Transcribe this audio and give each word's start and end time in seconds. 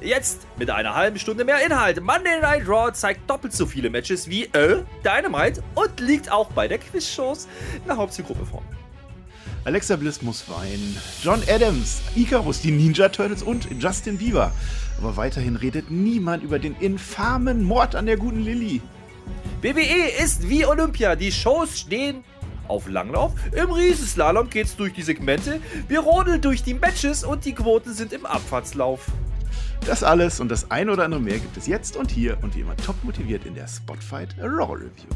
Jetzt 0.00 0.46
mit 0.58 0.70
einer 0.70 0.94
halben 0.94 1.18
Stunde 1.18 1.44
mehr 1.44 1.64
Inhalt. 1.64 2.02
Monday 2.02 2.40
Night 2.40 2.68
Raw 2.68 2.92
zeigt 2.92 3.28
doppelt 3.30 3.54
so 3.54 3.64
viele 3.64 3.88
Matches 3.88 4.28
wie 4.28 4.44
äh, 4.44 4.82
Dynamite 5.04 5.62
und 5.74 6.00
liegt 6.00 6.30
auch 6.30 6.50
bei 6.52 6.68
der 6.68 6.78
Quizshows 6.78 7.48
in 7.76 7.86
der 7.86 7.96
Hauptzielgruppe 7.96 8.44
vor. 8.44 8.62
Alexa 9.64 9.96
Bliss 9.96 10.22
muss 10.22 10.48
weinen. 10.48 10.96
John 11.22 11.42
Adams, 11.48 12.00
Icarus, 12.14 12.60
die 12.60 12.70
Ninja 12.70 13.08
Turtles 13.08 13.42
und 13.42 13.66
Justin 13.82 14.18
Bieber. 14.18 14.52
Aber 14.98 15.16
weiterhin 15.16 15.56
redet 15.56 15.90
niemand 15.90 16.44
über 16.44 16.58
den 16.58 16.76
infamen 16.76 17.64
Mord 17.64 17.96
an 17.96 18.06
der 18.06 18.16
guten 18.16 18.40
Lilly. 18.40 18.80
WWE 19.62 20.22
ist 20.22 20.48
wie 20.48 20.64
Olympia. 20.66 21.16
Die 21.16 21.32
Shows 21.32 21.80
stehen 21.80 22.22
auf 22.68 22.86
Langlauf. 22.86 23.32
Im 23.52 23.72
Riesenslalom 23.72 24.50
geht's 24.50 24.76
durch 24.76 24.92
die 24.92 25.02
Segmente. 25.02 25.60
Wir 25.88 26.00
rodeln 26.00 26.40
durch 26.40 26.62
die 26.62 26.74
Matches 26.74 27.24
und 27.24 27.44
die 27.44 27.54
Quoten 27.54 27.92
sind 27.92 28.12
im 28.12 28.26
Abfahrtslauf. 28.26 29.06
Das 29.84 30.02
alles 30.02 30.40
und 30.40 30.48
das 30.48 30.70
ein 30.70 30.90
oder 30.90 31.04
andere 31.04 31.20
mehr 31.20 31.38
gibt 31.38 31.56
es 31.56 31.66
jetzt 31.66 31.96
und 31.96 32.10
hier 32.10 32.38
und 32.42 32.54
wie 32.56 32.60
immer 32.60 32.76
top 32.76 32.96
motiviert 33.04 33.44
in 33.44 33.54
der 33.54 33.68
Spotfight 33.68 34.34
Raw 34.38 34.74
Review. 34.74 35.08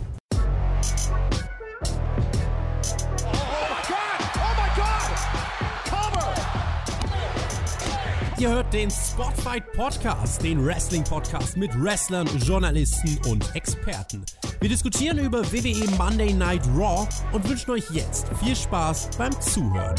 Ihr 8.40 8.48
hört 8.48 8.72
den 8.72 8.90
Spotfight 8.90 9.70
Podcast, 9.72 10.42
den 10.42 10.64
Wrestling 10.64 11.04
Podcast 11.04 11.58
mit 11.58 11.70
Wrestlern, 11.78 12.26
Journalisten 12.38 13.18
und 13.28 13.54
Experten. 13.54 14.24
Wir 14.60 14.70
diskutieren 14.70 15.18
über 15.18 15.44
WWE 15.52 15.90
Monday 15.98 16.32
Night 16.32 16.62
Raw 16.74 17.06
und 17.32 17.46
wünschen 17.46 17.72
euch 17.72 17.90
jetzt 17.90 18.28
viel 18.42 18.56
Spaß 18.56 19.10
beim 19.18 19.38
Zuhören. 19.42 19.94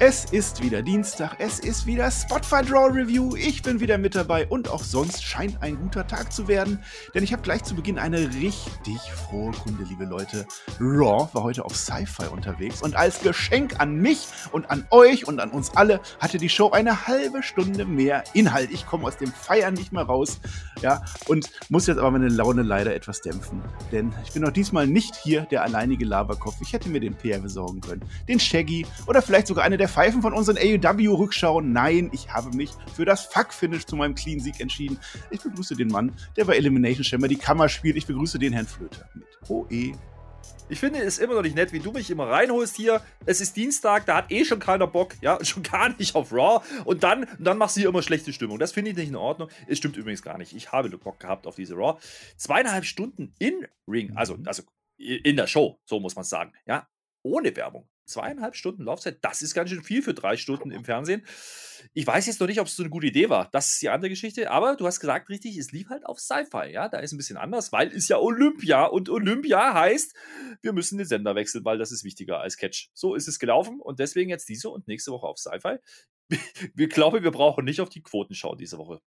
Es 0.00 0.26
ist 0.26 0.62
wieder 0.62 0.80
Dienstag, 0.80 1.34
es 1.40 1.58
ist 1.58 1.84
wieder 1.84 2.08
Spotify 2.08 2.62
Draw 2.62 2.86
Review. 2.92 3.34
Ich 3.34 3.62
bin 3.62 3.80
wieder 3.80 3.98
mit 3.98 4.14
dabei 4.14 4.46
und 4.46 4.68
auch 4.68 4.84
sonst 4.84 5.24
scheint 5.24 5.60
ein 5.60 5.76
guter 5.76 6.06
Tag 6.06 6.32
zu 6.32 6.46
werden, 6.46 6.78
denn 7.14 7.24
ich 7.24 7.32
habe 7.32 7.42
gleich 7.42 7.64
zu 7.64 7.74
Beginn 7.74 7.98
eine 7.98 8.32
richtig 8.34 9.00
frohe 9.10 9.50
Kunde, 9.50 9.82
liebe 9.82 10.04
Leute. 10.04 10.46
Raw 10.78 11.28
war 11.32 11.42
heute 11.42 11.64
auf 11.64 11.74
Sci-Fi 11.74 12.28
unterwegs 12.30 12.80
und 12.80 12.94
als 12.94 13.22
Geschenk 13.22 13.80
an 13.80 13.96
mich 13.96 14.28
und 14.52 14.70
an 14.70 14.86
euch 14.90 15.26
und 15.26 15.40
an 15.40 15.50
uns 15.50 15.74
alle 15.74 15.98
hatte 16.20 16.38
die 16.38 16.48
Show 16.48 16.70
eine 16.70 17.08
halbe 17.08 17.42
Stunde 17.42 17.84
mehr 17.84 18.22
Inhalt. 18.34 18.70
Ich 18.70 18.86
komme 18.86 19.04
aus 19.04 19.16
dem 19.16 19.32
Feiern 19.32 19.74
nicht 19.74 19.90
mehr 19.90 20.04
raus, 20.04 20.38
ja, 20.80 21.02
und 21.26 21.50
muss 21.70 21.88
jetzt 21.88 21.98
aber 21.98 22.12
meine 22.12 22.28
Laune 22.28 22.62
leider 22.62 22.94
etwas 22.94 23.20
dämpfen, 23.20 23.60
denn 23.90 24.12
ich 24.24 24.32
bin 24.32 24.44
auch 24.44 24.52
diesmal 24.52 24.86
nicht 24.86 25.16
hier 25.16 25.42
der 25.50 25.64
alleinige 25.64 26.04
Laberkopf. 26.04 26.54
Ich 26.60 26.72
hätte 26.72 26.88
mir 26.88 27.00
den 27.00 27.16
PR 27.16 27.40
besorgen 27.40 27.80
können, 27.80 28.04
den 28.28 28.38
Shaggy 28.38 28.86
oder 29.08 29.22
vielleicht 29.22 29.48
sogar 29.48 29.64
eine 29.64 29.76
der 29.76 29.87
Pfeifen 29.88 30.22
von 30.22 30.32
unseren 30.32 30.56
AEW-Rückschauen. 30.56 31.72
Nein, 31.72 32.10
ich 32.12 32.30
habe 32.30 32.54
mich 32.56 32.70
für 32.94 33.04
das 33.04 33.24
Fuck-Finish 33.26 33.86
zu 33.86 33.96
meinem 33.96 34.14
Clean-Sieg 34.14 34.60
entschieden. 34.60 34.98
Ich 35.30 35.40
begrüße 35.40 35.74
den 35.74 35.88
Mann, 35.88 36.14
der 36.36 36.44
bei 36.44 36.56
Elimination 36.56 37.04
Chamber 37.04 37.28
die 37.28 37.36
Kammer 37.36 37.68
spielt. 37.68 37.96
Ich 37.96 38.06
begrüße 38.06 38.38
den 38.38 38.52
Herrn 38.52 38.66
Flöter 38.66 39.08
mit 39.14 39.26
OE. 39.48 39.94
Ich 40.70 40.80
finde 40.80 41.00
es 41.00 41.18
immer 41.18 41.34
noch 41.34 41.42
nicht 41.42 41.56
nett, 41.56 41.72
wie 41.72 41.80
du 41.80 41.92
mich 41.92 42.10
immer 42.10 42.28
reinholst 42.28 42.76
hier. 42.76 43.00
Es 43.24 43.40
ist 43.40 43.56
Dienstag, 43.56 44.04
da 44.04 44.16
hat 44.16 44.30
eh 44.30 44.44
schon 44.44 44.58
keiner 44.58 44.86
Bock, 44.86 45.14
ja, 45.22 45.42
schon 45.44 45.62
gar 45.62 45.88
nicht 45.96 46.14
auf 46.14 46.30
Raw. 46.32 46.62
Und 46.84 47.02
dann, 47.02 47.26
dann 47.38 47.56
machst 47.56 47.76
du 47.76 47.80
hier 47.80 47.88
immer 47.88 48.02
schlechte 48.02 48.32
Stimmung. 48.32 48.58
Das 48.58 48.72
finde 48.72 48.90
ich 48.90 48.96
nicht 48.96 49.08
in 49.08 49.16
Ordnung. 49.16 49.48
Es 49.66 49.78
stimmt 49.78 49.96
übrigens 49.96 50.22
gar 50.22 50.36
nicht. 50.36 50.54
Ich 50.54 50.70
habe 50.72 50.90
Bock 50.98 51.20
gehabt 51.20 51.46
auf 51.46 51.56
diese 51.56 51.74
Raw. 51.74 51.98
Zweieinhalb 52.36 52.84
Stunden 52.84 53.32
in 53.38 53.66
Ring, 53.86 54.14
also, 54.16 54.36
also 54.44 54.62
in 54.98 55.36
der 55.36 55.46
Show, 55.46 55.80
so 55.84 56.00
muss 56.00 56.16
man 56.16 56.22
es 56.22 56.28
sagen, 56.28 56.52
ja, 56.66 56.86
ohne 57.22 57.54
Werbung 57.56 57.88
zweieinhalb 58.08 58.56
Stunden 58.56 58.84
Laufzeit, 58.84 59.18
das 59.22 59.42
ist 59.42 59.54
ganz 59.54 59.70
schön 59.70 59.82
viel 59.82 60.02
für 60.02 60.14
drei 60.14 60.36
Stunden 60.36 60.70
im 60.70 60.84
Fernsehen. 60.84 61.24
Ich 61.94 62.06
weiß 62.06 62.26
jetzt 62.26 62.40
noch 62.40 62.46
nicht, 62.48 62.60
ob 62.60 62.66
es 62.66 62.76
so 62.76 62.82
eine 62.82 62.90
gute 62.90 63.06
Idee 63.06 63.28
war. 63.28 63.48
Das 63.52 63.70
ist 63.70 63.82
die 63.82 63.88
andere 63.88 64.10
Geschichte. 64.10 64.50
Aber 64.50 64.76
du 64.76 64.86
hast 64.86 65.00
gesagt, 65.00 65.28
richtig, 65.28 65.56
es 65.56 65.70
lief 65.70 65.88
halt 65.90 66.04
auf 66.06 66.18
Sci-Fi. 66.18 66.72
Ja, 66.72 66.88
da 66.88 66.98
ist 66.98 67.12
ein 67.12 67.16
bisschen 67.16 67.36
anders, 67.36 67.72
weil 67.72 67.88
es 67.88 68.08
ja 68.08 68.18
Olympia 68.18 68.84
und 68.84 69.08
Olympia 69.08 69.74
heißt, 69.74 70.14
wir 70.62 70.72
müssen 70.72 70.98
den 70.98 71.06
Sender 71.06 71.34
wechseln, 71.34 71.64
weil 71.64 71.78
das 71.78 71.92
ist 71.92 72.04
wichtiger 72.04 72.40
als 72.40 72.56
Catch. 72.56 72.90
So 72.94 73.14
ist 73.14 73.28
es 73.28 73.38
gelaufen 73.38 73.80
und 73.80 74.00
deswegen 74.00 74.30
jetzt 74.30 74.48
diese 74.48 74.70
und 74.70 74.88
nächste 74.88 75.12
Woche 75.12 75.26
auf 75.26 75.38
Sci-Fi. 75.38 75.76
Wir 76.74 76.88
glauben, 76.88 77.22
wir 77.22 77.30
brauchen 77.30 77.64
nicht 77.64 77.80
auf 77.80 77.88
die 77.88 78.02
Quoten 78.02 78.34
schauen 78.34 78.58
diese 78.58 78.76
Woche. 78.76 79.00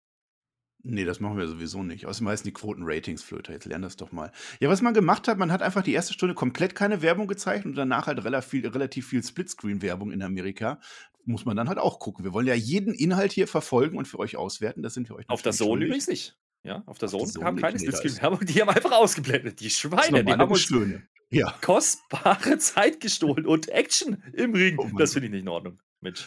Nee, 0.82 1.04
das 1.04 1.18
machen 1.18 1.36
wir 1.36 1.48
sowieso 1.48 1.82
nicht. 1.82 2.06
Außerdem 2.06 2.28
heißen 2.28 2.44
die 2.44 2.52
Quoten 2.52 2.82
Ratings-Flöter. 2.84 3.52
Jetzt 3.52 3.66
lern 3.66 3.82
das 3.82 3.96
doch 3.96 4.12
mal. 4.12 4.30
Ja, 4.60 4.68
was 4.68 4.80
man 4.80 4.94
gemacht 4.94 5.26
hat, 5.26 5.36
man 5.36 5.50
hat 5.50 5.60
einfach 5.60 5.82
die 5.82 5.92
erste 5.92 6.12
Stunde 6.12 6.34
komplett 6.34 6.74
keine 6.74 7.02
Werbung 7.02 7.26
gezeigt 7.26 7.66
und 7.66 7.74
danach 7.74 8.06
halt 8.06 8.24
relativ 8.24 8.50
viel, 8.50 8.66
relativ 8.66 9.08
viel 9.08 9.22
Splitscreen-Werbung 9.22 10.12
in 10.12 10.22
Amerika. 10.22 10.80
Muss 11.24 11.44
man 11.44 11.56
dann 11.56 11.68
halt 11.68 11.78
auch 11.78 11.98
gucken. 11.98 12.24
Wir 12.24 12.32
wollen 12.32 12.46
ja 12.46 12.54
jeden 12.54 12.94
Inhalt 12.94 13.32
hier 13.32 13.48
verfolgen 13.48 13.98
und 13.98 14.06
für 14.06 14.18
euch 14.18 14.36
auswerten. 14.36 14.82
Das 14.82 14.94
sind 14.94 15.08
wir 15.08 15.16
euch 15.16 15.28
Auf 15.28 15.42
der 15.42 15.52
Zone 15.52 15.84
übrigens 15.84 16.06
nicht. 16.06 16.38
Ja, 16.62 16.82
auf 16.86 16.98
der 16.98 17.08
Zone 17.08 17.30
kam 17.32 17.56
keine 17.56 17.78
Splitscreen-Werbung. 17.78 18.46
Die 18.46 18.60
haben 18.60 18.68
einfach 18.68 18.92
ausgeblendet. 18.92 19.60
Die 19.60 19.70
Schweine, 19.70 20.24
die 20.24 20.32
haben 20.32 20.50
uns 20.50 20.60
Stöhne. 20.60 21.02
Ja. 21.30 21.54
kostbare 21.60 22.56
Zeit 22.58 23.00
gestohlen 23.00 23.46
und 23.46 23.68
Action 23.68 24.22
im 24.32 24.54
Ring. 24.54 24.78
Oh 24.78 24.88
das 24.96 25.12
finde 25.12 25.26
ich 25.26 25.32
nicht 25.32 25.42
in 25.42 25.48
Ordnung, 25.48 25.80
Mensch. 26.00 26.24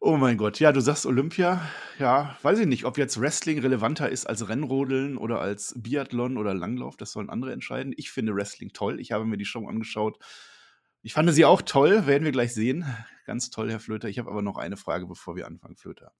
Oh 0.00 0.16
mein 0.16 0.36
Gott, 0.38 0.60
ja, 0.60 0.70
du 0.70 0.80
sagst 0.80 1.06
Olympia. 1.06 1.60
Ja, 1.98 2.38
weiß 2.42 2.60
ich 2.60 2.66
nicht, 2.66 2.84
ob 2.84 2.98
jetzt 2.98 3.20
Wrestling 3.20 3.58
relevanter 3.58 4.08
ist 4.08 4.26
als 4.26 4.48
Rennrodeln 4.48 5.16
oder 5.16 5.40
als 5.40 5.74
Biathlon 5.76 6.36
oder 6.36 6.54
Langlauf. 6.54 6.96
Das 6.96 7.10
sollen 7.10 7.28
andere 7.28 7.52
entscheiden. 7.52 7.92
Ich 7.96 8.12
finde 8.12 8.34
Wrestling 8.34 8.72
toll. 8.72 9.00
Ich 9.00 9.10
habe 9.10 9.24
mir 9.24 9.36
die 9.36 9.44
Show 9.44 9.66
angeschaut. 9.66 10.18
Ich 11.02 11.14
fand 11.14 11.32
sie 11.32 11.44
auch 11.44 11.62
toll, 11.62 12.06
werden 12.06 12.24
wir 12.24 12.30
gleich 12.30 12.54
sehen. 12.54 12.84
Ganz 13.26 13.50
toll, 13.50 13.70
Herr 13.70 13.80
Flöter. 13.80 14.08
Ich 14.08 14.20
habe 14.20 14.30
aber 14.30 14.40
noch 14.40 14.56
eine 14.56 14.76
Frage, 14.76 15.06
bevor 15.06 15.34
wir 15.34 15.46
anfangen, 15.46 15.76
Flöter. 15.76 16.12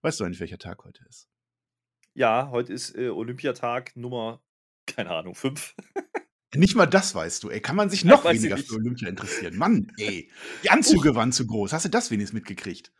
Weißt 0.00 0.18
du 0.18 0.24
eigentlich, 0.24 0.40
welcher 0.40 0.58
Tag 0.58 0.84
heute 0.84 1.04
ist? 1.06 1.28
Ja, 2.14 2.48
heute 2.50 2.72
ist 2.72 2.96
äh, 2.96 3.10
Olympiatag 3.10 3.94
Nummer, 3.94 4.42
keine 4.86 5.10
Ahnung, 5.10 5.34
5. 5.34 5.74
Nicht 6.54 6.76
mal 6.76 6.86
das 6.86 7.14
weißt 7.14 7.44
du, 7.44 7.50
ey. 7.50 7.60
Kann 7.60 7.76
man 7.76 7.90
sich 7.90 8.06
noch 8.06 8.24
weniger 8.24 8.56
für 8.56 8.76
Olympia 8.76 9.08
interessieren? 9.08 9.56
Mann, 9.56 9.92
ey. 9.98 10.30
Die 10.64 10.70
Anzüge 10.70 11.10
Uch. 11.10 11.14
waren 11.14 11.30
zu 11.30 11.46
groß. 11.46 11.74
Hast 11.74 11.84
du 11.84 11.90
das 11.90 12.10
wenigstens 12.10 12.34
mitgekriegt? 12.34 12.90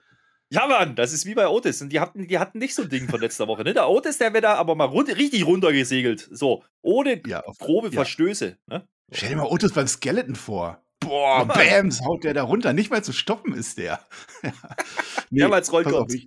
Ja, 0.50 0.66
Mann, 0.66 0.96
das 0.96 1.12
ist 1.12 1.26
wie 1.26 1.34
bei 1.34 1.46
Otis. 1.46 1.82
Und 1.82 1.90
die 1.90 2.00
hatten, 2.00 2.26
die 2.26 2.38
hatten 2.38 2.58
nicht 2.58 2.74
so 2.74 2.82
ein 2.82 2.88
Ding 2.88 3.08
von 3.08 3.20
letzter 3.20 3.46
Woche. 3.48 3.64
Ne? 3.64 3.74
Der 3.74 3.88
Otis, 3.88 4.18
der 4.18 4.32
wäre 4.32 4.42
da 4.42 4.54
aber 4.54 4.74
mal 4.74 4.86
rund, 4.86 5.08
richtig 5.08 5.46
runtergesegelt. 5.46 6.26
So, 6.30 6.64
ohne 6.80 7.20
ja, 7.26 7.42
grobe 7.58 7.88
ja. 7.88 7.94
Verstöße. 7.94 8.56
Ne? 8.66 8.88
Stell 9.12 9.30
dir 9.30 9.36
mal 9.36 9.46
Otis 9.46 9.72
beim 9.72 9.86
Skeleton 9.86 10.36
vor. 10.36 10.82
Boah, 11.00 11.46
Bams, 11.46 12.02
haut 12.04 12.24
der 12.24 12.34
da 12.34 12.42
runter. 12.42 12.72
Nicht 12.72 12.90
mal 12.90 13.02
zu 13.02 13.12
stoppen 13.12 13.54
ist 13.54 13.78
der. 13.78 14.00
nee, 14.42 15.40
Mehrmals 15.40 15.72
rollt 15.72 15.86
auf, 15.86 16.12
ich, 16.12 16.26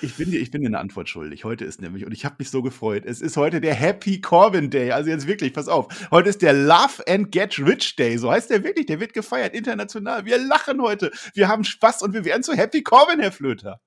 ich, 0.00 0.16
bin 0.16 0.30
dir, 0.30 0.40
ich 0.40 0.50
bin 0.50 0.62
dir 0.62 0.68
eine 0.68 0.78
Antwort 0.78 1.08
schuldig. 1.08 1.44
Heute 1.44 1.64
ist 1.64 1.80
nämlich, 1.80 2.06
und 2.06 2.12
ich 2.12 2.24
habe 2.24 2.36
mich 2.38 2.50
so 2.50 2.62
gefreut, 2.62 3.04
es 3.04 3.20
ist 3.20 3.36
heute 3.36 3.60
der 3.60 3.74
Happy 3.74 4.20
Corbin 4.20 4.70
Day. 4.70 4.92
Also 4.92 5.10
jetzt 5.10 5.26
wirklich, 5.26 5.52
pass 5.52 5.68
auf. 5.68 5.88
Heute 6.10 6.30
ist 6.30 6.42
der 6.42 6.54
Love 6.54 7.06
and 7.08 7.30
Get 7.30 7.58
Rich 7.58 7.96
Day. 7.96 8.16
So 8.16 8.30
heißt 8.30 8.50
der 8.50 8.64
wirklich. 8.64 8.86
Der 8.86 9.00
wird 9.00 9.12
gefeiert 9.12 9.54
international. 9.54 10.24
Wir 10.24 10.38
lachen 10.38 10.80
heute. 10.80 11.12
Wir 11.34 11.48
haben 11.48 11.64
Spaß 11.64 12.02
und 12.02 12.14
wir 12.14 12.24
werden 12.24 12.42
zu 12.42 12.54
Happy 12.54 12.82
Corbin, 12.82 13.20
Herr 13.20 13.32
Flöter. 13.32 13.80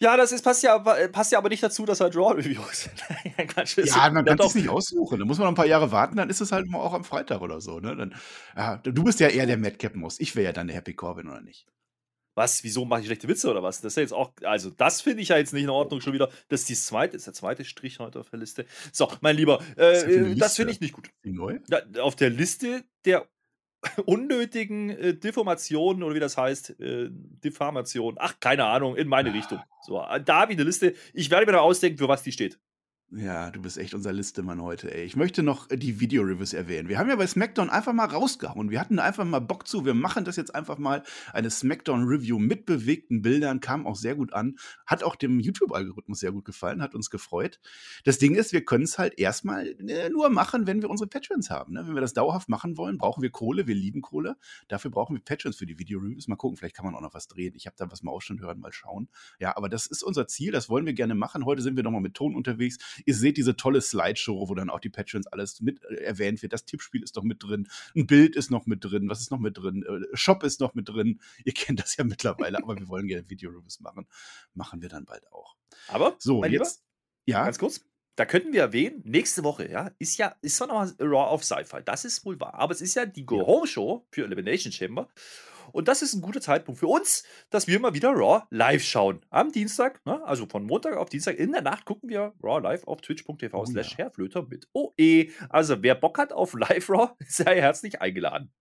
Ja, 0.00 0.16
das 0.16 0.32
ist, 0.32 0.42
passt, 0.42 0.62
ja, 0.62 0.78
passt 0.78 1.32
ja 1.32 1.38
aber 1.38 1.48
nicht 1.48 1.62
dazu, 1.62 1.84
dass 1.84 2.00
er 2.00 2.10
Draw-Review 2.10 2.62
ist. 2.72 2.90
ja, 3.24 3.32
man 3.36 3.46
kann 3.46 3.64
es 3.64 4.54
nicht 4.54 4.68
aussuchen. 4.68 5.18
Da 5.18 5.24
muss 5.24 5.38
man 5.38 5.46
noch 5.46 5.52
ein 5.52 5.56
paar 5.56 5.66
Jahre 5.66 5.92
warten, 5.92 6.16
dann 6.16 6.30
ist 6.30 6.40
es 6.40 6.52
halt 6.52 6.66
auch 6.74 6.94
am 6.94 7.04
Freitag 7.04 7.40
oder 7.40 7.60
so. 7.60 7.80
Ne? 7.80 7.96
Dann, 7.96 8.14
ja, 8.56 8.76
du 8.76 9.04
bist 9.04 9.20
ja 9.20 9.28
eher 9.28 9.46
der 9.46 9.56
Madcap-Muss. 9.58 10.20
Ich 10.20 10.36
wäre 10.36 10.46
ja 10.46 10.52
dann 10.52 10.66
der 10.66 10.76
Happy 10.76 10.94
Corbin, 10.94 11.28
oder 11.28 11.40
nicht? 11.40 11.66
Was? 12.34 12.62
Wieso 12.64 12.84
mache 12.84 13.00
ich 13.00 13.06
schlechte 13.06 13.28
Witze 13.28 13.50
oder 13.50 13.62
was? 13.62 13.80
Das 13.80 13.92
ist 13.92 13.96
ja 13.96 14.02
jetzt 14.02 14.12
auch, 14.12 14.32
also 14.42 14.68
das 14.68 15.00
finde 15.00 15.22
ich 15.22 15.30
ja 15.30 15.38
jetzt 15.38 15.54
nicht 15.54 15.62
in 15.62 15.70
Ordnung 15.70 16.02
schon 16.02 16.12
wieder. 16.12 16.28
Das 16.48 16.60
ist 16.60 16.68
die 16.68 16.74
zweite, 16.74 17.16
ist 17.16 17.26
der 17.26 17.32
zweite 17.32 17.64
Strich 17.64 17.98
heute 17.98 18.20
auf 18.20 18.28
der 18.28 18.38
Liste. 18.38 18.66
So, 18.92 19.10
mein 19.22 19.36
Lieber, 19.36 19.62
äh, 19.76 20.34
das 20.34 20.56
finde 20.56 20.72
ich 20.72 20.80
nicht 20.80 20.92
gut. 20.92 21.08
Neu? 21.24 21.58
Auf 21.98 22.14
der 22.14 22.28
Liste 22.28 22.84
der 23.06 23.26
unnötigen 24.06 24.90
äh, 24.90 25.14
Deformationen 25.14 26.02
oder 26.02 26.14
wie 26.14 26.20
das 26.20 26.36
heißt, 26.36 26.80
äh, 26.80 27.08
Diffamation, 27.10 28.16
ach, 28.18 28.40
keine 28.40 28.64
Ahnung, 28.64 28.96
in 28.96 29.08
meine 29.08 29.32
Richtung. 29.32 29.60
So, 29.82 30.00
äh, 30.02 30.22
da 30.22 30.40
habe 30.40 30.52
ich 30.52 30.58
eine 30.58 30.64
Liste. 30.64 30.94
Ich 31.14 31.30
werde 31.30 31.46
mir 31.46 31.52
noch 31.52 31.62
ausdenken, 31.62 31.98
für 31.98 32.08
was 32.08 32.22
die 32.22 32.32
steht. 32.32 32.58
Ja, 33.12 33.52
du 33.52 33.62
bist 33.62 33.78
echt 33.78 33.94
unser 33.94 34.12
Listemann 34.12 34.60
heute, 34.60 34.92
ey. 34.92 35.04
Ich 35.04 35.14
möchte 35.14 35.44
noch 35.44 35.70
äh, 35.70 35.76
die 35.76 36.00
Video-Reviews 36.00 36.52
erwähnen. 36.54 36.88
Wir 36.88 36.98
haben 36.98 37.08
ja 37.08 37.14
bei 37.14 37.26
SmackDown 37.28 37.70
einfach 37.70 37.92
mal 37.92 38.06
rausgehauen. 38.06 38.68
Wir 38.68 38.80
hatten 38.80 38.98
einfach 38.98 39.24
mal 39.24 39.38
Bock 39.38 39.68
zu. 39.68 39.84
Wir 39.84 39.94
machen 39.94 40.24
das 40.24 40.34
jetzt 40.34 40.52
einfach 40.56 40.76
mal. 40.76 41.04
Eine 41.32 41.50
SmackDown-Review 41.50 42.40
mit 42.40 42.66
bewegten 42.66 43.22
Bildern 43.22 43.60
kam 43.60 43.86
auch 43.86 43.94
sehr 43.94 44.16
gut 44.16 44.32
an. 44.32 44.56
Hat 44.86 45.04
auch 45.04 45.14
dem 45.14 45.38
YouTube-Algorithmus 45.38 46.18
sehr 46.18 46.32
gut 46.32 46.44
gefallen, 46.44 46.82
hat 46.82 46.96
uns 46.96 47.08
gefreut. 47.08 47.60
Das 48.02 48.18
Ding 48.18 48.34
ist, 48.34 48.52
wir 48.52 48.64
können 48.64 48.82
es 48.82 48.98
halt 48.98 49.16
erstmal 49.20 49.68
äh, 49.88 50.08
nur 50.08 50.28
machen, 50.28 50.66
wenn 50.66 50.82
wir 50.82 50.90
unsere 50.90 51.08
Patrons 51.08 51.48
haben. 51.48 51.74
Ne? 51.74 51.86
Wenn 51.86 51.94
wir 51.94 52.00
das 52.00 52.12
dauerhaft 52.12 52.48
machen 52.48 52.76
wollen, 52.76 52.98
brauchen 52.98 53.22
wir 53.22 53.30
Kohle. 53.30 53.68
Wir 53.68 53.76
lieben 53.76 54.02
Kohle. 54.02 54.36
Dafür 54.66 54.90
brauchen 54.90 55.14
wir 55.14 55.22
Patrons 55.22 55.56
für 55.56 55.66
die 55.66 55.78
Video-Reviews. 55.78 56.26
Mal 56.26 56.34
gucken, 56.34 56.56
vielleicht 56.56 56.74
kann 56.74 56.84
man 56.84 56.96
auch 56.96 57.02
noch 57.02 57.14
was 57.14 57.28
drehen. 57.28 57.54
Ich 57.54 57.66
habe 57.66 57.76
da 57.78 57.88
was 57.88 58.02
mal 58.02 58.20
schon 58.20 58.40
hören, 58.40 58.58
mal 58.58 58.72
schauen. 58.72 59.08
Ja, 59.38 59.56
aber 59.56 59.68
das 59.68 59.86
ist 59.86 60.02
unser 60.02 60.26
Ziel. 60.26 60.50
Das 60.50 60.68
wollen 60.68 60.86
wir 60.86 60.92
gerne 60.92 61.14
machen. 61.14 61.44
Heute 61.44 61.62
sind 61.62 61.76
wir 61.76 61.84
nochmal 61.84 62.00
mit 62.00 62.14
Ton 62.14 62.34
unterwegs. 62.34 62.78
Ihr 63.04 63.14
seht 63.14 63.36
diese 63.36 63.56
tolle 63.56 63.80
Slideshow, 63.80 64.48
wo 64.48 64.54
dann 64.54 64.70
auch 64.70 64.80
die 64.80 64.88
Patrons 64.88 65.26
alles 65.26 65.60
mit 65.60 65.82
äh, 65.84 65.96
erwähnt 65.96 66.42
wird. 66.42 66.52
Das 66.52 66.64
Tippspiel 66.64 67.02
ist 67.02 67.16
noch 67.16 67.24
mit 67.24 67.42
drin, 67.42 67.68
ein 67.94 68.06
Bild 68.06 68.36
ist 68.36 68.50
noch 68.50 68.66
mit 68.66 68.84
drin, 68.84 69.08
was 69.08 69.20
ist 69.20 69.30
noch 69.30 69.38
mit 69.38 69.58
drin, 69.58 69.82
äh, 69.82 70.16
Shop 70.16 70.42
ist 70.42 70.60
noch 70.60 70.74
mit 70.74 70.88
drin. 70.88 71.20
Ihr 71.44 71.54
kennt 71.54 71.80
das 71.80 71.96
ja 71.96 72.04
mittlerweile, 72.04 72.58
aber 72.58 72.76
wir 72.76 72.88
wollen 72.88 73.06
gerne 73.06 73.28
Video-Reviews 73.28 73.80
machen. 73.80 74.06
Machen 74.54 74.82
wir 74.82 74.88
dann 74.88 75.04
bald 75.04 75.30
auch. 75.32 75.56
Aber, 75.88 76.16
So, 76.18 76.40
mein 76.40 76.52
jetzt, 76.52 76.82
Lieber, 77.26 77.38
ja, 77.38 77.44
ganz 77.44 77.58
kurz, 77.58 77.80
da 78.16 78.24
könnten 78.24 78.52
wir 78.54 78.62
erwähnen, 78.62 79.02
nächste 79.04 79.44
Woche, 79.44 79.70
ja, 79.70 79.90
ist 79.98 80.16
ja, 80.16 80.34
ist 80.40 80.56
zwar 80.56 80.68
nochmal 80.68 80.94
Raw 80.98 81.28
auf 81.28 81.44
Sci-Fi, 81.44 81.82
das 81.84 82.06
ist 82.06 82.24
wohl 82.24 82.40
wahr, 82.40 82.54
aber 82.54 82.72
es 82.72 82.80
ist 82.80 82.94
ja 82.94 83.04
die 83.04 83.26
Go-Home-Show 83.26 84.06
für 84.10 84.24
Elimination 84.24 84.72
Chamber. 84.72 85.08
Und 85.72 85.88
das 85.88 86.02
ist 86.02 86.14
ein 86.14 86.20
guter 86.20 86.40
Zeitpunkt 86.40 86.80
für 86.80 86.88
uns, 86.88 87.24
dass 87.50 87.66
wir 87.66 87.80
mal 87.80 87.94
wieder 87.94 88.10
Raw 88.10 88.42
live 88.50 88.82
schauen. 88.82 89.20
Am 89.30 89.52
Dienstag, 89.52 90.04
ne? 90.06 90.22
also 90.24 90.46
von 90.46 90.64
Montag 90.64 90.96
auf 90.96 91.08
Dienstag 91.08 91.36
in 91.36 91.52
der 91.52 91.62
Nacht 91.62 91.84
gucken 91.84 92.08
wir 92.08 92.32
Raw 92.42 92.60
live 92.60 92.84
auf 92.84 93.00
twitch.tv 93.00 93.56
Oh 93.58 93.64
slash. 93.64 93.96
Herrflöter 93.96 94.46
mit 94.48 94.68
OE. 94.72 95.30
Also 95.48 95.82
wer 95.82 95.94
Bock 95.94 96.18
hat 96.18 96.32
auf 96.32 96.54
Live 96.58 96.90
Raw, 96.90 97.10
sei 97.26 97.60
herzlich 97.60 98.00
eingeladen. 98.00 98.52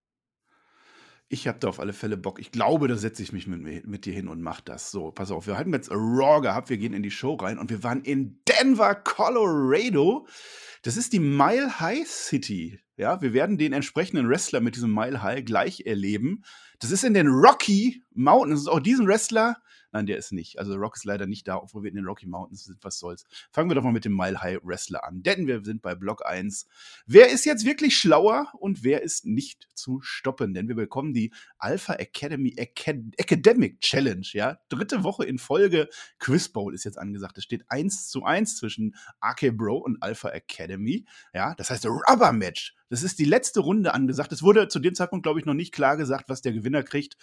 Ich 1.27 1.47
habe 1.47 1.57
da 1.57 1.69
auf 1.69 1.79
alle 1.79 1.93
Fälle 1.93 2.17
Bock. 2.17 2.39
Ich 2.39 2.51
glaube, 2.51 2.87
da 2.87 2.95
setze 2.95 3.23
ich 3.23 3.33
mich 3.33 3.47
mit, 3.47 3.87
mit 3.87 4.05
dir 4.05 4.13
hin 4.13 4.27
und 4.27 4.41
mach 4.41 4.61
das. 4.61 4.91
So, 4.91 5.11
pass 5.11 5.31
auf, 5.31 5.47
wir 5.47 5.57
hatten 5.57 5.73
jetzt 5.73 5.89
Raw 5.91 6.39
gehabt, 6.39 6.69
wir 6.69 6.77
gehen 6.77 6.93
in 6.93 7.01
die 7.01 7.11
Show 7.11 7.33
rein 7.33 7.57
und 7.57 7.71
wir 7.71 7.83
waren 7.83 8.03
in 8.03 8.41
Denver, 8.47 8.93
Colorado. 8.93 10.27
Das 10.83 10.97
ist 10.97 11.13
die 11.13 11.19
Mile 11.19 11.79
High 11.79 12.07
City. 12.07 12.79
Ja, 12.97 13.21
wir 13.21 13.33
werden 13.33 13.57
den 13.57 13.73
entsprechenden 13.73 14.29
Wrestler 14.29 14.61
mit 14.61 14.75
diesem 14.75 14.93
Mile 14.93 15.21
High 15.21 15.43
gleich 15.43 15.81
erleben. 15.85 16.43
Das 16.79 16.91
ist 16.91 17.03
in 17.03 17.13
den 17.13 17.27
Rocky 17.27 18.03
Mountains. 18.13 18.67
Auch 18.67 18.79
diesen 18.79 19.07
Wrestler, 19.07 19.57
nein, 19.95 20.05
der 20.05 20.17
ist 20.17 20.33
nicht. 20.33 20.59
Also 20.59 20.75
Rock 20.75 20.97
ist 20.97 21.05
leider 21.05 21.25
nicht 21.25 21.47
da, 21.47 21.57
obwohl 21.57 21.83
wir 21.83 21.89
in 21.89 21.95
den 21.95 22.05
Rocky 22.05 22.27
Mountains 22.27 22.65
sind. 22.65 22.83
Was 22.83 22.99
soll's. 22.99 23.23
Fangen 23.51 23.69
wir 23.69 23.75
doch 23.75 23.83
mal 23.83 23.93
mit 23.93 24.03
dem 24.03 24.15
Mile 24.15 24.41
High 24.41 24.59
Wrestler 24.61 25.05
an. 25.05 25.23
Denn 25.23 25.47
wir 25.47 25.63
sind 25.63 25.81
bei 25.81 25.95
Block 25.95 26.25
1. 26.25 26.67
Wer 27.05 27.29
ist 27.29 27.45
jetzt 27.45 27.65
wirklich 27.65 27.97
schlauer 27.97 28.51
und 28.59 28.83
wer 28.83 29.01
ist 29.01 29.25
nicht 29.25 29.69
zu 29.73 30.01
stoppen? 30.01 30.53
Denn 30.53 30.67
wir 30.67 30.75
bekommen 30.75 31.13
die 31.13 31.33
Alpha 31.57 31.93
Academy 31.93 32.53
Acad 32.59 32.97
Academic 33.17 33.79
Challenge, 33.79 34.27
ja. 34.33 34.59
Dritte 34.67 35.03
Woche 35.03 35.23
in 35.23 35.39
Folge. 35.39 35.87
Quiz 36.19 36.49
Bowl 36.49 36.73
ist 36.73 36.83
jetzt 36.83 36.97
angesagt. 36.97 37.37
Es 37.37 37.45
steht 37.45 37.63
1 37.69 38.09
zu 38.09 38.25
1 38.25 38.57
zwischen 38.57 38.95
AK 39.21 39.51
Bro 39.55 39.77
und 39.77 40.03
Alpha 40.03 40.29
Academy. 40.29 41.05
Ja, 41.33 41.55
das 41.55 41.69
heißt 41.69 41.85
Rubber 41.85 42.33
Match. 42.33 42.75
Das 42.89 43.01
ist 43.01 43.17
die 43.17 43.25
letzte 43.25 43.61
Runde 43.61 43.93
angesagt. 43.93 44.31
Es 44.33 44.43
wurde 44.43 44.67
zu 44.67 44.79
dem 44.79 44.93
Zeitpunkt, 44.93 45.23
glaube 45.23 45.39
ich, 45.39 45.45
noch 45.45 45.53
nicht 45.53 45.73
klar 45.73 45.95
gesagt, 45.97 46.29
was 46.29 46.41
der 46.41 46.51
Gewinner 46.51 46.83
kriegt. 46.83 47.17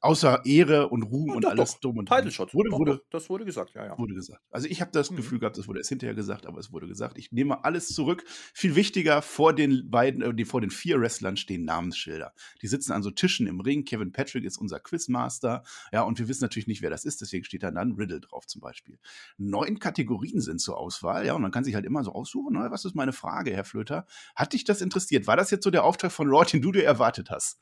Außer 0.00 0.44
Ehre 0.44 0.88
und 0.88 1.02
Ruhm 1.02 1.30
und 1.30 1.44
doch, 1.44 1.50
alles 1.50 1.72
doch. 1.74 1.80
dumm 1.80 1.98
und. 1.98 2.08
Title 2.08 2.30
Shot. 2.30 2.54
Wurde, 2.54 2.70
Doch, 2.70 2.78
wurde, 2.78 3.02
das 3.10 3.28
wurde 3.30 3.44
gesagt, 3.44 3.72
ja, 3.74 3.86
ja. 3.86 3.98
Wurde 3.98 4.14
gesagt. 4.14 4.40
Also 4.50 4.68
ich 4.68 4.80
habe 4.80 4.90
das 4.92 5.10
Mhm. 5.10 5.16
Gefühl 5.16 5.38
gehabt, 5.38 5.56
es 5.58 5.66
wurde 5.68 5.80
erst 5.80 5.88
hinterher 5.88 6.14
gesagt, 6.14 6.46
aber 6.46 6.58
es 6.58 6.70
wurde 6.72 6.86
gesagt. 6.86 7.18
Ich 7.18 7.32
nehme 7.32 7.64
alles 7.64 7.88
zurück. 7.88 8.24
Viel 8.54 8.76
wichtiger, 8.76 9.22
vor 9.22 9.54
den 9.54 9.90
beiden, 9.90 10.22
äh, 10.38 10.44
vor 10.44 10.60
den 10.60 10.70
vier 10.70 11.00
Wrestlern 11.00 11.36
stehen 11.36 11.64
Namensschilder. 11.64 12.32
Die 12.62 12.66
sitzen 12.66 12.92
an 12.92 13.02
so 13.02 13.10
Tischen 13.10 13.46
im 13.46 13.60
Ring. 13.60 13.84
Kevin 13.84 14.12
Patrick 14.12 14.44
ist 14.44 14.58
unser 14.58 14.80
Quizmaster. 14.80 15.62
Ja, 15.92 16.02
und 16.02 16.18
wir 16.18 16.28
wissen 16.28 16.44
natürlich 16.44 16.66
nicht, 16.66 16.82
wer 16.82 16.90
das 16.90 17.04
ist, 17.04 17.20
deswegen 17.20 17.44
steht 17.44 17.62
da 17.62 17.70
dann 17.70 17.92
Riddle 17.92 18.20
drauf 18.20 18.46
zum 18.46 18.60
Beispiel. 18.60 18.98
Neun 19.38 19.78
Kategorien 19.78 20.40
sind 20.40 20.60
zur 20.60 20.76
Auswahl, 20.78 21.24
ja, 21.26 21.34
und 21.34 21.42
man 21.42 21.50
kann 21.50 21.64
sich 21.64 21.74
halt 21.74 21.84
immer 21.86 22.04
so 22.04 22.12
aussuchen, 22.12 22.54
ne, 22.54 22.66
was 22.70 22.84
ist 22.84 22.94
meine 22.94 23.12
Frage, 23.12 23.52
Herr 23.52 23.64
Flöter? 23.64 24.06
Hat 24.34 24.52
dich 24.52 24.64
das 24.64 24.80
interessiert? 24.80 25.26
War 25.26 25.36
das 25.36 25.50
jetzt 25.50 25.64
so 25.64 25.70
der 25.70 25.84
Auftrag 25.84 26.12
von 26.12 26.28
Raw, 26.28 26.44
den 26.50 26.62
du 26.62 26.72
dir 26.72 26.84
erwartet 26.84 27.30
hast? 27.30 27.58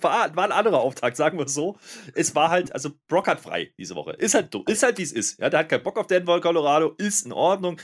War, 0.00 0.36
war 0.36 0.44
ein 0.44 0.52
anderer 0.52 0.80
Auftrag, 0.80 1.16
sagen 1.16 1.38
wir 1.38 1.46
es 1.46 1.54
so. 1.54 1.78
Es 2.14 2.34
war 2.34 2.50
halt, 2.50 2.72
also 2.74 2.90
Brock 3.08 3.28
hat 3.28 3.40
frei 3.40 3.72
diese 3.78 3.94
Woche. 3.94 4.12
Ist 4.12 4.34
halt, 4.34 4.54
ist 4.68 4.82
halt 4.82 4.98
wie 4.98 5.02
es 5.02 5.12
ist. 5.12 5.38
Ja, 5.38 5.50
der 5.50 5.60
hat 5.60 5.68
keinen 5.68 5.82
Bock 5.82 5.98
auf 5.98 6.06
Denver, 6.06 6.40
Colorado, 6.40 6.94
ist 6.98 7.26
in 7.26 7.32
Ordnung. 7.32 7.80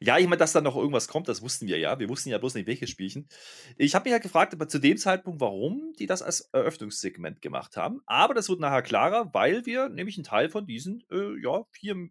Ja, 0.00 0.18
ich 0.18 0.26
meine, 0.26 0.38
dass 0.38 0.52
da 0.52 0.60
noch 0.60 0.76
irgendwas 0.76 1.08
kommt, 1.08 1.28
das 1.28 1.42
wussten 1.42 1.66
wir 1.66 1.78
ja. 1.78 1.98
Wir 1.98 2.08
wussten 2.08 2.30
ja 2.30 2.38
bloß 2.38 2.54
nicht, 2.54 2.66
welches 2.66 2.90
Spielchen. 2.90 3.28
Ich 3.76 3.94
habe 3.94 4.04
mich 4.04 4.12
halt 4.12 4.22
gefragt, 4.22 4.54
aber 4.54 4.68
zu 4.68 4.78
dem 4.78 4.96
Zeitpunkt, 4.96 5.40
warum 5.40 5.92
die 5.98 6.06
das 6.06 6.22
als 6.22 6.40
Eröffnungssegment 6.52 7.42
gemacht 7.42 7.76
haben. 7.76 8.00
Aber 8.06 8.34
das 8.34 8.48
wird 8.48 8.60
nachher 8.60 8.82
klarer, 8.82 9.30
weil 9.32 9.66
wir 9.66 9.88
nämlich 9.88 10.16
einen 10.16 10.24
Teil 10.24 10.48
von 10.48 10.66
diesen 10.66 11.04
äh, 11.10 11.40
ja, 11.42 11.64
vier 11.70 11.94
äh, 11.94 12.08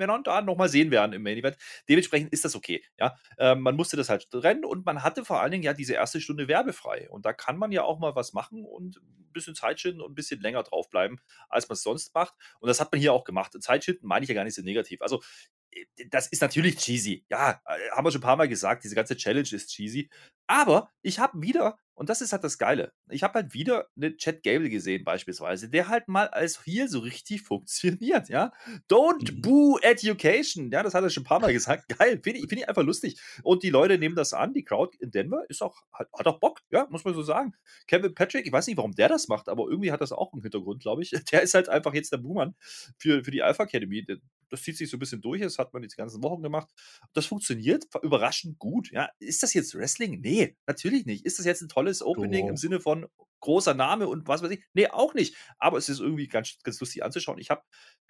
Männern 0.00 0.24
da 0.24 0.42
nochmal 0.42 0.68
sehen 0.68 0.90
werden 0.90 1.12
im 1.12 1.22
Main 1.22 1.38
Event. 1.38 1.56
Dementsprechend 1.88 2.32
ist 2.32 2.44
das 2.44 2.56
okay. 2.56 2.82
Ja, 2.98 3.16
ähm, 3.38 3.60
man 3.60 3.76
musste 3.76 3.96
das 3.96 4.08
halt 4.08 4.28
trennen 4.30 4.64
und 4.64 4.84
man 4.84 5.04
hatte 5.04 5.24
vor 5.24 5.40
allen 5.40 5.52
Dingen 5.52 5.62
ja 5.62 5.72
diese 5.72 5.94
erste 5.94 6.20
Stunde 6.20 6.48
werbefrei. 6.48 7.08
Und 7.10 7.24
da 7.24 7.32
kann 7.32 7.56
man 7.56 7.70
ja 7.70 7.84
auch 7.84 7.98
mal 8.00 8.16
was 8.16 8.32
machen 8.32 8.64
und 8.64 8.96
ein 8.96 9.32
bisschen 9.32 9.54
Zeit 9.54 9.78
schinden 9.78 10.00
und 10.00 10.12
ein 10.12 10.14
bisschen 10.16 10.40
länger 10.40 10.62
draufbleiben, 10.64 11.20
als 11.48 11.68
man 11.68 11.74
es 11.74 11.82
sonst 11.82 12.14
macht. 12.14 12.34
Und 12.58 12.68
das 12.68 12.80
hat 12.80 12.90
man 12.90 13.00
hier 13.00 13.12
auch 13.12 13.24
gemacht. 13.24 13.52
Zeit 13.62 13.84
schinden 13.84 14.06
meine 14.06 14.24
ich 14.24 14.28
ja 14.28 14.34
gar 14.34 14.44
nicht 14.44 14.56
so 14.56 14.62
negativ. 14.62 15.02
Also, 15.02 15.22
äh, 15.70 15.84
das 16.10 16.28
ist 16.28 16.42
natürlich 16.42 16.76
cheesy. 16.76 17.24
Ja, 17.28 17.60
äh, 17.66 17.90
haben 17.92 18.04
wir 18.04 18.10
schon 18.10 18.20
ein 18.20 18.24
paar 18.24 18.36
Mal 18.36 18.48
gesagt, 18.48 18.84
diese 18.84 18.94
ganze 18.94 19.16
Challenge 19.16 19.48
ist 19.52 19.70
cheesy. 19.70 20.10
Aber 20.46 20.90
ich 21.02 21.18
habe 21.18 21.40
wieder, 21.40 21.78
und 22.00 22.08
das 22.08 22.22
ist 22.22 22.32
halt 22.32 22.42
das 22.44 22.56
Geile, 22.56 22.92
ich 23.10 23.22
habe 23.22 23.34
halt 23.34 23.52
wieder 23.52 23.86
eine 23.94 24.16
Chad 24.16 24.42
Gable 24.42 24.70
gesehen, 24.70 25.04
beispielsweise, 25.04 25.68
der 25.68 25.88
halt 25.88 26.08
mal 26.08 26.28
als 26.28 26.64
Heel 26.64 26.88
so 26.88 27.00
richtig 27.00 27.42
funktioniert, 27.46 28.30
ja. 28.30 28.52
Don't 28.90 29.30
Mhm. 29.34 29.42
boo 29.42 29.78
education. 29.82 30.70
Ja, 30.70 30.82
das 30.82 30.94
hat 30.94 31.04
er 31.04 31.10
schon 31.10 31.24
ein 31.24 31.26
paar 31.26 31.40
Mal 31.40 31.52
gesagt. 31.52 31.88
Geil, 31.98 32.18
finde 32.24 32.40
ich, 32.40 32.48
find 32.48 32.62
ich 32.62 32.68
einfach 32.70 32.82
lustig. 32.84 33.20
Und 33.42 33.62
die 33.62 33.68
Leute 33.68 33.98
nehmen 33.98 34.14
das 34.16 34.32
an. 34.32 34.54
Die 34.54 34.64
Crowd 34.64 34.96
in 34.98 35.10
Denver 35.10 35.44
ist 35.50 35.62
auch, 35.62 35.76
hat, 35.92 36.08
hat 36.18 36.26
auch 36.26 36.40
Bock, 36.40 36.60
ja, 36.70 36.86
muss 36.90 37.04
man 37.04 37.12
so 37.12 37.22
sagen. 37.22 37.52
Kevin 37.86 38.14
Patrick, 38.14 38.46
ich 38.46 38.52
weiß 38.52 38.66
nicht, 38.66 38.78
warum 38.78 38.92
der 38.92 39.08
das 39.10 39.28
macht, 39.28 39.50
aber 39.50 39.68
irgendwie 39.68 39.92
hat 39.92 40.00
das 40.00 40.12
auch 40.12 40.32
einen 40.32 40.40
Hintergrund, 40.40 40.80
glaube 40.80 41.02
ich. 41.02 41.10
Der 41.32 41.42
ist 41.42 41.52
halt 41.52 41.68
einfach 41.68 41.92
jetzt 41.92 42.12
der 42.12 42.18
Buhmann 42.18 42.54
für, 42.96 43.22
für 43.22 43.30
die 43.30 43.42
Alpha 43.42 43.64
Academy. 43.64 44.06
Das 44.48 44.62
zieht 44.62 44.78
sich 44.78 44.88
so 44.88 44.96
ein 44.96 45.00
bisschen 45.00 45.20
durch, 45.20 45.42
das 45.42 45.58
hat 45.58 45.74
man 45.74 45.82
jetzt 45.82 45.92
die 45.92 45.98
ganzen 46.00 46.22
Wochen 46.22 46.42
gemacht. 46.42 46.68
Das 47.12 47.26
funktioniert 47.26 47.84
überraschend 48.02 48.58
gut. 48.58 48.90
Ja, 48.90 49.10
ist 49.18 49.42
das 49.42 49.52
jetzt 49.52 49.74
Wrestling? 49.74 50.20
Nee, 50.22 50.56
natürlich 50.66 51.04
nicht. 51.04 51.24
Ist 51.26 51.38
das 51.38 51.46
jetzt 51.46 51.60
ein 51.60 51.68
tolles 51.68 51.89
Opening 52.02 52.48
im 52.48 52.54
Doch. 52.54 52.60
Sinne 52.60 52.80
von 52.80 53.06
großer 53.40 53.74
Name 53.74 54.06
und 54.06 54.28
was 54.28 54.42
weiß 54.42 54.50
ich? 54.50 54.62
Nee, 54.74 54.88
auch 54.88 55.14
nicht. 55.14 55.34
Aber 55.58 55.78
es 55.78 55.88
ist 55.88 56.00
irgendwie 56.00 56.28
ganz, 56.28 56.58
ganz 56.62 56.78
lustig 56.80 57.02
anzuschauen. 57.02 57.38
Ich 57.38 57.50
habe 57.50 57.62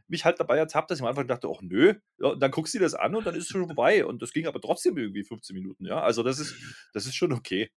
mich 0.08 0.24
halt 0.24 0.40
dabei 0.40 0.58
ertappt, 0.58 0.90
dass 0.90 0.98
ich 0.98 1.02
am 1.02 1.08
Anfang 1.08 1.28
dachte, 1.28 1.48
ach 1.48 1.62
nö, 1.62 1.94
ja, 2.18 2.28
und 2.28 2.40
dann 2.40 2.50
guckst 2.50 2.74
du 2.74 2.78
dir 2.78 2.84
das 2.84 2.94
an 2.94 3.14
und 3.14 3.26
dann 3.26 3.34
ist 3.34 3.44
es 3.44 3.48
schon 3.50 3.66
vorbei. 3.66 4.04
Und 4.04 4.22
das 4.22 4.32
ging 4.32 4.46
aber 4.46 4.60
trotzdem 4.60 4.98
irgendwie 4.98 5.22
15 5.22 5.54
Minuten, 5.54 5.86
ja. 5.86 6.02
Also 6.02 6.22
das 6.22 6.38
ist, 6.38 6.54
das 6.92 7.06
ist 7.06 7.14
schon 7.14 7.32
okay. 7.32 7.70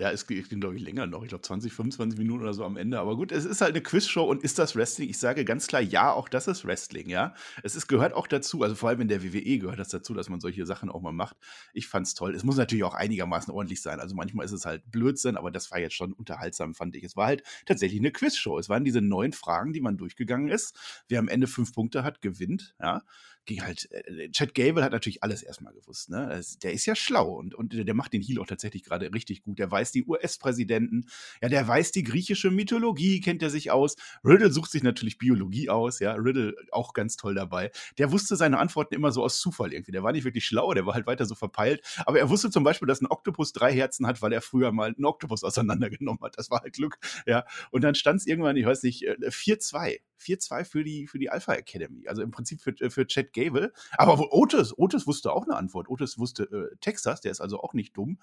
Ja, 0.00 0.10
es 0.10 0.26
ging, 0.26 0.42
glaube 0.60 0.76
ich, 0.76 0.82
länger 0.82 1.06
noch. 1.06 1.22
Ich 1.24 1.28
glaube, 1.28 1.42
20, 1.42 1.74
25 1.74 2.18
Minuten 2.18 2.42
oder 2.42 2.54
so 2.54 2.64
am 2.64 2.78
Ende. 2.78 2.98
Aber 2.98 3.16
gut, 3.16 3.32
es 3.32 3.44
ist 3.44 3.60
halt 3.60 3.72
eine 3.72 3.82
Quizshow 3.82 4.24
und 4.24 4.42
ist 4.42 4.58
das 4.58 4.74
Wrestling? 4.74 5.10
Ich 5.10 5.18
sage 5.18 5.44
ganz 5.44 5.66
klar, 5.66 5.82
ja, 5.82 6.10
auch 6.10 6.30
das 6.30 6.48
ist 6.48 6.64
Wrestling, 6.64 7.10
ja. 7.10 7.34
Es 7.62 7.76
ist, 7.76 7.86
gehört 7.86 8.14
auch 8.14 8.26
dazu, 8.26 8.62
also 8.62 8.74
vor 8.74 8.88
allem 8.88 9.02
in 9.02 9.08
der 9.08 9.22
WWE 9.22 9.58
gehört 9.58 9.78
das 9.78 9.88
dazu, 9.88 10.14
dass 10.14 10.30
man 10.30 10.40
solche 10.40 10.64
Sachen 10.64 10.88
auch 10.88 11.02
mal 11.02 11.12
macht. 11.12 11.36
Ich 11.74 11.86
fand's 11.86 12.14
toll. 12.14 12.34
Es 12.34 12.44
muss 12.44 12.56
natürlich 12.56 12.82
auch 12.84 12.94
einigermaßen 12.94 13.52
ordentlich 13.52 13.82
sein. 13.82 14.00
Also 14.00 14.14
manchmal 14.14 14.46
ist 14.46 14.52
es 14.52 14.64
halt 14.64 14.90
Blödsinn, 14.90 15.36
aber 15.36 15.50
das 15.50 15.70
war 15.70 15.78
jetzt 15.78 15.96
schon 15.96 16.14
unterhaltsam, 16.14 16.74
fand 16.74 16.96
ich. 16.96 17.04
Es 17.04 17.14
war 17.14 17.26
halt 17.26 17.42
tatsächlich 17.66 18.00
eine 18.00 18.10
Quizshow. 18.10 18.58
Es 18.58 18.70
waren 18.70 18.86
diese 18.86 19.02
neun 19.02 19.34
Fragen, 19.34 19.74
die 19.74 19.82
man 19.82 19.98
durchgegangen 19.98 20.48
ist. 20.48 21.04
Wer 21.08 21.18
am 21.18 21.28
Ende 21.28 21.46
fünf 21.46 21.74
Punkte 21.74 22.04
hat, 22.04 22.22
gewinnt, 22.22 22.74
ja. 22.80 23.02
Ging 23.46 23.62
halt, 23.62 23.90
äh, 23.90 24.30
Chad 24.30 24.54
Gable 24.54 24.84
hat 24.84 24.92
natürlich 24.92 25.22
alles 25.22 25.42
erstmal 25.42 25.72
gewusst, 25.72 26.10
ne? 26.10 26.40
Der 26.62 26.72
ist 26.72 26.86
ja 26.86 26.94
schlau 26.94 27.32
und, 27.32 27.54
und 27.54 27.72
der 27.74 27.94
macht 27.94 28.12
den 28.12 28.22
Heal 28.22 28.38
auch 28.38 28.46
tatsächlich 28.46 28.84
gerade 28.84 29.12
richtig 29.12 29.42
gut. 29.42 29.58
Der 29.58 29.70
weiß 29.70 29.92
die 29.92 30.04
US-Präsidenten, 30.04 31.06
ja, 31.40 31.48
der 31.48 31.66
weiß 31.66 31.92
die 31.92 32.02
griechische 32.02 32.50
Mythologie, 32.50 33.20
kennt 33.20 33.42
er 33.42 33.50
sich 33.50 33.70
aus. 33.70 33.96
Riddle 34.24 34.52
sucht 34.52 34.70
sich 34.70 34.82
natürlich 34.82 35.18
Biologie 35.18 35.68
aus, 35.70 36.00
ja, 36.00 36.12
Riddle 36.12 36.54
auch 36.70 36.92
ganz 36.92 37.16
toll 37.16 37.34
dabei. 37.34 37.70
Der 37.98 38.12
wusste 38.12 38.36
seine 38.36 38.58
Antworten 38.58 38.94
immer 38.94 39.10
so 39.10 39.22
aus 39.24 39.40
Zufall 39.40 39.72
irgendwie. 39.72 39.92
Der 39.92 40.02
war 40.02 40.12
nicht 40.12 40.24
wirklich 40.24 40.44
schlau, 40.44 40.74
der 40.74 40.86
war 40.86 40.94
halt 40.94 41.06
weiter 41.06 41.24
so 41.24 41.34
verpeilt. 41.34 41.82
Aber 42.06 42.18
er 42.18 42.28
wusste 42.28 42.50
zum 42.50 42.64
Beispiel, 42.64 42.88
dass 42.88 43.00
ein 43.00 43.06
Oktopus 43.06 43.52
drei 43.52 43.72
Herzen 43.72 44.06
hat, 44.06 44.22
weil 44.22 44.32
er 44.32 44.42
früher 44.42 44.72
mal 44.72 44.94
einen 44.94 45.04
Oktopus 45.04 45.44
auseinandergenommen 45.44 46.22
hat. 46.22 46.38
Das 46.38 46.50
war 46.50 46.60
halt 46.60 46.74
Glück, 46.74 46.98
ja. 47.26 47.44
Und 47.70 47.82
dann 47.82 47.94
stand 47.94 48.20
es 48.20 48.26
irgendwann, 48.26 48.56
ich 48.56 48.66
weiß 48.66 48.82
nicht, 48.82 49.02
äh, 49.06 49.16
4-2. 49.30 50.00
4-2 50.20 50.64
für 50.64 50.84
die, 50.84 51.06
für 51.06 51.18
die 51.18 51.30
Alpha 51.30 51.54
Academy. 51.54 52.06
Also 52.08 52.22
im 52.22 52.30
Prinzip 52.30 52.60
für, 52.60 52.74
für 52.90 53.06
Chad 53.06 53.32
Gable. 53.32 53.72
Aber 53.92 54.32
Otis, 54.32 54.76
Otis 54.76 55.06
wusste 55.06 55.32
auch 55.32 55.44
eine 55.44 55.56
Antwort. 55.56 55.88
Otis 55.88 56.18
wusste 56.18 56.44
äh, 56.44 56.76
Texas, 56.80 57.20
der 57.20 57.32
ist 57.32 57.40
also 57.40 57.60
auch 57.60 57.74
nicht 57.74 57.96
dumm. 57.96 58.18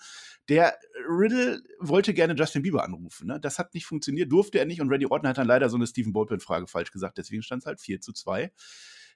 Der 0.50 0.78
Riddle 1.08 1.62
wollte 1.80 2.14
gerne 2.14 2.36
Justin 2.36 2.62
Bieber 2.62 2.84
anrufen. 2.84 3.28
Ne? 3.28 3.40
Das 3.40 3.60
hat 3.60 3.74
nicht 3.74 3.86
funktioniert, 3.86 4.32
durfte 4.32 4.60
er 4.60 4.66
nicht. 4.66 4.82
Und 4.82 4.90
Randy 4.90 5.08
Orton 5.08 5.30
hat 5.30 5.38
dann 5.38 5.48
leider 5.48 5.70
so 5.70 5.78
eine 5.78 5.88
Stephen 5.88 6.14
Baldwin-Frage 6.14 6.68
falsch 6.68 6.92
gesagt. 6.92 7.18
Deswegen 7.18 7.44
stand 7.44 7.64
es 7.64 7.66
halt 7.66 7.82
4 7.82 8.02
zu 8.02 8.14
2 8.14 8.52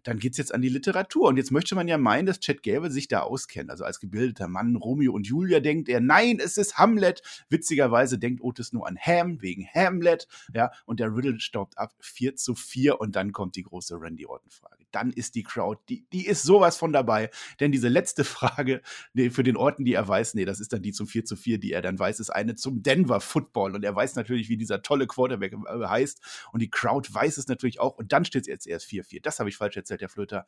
dann 0.03 0.19
geht's 0.19 0.37
jetzt 0.37 0.53
an 0.53 0.61
die 0.61 0.69
Literatur. 0.69 1.27
Und 1.27 1.37
jetzt 1.37 1.51
möchte 1.51 1.75
man 1.75 1.87
ja 1.87 1.97
meinen, 1.97 2.25
dass 2.25 2.39
Chad 2.39 2.63
Gable 2.63 2.91
sich 2.91 3.07
da 3.07 3.21
auskennt. 3.21 3.69
Also 3.69 3.83
als 3.83 3.99
gebildeter 3.99 4.47
Mann, 4.47 4.75
Romeo 4.75 5.13
und 5.13 5.27
Julia 5.27 5.59
denkt 5.59 5.89
er, 5.89 5.99
nein, 5.99 6.39
es 6.43 6.57
ist 6.57 6.77
Hamlet. 6.77 7.21
Witzigerweise 7.49 8.17
denkt 8.17 8.41
Otis 8.41 8.73
nur 8.73 8.87
an 8.87 8.97
Ham, 8.97 9.41
wegen 9.41 9.67
Hamlet. 9.67 10.27
Ja, 10.53 10.71
und 10.85 10.99
der 10.99 11.15
Riddle 11.15 11.39
staubt 11.39 11.77
ab 11.77 11.93
4 11.99 12.35
zu 12.35 12.55
4 12.55 12.99
und 12.99 13.15
dann 13.15 13.31
kommt 13.31 13.55
die 13.55 13.63
große 13.63 13.99
Randy 13.99 14.25
Orton-Frage. 14.25 14.80
Dann 14.91 15.11
ist 15.11 15.35
die 15.35 15.43
Crowd, 15.43 15.81
die, 15.89 16.05
die 16.11 16.25
ist 16.25 16.43
sowas 16.43 16.77
von 16.77 16.93
dabei. 16.93 17.29
Denn 17.59 17.71
diese 17.71 17.87
letzte 17.87 18.23
Frage 18.25 18.81
nee, 19.13 19.29
für 19.29 19.43
den 19.43 19.57
Orten, 19.57 19.85
die 19.85 19.93
er 19.93 20.07
weiß, 20.07 20.33
nee, 20.33 20.45
das 20.45 20.59
ist 20.59 20.73
dann 20.73 20.81
die 20.81 20.91
zum 20.91 21.07
4 21.07 21.25
zu 21.25 21.35
4, 21.35 21.59
die 21.59 21.71
er 21.71 21.81
dann 21.81 21.97
weiß, 21.97 22.19
ist 22.19 22.29
eine 22.29 22.55
zum 22.55 22.83
Denver 22.83 23.21
Football. 23.21 23.75
Und 23.75 23.83
er 23.83 23.95
weiß 23.95 24.15
natürlich, 24.15 24.49
wie 24.49 24.57
dieser 24.57 24.81
tolle 24.81 25.07
Quarterback 25.07 25.53
äh, 25.53 25.85
heißt. 25.85 26.21
Und 26.51 26.61
die 26.61 26.69
Crowd 26.69 27.13
weiß 27.13 27.37
es 27.37 27.47
natürlich 27.47 27.79
auch. 27.79 27.97
Und 27.97 28.11
dann 28.11 28.25
steht 28.25 28.43
es 28.43 28.47
jetzt 28.47 28.67
erst 28.67 28.87
4-4. 28.87 29.21
Das 29.21 29.39
habe 29.39 29.49
ich 29.49 29.57
falsch 29.57 29.77
erzählt, 29.77 30.01
Herr 30.01 30.09
Flöter. 30.09 30.45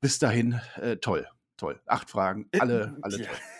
bis 0.00 0.18
dahin, 0.18 0.60
äh, 0.76 0.96
toll, 0.96 1.28
toll. 1.56 1.80
Acht 1.86 2.10
Fragen, 2.10 2.48
alle, 2.58 2.96
alle 3.02 3.20
ja. 3.20 3.26
toll. 3.26 3.36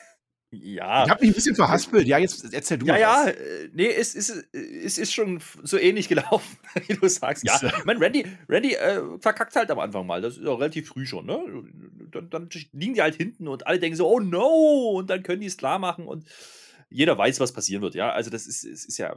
Ja. 0.50 1.04
Ich 1.04 1.10
habe 1.10 1.20
mich 1.20 1.30
ein 1.30 1.34
bisschen 1.34 1.54
verhaspelt. 1.54 2.06
Ja, 2.06 2.16
jetzt 2.16 2.52
erzähl 2.54 2.78
du 2.78 2.86
Ja, 2.86 2.94
mal 2.94 3.00
ja, 3.00 3.22
was. 3.26 3.34
äh, 3.34 3.68
nee, 3.74 3.88
es 3.88 4.14
ist, 4.14 4.30
es 4.54 4.96
ist 4.96 5.12
schon 5.12 5.42
so 5.62 5.76
ähnlich 5.76 6.08
gelaufen, 6.08 6.56
wie 6.86 6.94
du 6.94 7.06
sagst. 7.08 7.44
Ja, 7.44 7.60
ich 7.62 7.84
meine, 7.84 8.00
Randy, 8.00 8.24
Randy 8.48 8.74
äh, 8.74 9.02
verkackt 9.20 9.54
halt 9.56 9.70
am 9.70 9.78
Anfang 9.78 10.06
mal. 10.06 10.22
Das 10.22 10.38
ist 10.38 10.46
auch 10.46 10.58
relativ 10.58 10.88
früh 10.88 11.04
schon, 11.04 11.26
ne? 11.26 11.38
Dann, 12.10 12.30
dann 12.30 12.48
liegen 12.72 12.94
die 12.94 13.02
halt 13.02 13.16
hinten 13.16 13.46
und 13.46 13.66
alle 13.66 13.78
denken 13.78 13.96
so, 13.96 14.08
oh 14.08 14.20
no! 14.20 14.92
Und 14.96 15.10
dann 15.10 15.22
können 15.22 15.42
die 15.42 15.46
es 15.48 15.58
klar 15.58 15.78
machen 15.78 16.06
und 16.06 16.24
jeder 16.88 17.18
weiß, 17.18 17.40
was 17.40 17.52
passieren 17.52 17.82
wird, 17.82 17.94
ja. 17.94 18.10
Also, 18.12 18.30
das 18.30 18.46
ist, 18.46 18.64
es 18.64 18.86
ist 18.86 18.96
ja. 18.98 19.16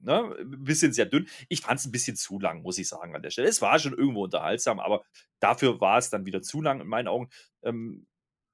Ne, 0.00 0.36
ein 0.38 0.62
bisschen 0.62 0.92
sehr 0.92 1.06
dünn. 1.06 1.26
Ich 1.48 1.60
fand 1.62 1.80
es 1.80 1.86
ein 1.86 1.90
bisschen 1.90 2.14
zu 2.14 2.38
lang, 2.38 2.62
muss 2.62 2.78
ich 2.78 2.86
sagen, 2.86 3.16
an 3.16 3.22
der 3.22 3.30
Stelle. 3.30 3.48
Es 3.48 3.60
war 3.60 3.80
schon 3.80 3.94
irgendwo 3.98 4.22
unterhaltsam, 4.24 4.78
aber 4.78 5.02
dafür 5.40 5.80
war 5.80 5.98
es 5.98 6.08
dann 6.08 6.24
wieder 6.24 6.40
zu 6.40 6.62
lang 6.62 6.80
in 6.80 6.86
meinen 6.86 7.08
Augen. 7.08 7.30
Ähm, 7.64 8.06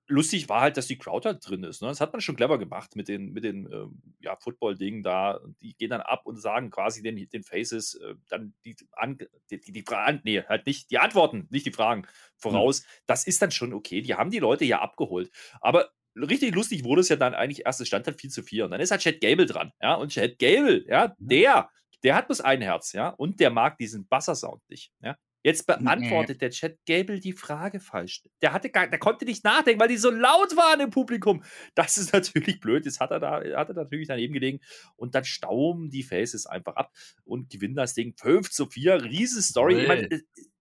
lustig 0.06 0.48
war 0.48 0.60
halt, 0.60 0.76
dass 0.76 0.86
die 0.86 0.98
Crowd 0.98 1.26
halt 1.26 1.48
drin 1.48 1.64
ist. 1.64 1.80
Ne? 1.82 1.88
Das 1.88 2.00
hat 2.00 2.12
man 2.12 2.20
schon 2.20 2.36
clever 2.36 2.58
gemacht 2.58 2.96
mit 2.96 3.08
den, 3.08 3.32
mit 3.32 3.44
den 3.44 3.70
ähm, 3.72 4.02
ja, 4.20 4.36
Football-Dingen 4.36 5.02
da. 5.02 5.40
Die 5.60 5.74
gehen 5.76 5.90
dann 5.90 6.00
ab 6.00 6.26
und 6.26 6.36
sagen 6.36 6.70
quasi 6.70 7.02
den, 7.02 7.16
den 7.28 7.42
Faces 7.42 7.94
äh, 7.94 8.14
dann 8.28 8.54
die, 8.64 8.76
an, 8.92 9.18
die, 9.50 9.60
die, 9.60 9.72
die 9.72 9.84
nee, 10.22 10.42
halt 10.42 10.66
nicht 10.66 10.90
die 10.90 10.98
Antworten, 10.98 11.46
nicht 11.50 11.66
die 11.66 11.72
Fragen 11.72 12.06
voraus. 12.36 12.82
Mhm. 12.82 12.86
Das 13.06 13.26
ist 13.26 13.40
dann 13.40 13.50
schon 13.50 13.72
okay. 13.72 14.02
Die 14.02 14.14
haben 14.14 14.30
die 14.30 14.38
Leute 14.38 14.64
ja 14.64 14.80
abgeholt. 14.80 15.30
Aber 15.60 15.90
richtig 16.14 16.54
lustig 16.54 16.84
wurde 16.84 17.00
es 17.00 17.08
ja 17.08 17.16
dann 17.16 17.34
eigentlich 17.34 17.64
erst, 17.64 17.80
es 17.80 17.88
stand 17.88 18.06
halt 18.06 18.20
4 18.20 18.30
zu 18.30 18.42
4. 18.42 18.66
Und 18.66 18.70
dann 18.72 18.80
ist 18.80 18.90
halt 18.90 19.00
Chad 19.00 19.20
Gable 19.20 19.46
dran. 19.46 19.72
Ja, 19.80 19.94
und 19.94 20.12
Chad 20.12 20.38
Gable, 20.38 20.84
ja, 20.86 21.14
der, 21.18 21.70
der 22.02 22.14
hat 22.14 22.26
bloß 22.26 22.42
ein 22.42 22.60
Herz, 22.60 22.92
ja, 22.92 23.08
und 23.08 23.40
der 23.40 23.50
mag 23.50 23.78
diesen 23.78 24.06
Buzzer-Sound 24.06 24.62
nicht. 24.68 24.92
Ja. 25.00 25.16
Jetzt 25.44 25.66
beantwortet 25.66 26.40
der 26.40 26.50
Chat 26.50 26.78
Gable 26.86 27.20
die 27.20 27.34
Frage 27.34 27.78
falsch. 27.78 28.22
Der 28.40 28.54
hatte 28.54 28.70
gar, 28.70 28.88
der 28.88 28.98
konnte 28.98 29.26
nicht 29.26 29.44
nachdenken, 29.44 29.78
weil 29.78 29.88
die 29.88 29.98
so 29.98 30.10
laut 30.10 30.56
waren 30.56 30.80
im 30.80 30.88
Publikum. 30.90 31.44
Das 31.74 31.98
ist 31.98 32.12
natürlich 32.14 32.60
blöd. 32.60 32.86
Jetzt 32.86 32.98
hat 32.98 33.10
er 33.10 33.20
da, 33.20 33.42
hat 33.54 33.68
er 33.68 33.74
natürlich 33.74 34.08
daneben 34.08 34.32
gelegen. 34.32 34.60
Und 34.96 35.14
dann 35.14 35.24
stauben 35.24 35.90
die 35.90 36.02
Faces 36.02 36.46
einfach 36.46 36.76
ab 36.76 36.92
und 37.24 37.50
gewinnen 37.50 37.74
das 37.74 37.92
Ding 37.92 38.14
5 38.16 38.50
zu 38.50 38.66
4. 38.66 39.04
Riesenstory. 39.04 39.82
Ich 39.82 39.88
meine, 39.88 40.08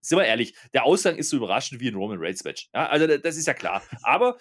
sind 0.02 0.18
wir 0.18 0.25
ehrlich, 0.25 0.54
der 0.74 0.84
Ausgang 0.84 1.16
ist 1.16 1.30
so 1.30 1.38
überraschend 1.38 1.80
wie 1.80 1.88
ein 1.88 1.96
Roman 1.96 2.18
Reigns 2.20 2.44
Match. 2.44 2.70
Ja, 2.74 2.88
also 2.88 3.08
das 3.08 3.38
ist 3.38 3.48
ja 3.48 3.54
klar. 3.54 3.82
Aber 4.02 4.38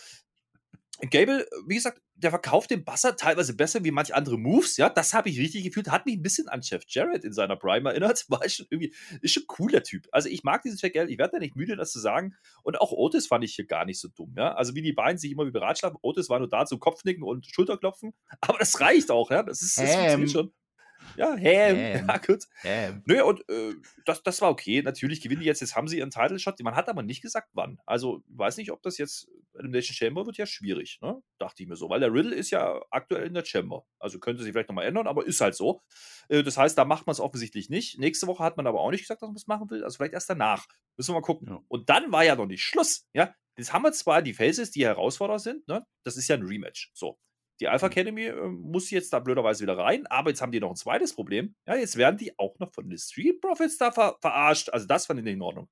Gable, 1.09 1.47
wie 1.69 1.77
gesagt, 1.77 2.01
der 2.23 2.31
verkauft 2.31 2.71
den 2.71 2.85
Basser 2.85 3.17
teilweise 3.17 3.55
besser 3.55 3.85
wie 3.85 3.91
manche 3.91 4.15
andere 4.15 4.39
Moves, 4.39 4.77
ja, 4.77 4.89
das 4.89 5.13
habe 5.13 5.29
ich 5.29 5.39
richtig 5.39 5.65
gefühlt, 5.65 5.91
hat 5.91 6.07
mich 6.07 6.17
ein 6.17 6.23
bisschen 6.23 6.49
an 6.49 6.61
Jeff 6.63 6.85
Jarrett 6.87 7.25
in 7.25 7.33
seiner 7.33 7.57
Prime 7.57 7.89
erinnert, 7.89 8.25
war 8.29 8.49
schon 8.49 8.67
irgendwie, 8.71 8.95
ist 9.21 9.33
schon 9.33 9.43
ein 9.45 9.49
cooler 9.49 9.83
Typ. 9.83 10.07
Also 10.13 10.29
ich 10.29 10.45
mag 10.45 10.63
diesen 10.63 10.79
Jack 10.81 10.95
ich 10.95 11.19
werde 11.19 11.33
da 11.33 11.39
nicht 11.39 11.57
müde, 11.57 11.77
das 11.77 11.93
zu 11.93 12.01
sagen 12.01 12.35
und 12.63 12.81
auch 12.81 12.93
Otis 12.93 13.27
fand 13.27 13.45
ich 13.45 13.55
hier 13.55 13.67
gar 13.67 13.85
nicht 13.85 14.01
so 14.01 14.09
dumm, 14.09 14.35
ja, 14.37 14.55
also 14.55 14.75
wie 14.75 14.83
die 14.83 14.93
beiden 14.93 15.19
sich 15.19 15.33
immer 15.33 15.47
wie 15.47 15.51
beratschlagen, 15.51 15.99
Otis 16.03 16.29
war 16.29 16.39
nur 16.39 16.49
da 16.49 16.65
zum 16.65 16.81
Kopfnicken 16.81 17.23
und 17.23 17.47
Schulterklopfen, 17.47 18.15
aber 18.41 18.59
das 18.59 18.81
reicht 18.81 19.11
auch, 19.11 19.31
ja, 19.31 19.43
das 19.43 19.63
ist, 19.63 19.79
das 19.79 19.91
ähm. 19.91 20.29
schon. 20.29 20.53
Ja, 21.17 21.31
Ham. 21.31 21.39
Ham. 21.39 22.07
Ja, 22.09 22.17
gut. 22.19 22.45
Ähm, 22.65 23.03
Nö, 23.07 23.23
und 23.23 23.49
äh, 23.49 23.75
das, 24.05 24.23
das 24.23 24.41
war 24.41 24.51
okay. 24.51 24.83
Natürlich 24.83 25.21
gewinnen 25.21 25.41
die 25.41 25.47
jetzt. 25.47 25.61
Jetzt 25.61 25.77
haben 25.77 25.89
sie 25.89 25.99
ihren 25.99 26.11
Title 26.11 26.39
Shot. 26.39 26.61
Man 26.61 26.77
hat 26.77 26.89
aber 26.89 27.03
nicht 27.03 27.23
gesagt, 27.23 27.49
wann. 27.53 27.79
Also, 27.87 28.23
weiß 28.29 28.57
nicht, 28.57 28.73
ob 28.73 28.83
das 28.83 28.99
jetzt. 28.99 29.29
Elimination 29.55 29.95
Chamber 29.95 30.25
wird 30.25 30.39
ja 30.39 30.47
schwierig, 30.47 30.99
ne? 31.03 31.23
Dachte 31.39 31.63
ich 31.63 31.69
mir 31.69 31.77
so. 31.77 31.91
Weil 31.91 32.01
der 32.01 32.13
Riddle 32.13 32.35
ist 32.35 32.51
ja 32.51 32.81
aktuell 32.91 33.27
in 33.27 33.35
der 33.35 33.45
Chamber. 33.45 33.85
Also 33.99 34.19
könnte 34.19 34.43
sich 34.43 34.53
vielleicht 34.53 34.69
nochmal 34.71 34.87
ändern, 34.87 35.07
aber 35.07 35.27
ist 35.27 35.43
halt 35.43 35.55
so. 35.55 35.83
Äh, 36.29 36.43
das 36.43 36.57
heißt, 36.57 36.77
da 36.79 36.85
macht 36.87 37.07
man 37.07 37.13
es 37.13 37.21
offensichtlich 37.21 37.69
nicht. 37.69 37.99
Nächste 37.99 38.27
Woche 38.27 38.43
hat 38.43 38.57
man 38.57 38.67
aber 38.67 38.81
auch 38.81 38.91
nicht 38.91 39.03
gesagt, 39.03 39.21
dass 39.21 39.29
man 39.29 39.37
es 39.37 39.47
machen 39.47 39.71
will. 39.71 39.85
Also 39.85 39.97
vielleicht 39.97 40.15
erst 40.15 40.31
danach. 40.31 40.67
Müssen 40.97 41.11
wir 41.11 41.21
mal 41.21 41.27
gucken. 41.27 41.49
Ja. 41.49 41.61
Und 41.69 41.91
dann 41.91 42.13
war 42.13 42.25
ja 42.25 42.35
noch 42.35 42.47
nicht 42.47 42.63
Schluss. 42.63 43.07
Ja, 43.13 43.35
jetzt 43.57 43.73
haben 43.73 43.83
wir 43.83 43.93
zwar 43.93 44.23
die 44.23 44.35
Faces, 44.35 44.71
die 44.71 44.87
Herausforderer 44.87 45.39
sind, 45.39 45.69
ne? 45.69 45.87
Das 46.05 46.17
ist 46.17 46.29
ja 46.29 46.37
ein 46.37 46.43
Rematch. 46.43 46.91
So. 46.95 47.19
Die 47.63 47.69
Alpha 47.69 47.87
Academy 47.87 48.25
äh, 48.25 48.49
muss 48.49 48.91
jetzt 48.91 49.13
da 49.13 49.21
blöderweise 49.21 49.63
wieder 49.63 49.79
rein, 49.79 50.05
aber 50.09 50.31
jetzt 50.31 50.43
haben 50.43 50.51
die 50.51 50.59
noch 50.59 50.71
ein 50.71 50.75
zweites 50.75 51.15
Problem. 51.15 51.55
Ja, 51.65 51.77
jetzt 51.77 51.97
werden 51.97 52.17
die 52.17 52.37
auch 52.37 52.59
noch 52.59 52.73
von 52.73 52.89
den 52.89 52.99
Street 52.99 53.41
Profits 53.41 53.79
da 53.79 53.93
ver 53.93 54.17
verarscht. 54.21 54.69
Also 54.71 54.89
das 54.89 55.07
fand 55.07 55.21
ich 55.21 55.25
nicht 55.25 55.35
in 55.35 55.43
Ordnung. 55.43 55.69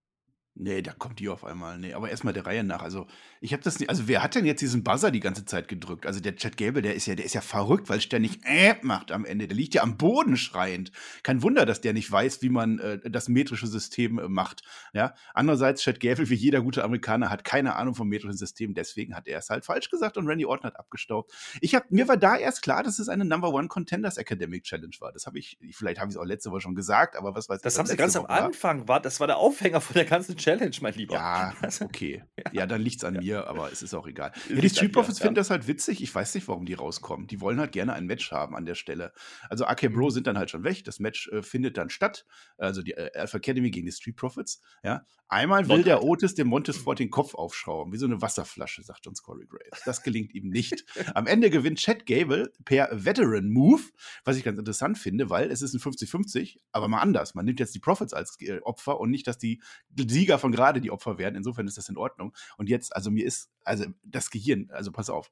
Nee, 0.62 0.82
da 0.82 0.92
kommt 0.92 1.20
die 1.20 1.30
auf 1.30 1.42
einmal. 1.42 1.78
Nee, 1.78 1.94
aber 1.94 2.10
erstmal 2.10 2.34
der 2.34 2.44
Reihe 2.44 2.62
nach. 2.62 2.82
Also, 2.82 3.06
ich 3.40 3.54
habe 3.54 3.62
das 3.62 3.78
nicht. 3.78 3.88
Also, 3.88 4.08
wer 4.08 4.22
hat 4.22 4.34
denn 4.34 4.44
jetzt 4.44 4.60
diesen 4.60 4.84
Buzzer 4.84 5.10
die 5.10 5.20
ganze 5.20 5.46
Zeit 5.46 5.68
gedrückt? 5.68 6.04
Also, 6.04 6.20
der 6.20 6.36
Chad 6.36 6.58
Gable, 6.58 6.82
der 6.82 6.94
ist 6.94 7.06
ja, 7.06 7.14
der 7.14 7.24
ist 7.24 7.34
ja 7.34 7.40
verrückt, 7.40 7.88
weil 7.88 8.02
ständig 8.02 8.40
äh 8.44 8.74
macht 8.82 9.10
am 9.10 9.24
Ende. 9.24 9.48
Der 9.48 9.56
liegt 9.56 9.72
ja 9.72 9.82
am 9.82 9.96
Boden 9.96 10.36
schreiend. 10.36 10.92
Kein 11.22 11.42
Wunder, 11.42 11.64
dass 11.64 11.80
der 11.80 11.94
nicht 11.94 12.12
weiß, 12.12 12.42
wie 12.42 12.50
man 12.50 12.78
äh, 12.78 12.98
das 13.10 13.30
metrische 13.30 13.66
System 13.68 14.18
äh, 14.18 14.28
macht. 14.28 14.62
Ja. 14.92 15.14
Andererseits, 15.32 15.82
Chad 15.82 15.98
Gable, 15.98 16.28
wie 16.28 16.34
jeder 16.34 16.60
gute 16.60 16.84
Amerikaner, 16.84 17.30
hat 17.30 17.42
keine 17.42 17.76
Ahnung 17.76 17.94
vom 17.94 18.08
metrischen 18.08 18.36
System. 18.36 18.74
Deswegen 18.74 19.16
hat 19.16 19.28
er 19.28 19.38
es 19.38 19.48
halt 19.48 19.64
falsch 19.64 19.88
gesagt 19.88 20.18
und 20.18 20.26
Randy 20.26 20.44
Orton 20.44 20.66
hat 20.66 20.78
abgestaubt. 20.78 21.32
Ich 21.62 21.74
hab, 21.74 21.90
mir 21.90 22.06
war 22.06 22.18
da 22.18 22.36
erst 22.36 22.60
klar, 22.60 22.82
dass 22.82 22.98
es 22.98 23.08
eine 23.08 23.24
Number 23.24 23.48
One 23.54 23.68
Contenders 23.68 24.18
Academic 24.18 24.64
Challenge 24.64 24.94
war. 25.00 25.10
Das 25.12 25.24
habe 25.24 25.38
ich, 25.38 25.58
vielleicht 25.72 26.00
habe 26.00 26.10
ich 26.10 26.16
es 26.16 26.20
auch 26.20 26.26
letzte 26.26 26.50
Woche 26.50 26.60
schon 26.60 26.74
gesagt, 26.74 27.16
aber 27.16 27.34
was 27.34 27.48
weiß 27.48 27.58
ich. 27.58 27.62
Das 27.62 27.74
was 27.74 27.78
haben 27.78 27.86
sie 27.86 27.96
ganz 27.96 28.14
am 28.14 28.24
Woche 28.24 28.28
war. 28.28 28.44
Anfang, 28.44 28.88
war, 28.88 29.00
das 29.00 29.20
war 29.20 29.26
der 29.26 29.38
Aufhänger 29.38 29.80
von 29.80 29.94
der 29.94 30.04
ganzen 30.04 30.36
Challenge, 30.36 30.49
mein 30.80 30.94
Lieber. 30.94 31.14
Ja, 31.14 31.54
okay. 31.80 32.22
Ja, 32.52 32.66
dann 32.66 32.80
liegt 32.80 32.98
es 32.98 33.04
an 33.04 33.14
mir, 33.14 33.46
aber 33.46 33.70
es 33.70 33.82
ist 33.82 33.94
auch 33.94 34.06
egal. 34.06 34.32
Ja, 34.48 34.60
die 34.60 34.68
Street 34.68 34.92
Profits 34.92 35.18
ja. 35.18 35.24
finden 35.24 35.36
das 35.36 35.50
halt 35.50 35.66
witzig. 35.66 36.02
Ich 36.02 36.14
weiß 36.14 36.34
nicht, 36.34 36.48
warum 36.48 36.66
die 36.66 36.74
rauskommen. 36.74 37.26
Die 37.26 37.40
wollen 37.40 37.58
halt 37.58 37.72
gerne 37.72 37.92
ein 37.92 38.06
Match 38.06 38.30
haben 38.32 38.56
an 38.56 38.66
der 38.66 38.74
Stelle. 38.74 39.12
Also 39.48 39.64
AK 39.64 39.92
Bro 39.92 40.10
sind 40.10 40.26
dann 40.26 40.38
halt 40.38 40.50
schon 40.50 40.64
weg. 40.64 40.84
Das 40.84 41.00
Match 41.00 41.28
äh, 41.28 41.42
findet 41.42 41.76
dann 41.76 41.90
statt. 41.90 42.26
Also 42.58 42.82
die 42.82 42.92
äh, 42.92 43.10
Alpha 43.14 43.38
Academy 43.38 43.70
gegen 43.70 43.86
die 43.86 43.92
Street 43.92 44.16
Profits. 44.16 44.60
Ja. 44.82 45.06
Einmal 45.32 45.68
will 45.68 45.84
der 45.84 46.02
Otis 46.02 46.34
dem 46.34 46.48
Montesfort 46.48 46.96
den 46.96 47.08
Kopf 47.08 47.36
aufschrauben, 47.36 47.92
wie 47.92 47.98
so 47.98 48.06
eine 48.06 48.20
Wasserflasche, 48.20 48.82
sagt 48.82 49.06
uns 49.06 49.22
Corey 49.22 49.46
Graves. 49.46 49.84
Das 49.84 50.02
gelingt 50.02 50.34
ihm 50.34 50.48
nicht. 50.48 50.84
Am 51.14 51.28
Ende 51.28 51.50
gewinnt 51.50 51.78
Chad 51.78 52.04
Gable 52.04 52.52
per 52.64 52.88
Veteran 52.92 53.48
Move, 53.48 53.82
was 54.24 54.36
ich 54.36 54.42
ganz 54.42 54.58
interessant 54.58 54.98
finde, 54.98 55.30
weil 55.30 55.52
es 55.52 55.62
ist 55.62 55.72
ein 55.72 55.78
50-50, 55.78 56.58
aber 56.72 56.88
mal 56.88 56.98
anders. 56.98 57.36
Man 57.36 57.44
nimmt 57.44 57.60
jetzt 57.60 57.76
die 57.76 57.78
Profits 57.78 58.12
als 58.12 58.40
äh, 58.40 58.58
Opfer 58.62 58.98
und 58.98 59.10
nicht, 59.10 59.28
dass 59.28 59.38
die 59.38 59.62
Sieger 59.96 60.39
von 60.40 60.52
gerade 60.52 60.80
die 60.80 60.90
Opfer 60.90 61.18
werden. 61.18 61.36
Insofern 61.36 61.66
ist 61.66 61.78
das 61.78 61.88
in 61.88 61.96
Ordnung. 61.96 62.34
Und 62.56 62.68
jetzt, 62.68 62.94
also 62.96 63.10
mir 63.10 63.24
ist, 63.26 63.50
also 63.64 63.84
das 64.02 64.30
Gehirn, 64.30 64.70
also 64.72 64.90
pass 64.92 65.10
auf. 65.10 65.30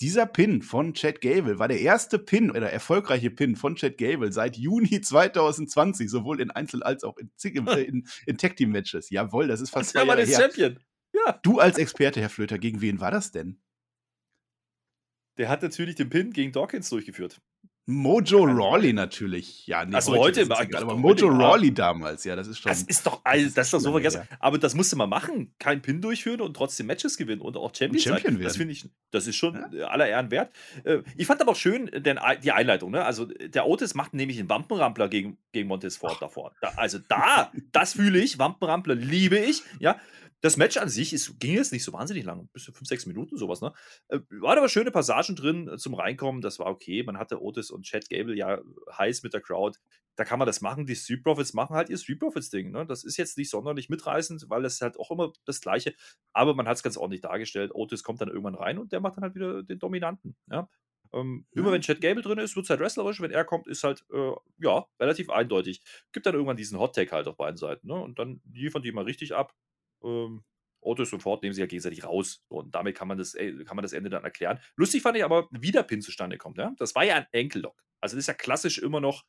Dieser 0.00 0.26
Pin 0.26 0.62
von 0.62 0.94
Chad 0.94 1.20
Gable 1.20 1.58
war 1.58 1.68
der 1.68 1.80
erste 1.80 2.18
Pin 2.18 2.50
oder 2.50 2.70
erfolgreiche 2.72 3.30
Pin 3.30 3.54
von 3.56 3.76
Chad 3.76 3.98
Gable 3.98 4.32
seit 4.32 4.56
Juni 4.56 5.00
2020, 5.00 6.10
sowohl 6.10 6.40
in 6.40 6.50
Einzel- 6.50 6.82
als 6.82 7.04
auch 7.04 7.16
in, 7.18 7.30
in, 7.44 8.08
in 8.26 8.36
Tag-Team-Matches. 8.38 9.10
Jawohl, 9.10 9.46
das 9.46 9.60
ist 9.60 9.70
fast 9.70 9.90
zwei 9.90 10.00
Ja, 10.00 10.04
man 10.06 10.18
Jahre 10.18 10.28
her. 10.30 10.38
Champion. 10.40 10.78
Ja. 11.14 11.38
Du 11.42 11.58
als 11.58 11.78
Experte, 11.78 12.20
Herr 12.20 12.30
Flöter, 12.30 12.58
gegen 12.58 12.80
wen 12.80 13.00
war 13.00 13.10
das 13.10 13.30
denn? 13.32 13.60
Der 15.38 15.48
hat 15.48 15.62
natürlich 15.62 15.94
den 15.94 16.10
Pin 16.10 16.32
gegen 16.32 16.52
Dawkins 16.52 16.88
durchgeführt. 16.90 17.40
Mojo 17.86 18.44
Rawley 18.44 18.92
natürlich. 18.92 19.66
Ja, 19.66 19.84
nee, 19.84 19.96
Ach 19.96 20.02
so, 20.02 20.16
heute 20.16 20.48
war- 20.48 20.62
egal, 20.62 20.82
aber 20.82 20.92
heute, 20.92 21.00
Mojo 21.26 21.32
ja. 21.40 21.48
Rawley 21.48 21.74
damals, 21.74 22.22
ja, 22.22 22.36
das 22.36 22.46
ist 22.46 22.58
schon. 22.60 22.70
Das 22.70 22.82
ist 22.82 23.04
doch, 23.04 23.20
also, 23.24 23.50
das 23.54 23.66
ist 23.66 23.72
doch 23.74 23.80
so 23.80 23.90
vergessen. 23.90 24.22
her. 24.22 24.38
Aber 24.38 24.56
das 24.58 24.74
musste 24.76 24.94
man 24.94 25.08
machen. 25.08 25.52
Kein 25.58 25.82
Pin 25.82 26.00
durchführen 26.00 26.40
und 26.40 26.54
trotzdem 26.54 26.86
Matches 26.86 27.16
gewinnen 27.16 27.40
und 27.40 27.56
auch 27.56 27.74
Champion, 27.74 28.00
Champion 28.00 28.34
sein. 28.34 28.42
Das 28.44 28.52
werden. 28.58 28.58
finde 28.58 28.72
ich, 28.72 28.88
das 29.10 29.26
ist 29.26 29.34
schon 29.34 29.54
Ja. 29.56 29.72
äh, 29.72 29.82
aller 29.82 30.06
Ehren 30.06 30.30
wert. 30.30 30.52
Äh, 30.84 30.98
Ich 31.16 31.26
fand 31.26 31.40
aber 31.40 31.50
auch 31.52 31.56
schön 31.56 31.86
denn, 31.92 32.20
die 32.44 32.52
Einleitung. 32.52 32.92
Ne? 32.92 33.04
Also 33.04 33.24
der 33.26 33.66
Otis 33.66 33.94
macht 33.94 34.14
nämlich 34.14 34.38
einen 34.38 34.48
Wampenrampler 34.48 35.08
gegen, 35.08 35.38
gegen 35.50 35.66
Montesfort 35.66 36.18
davor. 36.22 36.52
Da, 36.60 36.72
also 36.76 36.98
da, 37.08 37.50
das 37.72 37.94
fühle 37.94 38.20
ich. 38.20 38.38
Wampenrampler 38.38 38.94
liebe 38.94 39.38
ich. 39.38 39.62
Ja. 39.80 39.96
Das 40.42 40.56
Match 40.56 40.76
an 40.76 40.88
sich 40.88 41.12
ist, 41.12 41.38
ging 41.40 41.54
jetzt 41.54 41.72
nicht 41.72 41.84
so 41.84 41.92
wahnsinnig 41.92 42.24
lang, 42.24 42.48
bis 42.52 42.64
zu 42.64 42.72
fünf, 42.72 42.88
sechs 42.88 43.06
Minuten, 43.06 43.36
sowas, 43.36 43.60
ne? 43.60 43.72
Äh, 44.08 44.18
Waren 44.30 44.58
aber 44.58 44.68
schöne 44.68 44.90
Passagen 44.90 45.36
drin 45.36 45.68
äh, 45.68 45.78
zum 45.78 45.94
Reinkommen, 45.94 46.42
das 46.42 46.58
war 46.58 46.66
okay. 46.66 47.02
Man 47.04 47.16
hatte 47.16 47.40
Otis 47.40 47.70
und 47.70 47.84
Chad 47.84 48.10
Gable 48.10 48.36
ja 48.36 48.60
heiß 48.98 49.22
mit 49.22 49.34
der 49.34 49.40
Crowd. 49.40 49.78
Da 50.16 50.24
kann 50.24 50.38
man 50.38 50.46
das 50.46 50.60
machen. 50.60 50.84
Die 50.84 50.96
Street 50.96 51.22
Profits 51.22 51.54
machen 51.54 51.74
halt 51.74 51.88
ihr 51.88 51.96
Street 51.96 52.18
Profits-Ding. 52.18 52.70
Ne? 52.70 52.84
Das 52.84 53.02
ist 53.04 53.16
jetzt 53.16 53.38
nicht 53.38 53.48
sonderlich 53.50 53.88
mitreißend, 53.88 54.50
weil 54.50 54.64
es 54.66 54.80
halt 54.82 54.98
auch 54.98 55.10
immer 55.10 55.32
das 55.46 55.60
Gleiche. 55.60 55.94
Aber 56.34 56.54
man 56.54 56.68
hat 56.68 56.76
es 56.76 56.82
ganz 56.82 56.96
ordentlich 56.98 57.22
dargestellt. 57.22 57.70
Otis 57.74 58.02
kommt 58.02 58.20
dann 58.20 58.28
irgendwann 58.28 58.54
rein 58.54 58.78
und 58.78 58.92
der 58.92 59.00
macht 59.00 59.16
dann 59.16 59.24
halt 59.24 59.34
wieder 59.34 59.62
den 59.62 59.78
Dominanten. 59.78 60.36
Ja? 60.50 60.68
Ähm, 61.14 61.46
Ja. 61.54 61.62
Immer 61.62 61.72
wenn 61.72 61.82
Chad 61.82 62.00
Gable 62.00 62.22
drin 62.22 62.38
ist, 62.38 62.56
wird 62.56 62.64
es 62.66 62.70
halt 62.70 62.80
wrestlerisch. 62.80 63.20
Wenn 63.20 63.30
er 63.30 63.44
kommt, 63.44 63.66
ist 63.68 63.84
halt, 63.84 64.04
äh, 64.12 64.32
ja, 64.58 64.86
relativ 65.00 65.30
eindeutig. 65.30 65.82
Gibt 66.12 66.26
dann 66.26 66.34
irgendwann 66.34 66.56
diesen 66.56 66.78
Hot-Tag 66.78 67.12
halt 67.12 67.28
auf 67.28 67.36
beiden 67.36 67.56
Seiten. 67.56 67.86
Ne? 67.86 67.94
Und 67.94 68.18
dann 68.18 68.42
liefern 68.52 68.82
die 68.82 68.92
mal 68.92 69.04
richtig 69.04 69.34
ab. 69.34 69.54
Ähm, 70.04 70.44
Otis 70.82 71.12
und 71.12 71.20
Ford 71.20 71.42
nehmen 71.42 71.54
sich 71.54 71.60
ja 71.60 71.66
gegenseitig 71.66 72.04
raus. 72.04 72.44
Und 72.48 72.74
damit 72.74 72.96
kann 72.96 73.08
man, 73.08 73.16
das, 73.16 73.34
äh, 73.34 73.64
kann 73.64 73.76
man 73.76 73.82
das 73.82 73.92
Ende 73.92 74.10
dann 74.10 74.24
erklären. 74.24 74.58
Lustig 74.76 75.02
fand 75.02 75.16
ich 75.16 75.24
aber, 75.24 75.48
wie 75.50 75.70
der 75.70 75.84
Pin 75.84 76.02
zustande 76.02 76.38
kommt. 76.38 76.58
Ja? 76.58 76.74
Das 76.78 76.94
war 76.94 77.04
ja 77.04 77.16
ein 77.16 77.26
Enkellock. 77.32 77.82
Also 78.00 78.16
das 78.16 78.24
ist 78.24 78.28
ja 78.28 78.34
klassisch 78.34 78.78
immer 78.78 79.00
noch, 79.00 79.24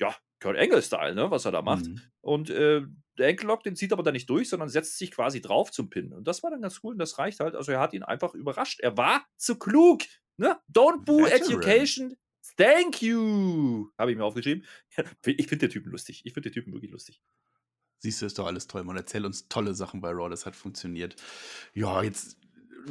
ja, 0.00 0.14
Kurt 0.40 0.56
Angle-Style, 0.56 1.14
ne? 1.14 1.30
was 1.30 1.44
er 1.44 1.52
da 1.52 1.62
macht. 1.62 1.86
Mhm. 1.86 2.00
Und 2.20 2.50
äh, 2.50 2.82
der 3.18 3.28
Enkellock, 3.28 3.62
den 3.64 3.76
zieht 3.76 3.92
aber 3.92 4.02
dann 4.02 4.14
nicht 4.14 4.30
durch, 4.30 4.48
sondern 4.48 4.68
setzt 4.68 4.96
sich 4.96 5.10
quasi 5.10 5.40
drauf 5.40 5.70
zum 5.72 5.90
Pin. 5.90 6.12
Und 6.12 6.26
das 6.26 6.42
war 6.42 6.50
dann 6.50 6.62
ganz 6.62 6.80
cool 6.82 6.92
und 6.92 6.98
das 6.98 7.18
reicht 7.18 7.40
halt. 7.40 7.54
Also 7.54 7.72
er 7.72 7.80
hat 7.80 7.92
ihn 7.94 8.04
einfach 8.04 8.34
überrascht. 8.34 8.80
Er 8.80 8.96
war 8.96 9.26
zu 9.36 9.58
klug. 9.58 10.02
Ne? 10.36 10.56
Don't 10.72 11.04
boo 11.04 11.24
Veteran. 11.24 11.40
education. 11.40 12.16
Thank 12.56 13.02
you. 13.02 13.88
Habe 13.98 14.12
ich 14.12 14.16
mir 14.16 14.24
aufgeschrieben. 14.24 14.64
Ich 15.26 15.46
finde 15.46 15.68
den 15.68 15.70
Typen 15.70 15.90
lustig. 15.90 16.22
Ich 16.24 16.32
finde 16.32 16.50
den 16.50 16.54
Typen 16.54 16.72
wirklich 16.72 16.90
lustig. 16.90 17.20
Siehst 18.02 18.20
du, 18.20 18.26
ist 18.26 18.36
doch 18.36 18.46
alles 18.46 18.66
toll. 18.66 18.82
Man 18.82 18.96
erzählt 18.96 19.24
uns 19.24 19.46
tolle 19.48 19.74
Sachen 19.74 20.00
bei 20.00 20.10
Raw, 20.10 20.28
das 20.28 20.44
hat 20.44 20.56
funktioniert. 20.56 21.14
Ja, 21.72 22.02
jetzt 22.02 22.36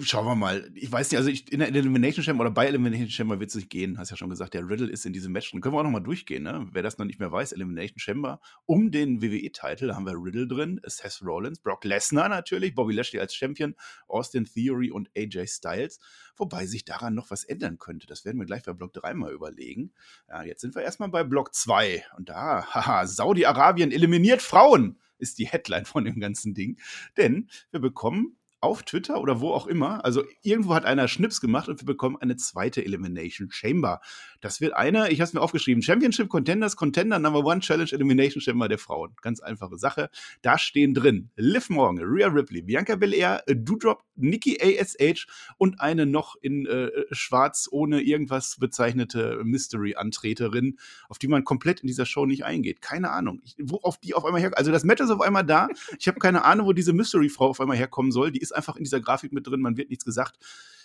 schauen 0.01 0.25
wir 0.25 0.35
mal. 0.35 0.71
Ich 0.75 0.91
weiß 0.91 1.11
nicht, 1.11 1.17
also 1.17 1.29
ich, 1.29 1.51
in 1.51 1.59
der 1.59 1.69
Elimination 1.69 2.23
Chamber 2.23 2.41
oder 2.41 2.51
bei 2.51 2.67
Elimination 2.67 3.09
Chamber 3.09 3.39
wird 3.39 3.49
es 3.49 3.55
nicht 3.55 3.69
gehen. 3.69 3.97
Hast 3.97 4.11
ja 4.11 4.17
schon 4.17 4.29
gesagt, 4.29 4.53
der 4.53 4.67
Riddle 4.67 4.89
ist 4.89 5.05
in 5.05 5.13
diesem 5.13 5.31
Match. 5.31 5.51
Dann 5.51 5.61
können 5.61 5.75
wir 5.75 5.79
auch 5.79 5.83
nochmal 5.83 6.03
durchgehen, 6.03 6.43
ne? 6.43 6.67
Wer 6.71 6.83
das 6.83 6.97
noch 6.97 7.05
nicht 7.05 7.19
mehr 7.19 7.31
weiß, 7.31 7.51
Elimination 7.51 7.99
Chamber 7.99 8.39
um 8.65 8.91
den 8.91 9.21
WWE-Titel, 9.21 9.87
da 9.87 9.95
haben 9.95 10.05
wir 10.05 10.13
Riddle 10.13 10.47
drin, 10.47 10.79
Seth 10.85 11.21
Rollins, 11.23 11.59
Brock 11.59 11.83
Lesnar 11.83 12.29
natürlich, 12.29 12.75
Bobby 12.75 12.93
Lashley 12.93 13.19
als 13.19 13.35
Champion, 13.35 13.75
Austin 14.07 14.45
Theory 14.45 14.91
und 14.91 15.09
AJ 15.17 15.47
Styles. 15.47 15.99
Wobei 16.35 16.65
sich 16.65 16.85
daran 16.85 17.13
noch 17.13 17.29
was 17.31 17.43
ändern 17.43 17.77
könnte. 17.77 18.07
Das 18.07 18.25
werden 18.25 18.39
wir 18.39 18.45
gleich 18.45 18.63
bei 18.63 18.73
Block 18.73 18.93
3 18.93 19.13
mal 19.13 19.33
überlegen. 19.33 19.93
Ja, 20.27 20.43
jetzt 20.43 20.61
sind 20.61 20.75
wir 20.75 20.81
erstmal 20.81 21.09
bei 21.09 21.23
Block 21.23 21.53
2. 21.53 22.03
Und 22.17 22.29
da, 22.29 22.65
haha, 22.73 23.05
Saudi-Arabien 23.05 23.91
eliminiert 23.91 24.41
Frauen 24.41 24.97
ist 25.21 25.37
die 25.37 25.47
Headline 25.47 25.85
von 25.85 26.03
dem 26.03 26.19
ganzen 26.19 26.53
Ding. 26.53 26.79
Denn 27.15 27.49
wir 27.69 27.79
bekommen 27.79 28.37
auf 28.61 28.83
Twitter 28.83 29.19
oder 29.19 29.41
wo 29.41 29.51
auch 29.51 29.67
immer. 29.67 30.05
Also 30.05 30.23
irgendwo 30.43 30.73
hat 30.75 30.85
einer 30.85 31.07
Schnips 31.07 31.41
gemacht 31.41 31.67
und 31.67 31.81
wir 31.81 31.85
bekommen 31.85 32.17
eine 32.19 32.37
zweite 32.37 32.85
Elimination 32.85 33.49
Chamber. 33.51 34.01
Das 34.39 34.61
wird 34.61 34.73
eine, 34.75 35.09
ich 35.11 35.19
habe 35.19 35.27
es 35.27 35.33
mir 35.33 35.41
aufgeschrieben, 35.41 35.81
Championship 35.81 36.29
Contenders, 36.29 36.75
Contender 36.75 37.19
Number 37.19 37.43
One 37.43 37.61
Challenge 37.61 37.91
Elimination 37.91 38.41
Chamber 38.41 38.69
der 38.69 38.77
Frauen. 38.77 39.15
Ganz 39.21 39.39
einfache 39.39 39.77
Sache. 39.77 40.09
Da 40.41 40.57
stehen 40.57 40.93
drin 40.93 41.31
Liv 41.35 41.69
Morgan, 41.69 42.03
Rhea 42.05 42.27
Ripley, 42.27 42.61
Bianca 42.61 42.95
Belair, 42.95 43.43
Doudrop, 43.47 44.03
Nikki 44.15 44.59
ASH 44.61 45.27
und 45.57 45.81
eine 45.81 46.05
noch 46.05 46.35
in 46.41 46.65
äh, 46.67 46.89
schwarz 47.11 47.67
ohne 47.71 48.01
irgendwas 48.01 48.57
bezeichnete 48.59 49.41
Mystery-Antreterin, 49.43 50.77
auf 51.09 51.17
die 51.17 51.27
man 51.27 51.43
komplett 51.43 51.81
in 51.81 51.87
dieser 51.87 52.05
Show 52.05 52.25
nicht 52.25 52.45
eingeht. 52.45 52.81
Keine 52.81 53.11
Ahnung, 53.11 53.41
ich, 53.43 53.55
wo 53.59 53.77
auf 53.77 53.97
die 53.97 54.13
auf 54.13 54.25
einmal 54.25 54.41
her. 54.41 54.51
Also 54.55 54.71
das 54.71 54.83
Match 54.83 55.01
ist 55.01 55.09
auf 55.09 55.21
einmal 55.21 55.45
da. 55.45 55.67
Ich 55.99 56.07
habe 56.07 56.19
keine 56.19 56.43
Ahnung, 56.45 56.67
wo 56.67 56.73
diese 56.73 56.93
Mystery-Frau 56.93 57.49
auf 57.49 57.59
einmal 57.59 57.77
herkommen 57.77 58.11
soll. 58.11 58.31
Die 58.31 58.39
ist 58.39 58.50
einfach 58.51 58.75
in 58.75 58.83
dieser 58.83 58.99
Grafik 58.99 59.31
mit 59.33 59.47
drin, 59.47 59.61
man 59.61 59.77
wird 59.77 59.89
nichts 59.89 60.05
gesagt. 60.05 60.37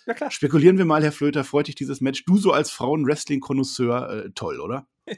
Ja, 0.07 0.13
klar. 0.13 0.31
Spekulieren 0.31 0.77
wir 0.77 0.85
mal, 0.85 1.03
Herr 1.03 1.11
Flöter, 1.11 1.43
freut 1.43 1.67
dich 1.67 1.75
dieses 1.75 1.99
Match? 1.99 2.23
Du 2.23 2.37
so 2.37 2.53
als 2.53 2.71
Frauen-Wrestling-Konnoisseur, 2.71 4.09
äh, 4.09 4.29
toll, 4.33 4.61
oder? 4.61 4.87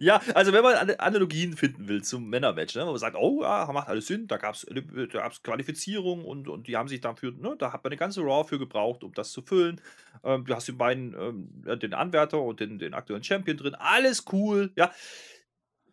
ja, 0.00 0.20
also 0.34 0.52
wenn 0.52 0.62
man 0.62 0.90
Analogien 0.98 1.56
finden 1.56 1.88
will 1.88 2.02
zum 2.02 2.28
Männermatch, 2.28 2.74
ne, 2.74 2.86
wo 2.86 2.90
man 2.90 2.98
sagt, 2.98 3.16
oh, 3.16 3.42
ja, 3.42 3.68
macht 3.72 3.88
alles 3.88 4.06
Sinn, 4.06 4.26
da 4.26 4.36
gab 4.36 4.54
es 4.54 4.66
da 4.66 5.04
gab's 5.06 5.42
Qualifizierung 5.42 6.24
und, 6.24 6.48
und 6.48 6.68
die 6.68 6.76
haben 6.76 6.88
sich 6.88 7.00
dafür, 7.00 7.32
ne, 7.32 7.54
da 7.58 7.72
hat 7.72 7.84
man 7.84 7.92
eine 7.92 7.98
ganze 7.98 8.22
Raw 8.22 8.46
für 8.46 8.58
gebraucht, 8.58 9.04
um 9.04 9.12
das 9.12 9.30
zu 9.30 9.42
füllen. 9.42 9.80
Ähm, 10.22 10.44
du 10.44 10.54
hast 10.54 10.68
die 10.68 10.72
beiden, 10.72 11.14
ähm, 11.18 11.78
den 11.78 11.94
Anwärter 11.94 12.40
und 12.40 12.60
den, 12.60 12.78
den 12.78 12.94
aktuellen 12.94 13.24
Champion 13.24 13.56
drin, 13.56 13.74
alles 13.74 14.24
cool, 14.32 14.72
ja. 14.76 14.90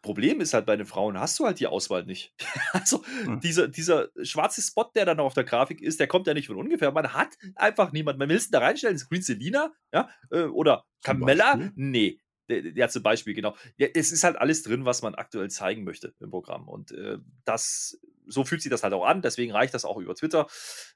Problem 0.01 0.41
ist 0.41 0.53
halt 0.53 0.65
bei 0.65 0.75
den 0.75 0.86
Frauen, 0.86 1.20
hast 1.20 1.39
du 1.39 1.46
halt 1.46 1.60
die 1.60 1.67
Auswahl 1.67 2.05
nicht. 2.05 2.34
also 2.74 3.03
hm. 3.24 3.39
dieser, 3.39 3.67
dieser 3.67 4.10
schwarze 4.24 4.62
Spot, 4.62 4.89
der 4.96 5.05
dann 5.05 5.20
auf 5.20 5.34
der 5.34 5.43
Grafik 5.43 5.81
ist, 5.81 6.00
der 6.00 6.08
kommt 6.08 6.27
ja 6.27 6.34
nicht 6.34 6.48
von 6.48 6.58
ungefähr. 6.58 6.91
Man 6.91 7.13
hat 7.13 7.29
einfach 7.55 7.91
niemanden. 7.91 8.20
Man 8.20 8.29
will 8.29 8.38
es 8.38 8.50
da 8.50 8.60
reinstellen, 8.60 9.00
Green 9.10 9.22
Selina, 9.22 9.72
ja, 9.93 10.10
äh, 10.31 10.43
oder 10.43 10.86
Carmella. 11.03 11.72
Nee, 11.75 12.20
ja, 12.75 12.89
zum 12.89 13.03
Beispiel, 13.03 13.34
genau. 13.34 13.55
Ja, 13.77 13.88
es 13.93 14.12
ist 14.12 14.24
halt 14.24 14.38
alles 14.38 14.63
drin, 14.63 14.86
was 14.86 15.01
man 15.01 15.15
aktuell 15.15 15.50
zeigen 15.50 15.84
möchte 15.84 16.13
im 16.20 16.31
Programm. 16.31 16.67
Und 16.67 16.91
äh, 16.91 17.17
das, 17.46 18.00
so 18.27 18.43
fühlt 18.43 18.62
sich 18.62 18.72
das 18.72 18.84
halt 18.84 18.93
auch 18.93 19.05
an, 19.05 19.22
deswegen 19.22 19.51
reicht 19.51 19.74
das 19.74 19.86
auch 19.86 19.98
über 19.98 20.15
Twitter. 20.15 20.48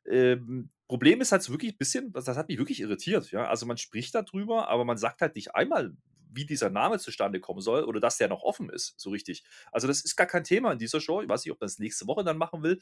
Ähm, 0.06 0.70
Problem 0.88 1.22
ist 1.22 1.32
halt 1.32 1.44
so 1.44 1.54
wirklich 1.54 1.74
ein 1.74 1.78
bisschen, 1.78 2.12
das, 2.12 2.26
das 2.26 2.38
hat 2.38 2.48
mich 2.48 2.58
wirklich 2.58 2.82
irritiert, 2.82 3.32
ja. 3.32 3.48
Also 3.48 3.66
man 3.66 3.78
spricht 3.78 4.16
darüber, 4.16 4.68
aber 4.68 4.86
man 4.86 4.98
sagt 4.98 5.22
halt 5.22 5.36
nicht 5.36 5.56
einmal, 5.56 5.96
wie 6.36 6.46
dieser 6.46 6.70
Name 6.70 7.00
zustande 7.00 7.40
kommen 7.40 7.62
soll 7.62 7.84
oder 7.84 8.00
dass 8.00 8.18
der 8.18 8.28
noch 8.28 8.44
offen 8.44 8.70
ist, 8.70 8.94
so 8.98 9.10
richtig. 9.10 9.44
Also 9.72 9.88
das 9.88 10.02
ist 10.02 10.16
gar 10.16 10.28
kein 10.28 10.44
Thema 10.44 10.72
in 10.72 10.80
dieser 10.80 11.02
Show. 11.02 11.22
Ich 11.22 11.30
weiß 11.30 11.46
nicht, 11.46 11.52
ob 11.52 11.60
man 11.62 11.68
das 11.68 11.80
nächste 11.80 12.08
Woche 12.08 12.24
dann 12.24 12.38
machen 12.38 12.64
will. 12.64 12.80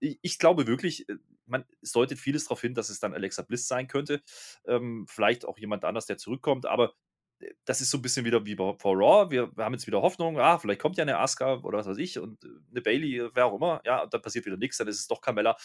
Ich, 0.00 0.18
ich 0.22 0.38
glaube 0.38 0.66
wirklich, 0.66 1.08
äh, 1.08 1.16
man 1.46 1.64
deutet 1.92 2.18
vieles 2.18 2.44
darauf 2.44 2.60
hin, 2.60 2.74
dass 2.74 2.88
es 2.88 3.00
dann 3.00 3.14
Alexa 3.14 3.42
Bliss 3.42 3.68
sein 3.68 3.88
könnte. 3.88 4.22
Ähm, 4.66 5.06
vielleicht 5.08 5.44
auch 5.44 5.58
jemand 5.58 5.84
anders, 5.84 6.06
der 6.06 6.18
zurückkommt, 6.18 6.66
aber 6.66 6.94
äh, 7.40 7.52
das 7.64 7.80
ist 7.80 7.90
so 7.90 7.98
ein 7.98 8.02
bisschen 8.02 8.24
wieder 8.24 8.44
wie 8.46 8.54
bei 8.54 8.64
Raw. 8.64 9.30
Wir, 9.30 9.56
wir, 9.56 9.64
haben 9.64 9.74
jetzt 9.74 9.86
wieder 9.86 10.02
Hoffnung, 10.02 10.38
ah, 10.38 10.58
vielleicht 10.58 10.80
kommt 10.80 10.96
ja 10.96 11.02
eine 11.02 11.18
Asuka 11.18 11.60
oder 11.62 11.78
was 11.78 11.86
weiß 11.86 11.98
ich 11.98 12.18
und 12.18 12.44
äh, 12.44 12.48
eine 12.70 12.80
Bailey, 12.82 13.28
wer 13.34 13.46
auch 13.46 13.56
immer, 13.56 13.80
ja, 13.84 14.02
und 14.02 14.14
dann 14.14 14.22
passiert 14.22 14.46
wieder 14.46 14.56
nichts, 14.56 14.78
dann 14.78 14.88
ist 14.88 15.00
es 15.00 15.06
doch 15.06 15.20
Carmella. 15.20 15.56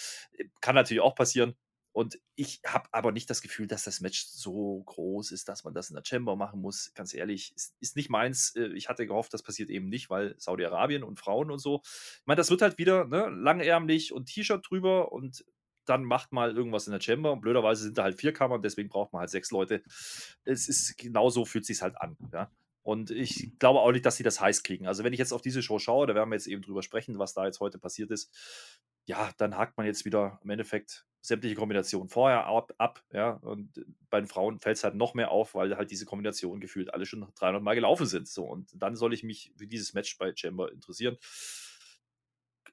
Kann 0.61 0.75
natürlich 0.75 1.01
auch 1.01 1.15
passieren. 1.15 1.55
Und 1.99 2.17
ich 2.35 2.61
habe 2.65 2.87
aber 2.93 3.11
nicht 3.11 3.29
das 3.29 3.41
Gefühl, 3.41 3.67
dass 3.67 3.83
das 3.83 3.99
Match 3.99 4.23
so 4.25 4.81
groß 4.85 5.31
ist, 5.31 5.49
dass 5.49 5.65
man 5.65 5.73
das 5.73 5.89
in 5.89 5.97
der 5.97 6.03
Chamber 6.05 6.37
machen 6.37 6.61
muss. 6.61 6.93
Ganz 6.95 7.13
ehrlich, 7.13 7.51
ist, 7.57 7.75
ist 7.81 7.97
nicht 7.97 8.09
meins. 8.09 8.55
Äh, 8.55 8.67
ich 8.67 8.87
hatte 8.87 9.05
gehofft, 9.05 9.33
das 9.33 9.43
passiert 9.43 9.69
eben 9.69 9.89
nicht, 9.89 10.09
weil 10.09 10.33
Saudi-Arabien 10.37 11.03
und 11.03 11.19
Frauen 11.19 11.51
und 11.51 11.59
so. 11.59 11.81
Ich 11.83 12.25
meine, 12.25 12.37
das 12.37 12.51
wird 12.51 12.61
halt 12.61 12.77
wieder 12.77 13.03
ne, 13.03 13.27
langärmlich 13.27 14.13
und 14.13 14.27
T-Shirt 14.27 14.65
drüber 14.69 15.11
und 15.11 15.43
dann 15.83 16.05
macht 16.05 16.31
mal 16.31 16.55
irgendwas 16.55 16.87
in 16.87 16.93
der 16.93 17.01
Chamber. 17.01 17.33
Und 17.33 17.41
blöderweise 17.41 17.83
sind 17.83 17.97
da 17.97 18.03
halt 18.03 18.17
vier 18.17 18.31
Kammern, 18.31 18.61
deswegen 18.61 18.87
braucht 18.87 19.11
man 19.11 19.19
halt 19.19 19.29
sechs 19.29 19.51
Leute. 19.51 19.83
Es 20.45 20.69
ist 20.69 20.97
genau 20.97 21.29
so 21.29 21.43
fühlt 21.43 21.65
sich 21.65 21.81
halt 21.81 21.99
an. 21.99 22.15
Ja. 22.31 22.49
Und 22.81 23.11
ich 23.11 23.51
glaube 23.59 23.81
auch 23.81 23.91
nicht, 23.91 24.05
dass 24.05 24.15
sie 24.15 24.23
das 24.23 24.39
heiß 24.39 24.63
kriegen. 24.63 24.87
Also, 24.87 25.03
wenn 25.03 25.11
ich 25.11 25.19
jetzt 25.19 25.33
auf 25.33 25.41
diese 25.41 25.61
Show 25.61 25.79
schaue, 25.79 26.07
da 26.07 26.15
werden 26.15 26.29
wir 26.29 26.35
jetzt 26.35 26.47
eben 26.47 26.61
drüber 26.61 26.81
sprechen, 26.81 27.19
was 27.19 27.33
da 27.33 27.45
jetzt 27.45 27.59
heute 27.59 27.77
passiert 27.77 28.09
ist. 28.09 28.31
Ja, 29.05 29.31
dann 29.37 29.57
hakt 29.57 29.75
man 29.75 29.85
jetzt 29.85 30.05
wieder 30.05 30.39
im 30.45 30.49
Endeffekt 30.49 31.05
sämtliche 31.21 31.55
Kombinationen 31.55 32.09
vorher 32.09 32.45
ab, 32.45 32.73
ab 32.77 33.03
ja, 33.11 33.31
und 33.31 33.85
bei 34.09 34.19
den 34.19 34.27
Frauen 34.27 34.59
fällt 34.59 34.77
es 34.77 34.83
halt 34.83 34.95
noch 34.95 35.13
mehr 35.13 35.31
auf, 35.31 35.55
weil 35.55 35.75
halt 35.75 35.91
diese 35.91 36.05
Kombinationen 36.05 36.61
gefühlt 36.61 36.93
alle 36.93 37.05
schon 37.05 37.27
300 37.35 37.61
Mal 37.61 37.75
gelaufen 37.75 38.05
sind, 38.05 38.27
so, 38.27 38.45
und 38.45 38.69
dann 38.81 38.95
soll 38.95 39.13
ich 39.13 39.23
mich 39.23 39.51
für 39.57 39.67
dieses 39.67 39.93
Match 39.93 40.17
bei 40.17 40.33
Chamber 40.35 40.71
interessieren. 40.71 41.17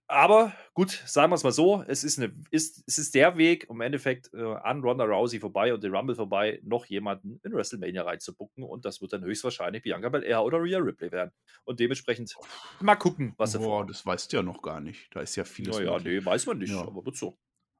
Aber 0.09 0.53
gut, 0.75 0.91
sagen 1.05 1.33
wir 1.33 1.35
es 1.35 1.43
mal 1.43 1.51
so, 1.51 1.85
es 1.89 2.05
ist, 2.05 2.19
eine, 2.19 2.33
ist, 2.53 2.85
es 2.87 2.99
ist 2.99 3.15
der 3.17 3.37
Weg, 3.37 3.67
um 3.69 3.79
im 3.79 3.81
Endeffekt 3.81 4.33
äh, 4.35 4.41
an 4.41 4.81
Ronda 4.81 5.05
Rousey 5.05 5.41
vorbei 5.41 5.75
und 5.75 5.83
den 5.83 5.93
Rumble 5.93 6.15
vorbei, 6.15 6.61
noch 6.63 6.87
jemanden 6.87 7.41
in 7.43 7.53
WrestleMania 7.53 8.03
reinzubucken 8.03 8.63
und 8.63 8.85
das 8.85 9.01
wird 9.01 9.13
dann 9.13 9.25
höchstwahrscheinlich 9.25 9.83
Bianca 9.83 10.09
Belair 10.09 10.45
oder 10.45 10.63
Rhea 10.63 10.79
Ripley 10.79 11.11
werden. 11.11 11.33
Und 11.65 11.81
dementsprechend 11.81 12.37
mal 12.81 12.95
gucken, 12.95 13.35
was 13.37 13.55
er 13.55 13.61
Boah, 13.61 13.85
das 13.85 14.07
weißt 14.07 14.33
du 14.33 14.37
ja 14.37 14.43
noch 14.45 14.63
gar 14.63 14.81
nicht. 14.81 15.09
Da 15.13 15.23
ist 15.23 15.35
ja 15.35 15.45
vieles. 15.45 15.77
Naja, 15.77 15.99
nee, 15.99 16.25
weiß 16.25 16.47
man 16.47 16.59
nicht, 16.59 16.71
ja. 16.71 16.83
aber 16.83 17.05
wird 17.05 17.17
so. 17.17 17.37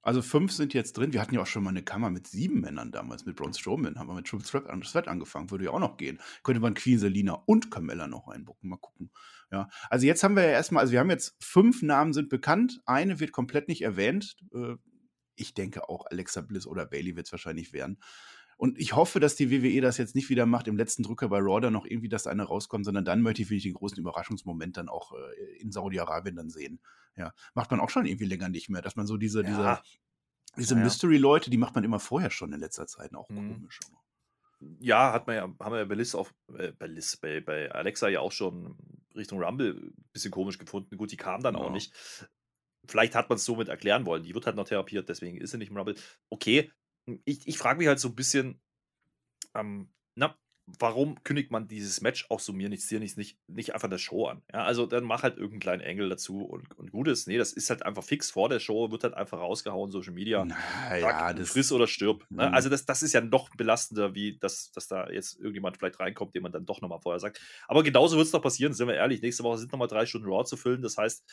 Also 0.07 0.23
fünf 0.23 0.53
sind 0.53 0.73
jetzt 0.73 0.97
drin. 0.97 1.13
Wir 1.13 1.21
hatten 1.21 1.35
ja 1.35 1.43
auch 1.43 1.49
schon 1.49 1.65
mal 1.65 1.71
eine 1.71 1.83
Kammer 1.83 2.11
mit 2.11 2.29
sieben 2.29 2.61
Männern 2.61 2.93
damals, 2.93 3.27
mit 3.27 3.35
Braun 3.35 3.53
Strowman. 3.53 3.99
Haben 3.99 4.09
wir 4.09 4.15
mit 4.15 4.25
Triple 4.29 4.81
Threat 4.81 5.09
angefangen, 5.09 5.51
würde 5.51 5.65
ja 5.65 5.73
auch 5.73 5.81
noch 5.81 5.97
gehen. 5.97 6.21
Könnte 6.45 6.61
man 6.61 6.75
Queen 6.75 7.01
Selina 7.01 7.33
und 7.47 7.73
Carmella 7.73 8.07
noch 8.07 8.29
einbucken. 8.29 8.69
Mal 8.69 8.77
gucken. 8.77 9.11
Ja, 9.51 9.69
also 9.91 10.07
jetzt 10.07 10.23
haben 10.23 10.37
wir 10.37 10.45
ja 10.45 10.51
erstmal, 10.51 10.83
also 10.83 10.93
wir 10.93 11.01
haben 11.01 11.11
jetzt 11.11 11.35
fünf 11.41 11.83
Namen 11.83 12.13
sind 12.13 12.29
bekannt. 12.29 12.81
Eine 12.87 13.19
wird 13.19 13.33
komplett 13.33 13.67
nicht 13.67 13.83
erwähnt. 13.83 14.37
Äh, 14.55 14.77
ich 15.35 15.55
denke 15.55 15.89
auch 15.89 16.07
Alexa 16.07 16.41
Bliss 16.41 16.69
oder 16.69 16.87
Bailey 16.87 17.17
wird 17.17 17.27
es 17.27 17.33
wahrscheinlich 17.33 17.73
werden. 17.73 17.99
Und 18.57 18.79
ich 18.79 18.97
hoffe, 18.97 19.21
dass 19.21 19.37
die 19.37 19.51
WWE 19.51 19.83
das 19.83 19.99
jetzt 19.99 20.15
nicht 20.15 20.31
wieder 20.31 20.47
macht, 20.47 20.67
im 20.67 20.77
letzten 20.77 21.03
Drücker 21.03 21.29
bei 21.29 21.39
Raw 21.39 21.71
noch 21.71 21.85
irgendwie, 21.85 22.09
dass 22.09 22.27
eine 22.27 22.43
rauskommt, 22.43 22.87
sondern 22.87 23.05
dann 23.05 23.21
möchte 23.21 23.43
ich 23.43 23.51
wirklich 23.51 23.65
den 23.65 23.75
großen 23.75 23.99
Überraschungsmoment 23.99 24.79
dann 24.79 24.89
auch 24.89 25.13
äh, 25.13 25.61
in 25.61 25.73
Saudi-Arabien 25.73 26.37
dann 26.37 26.49
sehen. 26.49 26.81
Ja, 27.17 27.33
macht 27.55 27.71
man 27.71 27.81
auch 27.81 27.91
schon 27.91 28.07
irgendwie 28.07 28.25
länger 28.25 28.49
nicht 28.49 28.71
mehr, 28.71 28.83
dass 28.83 28.97
man 28.97 29.07
so 29.07 29.19
diese, 29.19 29.43
ja. 29.43 29.49
diese, 29.49 29.83
diese 30.57 30.75
ja, 30.75 30.81
Mystery-Leute, 30.83 31.51
die 31.51 31.59
macht 31.59 31.75
man 31.75 31.85
immer 31.85 32.01
vorher 32.01 32.31
schon 32.31 32.53
in 32.53 32.61
letzter 32.61 32.87
Zeit 32.87 33.15
auch 33.15 33.29
mhm. 33.29 33.55
komisch. 33.55 33.81
Ja, 34.81 35.13
hat 35.13 35.27
man 35.27 35.37
ja, 35.37 35.43
haben 35.43 35.73
wir 35.73 35.79
ja 35.81 35.85
bei 35.85 35.95
Liz 35.95 36.15
auf, 36.15 36.35
äh, 36.57 36.73
bei 36.73 36.87
Liz, 36.87 37.17
bei, 37.19 37.43
bei 37.43 37.71
Alexa 37.71 38.09
ja 38.09 38.21
auch 38.21 38.33
schon 38.33 38.77
Richtung 39.15 39.43
Rumble 39.43 39.75
ein 39.75 40.05
bisschen 40.13 40.31
komisch 40.31 40.59
gefunden. 40.59 40.97
Gut, 40.97 41.13
die 41.13 41.19
kam 41.19 41.43
dann 41.43 41.57
ja. 41.57 41.61
auch 41.61 41.71
nicht. 41.71 41.93
Vielleicht 42.89 43.15
hat 43.15 43.29
man 43.29 43.37
es 43.37 43.45
somit 43.45 43.69
erklären 43.69 44.07
wollen. 44.07 44.23
Die 44.23 44.35
wird 44.35 44.47
halt 44.47 44.57
noch 44.57 44.67
therapiert, 44.67 45.11
deswegen 45.11 45.39
ist 45.39 45.51
sie 45.51 45.59
nicht 45.59 45.71
im 45.71 45.77
Rumble. 45.77 45.97
Okay, 46.31 46.71
ich, 47.25 47.47
ich 47.47 47.59
frage 47.59 47.79
mich 47.79 47.89
halt 47.89 48.01
so 48.01 48.09
ein 48.09 48.15
bisschen, 48.15 48.61
ähm, 49.55 49.89
na, 50.15 50.37
warum 50.67 51.23
kündigt 51.23 51.53
man 51.53 51.69
dieses 51.69 52.01
Match 52.01 52.27
auch 52.29 52.41
so 52.41 52.53
mir 52.53 52.69
nichts, 52.69 52.89
dir 52.89 52.99
nichts, 52.99 53.17
nicht, 53.17 53.39
nicht 53.47 53.73
einfach 53.75 53.89
der 53.89 53.99
Show 53.99 54.27
an? 54.27 54.43
Ja, 54.53 54.65
also 54.65 54.87
dann 54.87 55.05
mach 55.05 55.23
halt 55.23 55.37
irgendeinen 55.37 55.61
kleinen 55.61 55.83
Engel 55.83 56.09
dazu 56.09 56.45
und, 56.45 56.77
und 56.77 56.91
gut 56.91 57.07
ist. 57.07 57.29
Nee, 57.29 57.39
das 57.39 57.53
ist 57.53 57.71
halt 57.71 57.85
einfach 57.85 58.03
fix 58.03 58.33
vor 58.33 58.49
der 58.49 58.59
Show, 58.59 58.91
wird 58.91 59.05
halt 59.05 59.15
einfach 59.15 59.39
rausgehauen, 59.39 59.93
Social 59.93 60.13
Media. 60.13 60.45
Naja, 60.45 61.33
das 61.33 61.51
friss 61.51 61.71
oder 61.71 61.87
stirb. 61.87 62.25
Ne? 62.31 62.49
Mhm. 62.49 62.55
Also 62.55 62.69
das, 62.69 62.85
das 62.85 63.03
ist 63.03 63.13
ja 63.13 63.21
noch 63.21 63.51
belastender, 63.51 64.15
wie 64.15 64.39
dass, 64.39 64.73
dass 64.73 64.89
da 64.89 65.09
jetzt 65.09 65.39
irgendjemand 65.39 65.77
vielleicht 65.77 66.01
reinkommt, 66.01 66.35
den 66.35 66.43
man 66.43 66.53
dann 66.53 66.67
doch 66.67 66.81
nochmal 66.81 67.01
vorher 67.01 67.21
sagt. 67.21 67.41
Aber 67.69 67.85
genauso 67.85 68.17
wird 68.17 68.27
es 68.27 68.33
doch 68.33 68.43
passieren, 68.43 68.73
sind 68.73 68.89
wir 68.89 68.95
ehrlich. 68.95 69.23
Nächste 69.23 69.45
Woche 69.45 69.59
sind 69.59 69.71
nochmal 69.71 69.89
drei 69.89 70.05
Stunden 70.05 70.29
Raw 70.29 70.45
zu 70.45 70.57
füllen. 70.57 70.83
Das 70.83 70.97
heißt, 70.97 71.25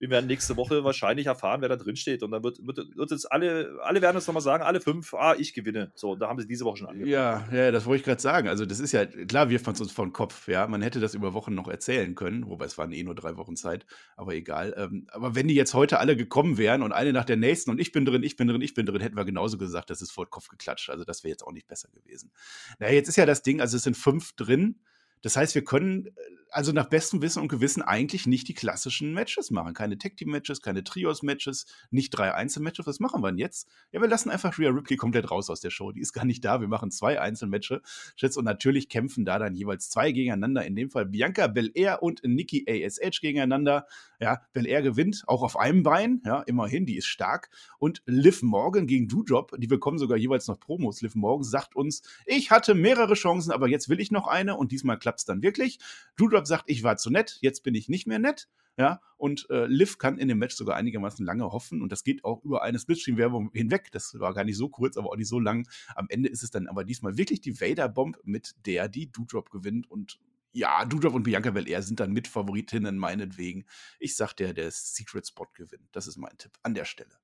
wir 0.00 0.08
werden 0.08 0.26
nächste 0.26 0.56
Woche 0.56 0.82
wahrscheinlich 0.82 1.26
erfahren, 1.26 1.60
wer 1.60 1.68
da 1.68 1.76
drin 1.76 1.94
steht. 1.94 2.22
Und 2.22 2.30
dann 2.30 2.42
wird, 2.42 2.66
wird, 2.66 2.96
wird 2.96 3.10
jetzt 3.10 3.30
alle, 3.30 3.78
alle 3.82 4.00
werden 4.00 4.16
es 4.16 4.26
nochmal 4.26 4.42
sagen, 4.42 4.64
alle 4.64 4.80
fünf, 4.80 5.12
ah, 5.12 5.34
ich 5.38 5.52
gewinne. 5.52 5.92
So, 5.94 6.16
da 6.16 6.26
haben 6.28 6.40
sie 6.40 6.46
diese 6.46 6.64
Woche 6.64 6.78
schon 6.78 6.88
angefangen. 6.88 7.12
Ja, 7.12 7.46
ja, 7.52 7.70
das 7.70 7.84
wollte 7.84 8.00
ich 8.00 8.04
gerade 8.06 8.20
sagen. 8.20 8.48
Also, 8.48 8.64
das 8.64 8.80
ist 8.80 8.92
ja, 8.92 9.04
klar, 9.04 9.50
wir 9.50 9.60
fanden 9.60 9.82
uns 9.82 9.92
von 9.92 10.14
Kopf, 10.14 10.48
ja. 10.48 10.66
Man 10.66 10.80
hätte 10.80 11.00
das 11.00 11.14
über 11.14 11.34
Wochen 11.34 11.54
noch 11.54 11.68
erzählen 11.68 12.14
können, 12.14 12.48
wobei 12.48 12.64
es 12.64 12.78
waren 12.78 12.92
eh 12.92 13.02
nur 13.02 13.14
drei 13.14 13.36
Wochen 13.36 13.56
Zeit, 13.56 13.84
aber 14.16 14.34
egal. 14.34 14.74
Ähm, 14.78 15.06
aber 15.10 15.34
wenn 15.34 15.48
die 15.48 15.54
jetzt 15.54 15.74
heute 15.74 15.98
alle 15.98 16.16
gekommen 16.16 16.56
wären 16.56 16.82
und 16.82 16.92
eine 16.92 17.12
nach 17.12 17.26
der 17.26 17.36
nächsten 17.36 17.70
und 17.70 17.78
ich 17.78 17.92
bin 17.92 18.06
drin, 18.06 18.22
ich 18.22 18.36
bin 18.36 18.48
drin, 18.48 18.62
ich 18.62 18.72
bin 18.72 18.86
drin, 18.86 19.02
hätten 19.02 19.16
wir 19.16 19.26
genauso 19.26 19.58
gesagt, 19.58 19.90
das 19.90 20.00
ist 20.00 20.12
vor 20.12 20.24
den 20.24 20.30
Kopf 20.30 20.48
geklatscht. 20.48 20.88
Also, 20.88 21.04
das 21.04 21.24
wäre 21.24 21.32
jetzt 21.32 21.42
auch 21.42 21.52
nicht 21.52 21.68
besser 21.68 21.90
gewesen. 21.90 22.32
Naja, 22.78 22.94
jetzt 22.94 23.08
ist 23.08 23.16
ja 23.16 23.26
das 23.26 23.42
Ding, 23.42 23.60
also 23.60 23.76
es 23.76 23.82
sind 23.82 23.98
fünf 23.98 24.32
drin. 24.32 24.80
Das 25.22 25.36
heißt, 25.36 25.54
wir 25.54 25.64
können 25.64 26.08
also 26.52 26.72
nach 26.72 26.86
bestem 26.86 27.22
Wissen 27.22 27.40
und 27.42 27.48
Gewissen 27.48 27.82
eigentlich 27.82 28.26
nicht 28.26 28.48
die 28.48 28.54
klassischen 28.54 29.12
Matches 29.12 29.50
machen. 29.50 29.74
Keine 29.74 29.98
Tag-Team-Matches, 29.98 30.62
keine 30.62 30.84
Trios-Matches, 30.84 31.66
nicht 31.90 32.10
drei 32.10 32.34
Einzelmatches. 32.34 32.86
Was 32.86 33.00
machen 33.00 33.22
wir 33.22 33.28
denn 33.28 33.38
jetzt? 33.38 33.68
Ja, 33.92 34.00
wir 34.00 34.08
lassen 34.08 34.30
einfach 34.30 34.58
Rhea 34.58 34.70
Ripley 34.70 34.96
komplett 34.96 35.30
raus 35.30 35.50
aus 35.50 35.60
der 35.60 35.70
Show. 35.70 35.92
Die 35.92 36.00
ist 36.00 36.12
gar 36.12 36.24
nicht 36.24 36.44
da. 36.44 36.60
Wir 36.60 36.68
machen 36.68 36.90
zwei 36.90 37.20
Einzelmatches. 37.20 38.36
Und 38.36 38.44
natürlich 38.44 38.88
kämpfen 38.88 39.24
da 39.24 39.38
dann 39.38 39.54
jeweils 39.54 39.90
zwei 39.90 40.12
gegeneinander. 40.12 40.64
In 40.64 40.76
dem 40.76 40.90
Fall 40.90 41.06
Bianca 41.06 41.46
Belair 41.46 42.02
und 42.02 42.22
Nikki 42.24 42.66
ASH 42.68 43.20
gegeneinander. 43.20 43.86
Ja, 44.18 44.42
Belair 44.52 44.82
gewinnt, 44.82 45.24
auch 45.26 45.42
auf 45.42 45.56
einem 45.56 45.82
Bein. 45.82 46.22
Ja, 46.24 46.42
immerhin, 46.42 46.86
die 46.86 46.96
ist 46.96 47.06
stark. 47.06 47.50
Und 47.78 48.02
Liv 48.06 48.42
Morgan 48.42 48.86
gegen 48.86 49.08
Doudrop, 49.08 49.54
die 49.58 49.66
bekommen 49.66 49.98
sogar 49.98 50.18
jeweils 50.18 50.46
noch 50.48 50.60
Promos. 50.60 51.00
Liv 51.00 51.14
Morgan 51.14 51.44
sagt 51.44 51.76
uns, 51.76 52.02
ich 52.26 52.50
hatte 52.50 52.74
mehrere 52.74 53.14
Chancen, 53.14 53.52
aber 53.52 53.68
jetzt 53.68 53.88
will 53.88 54.00
ich 54.00 54.10
noch 54.10 54.26
eine 54.26 54.56
und 54.56 54.72
diesmal 54.72 54.98
klappt 54.98 55.20
es 55.20 55.24
dann 55.24 55.42
wirklich. 55.42 55.78
Doudrop 56.16 56.39
sagt, 56.46 56.64
ich 56.66 56.82
war 56.82 56.96
zu 56.96 57.10
nett, 57.10 57.38
jetzt 57.40 57.62
bin 57.62 57.74
ich 57.74 57.88
nicht 57.88 58.06
mehr 58.06 58.18
nett. 58.18 58.48
Ja, 58.76 59.00
und 59.18 59.46
äh, 59.50 59.66
Liv 59.66 59.98
kann 59.98 60.16
in 60.16 60.28
dem 60.28 60.38
Match 60.38 60.54
sogar 60.54 60.76
einigermaßen 60.76 61.26
lange 61.26 61.44
hoffen 61.44 61.82
und 61.82 61.92
das 61.92 62.02
geht 62.02 62.24
auch 62.24 62.42
über 62.44 62.62
eine 62.62 62.78
Splitscreen-Werbung 62.78 63.50
hinweg. 63.52 63.90
Das 63.92 64.18
war 64.18 64.32
gar 64.32 64.44
nicht 64.44 64.56
so 64.56 64.70
kurz, 64.70 64.96
aber 64.96 65.10
auch 65.10 65.16
nicht 65.16 65.28
so 65.28 65.38
lang. 65.38 65.68
Am 65.94 66.06
Ende 66.08 66.30
ist 66.30 66.42
es 66.42 66.50
dann 66.50 66.66
aber 66.66 66.84
diesmal 66.84 67.18
wirklich 67.18 67.42
die 67.42 67.60
Vader-Bomb, 67.60 68.18
mit 68.24 68.54
der 68.64 68.88
die 68.88 69.12
Doudrop 69.12 69.50
gewinnt 69.50 69.90
und 69.90 70.18
ja, 70.52 70.84
Doudrop 70.84 71.14
und 71.14 71.24
Bianca 71.24 71.50
Belair 71.50 71.82
sind 71.82 72.00
dann 72.00 72.12
Mitfavoritinnen 72.12 72.96
meinetwegen. 72.96 73.66
Ich 73.98 74.16
sag 74.16 74.32
der, 74.34 74.54
der 74.54 74.70
Secret 74.70 75.26
Spot 75.26 75.46
gewinnt. 75.54 75.88
Das 75.92 76.06
ist 76.06 76.16
mein 76.16 76.36
Tipp 76.38 76.52
an 76.62 76.74
der 76.74 76.86
Stelle. 76.86 77.18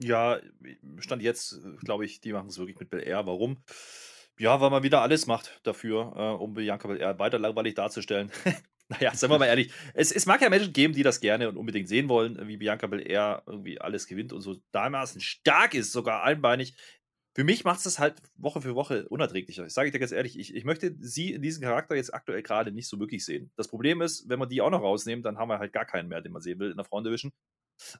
Ja, 0.00 0.40
stand 0.98 1.22
jetzt, 1.22 1.60
glaube 1.80 2.04
ich, 2.04 2.20
die 2.20 2.32
machen 2.32 2.48
es 2.48 2.58
wirklich 2.58 2.78
mit 2.80 2.90
Belair. 2.90 3.26
Warum? 3.26 3.62
Ja, 4.38 4.60
weil 4.60 4.70
man 4.70 4.82
wieder 4.82 5.00
alles 5.00 5.26
macht 5.26 5.60
dafür, 5.62 6.12
äh, 6.16 6.42
um 6.42 6.54
Bianca 6.54 6.88
Belair 6.88 7.18
weiter 7.18 7.38
langweilig 7.38 7.74
darzustellen. 7.74 8.32
naja, 8.88 9.14
sagen 9.14 9.32
wir 9.32 9.38
mal 9.38 9.46
ehrlich, 9.46 9.72
es, 9.94 10.10
es 10.10 10.26
mag 10.26 10.42
ja 10.42 10.50
Menschen 10.50 10.72
geben, 10.72 10.92
die 10.92 11.04
das 11.04 11.20
gerne 11.20 11.48
und 11.48 11.56
unbedingt 11.56 11.88
sehen 11.88 12.08
wollen, 12.08 12.48
wie 12.48 12.56
Bianca 12.56 12.86
Belair 12.86 13.42
irgendwie 13.46 13.80
alles 13.80 14.06
gewinnt 14.06 14.32
und 14.32 14.40
so 14.40 14.56
dermaßen 14.72 15.20
stark 15.20 15.74
ist, 15.74 15.92
sogar 15.92 16.24
einbeinig. 16.24 16.74
Für 17.36 17.44
mich 17.44 17.64
macht 17.64 17.78
es 17.78 17.84
das 17.84 17.98
halt 17.98 18.22
Woche 18.36 18.60
für 18.60 18.76
Woche 18.76 19.08
unerträglicher. 19.08 19.66
Ich 19.66 19.72
sage 19.72 19.90
dir 19.90 19.98
ganz 19.98 20.12
ehrlich, 20.12 20.38
ich, 20.38 20.54
ich 20.54 20.64
möchte 20.64 20.94
sie 21.00 21.32
in 21.32 21.42
diesem 21.42 21.62
Charakter 21.62 21.96
jetzt 21.96 22.14
aktuell 22.14 22.42
gerade 22.42 22.70
nicht 22.70 22.88
so 22.88 23.00
wirklich 23.00 23.24
sehen. 23.24 23.50
Das 23.56 23.66
Problem 23.66 24.02
ist, 24.02 24.28
wenn 24.28 24.38
wir 24.38 24.46
die 24.46 24.60
auch 24.60 24.70
noch 24.70 24.82
rausnehmen, 24.82 25.22
dann 25.24 25.38
haben 25.38 25.48
wir 25.48 25.58
halt 25.58 25.72
gar 25.72 25.84
keinen 25.84 26.08
mehr, 26.08 26.20
den 26.20 26.32
man 26.32 26.42
sehen 26.42 26.60
will 26.60 26.70
in 26.70 26.76
der 26.76 26.84
Frauendivision. 26.84 27.32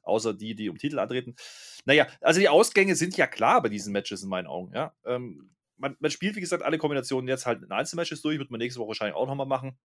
Außer 0.03 0.33
die, 0.33 0.55
die 0.55 0.69
um 0.69 0.77
Titel 0.77 0.99
antreten. 0.99 1.35
Naja, 1.83 2.07
also 2.21 2.39
die 2.39 2.47
Ausgänge 2.47 2.95
sind 2.95 3.17
ja 3.17 3.27
klar 3.27 3.61
bei 3.61 3.67
diesen 3.67 3.91
Matches 3.91 4.23
in 4.23 4.29
meinen 4.29 4.47
Augen. 4.47 4.73
Ja? 4.73 4.95
Ähm, 5.05 5.54
man, 5.77 5.95
man, 5.99 6.11
spielt, 6.11 6.35
wie 6.35 6.41
gesagt, 6.41 6.63
alle 6.63 6.77
Kombinationen 6.77 7.27
jetzt 7.27 7.45
halt 7.45 7.63
in 7.63 7.71
Einzelmatches 7.71 8.21
durch, 8.21 8.39
wird 8.39 8.51
man 8.51 8.59
nächste 8.59 8.79
Woche 8.79 8.89
wahrscheinlich 8.89 9.15
auch 9.15 9.27
nochmal 9.27 9.45
machen. 9.45 9.77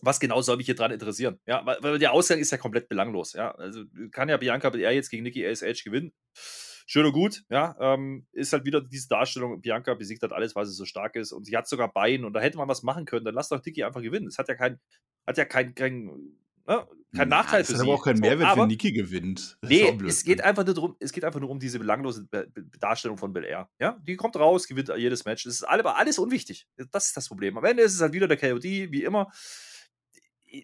Was 0.00 0.18
genau 0.18 0.40
soll 0.42 0.56
mich 0.56 0.66
hier 0.66 0.74
dran 0.74 0.90
interessieren? 0.90 1.38
Ja, 1.46 1.64
weil, 1.64 1.78
weil, 1.80 1.98
der 1.98 2.12
Ausgang 2.12 2.40
ist 2.40 2.50
ja 2.50 2.58
komplett 2.58 2.88
belanglos. 2.88 3.34
Ja, 3.34 3.52
also 3.52 3.84
kann 4.10 4.28
ja 4.28 4.36
Bianca 4.36 4.68
Belair 4.70 4.92
jetzt 4.92 5.10
gegen 5.10 5.22
Nikki 5.22 5.46
ASH 5.46 5.84
gewinnen. 5.84 6.12
Schön 6.86 7.06
und 7.06 7.12
gut, 7.12 7.44
ja, 7.48 7.76
ähm, 7.78 8.26
ist 8.32 8.52
halt 8.52 8.64
wieder 8.64 8.80
diese 8.80 9.08
Darstellung, 9.08 9.60
Bianca 9.60 9.94
besiegt 9.94 10.22
hat 10.22 10.32
alles, 10.32 10.56
weil 10.56 10.66
sie 10.66 10.74
so 10.74 10.84
stark 10.84 11.14
ist 11.14 11.32
und 11.32 11.44
sie 11.44 11.56
hat 11.56 11.68
sogar 11.68 11.92
Bein 11.92 12.24
und 12.24 12.32
da 12.32 12.40
hätte 12.40 12.58
man 12.58 12.68
was 12.68 12.82
machen 12.82 13.04
können, 13.04 13.24
dann 13.24 13.34
lass 13.34 13.48
doch 13.48 13.64
Nikki 13.64 13.84
einfach 13.84 14.02
gewinnen. 14.02 14.26
Es 14.26 14.38
hat 14.38 14.48
ja 14.48 14.56
kein, 14.56 14.80
hat 15.24 15.38
ja 15.38 15.44
kein, 15.44 15.76
kein 15.76 16.10
ne, 16.66 16.86
kein 17.14 17.28
Nachteil 17.28 17.60
ja, 17.60 17.64
für 17.64 17.66
sie. 17.66 17.72
Das 17.74 17.82
ist 17.82 17.88
aber 17.88 17.94
auch 17.94 18.04
kein 18.04 18.18
Mehrwert, 18.18 18.54
so, 18.54 18.60
wenn 18.60 18.68
Niki 18.68 18.92
gewinnt. 18.92 19.58
Das 19.60 19.70
nee, 19.70 19.98
es 20.06 20.24
geht 20.24 20.40
einfach 20.40 20.64
nur 20.64 20.74
darum, 20.74 20.96
es 20.98 21.12
geht 21.12 21.24
einfach 21.24 21.40
nur 21.40 21.50
um 21.50 21.58
diese 21.58 21.78
belanglose 21.78 22.26
Darstellung 22.80 23.18
von 23.18 23.32
Bel 23.32 23.44
Air. 23.44 23.68
Ja, 23.78 23.98
die 24.02 24.16
kommt 24.16 24.36
raus, 24.36 24.66
gewinnt 24.66 24.90
jedes 24.96 25.24
Match. 25.24 25.44
Das 25.44 25.54
ist 25.54 25.64
aber 25.64 25.96
alles 25.96 26.18
unwichtig. 26.18 26.66
Das 26.90 27.06
ist 27.06 27.16
das 27.16 27.28
Problem. 27.28 27.58
Am 27.58 27.64
Ende 27.64 27.82
ist 27.82 27.94
es 27.94 28.00
halt 28.00 28.14
wieder 28.14 28.28
der 28.28 28.38
KOD, 28.38 28.64
wie 28.64 29.04
immer. 29.04 29.30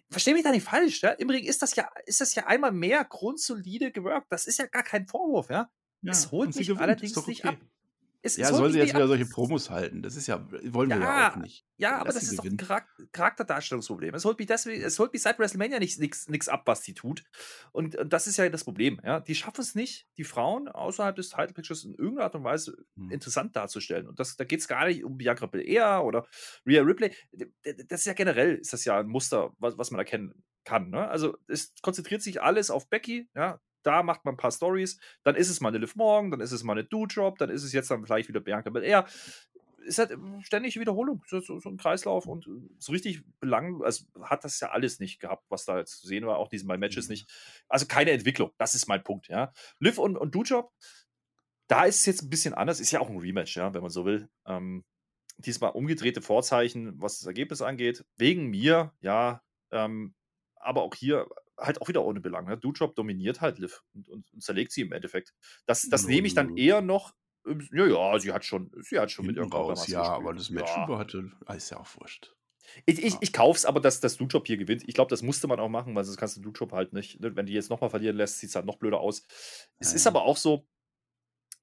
Verstehe 0.09 0.33
mich 0.33 0.43
da 0.43 0.51
nicht 0.51 0.63
falsch, 0.63 1.01
ja? 1.01 1.11
Im 1.11 1.29
Ring 1.29 1.43
ist 1.43 1.61
das 1.61 1.75
ja, 1.75 1.89
ist 2.05 2.21
das 2.21 2.35
ja 2.35 2.45
einmal 2.45 2.71
mehr 2.71 3.03
grundsolide 3.05 3.91
geworkt. 3.91 4.27
Das 4.29 4.45
ist 4.45 4.57
ja 4.59 4.67
gar 4.67 4.83
kein 4.83 5.07
Vorwurf, 5.07 5.49
ja. 5.49 5.69
ja 6.01 6.11
es 6.11 6.31
holt 6.31 6.55
mich 6.55 6.77
allerdings 6.77 7.17
okay. 7.17 7.29
nicht 7.29 7.45
ab. 7.45 7.57
Es, 8.21 8.35
ja, 8.35 8.53
soll 8.53 8.71
sie 8.71 8.79
jetzt 8.79 8.93
wieder 8.93 9.07
solche 9.07 9.25
Promos 9.25 9.69
halten? 9.69 10.01
Das 10.01 10.17
ist 10.17 10.27
ja, 10.27 10.45
wollen 10.73 10.89
wir 10.89 10.99
ja, 10.99 11.31
auch 11.31 11.37
nicht. 11.37 11.65
Ja, 11.77 11.99
aber 11.99 12.11
das 12.11 12.23
ist 12.23 12.37
gewinnen. 12.37 12.57
doch 12.57 12.69
ein 12.69 13.09
Charakterdarstellungsproblem. 13.13 14.13
Es 14.13 14.25
holt 14.25 14.37
mich 14.37 14.47
deswegen, 14.47 14.83
es 14.83 14.99
holt 14.99 15.13
mich 15.13 15.21
seit 15.21 15.39
WrestleMania 15.39 15.79
nichts 15.79 16.49
ab, 16.49 16.63
was 16.65 16.83
sie 16.83 16.93
tut. 16.93 17.23
Und, 17.71 17.95
und, 17.95 18.11
das 18.11 18.27
ist 18.27 18.35
ja 18.35 18.49
das 18.49 18.65
Problem. 18.65 18.99
Ja? 19.05 19.21
Die 19.21 19.35
schaffen 19.35 19.61
es 19.61 19.73
nicht, 19.73 20.07
die 20.17 20.25
Frauen 20.25 20.67
außerhalb 20.67 21.15
des 21.15 21.29
Title 21.29 21.53
Pictures 21.53 21.85
in 21.85 21.93
irgendeiner 21.93 22.25
Art 22.25 22.35
und 22.35 22.43
Weise 22.43 22.77
hm. 22.97 23.09
interessant 23.09 23.55
darzustellen. 23.55 24.07
Und 24.07 24.19
das, 24.19 24.35
da 24.35 24.43
geht 24.43 24.59
es 24.59 24.67
gar 24.67 24.87
nicht 24.87 25.05
um 25.05 25.17
Bianca 25.17 25.45
Belair 25.45 26.03
oder 26.03 26.27
Rhea 26.65 26.81
Ripley. 26.81 27.15
Das 27.87 28.01
ist 28.01 28.05
ja 28.05 28.13
generell, 28.13 28.55
ist 28.55 28.73
das 28.73 28.83
ja 28.83 28.99
ein 28.99 29.07
Muster, 29.07 29.53
was, 29.59 29.77
was 29.77 29.91
man 29.91 29.99
erkennen 29.99 30.43
kann. 30.65 30.89
Ne? 30.89 31.07
Also 31.07 31.37
es 31.47 31.73
konzentriert 31.81 32.21
sich 32.21 32.41
alles 32.41 32.69
auf 32.69 32.89
Becky, 32.89 33.29
ja, 33.33 33.61
da 33.83 34.03
macht 34.03 34.25
man 34.25 34.33
ein 34.35 34.37
paar 34.37 34.51
Stories, 34.51 34.99
dann 35.23 35.35
ist 35.35 35.49
es 35.49 35.61
mal 35.61 35.69
eine 35.69 35.77
Liv 35.77 35.95
Morgan, 35.95 36.31
dann 36.31 36.41
ist 36.41 36.51
es 36.51 36.63
mal 36.63 36.73
eine 36.73 36.83
Do-Drop, 36.83 37.37
dann 37.37 37.49
ist 37.49 37.63
es 37.63 37.73
jetzt 37.73 37.91
dann 37.91 38.05
vielleicht 38.05 38.29
wieder 38.29 38.39
Bianca 38.39 38.69
Belair. 38.69 39.05
Ist 39.85 39.97
halt 39.97 40.11
ständig 40.41 40.79
Wiederholung, 40.79 41.23
so, 41.27 41.39
so, 41.39 41.57
ein 41.65 41.77
Kreislauf 41.77 42.27
und 42.27 42.47
so 42.77 42.91
richtig 42.91 43.23
belang, 43.39 43.81
also 43.81 44.05
hat 44.21 44.43
das 44.43 44.59
ja 44.59 44.69
alles 44.71 44.99
nicht 44.99 45.19
gehabt, 45.19 45.45
was 45.49 45.65
da 45.65 45.77
jetzt 45.77 46.01
zu 46.01 46.07
sehen 46.07 46.27
war, 46.27 46.37
auch 46.37 46.49
diesen 46.49 46.67
bei 46.67 46.77
Matches 46.77 47.07
mhm. 47.07 47.13
nicht. 47.13 47.63
Also 47.69 47.85
keine 47.87 48.11
Entwicklung, 48.11 48.51
das 48.57 48.75
ist 48.75 48.87
mein 48.87 49.03
Punkt, 49.03 49.29
ja. 49.29 49.53
Liv 49.79 49.97
und, 49.97 50.17
und 50.17 50.35
Do-Drop, 50.35 50.71
da 51.67 51.85
ist 51.85 52.01
es 52.01 52.05
jetzt 52.05 52.23
ein 52.23 52.29
bisschen 52.29 52.53
anders, 52.53 52.79
ist 52.79 52.91
ja 52.91 52.99
auch 52.99 53.09
ein 53.09 53.19
Rematch, 53.19 53.55
ja, 53.55 53.73
wenn 53.73 53.81
man 53.81 53.91
so 53.91 54.05
will. 54.05 54.27
Ähm, 54.45 54.83
diesmal 55.37 55.71
umgedrehte 55.71 56.21
Vorzeichen, 56.21 57.01
was 57.01 57.19
das 57.19 57.27
Ergebnis 57.27 57.61
angeht. 57.61 58.05
Wegen 58.17 58.47
mir, 58.47 58.93
ja, 59.01 59.41
ähm, 59.71 60.13
aber 60.55 60.81
auch 60.83 60.95
hier 60.95 61.27
halt 61.59 61.81
auch 61.81 61.87
wieder 61.87 62.03
ohne 62.03 62.21
Belang. 62.21 62.47
Ne? 62.47 62.57
Dujob 62.57 62.95
dominiert 62.95 63.41
halt 63.41 63.59
Liv 63.59 63.83
und, 63.93 64.07
und, 64.09 64.33
und, 64.33 64.43
zerlegt 64.43 64.71
sie 64.71 64.81
im 64.81 64.91
Endeffekt. 64.91 65.33
Das, 65.65 65.87
das 65.89 66.05
nehme 66.05 66.27
ich 66.27 66.33
dann 66.33 66.57
eher 66.57 66.81
noch. 66.81 67.13
Ja, 67.71 67.85
ja, 67.85 68.19
sie 68.19 68.31
hat 68.31 68.45
schon, 68.45 68.71
sie 68.81 68.99
hat 68.99 69.11
schon 69.11 69.25
mit 69.25 69.37
irgendwann 69.37 69.61
raus, 69.61 69.87
Ja, 69.87 70.01
gespielt. 70.01 70.17
aber 70.17 70.33
das 70.33 70.49
Match 70.49 70.71
ja. 70.75 70.85
über 70.85 70.99
hatte, 70.99 71.31
ah, 71.45 71.53
ist 71.53 71.69
ja 71.69 71.79
auch 71.79 71.87
wurscht. 71.99 72.33
Ich, 72.85 73.03
ich, 73.03 73.15
ich 73.21 73.33
kauf's, 73.33 73.65
aber 73.65 73.79
dass 73.79 73.99
das 73.99 74.17
Dujob 74.17 74.45
hier 74.45 74.57
gewinnt. 74.57 74.83
Ich 74.87 74.93
glaube, 74.93 75.09
das 75.09 75.23
musste 75.23 75.47
man 75.47 75.59
auch 75.59 75.69
machen, 75.69 75.95
weil 75.95 76.03
sonst 76.03 76.17
kannst 76.17 76.37
du 76.37 76.41
Dujob 76.41 76.71
halt 76.71 76.93
nicht. 76.93 77.19
Ne? 77.19 77.35
Wenn 77.35 77.47
die 77.47 77.53
jetzt 77.53 77.69
nochmal 77.69 77.89
verlieren 77.89 78.15
lässt, 78.15 78.39
sieht 78.39 78.49
es 78.49 78.55
halt 78.55 78.65
noch 78.65 78.77
blöder 78.77 78.99
aus. 78.99 79.25
Es 79.79 79.91
ja. 79.91 79.95
ist 79.95 80.07
aber 80.07 80.23
auch 80.23 80.37
so, 80.37 80.67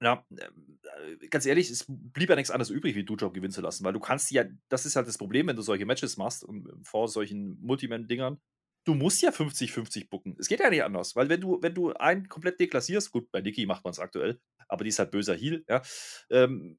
ja, 0.00 0.26
äh, 0.30 1.28
ganz 1.28 1.46
ehrlich, 1.46 1.70
es 1.70 1.87
blieb 1.88 2.28
ja 2.28 2.37
nichts 2.37 2.50
anderes 2.50 2.70
übrig, 2.70 2.94
wie 2.94 3.04
Dujob 3.04 3.32
gewinnen 3.32 3.52
zu 3.52 3.62
lassen, 3.62 3.85
weil 3.85 3.92
du 3.92 4.00
kannst 4.00 4.30
ja, 4.30 4.44
das 4.68 4.85
ist 4.85 4.96
halt 4.96 5.09
das 5.09 5.18
Problem, 5.18 5.46
wenn 5.46 5.56
du 5.56 5.62
solche 5.62 5.87
Matches 5.87 6.16
machst 6.16 6.44
und 6.44 6.68
vor 6.87 7.09
solchen 7.09 7.59
Multiman-Dingern, 7.62 8.40
du 8.87 8.94
musst 8.94 9.20
ja 9.20 9.31
50-50 9.31 10.09
bucken. 10.09 10.37
Es 10.38 10.49
geht 10.49 10.61
ja 10.61 10.70
nicht 10.70 10.85
anders, 10.85 11.16
weil 11.16 11.29
wenn 11.29 11.40
du, 11.40 11.59
wenn 11.61 11.75
du 11.75 11.92
einen 11.92 12.29
komplett 12.29 12.59
deklassierst, 12.61 13.11
gut, 13.11 13.31
bei 13.31 13.42
Niki 13.42 13.66
macht 13.66 13.85
man 13.85 13.90
es 13.90 13.99
aktuell, 13.99 14.40
aber 14.68 14.85
die 14.85 14.88
ist 14.88 14.99
halt 14.99 15.11
böser 15.11 15.35
Heal, 15.35 15.64
ja, 15.68 15.83
ähm, 16.31 16.79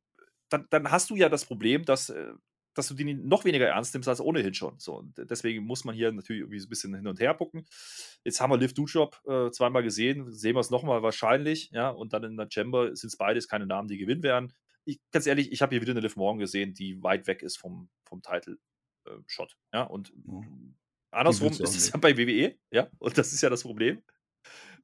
dann, 0.49 0.65
dann 0.69 0.89
hast 0.89 1.09
du 1.09 1.15
ja 1.15 1.27
das 1.27 1.45
Problem, 1.45 1.83
dass, 1.83 2.09
äh, 2.09 2.31
dass 2.73 2.87
du 2.87 2.93
die 2.93 3.13
noch 3.13 3.43
weniger 3.43 3.67
ernst 3.67 3.93
nimmst 3.93 4.07
als 4.07 4.21
ohnehin 4.21 4.53
schon. 4.53 4.79
So, 4.79 4.95
und 4.95 5.15
deswegen 5.17 5.65
muss 5.65 5.83
man 5.83 5.95
hier 5.95 6.11
natürlich 6.11 6.41
irgendwie 6.41 6.59
so 6.59 6.67
ein 6.67 6.69
bisschen 6.69 6.95
hin 6.95 7.07
und 7.07 7.19
her 7.19 7.33
gucken. 7.33 7.65
Jetzt 8.23 8.39
haben 8.39 8.51
wir 8.51 8.57
Liv 8.57 8.73
Dujob 8.73 9.19
äh, 9.27 9.51
zweimal 9.51 9.83
gesehen, 9.83 10.31
sehen 10.31 10.55
wir 10.55 10.61
es 10.61 10.69
nochmal 10.69 11.03
wahrscheinlich, 11.03 11.71
ja, 11.71 11.89
und 11.89 12.13
dann 12.13 12.23
in 12.23 12.37
der 12.37 12.47
Chamber 12.49 12.95
sind 12.95 13.09
es 13.09 13.17
beides 13.17 13.49
keine 13.49 13.65
Namen, 13.65 13.89
die 13.89 13.97
gewinnen 13.97 14.23
werden. 14.23 14.53
Ich, 14.85 15.01
ganz 15.11 15.27
ehrlich, 15.27 15.51
ich 15.51 15.61
habe 15.61 15.75
hier 15.75 15.81
wieder 15.81 15.91
eine 15.91 15.99
Liv 15.99 16.15
Morgan 16.15 16.39
gesehen, 16.39 16.73
die 16.73 17.03
weit 17.03 17.27
weg 17.27 17.41
ist 17.41 17.57
vom, 17.57 17.89
vom 18.05 18.21
Title-Shot. 18.21 19.57
Äh, 19.73 19.77
ja, 19.77 19.83
und 19.83 20.13
mhm. 20.25 20.77
Andersrum 21.17 21.51
ist 21.51 21.75
es 21.75 21.91
ja 21.91 21.97
bei 21.97 22.17
WWE, 22.17 22.55
ja, 22.71 22.87
und 22.99 23.17
das 23.17 23.33
ist 23.33 23.41
ja 23.41 23.49
das 23.49 23.63
Problem. 23.63 24.01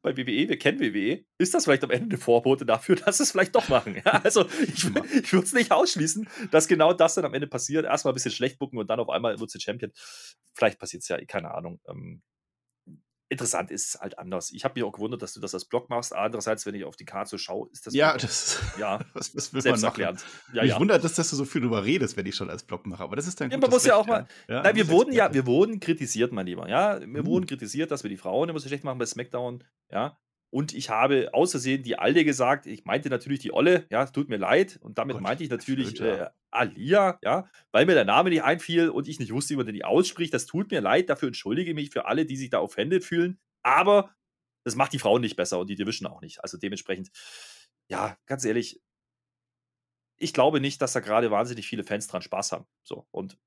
Bei 0.01 0.17
WWE, 0.17 0.49
wir 0.49 0.59
kennen 0.59 0.81
WWE, 0.81 1.23
ist 1.37 1.53
das 1.53 1.63
vielleicht 1.63 1.85
am 1.85 1.91
Ende 1.91 2.15
eine 2.15 2.17
Vorbote 2.17 2.65
dafür, 2.65 2.95
dass 3.05 3.17
sie 3.17 3.23
es 3.23 3.31
vielleicht 3.31 3.55
doch 3.55 3.69
machen. 3.69 4.01
Ja, 4.05 4.21
also 4.23 4.45
ich, 4.61 4.83
ich 4.83 5.31
würde 5.31 5.45
es 5.45 5.53
nicht 5.53 5.71
ausschließen, 5.71 6.27
dass 6.51 6.67
genau 6.67 6.91
das 6.91 7.15
dann 7.15 7.23
am 7.23 7.33
Ende 7.33 7.47
passiert. 7.47 7.85
Erstmal 7.85 8.11
ein 8.11 8.15
bisschen 8.15 8.31
schlecht 8.31 8.59
bucken 8.59 8.77
und 8.77 8.89
dann 8.89 8.99
auf 8.99 9.09
einmal 9.09 9.39
wird 9.39 9.49
sie 9.49 9.61
Champion. 9.61 9.93
Vielleicht 10.53 10.77
passiert 10.77 11.03
es 11.03 11.07
ja, 11.07 11.23
keine 11.23 11.53
Ahnung. 11.53 11.79
Ähm, 11.87 12.21
interessant 13.33 13.69
ist 13.69 13.99
halt 13.99 14.17
anders. 14.17 14.51
Ich 14.51 14.63
habe 14.63 14.75
mich 14.75 14.83
auch 14.83 14.93
gewundert, 14.93 15.21
dass 15.21 15.33
du 15.33 15.39
das 15.39 15.53
als 15.53 15.65
Blog 15.65 15.89
machst. 15.89 16.15
Andererseits, 16.15 16.65
wenn 16.65 16.75
ich 16.75 16.85
auf 16.85 16.95
die 16.95 17.05
Karte 17.05 17.37
schaue, 17.37 17.69
ist 17.71 17.85
das. 17.85 17.93
Ja, 17.93 18.17
das. 18.17 18.59
Ja, 18.79 18.99
was, 19.13 19.35
was 19.35 19.53
will 19.53 19.61
selbst 19.61 19.81
man 19.81 19.89
erklärt. 19.89 20.25
Ja, 20.53 20.61
Mich 20.61 20.71
ja. 20.71 20.79
wundert, 20.79 21.03
dass, 21.03 21.15
dass 21.15 21.29
du 21.29 21.35
so 21.35 21.45
viel 21.45 21.61
drüber 21.61 21.83
redest, 21.83 22.15
wenn 22.15 22.25
ich 22.25 22.35
schon 22.35 22.49
als 22.49 22.63
Blog 22.63 22.85
mache. 22.85 23.03
Aber 23.03 23.15
das 23.15 23.27
ist 23.27 23.41
dann. 23.41 23.51
Ja, 23.51 23.57
man 23.57 23.69
muss 23.69 23.85
ja 23.85 23.95
auch 23.95 24.07
mal. 24.07 24.27
Ja, 24.47 24.63
nein, 24.63 24.75
wir 24.75 24.87
wurden 24.87 25.13
ja, 25.13 25.33
wir 25.33 25.45
wurden 25.45 25.79
kritisiert, 25.79 26.31
mein 26.31 26.45
Lieber. 26.45 26.69
Ja, 26.69 26.99
wir 27.01 27.07
hm. 27.07 27.25
wurden 27.25 27.45
kritisiert, 27.45 27.91
dass 27.91 28.03
wir 28.03 28.09
die 28.09 28.17
Frauen 28.17 28.49
immer 28.49 28.59
so 28.59 28.67
schlecht 28.67 28.83
machen 28.83 28.97
bei 28.97 29.05
SmackDown. 29.05 29.63
Ja, 29.91 30.17
und 30.53 30.71
ich 30.75 30.91
habe 30.91 31.29
außersehen 31.33 31.81
die 31.81 31.97
Alte 31.97 32.23
gesagt. 32.23 32.67
Ich 32.67 32.85
meinte 32.85 33.09
natürlich 33.09 33.39
die 33.39 33.51
Olle, 33.51 33.87
ja, 33.89 34.05
tut 34.05 34.29
mir 34.29 34.37
leid. 34.37 34.77
Und 34.83 34.99
damit 34.99 35.15
Gott, 35.15 35.23
meinte 35.23 35.43
ich 35.43 35.49
natürlich 35.49 35.99
äh, 35.99 36.27
Alia, 36.53 37.19
ja, 37.23 37.49
weil 37.71 37.85
mir 37.85 37.95
der 37.95 38.05
Name 38.05 38.29
nicht 38.29 38.43
einfiel 38.43 38.89
und 38.89 39.07
ich 39.07 39.19
nicht 39.19 39.33
wusste, 39.33 39.53
wie 39.53 39.57
man 39.57 39.65
den 39.65 39.83
ausspricht. 39.83 40.33
Das 40.33 40.45
tut 40.45 40.71
mir 40.71 40.81
leid, 40.81 41.09
dafür 41.09 41.27
entschuldige 41.27 41.71
ich 41.71 41.75
mich 41.75 41.89
für 41.89 42.05
alle, 42.05 42.25
die 42.25 42.37
sich 42.37 42.49
da 42.49 42.59
offended 42.59 43.03
fühlen. 43.03 43.39
Aber 43.63 44.13
das 44.63 44.75
macht 44.75 44.93
die 44.93 44.99
Frauen 44.99 45.21
nicht 45.21 45.35
besser 45.35 45.59
und 45.59 45.69
die 45.69 45.75
Division 45.75 46.09
auch 46.09 46.21
nicht. 46.21 46.41
Also 46.43 46.57
dementsprechend, 46.57 47.11
ja, 47.89 48.17
ganz 48.25 48.45
ehrlich, 48.45 48.81
ich 50.17 50.33
glaube 50.33 50.61
nicht, 50.61 50.81
dass 50.81 50.93
da 50.93 50.99
gerade 50.99 51.31
wahnsinnig 51.31 51.67
viele 51.67 51.83
Fans 51.83 52.07
dran 52.07 52.21
Spaß 52.21 52.51
haben. 52.51 52.65
So, 52.83 53.07
und 53.11 53.37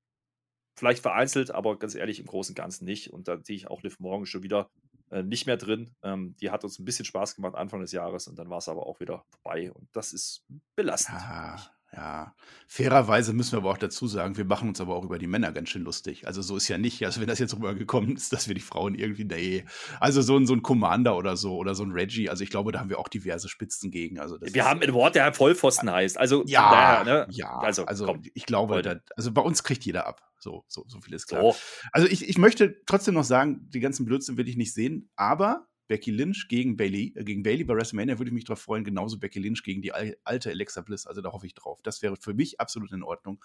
vielleicht 0.77 1.01
vereinzelt, 1.01 1.51
aber 1.51 1.79
ganz 1.79 1.95
ehrlich, 1.95 2.19
im 2.19 2.27
Großen 2.27 2.51
und 2.51 2.57
Ganzen 2.57 2.85
nicht. 2.85 3.11
Und 3.11 3.27
da 3.27 3.39
sehe 3.43 3.55
ich 3.55 3.67
auch 3.67 3.81
Liv 3.81 3.99
Morgan 3.99 4.27
schon 4.27 4.43
wieder 4.43 4.69
äh, 5.09 5.23
nicht 5.23 5.47
mehr 5.47 5.57
drin. 5.57 5.95
Ähm, 6.03 6.35
die 6.39 6.51
hat 6.51 6.63
uns 6.63 6.77
ein 6.77 6.85
bisschen 6.85 7.05
Spaß 7.05 7.35
gemacht 7.35 7.55
Anfang 7.55 7.81
des 7.81 7.91
Jahres 7.91 8.27
und 8.27 8.37
dann 8.37 8.49
war 8.49 8.59
es 8.59 8.69
aber 8.69 8.85
auch 8.85 8.99
wieder 8.99 9.25
vorbei. 9.29 9.71
Und 9.71 9.89
das 9.93 10.13
ist 10.13 10.45
belastend. 10.75 11.17
Ja, 11.19 11.76
ja, 11.97 12.35
fairerweise 12.67 13.33
müssen 13.33 13.53
wir 13.53 13.57
aber 13.57 13.71
auch 13.71 13.77
dazu 13.77 14.07
sagen, 14.07 14.37
wir 14.37 14.45
machen 14.45 14.69
uns 14.69 14.79
aber 14.79 14.95
auch 14.95 15.03
über 15.03 15.17
die 15.17 15.25
Männer 15.25 15.51
ganz 15.51 15.69
schön 15.69 15.81
lustig. 15.81 16.27
Also 16.27 16.43
so 16.43 16.55
ist 16.55 16.67
ja 16.67 16.77
nicht, 16.77 17.03
also 17.03 17.19
wenn 17.19 17.27
das 17.27 17.39
jetzt 17.39 17.55
rübergekommen 17.55 18.15
ist, 18.15 18.31
dass 18.31 18.47
wir 18.47 18.53
die 18.53 18.61
Frauen 18.61 18.93
irgendwie, 18.93 19.23
nee, 19.23 19.65
also 19.99 20.21
so 20.21 20.37
ein, 20.37 20.45
so 20.45 20.53
ein 20.53 20.61
Commander 20.61 21.17
oder 21.17 21.35
so 21.37 21.55
oder 21.55 21.73
so 21.73 21.83
ein 21.83 21.91
Reggie, 21.91 22.29
also 22.29 22.43
ich 22.43 22.51
glaube, 22.51 22.71
da 22.71 22.79
haben 22.79 22.91
wir 22.91 22.99
auch 22.99 23.07
diverse 23.07 23.49
Spitzen 23.49 23.89
gegen. 23.89 24.19
Also 24.19 24.37
wir 24.39 24.65
haben 24.65 24.81
ein 24.81 24.93
Wort, 24.93 25.15
der 25.15 25.33
Vollpfosten 25.33 25.91
heißt. 25.91 26.19
Also 26.19 26.43
ja, 26.45 26.69
daher, 26.69 27.03
ne? 27.03 27.27
ja, 27.31 27.57
also, 27.57 27.85
also 27.85 28.15
ich 28.35 28.45
glaube, 28.45 28.83
da, 28.83 28.97
also 29.15 29.31
bei 29.31 29.41
uns 29.41 29.63
kriegt 29.63 29.83
jeder 29.83 30.05
ab. 30.05 30.21
So, 30.39 30.65
so, 30.67 30.85
so 30.87 31.01
viel 31.01 31.15
ist 31.15 31.25
klar. 31.25 31.41
So. 31.41 31.55
Also 31.91 32.07
ich, 32.07 32.29
ich 32.29 32.37
möchte 32.37 32.79
trotzdem 32.85 33.15
noch 33.15 33.23
sagen, 33.23 33.67
die 33.69 33.79
ganzen 33.79 34.05
Blödsinn 34.05 34.37
will 34.37 34.47
ich 34.47 34.55
nicht 34.55 34.71
sehen, 34.71 35.09
aber 35.15 35.65
Becky 35.87 36.11
Lynch 36.11 36.47
gegen 36.49 36.75
Bailey, 36.75 37.13
äh, 37.15 37.23
gegen 37.23 37.43
Bailey 37.43 37.63
bei 37.63 37.75
WrestleMania 37.75 38.17
würde 38.19 38.29
ich 38.29 38.33
mich 38.33 38.45
drauf 38.45 38.59
freuen, 38.59 38.83
genauso 38.83 39.17
Becky 39.17 39.39
Lynch 39.39 39.63
gegen 39.63 39.81
die 39.81 39.93
alte 39.93 40.49
Alexa 40.49 40.81
Bliss, 40.81 41.07
also 41.07 41.21
da 41.21 41.31
hoffe 41.31 41.45
ich 41.45 41.53
drauf. 41.53 41.79
Das 41.83 42.01
wäre 42.01 42.15
für 42.17 42.33
mich 42.33 42.59
absolut 42.59 42.91
in 42.91 43.03
Ordnung. 43.03 43.43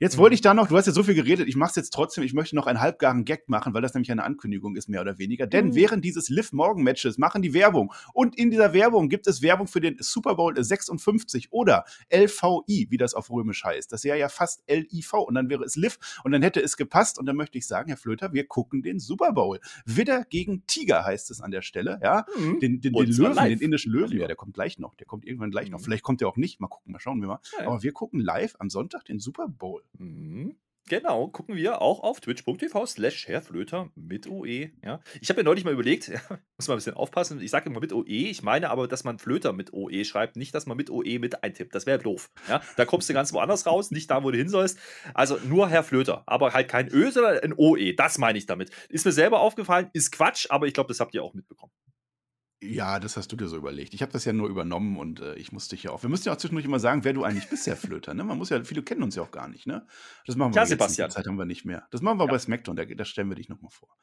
Jetzt 0.00 0.16
mhm. 0.16 0.20
wollte 0.20 0.34
ich 0.34 0.40
da 0.40 0.54
noch, 0.54 0.68
du 0.68 0.76
hast 0.76 0.86
ja 0.86 0.92
so 0.92 1.02
viel 1.02 1.14
geredet, 1.14 1.48
ich 1.48 1.56
mache 1.56 1.70
es 1.70 1.76
jetzt 1.76 1.90
trotzdem, 1.92 2.24
ich 2.24 2.34
möchte 2.34 2.56
noch 2.56 2.66
einen 2.66 2.80
halbgaren 2.80 3.24
Gag 3.24 3.48
machen, 3.48 3.74
weil 3.74 3.82
das 3.82 3.94
nämlich 3.94 4.10
eine 4.10 4.24
Ankündigung 4.24 4.76
ist, 4.76 4.88
mehr 4.88 5.00
oder 5.00 5.18
weniger. 5.18 5.46
Denn 5.46 5.68
mhm. 5.68 5.74
während 5.74 6.04
dieses 6.04 6.28
Liv 6.28 6.52
Morgan 6.52 6.82
Matches 6.82 7.18
machen 7.18 7.42
die 7.42 7.54
Werbung 7.54 7.92
und 8.12 8.36
in 8.36 8.50
dieser 8.50 8.72
Werbung 8.72 9.08
gibt 9.08 9.26
es 9.26 9.42
Werbung 9.42 9.66
für 9.66 9.80
den 9.80 9.96
Super 10.00 10.34
Bowl 10.34 10.54
56 10.56 11.52
oder 11.52 11.84
LVI, 12.12 12.88
wie 12.90 12.96
das 12.96 13.14
auf 13.14 13.30
Römisch 13.30 13.64
heißt. 13.64 13.92
Das 13.92 14.04
wäre 14.04 14.18
ja 14.18 14.28
fast 14.28 14.62
LIV 14.68 15.14
und 15.14 15.34
dann 15.34 15.48
wäre 15.48 15.64
es 15.64 15.76
Liv 15.76 15.98
und 16.24 16.32
dann 16.32 16.42
hätte 16.42 16.60
es 16.60 16.76
gepasst 16.76 17.18
und 17.18 17.26
dann 17.26 17.36
möchte 17.36 17.58
ich 17.58 17.66
sagen, 17.66 17.88
Herr 17.88 17.96
Flöter, 17.96 18.32
wir 18.32 18.46
gucken 18.46 18.82
den 18.82 18.98
Super 18.98 19.32
Bowl. 19.32 19.60
Widder 19.84 20.24
gegen 20.28 20.66
Tiger 20.66 21.04
heißt 21.04 21.30
es 21.30 21.40
an 21.40 21.50
der 21.50 21.62
Stelle 21.62 21.75
Stelle, 21.76 22.00
ja. 22.02 22.24
Mhm. 22.38 22.60
Den, 22.60 22.80
den, 22.80 22.92
den 22.92 23.10
Löwen, 23.10 23.48
den 23.48 23.60
indischen 23.60 23.92
Löwen, 23.92 24.18
ja, 24.18 24.26
der 24.26 24.36
kommt 24.36 24.54
gleich 24.54 24.78
noch. 24.78 24.94
Der 24.94 25.06
kommt 25.06 25.26
irgendwann 25.26 25.50
gleich 25.50 25.66
mhm. 25.66 25.72
noch. 25.72 25.80
Vielleicht 25.80 26.02
kommt 26.02 26.20
der 26.20 26.28
auch 26.28 26.36
nicht. 26.36 26.60
Mal 26.60 26.68
gucken, 26.68 26.92
mal 26.92 27.00
schauen 27.00 27.20
wir 27.20 27.28
mal. 27.28 27.40
Ja, 27.58 27.66
Aber 27.66 27.82
wir 27.82 27.92
gucken 27.92 28.20
live 28.20 28.56
am 28.58 28.70
Sonntag 28.70 29.04
den 29.04 29.18
Super 29.18 29.48
Bowl. 29.48 29.82
Mhm. 29.98 30.56
Genau, 30.88 31.26
gucken 31.26 31.56
wir 31.56 31.82
auch 31.82 32.00
auf 32.00 32.20
twitch.tv 32.20 32.86
slash 32.86 33.26
Herrflöter 33.26 33.90
mit 33.96 34.28
OE. 34.28 34.70
Ja. 34.84 35.00
Ich 35.20 35.28
habe 35.30 35.40
mir 35.40 35.44
neulich 35.44 35.64
mal 35.64 35.72
überlegt, 35.72 36.06
ja, 36.08 36.20
muss 36.56 36.68
mal 36.68 36.74
ein 36.74 36.78
bisschen 36.78 36.94
aufpassen, 36.94 37.40
ich 37.40 37.50
sage 37.50 37.68
immer 37.68 37.80
mit 37.80 37.92
OE, 37.92 38.04
ich 38.06 38.44
meine 38.44 38.70
aber, 38.70 38.86
dass 38.86 39.02
man 39.02 39.18
Flöter 39.18 39.52
mit 39.52 39.72
OE 39.72 40.04
schreibt, 40.04 40.36
nicht, 40.36 40.54
dass 40.54 40.66
man 40.66 40.76
mit 40.76 40.88
OE 40.88 41.18
mit 41.18 41.42
eintippt. 41.42 41.74
Das 41.74 41.86
wäre 41.86 41.98
doof. 41.98 42.30
Ja. 42.48 42.62
Da 42.76 42.84
kommst 42.84 43.08
du 43.08 43.14
ganz 43.14 43.32
woanders 43.32 43.66
raus, 43.66 43.90
nicht 43.90 44.10
da, 44.10 44.22
wo 44.22 44.30
du 44.30 44.38
hin 44.38 44.48
sollst. 44.48 44.78
Also 45.12 45.38
nur 45.44 45.68
Herr 45.68 45.82
Flöter, 45.82 46.22
aber 46.26 46.52
halt 46.52 46.68
kein 46.68 46.88
Ö, 46.88 47.10
sondern 47.10 47.38
ein 47.40 47.54
OE. 47.56 47.94
Das 47.94 48.18
meine 48.18 48.38
ich 48.38 48.46
damit. 48.46 48.70
Ist 48.88 49.04
mir 49.04 49.12
selber 49.12 49.40
aufgefallen, 49.40 49.90
ist 49.92 50.12
Quatsch, 50.12 50.46
aber 50.50 50.66
ich 50.66 50.74
glaube, 50.74 50.88
das 50.88 51.00
habt 51.00 51.14
ihr 51.14 51.24
auch 51.24 51.34
mitbekommen. 51.34 51.72
Ja, 52.68 53.00
das 53.00 53.16
hast 53.16 53.32
du 53.32 53.36
dir 53.36 53.48
so 53.48 53.56
überlegt. 53.56 53.94
Ich 53.94 54.02
habe 54.02 54.12
das 54.12 54.24
ja 54.24 54.32
nur 54.32 54.48
übernommen 54.48 54.96
und 54.96 55.20
äh, 55.20 55.34
ich 55.34 55.52
musste 55.52 55.76
hier 55.76 55.92
auch. 55.92 56.02
Wir 56.02 56.10
müssen 56.10 56.28
ja 56.28 56.32
auch 56.32 56.36
zwischendurch 56.36 56.64
immer 56.64 56.80
sagen, 56.80 57.04
wer 57.04 57.12
du 57.12 57.24
eigentlich 57.24 57.48
bist, 57.48 57.66
Herr 57.66 57.76
Flöter. 57.76 58.14
Ne? 58.14 58.24
Man 58.24 58.38
muss 58.38 58.50
ja, 58.50 58.62
viele 58.64 58.82
kennen 58.82 59.02
uns 59.02 59.14
ja 59.14 59.22
auch 59.22 59.30
gar 59.30 59.48
nicht. 59.48 59.66
Ne? 59.66 59.86
Das 60.26 60.36
machen 60.36 60.54
wir 60.54 60.62
ja, 60.62 60.66
Sebastian. 60.66 61.10
Zeit 61.10 61.26
haben 61.26 61.38
wir 61.38 61.44
nicht 61.44 61.64
mehr. 61.64 61.86
Das 61.90 62.02
machen 62.02 62.18
wir 62.18 62.26
ja. 62.26 62.30
bei 62.30 62.38
SmackDown. 62.38 62.76
Da, 62.76 62.84
da 62.84 63.04
stellen 63.04 63.28
wir 63.28 63.36
dich 63.36 63.48
nochmal 63.48 63.70
vor. 63.70 63.96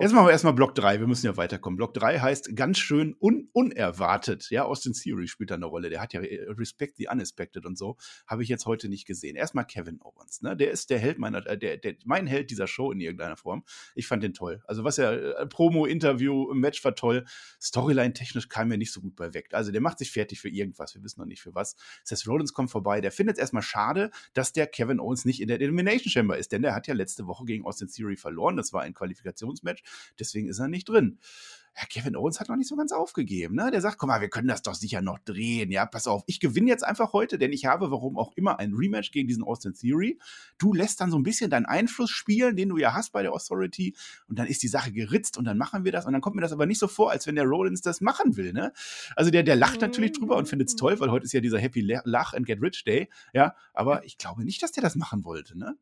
Jetzt 0.00 0.12
machen 0.12 0.26
wir 0.26 0.30
erstmal 0.30 0.52
Block 0.52 0.76
3. 0.76 1.00
Wir 1.00 1.08
müssen 1.08 1.26
ja 1.26 1.36
weiterkommen. 1.36 1.76
Block 1.76 1.92
3 1.94 2.20
heißt 2.20 2.54
ganz 2.54 2.78
schön 2.78 3.16
un 3.18 3.48
unerwartet. 3.52 4.48
Ja, 4.48 4.62
Austin 4.62 4.92
Theory 4.92 5.26
spielt 5.26 5.50
da 5.50 5.56
eine 5.56 5.66
Rolle. 5.66 5.90
Der 5.90 6.00
hat 6.00 6.12
ja 6.12 6.20
äh, 6.20 6.46
Respect 6.50 6.98
the 6.98 7.08
Unexpected 7.10 7.66
und 7.66 7.76
so. 7.76 7.96
Habe 8.28 8.44
ich 8.44 8.48
jetzt 8.48 8.64
heute 8.66 8.88
nicht 8.88 9.08
gesehen. 9.08 9.34
Erstmal 9.34 9.66
Kevin 9.66 10.00
Owens. 10.00 10.40
Ne? 10.40 10.56
Der 10.56 10.70
ist 10.70 10.90
der 10.90 11.00
Held 11.00 11.18
meiner, 11.18 11.44
äh, 11.48 11.58
der, 11.58 11.78
der, 11.78 11.96
mein 12.04 12.28
Held 12.28 12.52
dieser 12.52 12.68
Show 12.68 12.92
in 12.92 13.00
irgendeiner 13.00 13.36
Form. 13.36 13.64
Ich 13.96 14.06
fand 14.06 14.22
den 14.22 14.34
toll. 14.34 14.62
Also, 14.68 14.84
was 14.84 14.98
er, 14.98 15.36
äh, 15.36 15.46
Promo, 15.48 15.84
Interview, 15.84 16.54
Match 16.54 16.84
war 16.84 16.94
toll. 16.94 17.24
Storyline-technisch 17.60 18.48
kam 18.48 18.68
mir 18.68 18.78
nicht 18.78 18.92
so 18.92 19.00
gut 19.00 19.16
bei 19.16 19.34
weg. 19.34 19.48
Also, 19.50 19.72
der 19.72 19.80
macht 19.80 19.98
sich 19.98 20.12
fertig 20.12 20.40
für 20.40 20.48
irgendwas. 20.48 20.94
Wir 20.94 21.02
wissen 21.02 21.18
noch 21.18 21.26
nicht 21.26 21.42
für 21.42 21.56
was. 21.56 21.74
Seth 22.04 22.24
Rollins 22.28 22.52
kommt 22.52 22.70
vorbei. 22.70 23.00
Der 23.00 23.10
findet 23.10 23.38
es 23.38 23.40
erstmal 23.40 23.64
schade, 23.64 24.12
dass 24.32 24.52
der 24.52 24.68
Kevin 24.68 25.00
Owens 25.00 25.24
nicht 25.24 25.40
in 25.42 25.48
der 25.48 25.60
Elimination 25.60 26.08
Chamber 26.08 26.38
ist. 26.38 26.52
Denn 26.52 26.62
der 26.62 26.76
hat 26.76 26.86
ja 26.86 26.94
letzte 26.94 27.26
Woche 27.26 27.44
gegen 27.46 27.64
Austin 27.64 27.88
Theory 27.88 28.16
verloren. 28.16 28.56
Das 28.56 28.72
war 28.72 28.82
ein 28.82 28.94
Qualifikationsmatch. 28.94 29.82
Deswegen 30.18 30.48
ist 30.48 30.58
er 30.58 30.68
nicht 30.68 30.88
drin. 30.88 31.18
Ja, 31.80 31.86
Kevin 31.86 32.16
Owens 32.16 32.40
hat 32.40 32.48
noch 32.48 32.56
nicht 32.56 32.66
so 32.66 32.74
ganz 32.74 32.90
aufgegeben. 32.90 33.54
Ne? 33.54 33.70
Der 33.70 33.80
sagt, 33.80 33.98
guck 33.98 34.08
mal, 34.08 34.20
wir 34.20 34.28
können 34.28 34.48
das 34.48 34.62
doch 34.62 34.74
sicher 34.74 35.00
noch 35.00 35.20
drehen. 35.20 35.70
Ja, 35.70 35.86
pass 35.86 36.08
auf, 36.08 36.24
ich 36.26 36.40
gewinne 36.40 36.68
jetzt 36.68 36.82
einfach 36.82 37.12
heute, 37.12 37.38
denn 37.38 37.52
ich 37.52 37.66
habe, 37.66 37.92
warum 37.92 38.18
auch 38.18 38.32
immer, 38.34 38.58
ein 38.58 38.74
Rematch 38.74 39.12
gegen 39.12 39.28
diesen 39.28 39.44
Austin 39.44 39.74
Theory. 39.74 40.18
Du 40.58 40.74
lässt 40.74 41.00
dann 41.00 41.12
so 41.12 41.16
ein 41.16 41.22
bisschen 41.22 41.50
deinen 41.50 41.66
Einfluss 41.66 42.10
spielen, 42.10 42.56
den 42.56 42.70
du 42.70 42.78
ja 42.78 42.94
hast 42.94 43.12
bei 43.12 43.22
der 43.22 43.32
Authority. 43.32 43.94
Und 44.26 44.40
dann 44.40 44.48
ist 44.48 44.64
die 44.64 44.68
Sache 44.68 44.90
geritzt 44.90 45.38
und 45.38 45.44
dann 45.44 45.56
machen 45.56 45.84
wir 45.84 45.92
das. 45.92 46.04
Und 46.04 46.14
dann 46.14 46.20
kommt 46.20 46.34
mir 46.34 46.42
das 46.42 46.52
aber 46.52 46.66
nicht 46.66 46.80
so 46.80 46.88
vor, 46.88 47.12
als 47.12 47.28
wenn 47.28 47.36
der 47.36 47.44
Rollins 47.44 47.80
das 47.80 48.00
machen 48.00 48.36
will. 48.36 48.52
Ne? 48.52 48.72
Also 49.14 49.30
der, 49.30 49.44
der 49.44 49.54
lacht 49.54 49.80
natürlich 49.80 50.12
drüber 50.12 50.36
und 50.36 50.48
findet 50.48 50.70
es 50.70 50.74
toll, 50.74 50.98
weil 50.98 51.12
heute 51.12 51.26
ist 51.26 51.32
ja 51.32 51.40
dieser 51.40 51.60
Happy 51.60 51.80
Lach 51.82 52.34
and 52.34 52.44
Get 52.44 52.60
Rich 52.60 52.82
Day. 52.82 53.08
Ja, 53.32 53.54
aber 53.72 54.04
ich 54.04 54.18
glaube 54.18 54.42
nicht, 54.44 54.64
dass 54.64 54.72
der 54.72 54.82
das 54.82 54.96
machen 54.96 55.24
wollte. 55.24 55.56
Ne? 55.56 55.76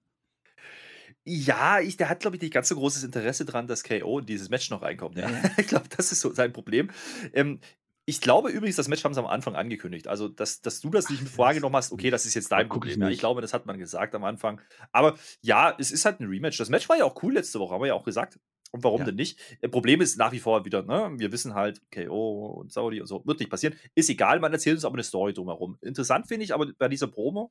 Ja, 1.28 1.80
ich, 1.80 1.96
der 1.96 2.08
hat, 2.08 2.20
glaube 2.20 2.36
ich, 2.36 2.42
nicht 2.42 2.54
ganz 2.54 2.68
so 2.68 2.76
großes 2.76 3.02
Interesse 3.02 3.44
daran, 3.44 3.66
dass 3.66 3.82
KO 3.82 4.20
in 4.20 4.26
dieses 4.26 4.48
Match 4.48 4.70
noch 4.70 4.82
reinkommt. 4.82 5.18
Ja. 5.18 5.28
ich 5.56 5.66
glaube, 5.66 5.86
das 5.96 6.12
ist 6.12 6.20
so 6.20 6.32
sein 6.32 6.52
Problem. 6.52 6.90
Ähm, 7.32 7.60
ich 8.08 8.20
glaube 8.20 8.50
übrigens, 8.50 8.76
das 8.76 8.86
Match 8.86 9.02
haben 9.02 9.14
sie 9.14 9.20
am 9.20 9.26
Anfang 9.26 9.56
angekündigt. 9.56 10.06
Also, 10.06 10.28
dass, 10.28 10.62
dass 10.62 10.80
du 10.80 10.90
das 10.90 11.10
nicht 11.10 11.22
mit 11.22 11.30
vorgenommen 11.30 11.74
hast, 11.74 11.90
okay, 11.90 12.10
das 12.10 12.24
ist 12.24 12.34
jetzt 12.34 12.52
dein 12.52 12.68
Problem. 12.68 13.02
Ich, 13.02 13.14
ich 13.14 13.18
glaube, 13.18 13.40
das 13.40 13.52
hat 13.52 13.66
man 13.66 13.76
gesagt 13.78 14.14
am 14.14 14.22
Anfang. 14.22 14.60
Aber 14.92 15.18
ja, 15.40 15.74
es 15.76 15.90
ist 15.90 16.04
halt 16.04 16.20
ein 16.20 16.28
Rematch. 16.28 16.56
Das 16.58 16.68
Match 16.68 16.88
war 16.88 16.96
ja 16.96 17.04
auch 17.04 17.20
cool 17.24 17.34
letzte 17.34 17.58
Woche, 17.58 17.74
haben 17.74 17.82
wir 17.82 17.88
ja 17.88 17.94
auch 17.94 18.04
gesagt. 18.04 18.38
Und 18.70 18.84
warum 18.84 19.00
ja. 19.00 19.06
denn 19.06 19.16
nicht? 19.16 19.40
Äh, 19.60 19.68
Problem 19.68 20.00
ist 20.00 20.18
nach 20.18 20.30
wie 20.30 20.38
vor 20.38 20.64
wieder, 20.64 20.84
ne? 20.84 21.10
Wir 21.16 21.32
wissen 21.32 21.54
halt, 21.54 21.80
KO 21.90 22.60
und 22.60 22.72
Saudi 22.72 23.00
und 23.00 23.08
so, 23.08 23.26
wird 23.26 23.40
nicht 23.40 23.50
passieren. 23.50 23.74
Ist 23.96 24.10
egal, 24.10 24.38
man 24.38 24.52
erzählt 24.52 24.76
uns 24.76 24.84
aber 24.84 24.94
eine 24.94 25.02
Story 25.02 25.32
drumherum. 25.32 25.76
Interessant 25.80 26.28
finde 26.28 26.44
ich 26.44 26.54
aber 26.54 26.66
bei 26.78 26.88
dieser 26.88 27.08
Promo, 27.08 27.50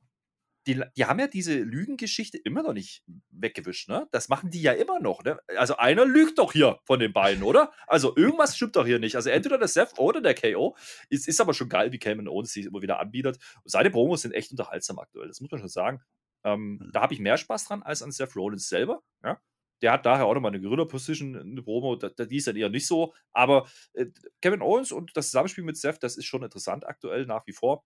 die, 0.66 0.82
die 0.96 1.04
haben 1.04 1.20
ja 1.20 1.28
diese 1.28 1.58
Lügengeschichte 1.58 2.38
immer 2.38 2.62
noch 2.62 2.72
nicht 2.72 3.04
weggewischt, 3.30 3.88
ne? 3.88 4.08
Das 4.10 4.28
machen 4.28 4.50
die 4.50 4.62
ja 4.62 4.72
immer 4.72 4.98
noch, 4.98 5.22
ne? 5.22 5.38
Also 5.56 5.76
einer 5.76 6.04
lügt 6.04 6.38
doch 6.38 6.52
hier 6.52 6.78
von 6.84 6.98
den 6.98 7.12
beiden, 7.12 7.42
oder? 7.42 7.72
Also 7.86 8.16
irgendwas 8.16 8.56
stimmt 8.56 8.76
doch 8.76 8.86
hier 8.86 8.98
nicht. 8.98 9.16
Also 9.16 9.30
entweder 9.30 9.58
der 9.58 9.68
Seth 9.68 9.98
oder 9.98 10.20
der 10.20 10.34
KO. 10.34 10.76
Es 11.08 11.28
ist 11.28 11.40
aber 11.40 11.54
schon 11.54 11.68
geil, 11.68 11.92
wie 11.92 11.98
Cameron 11.98 12.28
Owens 12.28 12.52
sich 12.52 12.66
immer 12.66 12.82
wieder 12.82 12.98
anbietet. 12.98 13.38
Und 13.62 13.70
seine 13.70 13.90
Promos 13.90 14.22
sind 14.22 14.32
echt 14.32 14.50
unterhaltsam 14.50 14.98
aktuell, 14.98 15.28
das 15.28 15.40
muss 15.40 15.50
man 15.50 15.60
schon 15.60 15.68
sagen. 15.68 16.00
Ähm, 16.44 16.78
mhm. 16.80 16.90
da 16.92 17.02
habe 17.02 17.14
ich 17.14 17.20
mehr 17.20 17.36
Spaß 17.36 17.66
dran 17.66 17.82
als 17.82 18.02
an 18.02 18.12
Seth 18.12 18.36
Rollins 18.36 18.68
selber, 18.68 19.02
ja? 19.24 19.40
Der 19.82 19.92
hat 19.92 20.06
daher 20.06 20.24
auch 20.24 20.34
nochmal 20.34 20.52
eine 20.52 20.60
Gorilla-Position, 20.62 21.36
eine 21.36 21.62
Promo, 21.62 21.96
da, 21.96 22.08
die 22.08 22.36
ist 22.36 22.46
dann 22.46 22.56
eher 22.56 22.70
nicht 22.70 22.86
so. 22.86 23.12
Aber 23.32 23.68
äh, 23.92 24.06
Kevin 24.40 24.62
Owens 24.62 24.90
und 24.90 25.14
das 25.14 25.26
Zusammenspiel 25.26 25.64
mit 25.64 25.76
Seth, 25.76 26.02
das 26.02 26.16
ist 26.16 26.24
schon 26.24 26.42
interessant 26.42 26.86
aktuell 26.86 27.26
nach 27.26 27.46
wie 27.46 27.52
vor. 27.52 27.84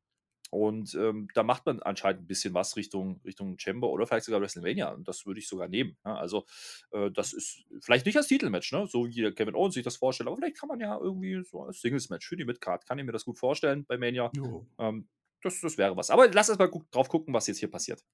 Und 0.51 0.95
ähm, 0.95 1.29
da 1.35 1.43
macht 1.43 1.65
man 1.67 1.81
anscheinend 1.81 2.23
ein 2.23 2.27
bisschen 2.27 2.55
was 2.55 2.77
Richtung, 2.77 3.21
Richtung 3.25 3.57
Chamber 3.59 3.89
oder 3.89 4.07
vielleicht 4.07 4.27
sogar 4.27 4.41
WrestleMania. 4.41 4.91
Und 4.91 5.07
das 5.07 5.25
würde 5.25 5.41
ich 5.41 5.49
sogar 5.49 5.69
nehmen. 5.69 5.97
Ja, 6.05 6.17
also, 6.17 6.45
äh, 6.91 7.11
das 7.11 7.33
ist 7.33 7.65
vielleicht 7.81 8.07
nicht 8.07 8.17
als 8.17 8.27
Titelmatch, 8.27 8.73
ne? 8.73 8.87
so 8.89 9.07
wie 9.07 9.33
Kevin 9.33 9.55
Owens 9.55 9.75
sich 9.75 9.85
das 9.85 9.97
vorstellt, 9.97 10.29
aber 10.29 10.37
vielleicht 10.37 10.59
kann 10.59 10.69
man 10.69 10.81
ja 10.81 10.99
irgendwie 10.99 11.43
so 11.45 11.63
als 11.63 11.81
Singles-Match 11.81 12.27
für 12.27 12.37
die 12.37 12.45
Midcard, 12.45 12.85
kann 12.87 12.99
ich 12.99 13.05
mir 13.05 13.13
das 13.13 13.25
gut 13.25 13.39
vorstellen 13.39 13.85
bei 13.87 13.97
Mania. 13.97 14.31
Ähm, 14.79 15.09
das, 15.43 15.61
das 15.61 15.79
wäre 15.79 15.97
was. 15.97 16.11
Aber 16.11 16.29
lass 16.29 16.51
uns 16.51 16.59
mal 16.59 16.69
gu 16.69 16.83
drauf 16.91 17.09
gucken, 17.09 17.33
was 17.33 17.47
jetzt 17.47 17.59
hier 17.59 17.71
passiert. 17.71 18.05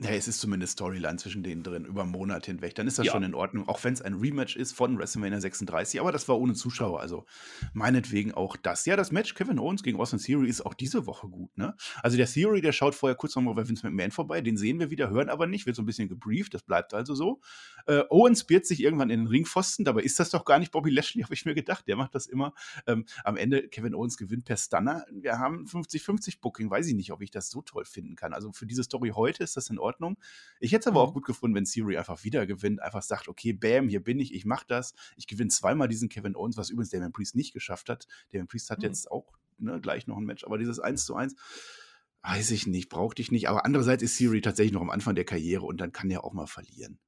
Ja, 0.00 0.10
es 0.10 0.28
ist 0.28 0.38
zumindest 0.38 0.74
Storyline 0.74 1.16
zwischen 1.16 1.42
denen 1.42 1.64
drin, 1.64 1.84
über 1.84 2.02
einen 2.02 2.12
Monat 2.12 2.46
hinweg. 2.46 2.76
Dann 2.76 2.86
ist 2.86 3.00
das 3.00 3.06
ja. 3.06 3.12
schon 3.12 3.24
in 3.24 3.34
Ordnung, 3.34 3.68
auch 3.68 3.82
wenn 3.82 3.94
es 3.94 4.00
ein 4.00 4.14
Rematch 4.14 4.54
ist 4.54 4.72
von 4.72 4.96
WrestleMania 4.96 5.40
36. 5.40 6.00
Aber 6.00 6.12
das 6.12 6.28
war 6.28 6.38
ohne 6.38 6.54
Zuschauer, 6.54 7.00
also 7.00 7.26
meinetwegen 7.72 8.32
auch 8.32 8.56
das. 8.56 8.86
Ja, 8.86 8.94
das 8.94 9.10
Match 9.10 9.34
Kevin 9.34 9.58
Owens 9.58 9.82
gegen 9.82 9.98
Austin 9.98 10.20
Theory 10.20 10.48
ist 10.48 10.64
auch 10.64 10.74
diese 10.74 11.06
Woche 11.06 11.26
gut, 11.26 11.58
ne? 11.58 11.74
Also 12.00 12.16
der 12.16 12.26
Theory, 12.26 12.60
der 12.60 12.70
schaut 12.70 12.94
vorher 12.94 13.16
kurz 13.16 13.34
nochmal 13.34 13.54
bei 13.54 13.68
Vince 13.68 13.84
McMahon 13.84 14.12
vorbei, 14.12 14.40
den 14.40 14.56
sehen 14.56 14.78
wir 14.78 14.90
wieder, 14.90 15.10
hören 15.10 15.28
aber 15.28 15.48
nicht, 15.48 15.66
wird 15.66 15.74
so 15.74 15.82
ein 15.82 15.86
bisschen 15.86 16.08
gebrieft, 16.08 16.54
das 16.54 16.62
bleibt 16.62 16.94
also 16.94 17.16
so. 17.16 17.40
Äh, 17.86 18.04
Owens 18.08 18.44
biert 18.44 18.66
sich 18.66 18.80
irgendwann 18.80 19.10
in 19.10 19.24
den 19.24 19.26
Ringpfosten, 19.26 19.84
dabei 19.84 20.02
ist 20.02 20.20
das 20.20 20.30
doch 20.30 20.44
gar 20.44 20.60
nicht 20.60 20.70
Bobby 20.70 20.90
Lashley, 20.90 21.22
habe 21.24 21.34
ich 21.34 21.44
mir 21.44 21.54
gedacht, 21.54 21.88
der 21.88 21.96
macht 21.96 22.14
das 22.14 22.26
immer. 22.26 22.54
Ähm, 22.86 23.04
am 23.24 23.36
Ende, 23.36 23.66
Kevin 23.66 23.96
Owens 23.96 24.16
gewinnt 24.16 24.44
per 24.44 24.56
Stunner. 24.56 25.04
Wir 25.10 25.40
haben 25.40 25.64
50-50 25.64 26.40
Booking, 26.40 26.70
weiß 26.70 26.86
ich 26.86 26.94
nicht, 26.94 27.10
ob 27.10 27.20
ich 27.20 27.32
das 27.32 27.50
so 27.50 27.62
toll 27.62 27.84
finden 27.84 28.14
kann. 28.14 28.32
Also 28.32 28.52
für 28.52 28.66
diese 28.66 28.84
Story 28.84 29.10
heute 29.12 29.42
ist 29.42 29.56
das 29.56 29.70
in 29.70 29.80
Ordnung. 29.80 29.87
Ich 30.60 30.72
hätte 30.72 30.80
es 30.80 30.86
aber 30.86 31.00
auch 31.00 31.10
mhm. 31.10 31.14
gut 31.14 31.26
gefunden, 31.26 31.56
wenn 31.56 31.64
Siri 31.64 31.96
einfach 31.96 32.24
wieder 32.24 32.46
gewinnt, 32.46 32.82
einfach 32.82 33.02
sagt, 33.02 33.28
okay, 33.28 33.52
bam, 33.52 33.88
hier 33.88 34.02
bin 34.02 34.18
ich, 34.20 34.34
ich 34.34 34.44
mache 34.44 34.64
das. 34.68 34.94
Ich 35.16 35.26
gewinne 35.26 35.50
zweimal 35.50 35.88
diesen 35.88 36.08
Kevin 36.08 36.36
Owens, 36.36 36.56
was 36.56 36.70
übrigens 36.70 36.90
Damian 36.90 37.12
Priest 37.12 37.34
nicht 37.34 37.52
geschafft 37.52 37.88
hat. 37.88 38.06
Damian 38.30 38.48
Priest 38.48 38.70
hat 38.70 38.78
mhm. 38.78 38.84
jetzt 38.84 39.10
auch 39.10 39.32
ne, 39.58 39.80
gleich 39.80 40.06
noch 40.06 40.16
ein 40.16 40.24
Match, 40.24 40.44
aber 40.44 40.58
dieses 40.58 40.80
1 40.80 41.04
zu 41.04 41.14
1, 41.14 41.34
weiß 42.22 42.50
ich 42.50 42.66
nicht, 42.66 42.88
brauchte 42.88 43.22
ich 43.22 43.30
nicht. 43.30 43.48
Aber 43.48 43.64
andererseits 43.64 44.02
ist 44.02 44.16
Siri 44.16 44.40
tatsächlich 44.40 44.72
noch 44.72 44.82
am 44.82 44.90
Anfang 44.90 45.14
der 45.14 45.24
Karriere 45.24 45.64
und 45.64 45.80
dann 45.80 45.92
kann 45.92 46.10
er 46.10 46.24
auch 46.24 46.32
mal 46.32 46.46
verlieren. 46.46 46.98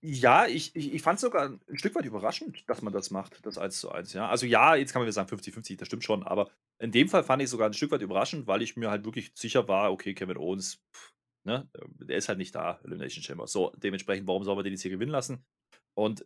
Ja, 0.00 0.46
ich, 0.46 0.74
ich, 0.74 0.92
ich 0.92 1.02
fand 1.02 1.16
es 1.16 1.20
sogar 1.20 1.48
ein 1.68 1.78
Stück 1.78 1.94
weit 1.94 2.04
überraschend, 2.04 2.68
dass 2.68 2.82
man 2.82 2.92
das 2.92 3.10
macht, 3.10 3.46
das 3.46 3.58
1 3.58 3.78
zu 3.78 3.92
1. 3.92 4.12
Ja? 4.12 4.28
Also 4.28 4.46
ja, 4.46 4.74
jetzt 4.74 4.92
kann 4.92 5.00
man 5.00 5.06
wieder 5.06 5.12
sagen 5.12 5.30
50-50, 5.30 5.78
das 5.78 5.86
stimmt 5.86 6.04
schon, 6.04 6.24
aber 6.24 6.50
in 6.78 6.90
dem 6.90 7.08
Fall 7.08 7.22
fand 7.22 7.40
ich 7.40 7.44
es 7.44 7.52
sogar 7.52 7.68
ein 7.68 7.74
Stück 7.74 7.92
weit 7.92 8.02
überraschend, 8.02 8.48
weil 8.48 8.62
ich 8.62 8.76
mir 8.76 8.90
halt 8.90 9.04
wirklich 9.04 9.30
sicher 9.34 9.68
war, 9.68 9.92
okay, 9.92 10.14
Kevin 10.14 10.36
Owens, 10.36 10.82
pff, 10.92 11.12
Ne? 11.44 11.68
Der 12.00 12.16
ist 12.16 12.28
halt 12.28 12.38
nicht 12.38 12.54
da, 12.54 12.80
Elimination 12.84 13.22
Chamber. 13.22 13.46
So, 13.46 13.72
dementsprechend, 13.76 14.28
warum 14.28 14.44
soll 14.44 14.54
man 14.54 14.64
den 14.64 14.72
jetzt 14.72 14.82
hier 14.82 14.90
gewinnen 14.90 15.10
lassen? 15.10 15.44
Und 15.94 16.24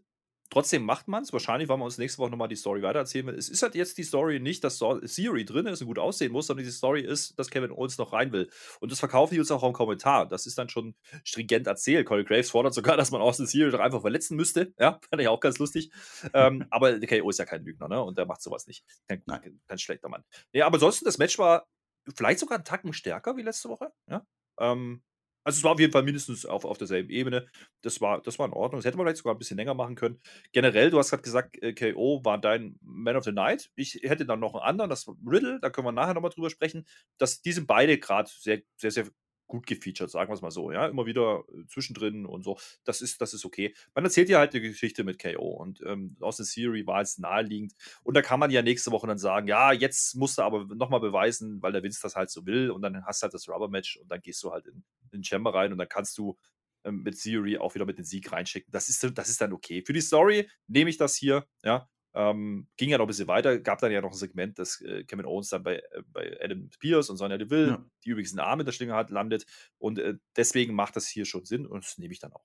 trotzdem 0.50 0.84
macht 0.84 1.08
man 1.08 1.22
es. 1.22 1.32
Wahrscheinlich, 1.32 1.68
weil 1.68 1.78
wir 1.78 1.84
uns 1.84 1.98
nächste 1.98 2.18
Woche 2.18 2.30
nochmal 2.30 2.48
die 2.48 2.56
Story 2.56 2.82
weitererzählen. 2.82 3.28
Es 3.30 3.48
ist 3.48 3.62
halt 3.62 3.74
jetzt 3.74 3.98
die 3.98 4.02
Story 4.02 4.40
nicht, 4.40 4.62
dass 4.62 4.78
Theory 4.78 5.44
drin 5.44 5.66
ist 5.66 5.80
und 5.80 5.86
gut 5.86 5.98
aussehen 5.98 6.32
muss, 6.32 6.46
sondern 6.46 6.66
die 6.66 6.70
Story 6.70 7.00
ist, 7.00 7.38
dass 7.38 7.50
Kevin 7.50 7.70
Owens 7.70 7.98
noch 7.98 8.12
rein 8.12 8.32
will. 8.32 8.50
Und 8.80 8.92
das 8.92 8.98
verkaufen 8.98 9.34
die 9.34 9.40
uns 9.40 9.50
auch 9.50 9.62
im 9.64 9.72
Kommentar. 9.72 10.28
Das 10.28 10.46
ist 10.46 10.58
dann 10.58 10.68
schon 10.68 10.94
stringent 11.24 11.66
erzählt. 11.66 12.06
Corey 12.06 12.24
Graves 12.24 12.50
fordert 12.50 12.74
sogar, 12.74 12.96
dass 12.96 13.10
man 13.10 13.20
Austin 13.20 13.46
Theory 13.46 13.70
doch 13.70 13.80
einfach 13.80 14.02
verletzen 14.02 14.36
müsste. 14.36 14.72
Ja, 14.78 15.00
fand 15.10 15.22
ich 15.22 15.28
auch 15.28 15.40
ganz 15.40 15.58
lustig. 15.58 15.90
ähm, 16.34 16.66
aber 16.70 16.98
der 16.98 17.08
KO 17.08 17.30
ist 17.30 17.38
ja 17.38 17.46
kein 17.46 17.64
Lügner, 17.64 17.88
ne? 17.88 18.02
Und 18.02 18.18
der 18.18 18.26
macht 18.26 18.42
sowas 18.42 18.66
nicht. 18.66 18.84
Kein, 19.08 19.22
kein 19.24 19.78
schlechter 19.78 20.08
Mann. 20.08 20.24
Ja, 20.52 20.66
aber 20.66 20.74
ansonsten, 20.74 21.04
das 21.04 21.18
Match 21.18 21.38
war 21.38 21.66
vielleicht 22.14 22.38
sogar 22.38 22.58
einen 22.58 22.64
Tacken 22.64 22.92
stärker 22.92 23.36
wie 23.36 23.42
letzte 23.42 23.68
Woche. 23.68 23.90
Ja. 24.08 24.24
Ähm, 24.58 25.02
also 25.46 25.58
es 25.58 25.64
war 25.64 25.72
auf 25.72 25.80
jeden 25.80 25.92
Fall 25.92 26.02
mindestens 26.02 26.44
auf, 26.44 26.64
auf 26.64 26.76
derselben 26.78 27.10
Ebene. 27.10 27.46
Das 27.82 28.00
war, 28.00 28.20
das 28.20 28.38
war 28.38 28.46
in 28.46 28.52
Ordnung. 28.52 28.80
Das 28.80 28.84
hätte 28.86 28.96
man 28.96 29.06
vielleicht 29.06 29.18
sogar 29.18 29.34
ein 29.34 29.38
bisschen 29.38 29.56
länger 29.56 29.74
machen 29.74 29.94
können. 29.94 30.20
Generell, 30.52 30.90
du 30.90 30.98
hast 30.98 31.10
gerade 31.10 31.22
gesagt, 31.22 31.62
äh, 31.62 31.72
KO 31.72 32.24
war 32.24 32.38
dein 32.38 32.76
Man 32.82 33.16
of 33.16 33.24
the 33.24 33.32
Night. 33.32 33.70
Ich 33.76 34.00
hätte 34.02 34.26
dann 34.26 34.40
noch 34.40 34.54
einen 34.54 34.64
anderen, 34.64 34.90
das 34.90 35.06
Riddle, 35.24 35.60
da 35.60 35.70
können 35.70 35.86
wir 35.86 35.92
nachher 35.92 36.14
nochmal 36.14 36.32
drüber 36.32 36.50
sprechen. 36.50 36.84
Das, 37.18 37.42
die 37.42 37.52
sind 37.52 37.66
beide 37.68 37.98
gerade 37.98 38.28
sehr, 38.30 38.62
sehr, 38.76 38.90
sehr 38.90 39.06
gut 39.46 39.66
gefeatured, 39.66 40.10
sagen 40.10 40.30
wir 40.30 40.34
es 40.34 40.42
mal 40.42 40.50
so, 40.50 40.72
ja, 40.72 40.86
immer 40.86 41.06
wieder 41.06 41.44
äh, 41.52 41.66
zwischendrin 41.66 42.26
und 42.26 42.42
so. 42.42 42.58
Das 42.84 43.00
ist, 43.00 43.20
das 43.20 43.34
ist 43.34 43.44
okay. 43.44 43.74
Man 43.94 44.04
erzählt 44.04 44.28
ja 44.28 44.38
halt 44.38 44.54
die 44.54 44.60
Geschichte 44.60 45.04
mit 45.04 45.18
KO 45.20 45.48
und 45.48 45.82
ähm, 45.86 46.16
aus 46.20 46.36
der 46.36 46.46
Serie 46.46 46.86
war 46.86 47.00
es 47.00 47.18
naheliegend. 47.18 47.74
Und 48.02 48.16
da 48.16 48.22
kann 48.22 48.40
man 48.40 48.50
ja 48.50 48.62
nächste 48.62 48.90
Woche 48.90 49.06
dann 49.06 49.18
sagen, 49.18 49.48
ja, 49.48 49.72
jetzt 49.72 50.16
musst 50.16 50.38
du 50.38 50.42
aber 50.42 50.64
nochmal 50.74 51.00
beweisen, 51.00 51.62
weil 51.62 51.72
der 51.72 51.82
Vince 51.82 52.00
das 52.02 52.16
halt 52.16 52.30
so 52.30 52.46
will 52.46 52.70
und 52.70 52.82
dann 52.82 53.04
hast 53.04 53.22
du 53.22 53.24
halt 53.24 53.34
das 53.34 53.48
Rubber-Match 53.48 53.98
und 53.98 54.08
dann 54.10 54.20
gehst 54.20 54.42
du 54.42 54.52
halt 54.52 54.66
in, 54.66 54.84
in 55.12 55.20
den 55.20 55.24
Chamber 55.24 55.54
rein 55.54 55.72
und 55.72 55.78
dann 55.78 55.88
kannst 55.88 56.18
du 56.18 56.36
ähm, 56.84 57.02
mit 57.02 57.20
Theory 57.20 57.58
auch 57.58 57.74
wieder 57.74 57.84
mit 57.84 57.98
den 57.98 58.04
Sieg 58.04 58.30
reinschicken. 58.32 58.70
Das 58.70 58.88
ist, 58.88 59.02
das 59.16 59.28
ist 59.28 59.40
dann 59.40 59.52
okay. 59.52 59.82
Für 59.82 59.92
die 59.92 60.00
Story 60.00 60.48
nehme 60.66 60.90
ich 60.90 60.96
das 60.96 61.16
hier, 61.16 61.46
ja, 61.64 61.88
ähm, 62.16 62.66
ging 62.78 62.88
ja 62.88 62.96
noch 62.96 63.04
ein 63.04 63.08
bisschen 63.08 63.28
weiter, 63.28 63.58
gab 63.58 63.78
dann 63.78 63.92
ja 63.92 64.00
noch 64.00 64.12
ein 64.12 64.16
Segment, 64.16 64.58
dass 64.58 64.80
äh, 64.80 65.04
Kevin 65.04 65.26
Owens 65.26 65.50
dann 65.50 65.62
bei, 65.62 65.76
äh, 65.76 66.02
bei 66.06 66.34
Adam 66.42 66.70
Pierce 66.80 67.10
und 67.10 67.18
Sonja 67.18 67.36
Deville, 67.36 67.68
ja. 67.68 67.84
die 68.04 68.08
übrigens 68.08 68.32
einen 68.32 68.40
Arm 68.40 68.60
in 68.60 68.66
der 68.66 68.72
Schlinge 68.72 68.94
hat, 68.94 69.10
landet. 69.10 69.44
Und 69.76 69.98
äh, 69.98 70.14
deswegen 70.34 70.74
macht 70.74 70.96
das 70.96 71.06
hier 71.06 71.26
schon 71.26 71.44
Sinn 71.44 71.66
und 71.66 71.84
das 71.84 71.98
nehme 71.98 72.12
ich 72.12 72.18
dann 72.18 72.32
auch. 72.32 72.44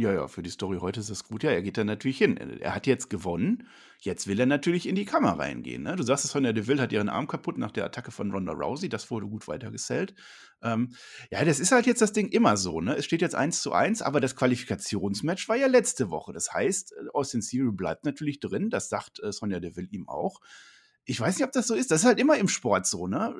Ja, 0.00 0.12
ja, 0.12 0.28
für 0.28 0.44
die 0.44 0.50
Story 0.50 0.78
heute 0.80 1.00
ist 1.00 1.10
das 1.10 1.24
gut. 1.24 1.42
Ja, 1.42 1.50
er 1.50 1.60
geht 1.60 1.76
da 1.76 1.82
natürlich 1.82 2.18
hin. 2.18 2.36
Er 2.36 2.72
hat 2.72 2.86
jetzt 2.86 3.10
gewonnen. 3.10 3.66
Jetzt 3.98 4.28
will 4.28 4.38
er 4.38 4.46
natürlich 4.46 4.86
in 4.86 4.94
die 4.94 5.04
Kammer 5.04 5.36
reingehen. 5.36 5.82
Ne? 5.82 5.96
Du 5.96 6.04
sagst 6.04 6.24
es, 6.24 6.30
Sonja 6.30 6.52
Deville 6.52 6.80
hat 6.80 6.92
ihren 6.92 7.08
Arm 7.08 7.26
kaputt 7.26 7.58
nach 7.58 7.72
der 7.72 7.84
Attacke 7.84 8.12
von 8.12 8.30
Ronda 8.30 8.52
Rousey. 8.52 8.88
Das 8.88 9.10
wurde 9.10 9.26
gut 9.26 9.48
weitergesellt. 9.48 10.14
Ähm, 10.62 10.94
ja, 11.32 11.44
das 11.44 11.58
ist 11.58 11.72
halt 11.72 11.86
jetzt 11.86 12.00
das 12.00 12.12
Ding 12.12 12.28
immer 12.28 12.56
so. 12.56 12.80
Ne? 12.80 12.94
Es 12.94 13.06
steht 13.06 13.22
jetzt 13.22 13.34
1 13.34 13.60
zu 13.60 13.72
1, 13.72 14.02
aber 14.02 14.20
das 14.20 14.36
Qualifikationsmatch 14.36 15.48
war 15.48 15.56
ja 15.56 15.66
letzte 15.66 16.10
Woche. 16.10 16.32
Das 16.32 16.52
heißt, 16.52 16.92
äh, 16.92 17.08
Austin 17.12 17.40
Theory 17.40 17.72
bleibt 17.72 18.04
natürlich 18.04 18.38
drin. 18.38 18.70
Das 18.70 18.88
sagt 18.88 19.20
äh, 19.20 19.32
Sonja 19.32 19.58
Deville 19.58 19.88
ihm 19.90 20.08
auch 20.08 20.38
ich 21.10 21.18
weiß 21.18 21.38
nicht, 21.38 21.46
ob 21.46 21.52
das 21.52 21.66
so 21.66 21.74
ist. 21.74 21.90
Das 21.90 22.00
ist 22.00 22.06
halt 22.06 22.20
immer 22.20 22.36
im 22.36 22.48
Sport 22.48 22.86
so, 22.86 23.06
ne? 23.06 23.34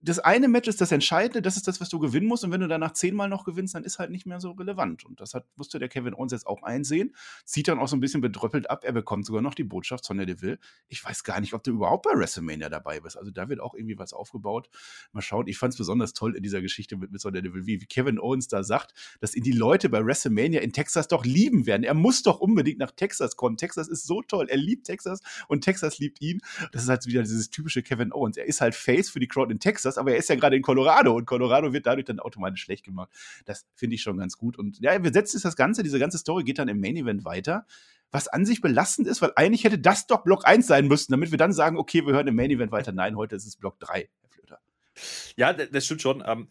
Das 0.00 0.18
eine 0.18 0.46
Match 0.48 0.68
ist 0.68 0.80
das 0.80 0.92
Entscheidende, 0.92 1.42
das 1.42 1.56
ist 1.56 1.66
das, 1.66 1.80
was 1.80 1.88
du 1.88 1.98
gewinnen 1.98 2.26
musst. 2.26 2.44
Und 2.44 2.50
wenn 2.50 2.60
du 2.60 2.68
danach 2.68 2.92
zehnmal 2.92 3.28
noch 3.28 3.44
gewinnst, 3.44 3.74
dann 3.74 3.84
ist 3.84 3.98
halt 3.98 4.10
nicht 4.10 4.26
mehr 4.26 4.40
so 4.40 4.52
relevant. 4.52 5.04
Und 5.04 5.20
das 5.20 5.34
hat, 5.34 5.46
musste 5.56 5.78
der 5.78 5.88
Kevin 5.88 6.14
Owens 6.14 6.32
jetzt 6.32 6.46
auch 6.46 6.62
einsehen. 6.62 7.14
Zieht 7.44 7.68
dann 7.68 7.78
auch 7.78 7.88
so 7.88 7.96
ein 7.96 8.00
bisschen 8.00 8.20
bedröppelt 8.20 8.68
ab. 8.68 8.84
Er 8.84 8.92
bekommt 8.92 9.24
sogar 9.24 9.42
noch 9.42 9.54
die 9.54 9.64
Botschaft 9.64 10.06
von 10.06 10.18
der 10.18 10.26
Deville. 10.26 10.58
Ich 10.88 11.04
weiß 11.04 11.24
gar 11.24 11.40
nicht, 11.40 11.54
ob 11.54 11.62
du 11.62 11.72
überhaupt 11.72 12.04
bei 12.04 12.18
WrestleMania 12.18 12.68
dabei 12.68 13.00
bist. 13.00 13.16
Also 13.16 13.30
da 13.30 13.48
wird 13.48 13.60
auch 13.60 13.74
irgendwie 13.74 13.98
was 13.98 14.12
aufgebaut. 14.12 14.68
Mal 15.12 15.22
schauen. 15.22 15.46
Ich 15.48 15.58
fand 15.58 15.72
es 15.72 15.78
besonders 15.78 16.12
toll 16.12 16.36
in 16.36 16.42
dieser 16.42 16.60
Geschichte 16.60 16.96
mit, 16.96 17.10
mit 17.10 17.20
Sonja 17.20 17.40
Deville, 17.40 17.66
wie, 17.66 17.80
wie 17.80 17.86
Kevin 17.86 18.18
Owens 18.18 18.48
da 18.48 18.62
sagt, 18.62 18.92
dass 19.20 19.34
ihn 19.34 19.42
die 19.42 19.52
Leute 19.52 19.88
bei 19.88 20.04
WrestleMania 20.04 20.60
in 20.60 20.72
Texas 20.72 21.08
doch 21.08 21.24
lieben 21.24 21.66
werden. 21.66 21.84
Er 21.84 21.94
muss 21.94 22.22
doch 22.22 22.38
unbedingt 22.38 22.78
nach 22.78 22.92
Texas 22.92 23.36
kommen. 23.36 23.56
Texas 23.56 23.88
ist 23.88 24.06
so 24.06 24.22
toll. 24.22 24.46
Er 24.48 24.58
liebt 24.58 24.86
Texas 24.86 25.20
und 25.48 25.62
Texas 25.62 25.98
liebt 25.98 26.20
ihn. 26.20 26.40
Das 26.72 26.82
ist 26.82 26.88
halt 26.88 27.06
wieder 27.06 27.22
dieses 27.22 27.50
typische 27.50 27.82
Kevin 27.82 28.12
Owens. 28.12 28.36
Er 28.36 28.46
ist 28.46 28.60
halt 28.60 28.74
Face 28.74 29.08
für 29.08 29.20
die 29.20 29.28
Crowd 29.28 29.50
in 29.50 29.58
Texas, 29.58 29.85
aber 29.94 30.12
er 30.12 30.18
ist 30.18 30.28
ja 30.28 30.34
gerade 30.34 30.56
in 30.56 30.62
Colorado 30.62 31.14
und 31.14 31.26
Colorado 31.26 31.72
wird 31.72 31.86
dadurch 31.86 32.06
dann 32.06 32.20
automatisch 32.20 32.62
schlecht 32.62 32.84
gemacht. 32.84 33.10
Das 33.44 33.66
finde 33.74 33.94
ich 33.94 34.02
schon 34.02 34.18
ganz 34.18 34.36
gut. 34.36 34.58
Und 34.58 34.78
ja, 34.80 35.02
wir 35.02 35.12
setzen 35.12 35.40
das 35.42 35.56
Ganze, 35.56 35.82
diese 35.82 35.98
ganze 35.98 36.18
Story 36.18 36.44
geht 36.44 36.58
dann 36.58 36.68
im 36.68 36.80
Main 36.80 36.96
Event 36.96 37.24
weiter. 37.24 37.66
Was 38.10 38.28
an 38.28 38.44
sich 38.44 38.60
belastend 38.60 39.08
ist, 39.08 39.20
weil 39.22 39.32
eigentlich 39.36 39.64
hätte 39.64 39.78
das 39.78 40.06
doch 40.06 40.22
Block 40.22 40.46
1 40.46 40.66
sein 40.66 40.86
müssen, 40.86 41.12
damit 41.12 41.30
wir 41.30 41.38
dann 41.38 41.52
sagen, 41.52 41.76
okay, 41.76 42.06
wir 42.06 42.14
hören 42.14 42.28
im 42.28 42.36
Main 42.36 42.50
Event 42.50 42.72
weiter. 42.72 42.92
Nein, 42.92 43.16
heute 43.16 43.36
ist 43.36 43.46
es 43.46 43.56
Block 43.56 43.78
3, 43.80 44.08
Herr 44.20 44.30
Flöter. 44.30 44.58
Ja, 45.36 45.52
das 45.52 45.84
stimmt 45.84 46.02
schon. 46.02 46.22
Ähm, 46.26 46.48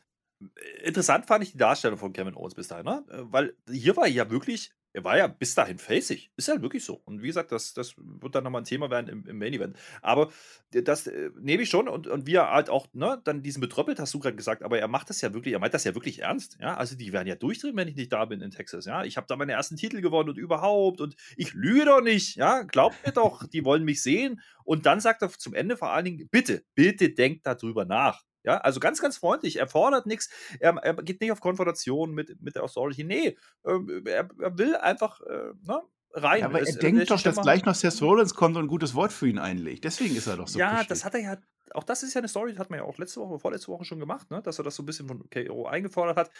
interessant 0.83 1.25
fand 1.25 1.43
ich 1.43 1.53
die 1.53 1.57
Darstellung 1.57 1.97
von 1.97 2.13
Kevin 2.13 2.35
Owens 2.35 2.55
bis 2.55 2.67
dahin, 2.67 2.85
ne? 2.85 3.03
weil 3.31 3.55
hier 3.69 3.95
war 3.95 4.07
ja 4.07 4.29
wirklich 4.29 4.71
er 4.95 5.03
war 5.03 5.17
ja 5.17 5.27
bis 5.27 5.53
dahin 5.53 5.77
facig. 5.77 6.31
Ist 6.37 6.47
ja 6.47 6.61
wirklich 6.61 6.85
so. 6.85 7.01
Und 7.03 7.21
wie 7.21 7.27
gesagt, 7.27 7.51
das, 7.51 7.73
das 7.73 7.95
wird 7.97 8.33
dann 8.33 8.45
nochmal 8.45 8.61
ein 8.61 8.65
Thema 8.65 8.89
werden 8.89 9.09
im, 9.09 9.27
im 9.27 9.37
Main 9.37 9.53
Event. 9.53 9.75
Aber 10.01 10.31
das 10.71 11.07
äh, 11.07 11.31
nehme 11.37 11.63
ich 11.63 11.69
schon 11.69 11.89
und, 11.89 12.07
und 12.07 12.25
wie 12.25 12.35
er 12.35 12.49
halt 12.49 12.69
auch, 12.69 12.87
ne, 12.93 13.21
dann 13.25 13.43
diesen 13.43 13.59
betröppelt, 13.59 13.99
hast 13.99 14.13
du 14.13 14.19
gerade 14.19 14.37
gesagt, 14.37 14.63
aber 14.63 14.79
er 14.79 14.87
macht 14.87 15.09
das 15.09 15.19
ja 15.19 15.33
wirklich, 15.33 15.53
er 15.53 15.59
meint 15.59 15.73
das 15.73 15.83
ja 15.83 15.95
wirklich 15.95 16.19
ernst. 16.19 16.57
Ja, 16.61 16.77
also 16.77 16.95
die 16.95 17.11
werden 17.11 17.27
ja 17.27 17.35
durchdrehen, 17.35 17.75
wenn 17.75 17.89
ich 17.89 17.95
nicht 17.95 18.13
da 18.13 18.23
bin 18.23 18.39
in 18.39 18.51
Texas. 18.51 18.85
Ja, 18.85 19.03
ich 19.03 19.17
habe 19.17 19.27
da 19.27 19.35
meine 19.35 19.51
ersten 19.51 19.75
Titel 19.75 19.99
gewonnen 19.99 20.29
und 20.29 20.37
überhaupt 20.37 21.01
und 21.01 21.15
ich 21.35 21.53
lüge 21.53 21.85
doch 21.85 22.01
nicht. 22.01 22.37
Ja, 22.37 22.63
glaubt 22.63 22.95
mir 23.05 23.11
doch, 23.11 23.45
die 23.45 23.65
wollen 23.65 23.83
mich 23.83 24.01
sehen. 24.01 24.41
Und 24.63 24.85
dann 24.85 25.01
sagt 25.01 25.21
er 25.23 25.29
zum 25.29 25.53
Ende 25.53 25.75
vor 25.75 25.91
allen 25.91 26.05
Dingen, 26.05 26.29
bitte, 26.29 26.63
bitte 26.73 27.09
denkt 27.09 27.45
darüber 27.45 27.83
nach. 27.83 28.23
Ja, 28.45 28.57
also 28.57 28.79
ganz, 28.79 29.01
ganz 29.01 29.17
freundlich. 29.17 29.57
Er 29.57 29.67
fordert 29.67 30.05
nichts. 30.05 30.29
Er, 30.59 30.75
er, 30.77 30.93
geht 30.95 31.19
nicht 31.19 31.31
auf 31.31 31.41
Konfrontation 31.41 32.13
mit, 32.13 32.41
mit 32.41 32.55
der 32.55 32.63
Authority. 32.63 33.03
Nee, 33.03 33.37
ähm, 33.65 34.03
er, 34.05 34.29
er 34.39 34.57
will 34.57 34.75
einfach 34.75 35.19
äh, 35.21 35.53
ne, 35.63 35.81
rein. 36.13 36.41
Ja, 36.41 36.45
aber 36.45 36.59
er 36.59 36.67
es, 36.67 36.77
denkt 36.77 37.09
doch, 37.09 37.21
dass 37.21 37.41
gleich 37.41 37.65
noch 37.65 37.75
Seth 37.75 38.01
Rollins 38.01 38.33
kommt 38.33 38.55
und 38.55 38.65
ein 38.65 38.67
gutes 38.67 38.93
Wort 38.95 39.11
für 39.11 39.27
ihn 39.27 39.39
einlegt. 39.39 39.83
Deswegen 39.83 40.15
ist 40.15 40.27
er 40.27 40.37
doch 40.37 40.47
so. 40.47 40.59
Ja, 40.59 40.83
das 40.83 41.05
hat 41.05 41.15
er 41.15 41.21
ja. 41.21 41.37
Auch 41.73 41.83
das 41.83 42.03
ist 42.03 42.13
ja 42.13 42.19
eine 42.19 42.27
Story, 42.27 42.51
das 42.51 42.59
hat 42.59 42.69
man 42.69 42.79
ja 42.79 42.85
auch 42.85 42.97
letzte 42.99 43.19
Woche, 43.19 43.39
vorletzte 43.39 43.69
Woche 43.69 43.83
schon 43.85 43.99
gemacht, 43.99 44.29
ne? 44.29 44.41
dass 44.41 44.59
er 44.59 44.63
das 44.63 44.75
so 44.75 44.83
ein 44.83 44.85
bisschen 44.85 45.07
von 45.07 45.27
KO 45.29 45.65
eingefordert 45.65 46.15
hat. 46.15 46.31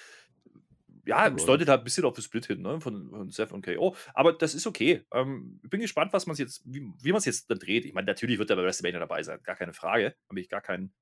Ja, 1.03 1.27
es 1.27 1.45
deutet 1.45 1.67
halt 1.67 1.81
ein 1.81 1.83
bisschen 1.83 2.05
auf 2.05 2.15
das 2.15 2.25
Split 2.25 2.45
hin, 2.45 2.61
ne? 2.61 2.79
von, 2.79 3.09
von 3.09 3.29
Seth 3.31 3.51
und 3.51 3.65
KO. 3.65 3.95
Aber 4.13 4.33
das 4.33 4.55
ist 4.55 4.65
okay. 4.65 5.03
Ähm, 5.11 5.59
ich 5.63 5.69
bin 5.69 5.81
gespannt, 5.81 6.13
was 6.13 6.25
man 6.25 6.35
jetzt, 6.35 6.61
wie, 6.65 6.91
wie 7.01 7.11
man 7.11 7.17
es 7.17 7.25
jetzt 7.25 7.49
dann 7.49 7.59
dreht. 7.59 7.85
Ich 7.85 7.93
meine, 7.93 8.05
natürlich 8.05 8.39
wird 8.39 8.49
er 8.49 8.55
bei 8.55 8.63
WrestleMania 8.63 8.99
dabei 8.99 9.23
sein, 9.23 9.39
gar 9.43 9.55
keine 9.55 9.73
Frage. 9.73 10.15
Habe 10.29 10.39
ich 10.39 10.47
gar 10.47 10.61
keinen 10.61 10.93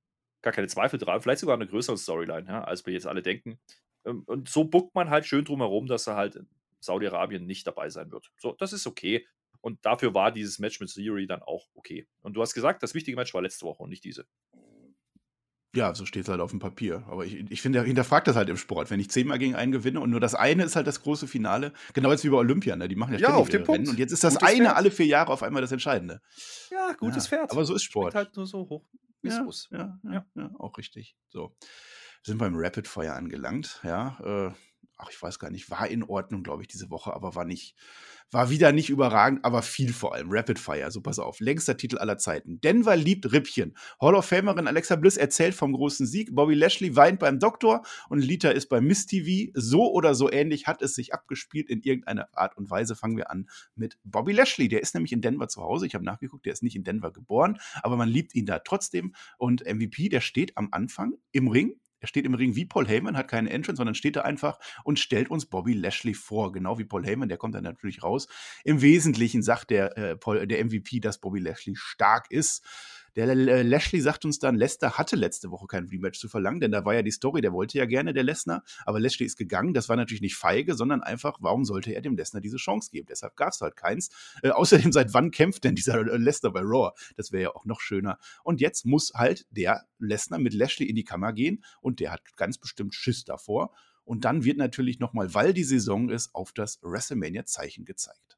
gar 0.44 0.54
keine 0.54 0.68
Zweifel 0.68 1.00
dran. 1.00 1.22
Vielleicht 1.22 1.40
sogar 1.40 1.56
eine 1.56 1.68
größere 1.68 1.98
Storyline, 1.98 2.48
ja, 2.48 2.64
als 2.64 2.86
wir 2.86 2.94
jetzt 2.94 3.08
alle 3.08 3.24
denken. 3.24 3.58
Ähm, 4.06 4.24
und 4.28 4.50
so 4.50 4.66
buckt 4.66 4.94
man 4.94 5.10
halt 5.10 5.26
schön 5.26 5.46
drumherum, 5.46 5.88
dass 5.88 6.06
er 6.08 6.16
halt 6.16 6.36
in 6.36 6.48
Saudi-Arabien 6.80 7.46
nicht 7.46 7.66
dabei 7.66 7.90
sein 7.90 8.12
wird. 8.12 8.32
So, 8.38 8.54
das 8.54 8.74
ist 8.74 8.86
okay. 8.86 9.26
Und 9.62 9.86
dafür 9.86 10.14
war 10.14 10.32
dieses 10.32 10.60
Match 10.60 10.80
mit 10.82 10.94
Theory 10.94 11.26
dann 11.26 11.42
auch 11.42 11.68
okay. 11.74 12.06
Und 12.22 12.34
du 12.34 12.42
hast 12.42 12.54
gesagt, 12.54 12.84
das 12.84 12.94
wichtige 12.94 13.16
Match 13.16 13.34
war 13.34 13.42
letzte 13.42 13.66
Woche 13.66 13.82
und 13.82 13.90
nicht 13.90 14.04
diese. 14.04 14.28
Ja, 15.76 15.96
so 15.96 16.06
steht 16.06 16.24
es 16.24 16.30
halt 16.30 16.40
auf 16.40 16.52
dem 16.52 16.60
Papier. 16.60 17.04
Aber 17.08 17.26
ich, 17.26 17.50
ich 17.50 17.62
finde, 17.62 17.80
er 17.80 17.86
hinterfragt 17.86 18.28
das 18.28 18.36
halt 18.36 18.50
im 18.50 18.58
Sport. 18.58 18.92
Wenn 18.92 19.00
ich 19.00 19.10
zehnmal 19.10 19.40
gegen 19.40 19.56
einen 19.56 19.72
gewinne 19.72 20.02
und 20.02 20.12
nur 20.12 20.20
das 20.20 20.36
eine 20.36 20.66
ist 20.66 20.76
halt 20.76 20.86
das 20.86 21.02
große 21.02 21.28
Finale, 21.28 21.72
genau 21.94 22.12
jetzt 22.12 22.24
wie 22.24 22.30
bei 22.30 22.38
Olympia, 22.38 22.76
ne? 22.76 22.88
die 22.88 22.96
machen 22.96 23.14
ja, 23.14 23.20
ja 23.20 23.34
auf 23.34 23.50
den 23.50 23.64
Punkt. 23.64 23.88
Und 23.88 23.98
jetzt 23.98 24.12
ist 24.12 24.24
das 24.24 24.36
gutes 24.36 24.50
eine 24.50 24.66
Pferd. 24.66 24.76
alle 24.76 24.92
vier 24.92 25.08
Jahre 25.08 25.32
auf 25.32 25.42
einmal 25.42 25.64
das 25.64 25.72
Entscheidende. 25.72 26.22
Ja, 26.70 26.94
gutes 26.94 27.30
ja, 27.32 27.38
Pferd. 27.38 27.52
Aber 27.52 27.66
so 27.66 27.74
ist 27.74 27.84
Sport. 27.84 28.14
halt 28.14 28.36
nur 28.36 28.46
so 28.46 28.70
hoch 28.70 28.86
ja, 29.24 29.48
ja, 29.72 30.00
ja, 30.04 30.26
ja, 30.36 30.52
auch 30.60 30.78
richtig. 30.78 31.16
So. 31.30 31.56
Sind 32.24 32.38
beim 32.38 32.54
Rapid 32.56 32.88
Fire 32.88 33.14
angelangt, 33.14 33.82
ja. 33.84 34.18
Äh, 34.50 34.54
ach, 35.04 35.10
ich 35.12 35.22
weiß 35.22 35.40
gar 35.40 35.52
nicht, 35.52 35.70
war 35.70 35.88
in 35.88 36.04
Ordnung, 36.04 36.44
glaube 36.44 36.62
ich, 36.62 36.68
diese 36.68 36.90
Woche, 36.90 37.14
aber 37.14 37.36
war 37.36 37.46
nicht, 37.46 37.76
war 38.32 38.50
wieder 38.50 38.72
nicht 38.72 38.90
überragend, 38.90 39.44
aber 39.44 39.62
viel 39.62 39.94
vor 39.94 40.14
allem. 40.16 40.28
Rapid 40.32 40.58
Fire, 40.58 40.90
so 40.90 41.02
pass 41.02 41.20
auf. 41.20 41.40
Längster 41.40 41.78
Titel 41.78 41.98
aller 41.98 42.18
Zeiten. 42.18 42.60
Denver 42.62 42.96
liebt 42.96 43.32
Rippchen. 43.32 43.76
Hall 44.02 44.16
of 44.16 44.26
Famerin 44.26 44.68
Alexa 44.68 44.96
Bliss 44.96 45.18
erzählt 45.18 45.54
vom 45.54 45.74
großen 45.74 46.08
Sieg. 46.08 46.34
Bobby 46.34 46.56
Lashley 46.56 46.96
weint 46.96 47.20
beim 47.20 47.40
Doktor 47.40 47.84
und 48.10 48.20
Lita 48.20 48.50
ist 48.50 48.70
bei 48.70 48.82
Miss 48.82 49.06
TV. 49.06 49.52
So 49.54 49.92
oder 49.92 50.16
so 50.16 50.32
ähnlich 50.32 50.66
hat 50.68 50.82
es 50.82 50.96
sich 50.96 51.14
abgespielt 51.14 51.70
in 51.70 51.82
irgendeiner 51.82 52.28
Art 52.34 52.58
und 52.58 52.70
Weise. 52.70 52.96
Fangen 52.96 53.18
wir 53.18 53.30
an 53.30 53.48
mit 53.76 53.98
Bobby 54.04 54.32
Lashley. 54.32 54.68
Der 54.68 54.82
ist 54.82 54.96
nämlich 54.96 55.12
in 55.12 55.22
Denver 55.22 55.48
zu 55.48 55.62
Hause. 55.62 55.86
Ich 55.86 55.94
habe 55.94 56.06
nachgeguckt, 56.06 56.46
der 56.46 56.54
ist 56.54 56.64
nicht 56.64 56.76
in 56.76 56.84
Denver 56.84 57.12
geboren, 57.12 57.60
aber 57.82 57.98
man 57.98 58.10
liebt 58.10 58.34
ihn 58.34 58.46
da 58.46 58.60
trotzdem. 58.60 59.14
Und 59.38 59.64
MVP, 59.66 60.10
der 60.10 60.22
steht 60.22 60.58
am 60.58 60.70
Anfang 60.72 61.14
im 61.32 61.48
Ring 61.48 61.76
er 62.04 62.08
steht 62.08 62.26
im 62.26 62.34
Ring 62.34 62.54
wie 62.58 62.66
Paul 62.66 62.86
Heyman, 62.86 63.16
hat 63.16 63.30
keinen 63.30 63.48
Entrance, 63.48 63.78
sondern 63.78 63.96
steht 63.96 64.18
da 64.18 64.24
einfach 64.24 64.60
und 64.84 65.00
stellt 65.00 65.32
uns 65.32 65.46
Bobby 65.46 65.72
Lashley 65.72 66.14
vor. 66.14 66.52
Genau 66.52 66.78
wie 66.78 66.84
Paul 66.84 67.06
Heyman, 67.06 67.30
der 67.30 67.38
kommt 67.38 67.56
dann 67.56 67.64
natürlich 67.64 68.04
raus. 68.04 68.28
Im 68.66 68.82
Wesentlichen 68.82 69.42
sagt 69.42 69.70
der, 69.70 69.98
äh, 69.98 70.18
Paul, 70.18 70.46
der 70.46 70.60
MVP, 70.66 71.00
dass 71.00 71.20
Bobby 71.20 71.40
Lashley 71.40 71.78
stark 71.78 72.30
ist. 72.30 72.66
Der 73.16 73.28
äh, 73.28 73.62
Lashley 73.62 74.02
sagt 74.02 74.26
uns 74.26 74.40
dann, 74.40 74.56
Lester 74.56 74.98
hatte 74.98 75.16
letzte 75.16 75.52
Woche 75.52 75.68
kein 75.68 75.86
Rematch 75.86 76.20
zu 76.20 76.28
verlangen, 76.28 76.60
denn 76.60 76.72
da 76.72 76.84
war 76.86 76.96
ja 76.96 77.02
die 77.02 77.12
Story, 77.12 77.42
der 77.42 77.54
wollte 77.54 77.78
ja 77.78 77.86
gerne, 77.86 78.14
der 78.14 78.24
Lesnar, 78.24 78.64
aber 78.86 79.00
Lashley 79.00 79.26
ist 79.26 79.38
gegangen. 79.38 79.74
Das 79.74 79.90
war 79.90 79.96
natürlich 79.96 80.22
nicht 80.22 80.36
feige, 80.36 80.76
sondern 80.76 81.04
einfach, 81.04 81.38
warum 81.40 81.66
sollte 81.66 81.92
er 81.92 82.02
dem 82.02 82.16
Lesnar 82.16 82.42
diese 82.42 82.58
Chance 82.58 82.90
geben? 82.92 83.08
Deshalb 83.10 83.36
gab 83.36 83.54
es 83.54 83.62
halt 83.62 83.76
keins. 83.76 84.10
Äh, 84.42 84.50
außerdem, 84.50 84.92
seit 84.92 85.14
wann 85.14 85.32
kämpft 85.32 85.64
denn 85.64 85.76
dieser 85.76 85.96
äh, 86.00 86.18
Lesnar 86.18 86.52
bei 86.54 86.62
Raw? 86.62 86.92
Das 87.16 87.32
wäre 87.32 87.44
ja 87.44 87.56
auch 87.56 87.66
noch 87.66 87.82
schöner. 87.82 88.18
Und 88.44 88.62
jetzt 88.62 88.86
muss 88.86 89.12
halt 89.14 89.46
der 89.52 89.86
Lesnar 90.00 90.40
mit 90.40 90.54
Lashley 90.54 90.88
in 90.88 90.96
die 90.96 91.04
Kammer 91.04 91.34
gehen 91.34 91.64
und 91.82 92.00
der 92.00 92.12
hat 92.12 92.22
ganz 92.36 92.58
bestimmt 92.58 92.96
Schiss 92.96 93.24
davor. 93.26 93.74
Und 94.06 94.26
dann 94.26 94.44
wird 94.44 94.58
natürlich 94.58 95.00
nochmal, 95.00 95.34
weil 95.34 95.54
die 95.54 95.64
Saison 95.64 96.10
ist, 96.10 96.36
auf 96.36 96.52
das 96.52 96.80
WrestleMania-Zeichen 96.82 97.86
gezeigt. 97.86 98.38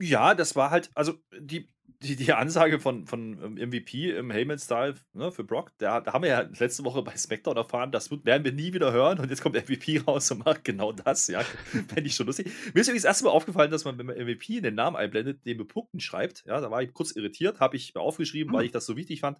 Ja, 0.00 0.34
das 0.34 0.56
war 0.56 0.70
halt, 0.70 0.90
also 0.94 1.14
die, 1.38 1.72
die, 2.04 2.16
die 2.16 2.32
Ansage 2.32 2.78
von, 2.78 3.06
von 3.06 3.54
MVP 3.54 4.10
ähm, 4.10 4.16
im 4.16 4.30
Heyman-Style 4.30 4.94
ne, 5.14 5.32
für 5.32 5.44
Brock, 5.44 5.72
da, 5.78 6.00
da 6.00 6.12
haben 6.12 6.22
wir 6.22 6.30
ja 6.30 6.40
letzte 6.58 6.84
Woche 6.84 7.02
bei 7.02 7.16
SmackDown 7.16 7.56
erfahren, 7.56 7.92
das 7.92 8.10
werden 8.10 8.44
wir 8.44 8.52
nie 8.52 8.72
wieder 8.72 8.92
hören 8.92 9.18
und 9.18 9.30
jetzt 9.30 9.42
kommt 9.42 9.56
MVP 9.56 9.98
raus 10.06 10.30
und 10.30 10.44
macht 10.44 10.64
genau 10.64 10.92
das, 10.92 11.28
ja, 11.28 11.40
fände 11.64 12.02
ich 12.02 12.14
schon 12.14 12.26
lustig. 12.26 12.50
Mir 12.74 12.80
ist 12.80 12.88
übrigens 12.88 13.04
erstmal 13.04 13.32
aufgefallen, 13.32 13.70
dass 13.70 13.84
man, 13.84 13.98
wenn 13.98 14.06
man 14.06 14.16
MVP 14.16 14.58
in 14.58 14.62
den 14.62 14.74
Namen 14.74 14.96
einblendet, 14.96 15.44
den 15.46 15.58
mit 15.58 15.68
Punkten 15.68 16.00
schreibt, 16.00 16.44
ja, 16.46 16.60
da 16.60 16.70
war 16.70 16.82
ich 16.82 16.92
kurz 16.92 17.12
irritiert, 17.12 17.60
habe 17.60 17.76
ich 17.76 17.94
mir 17.94 18.00
aufgeschrieben, 18.00 18.52
mhm. 18.52 18.56
weil 18.56 18.66
ich 18.66 18.72
das 18.72 18.86
so 18.86 18.96
wichtig 18.96 19.20
fand. 19.20 19.38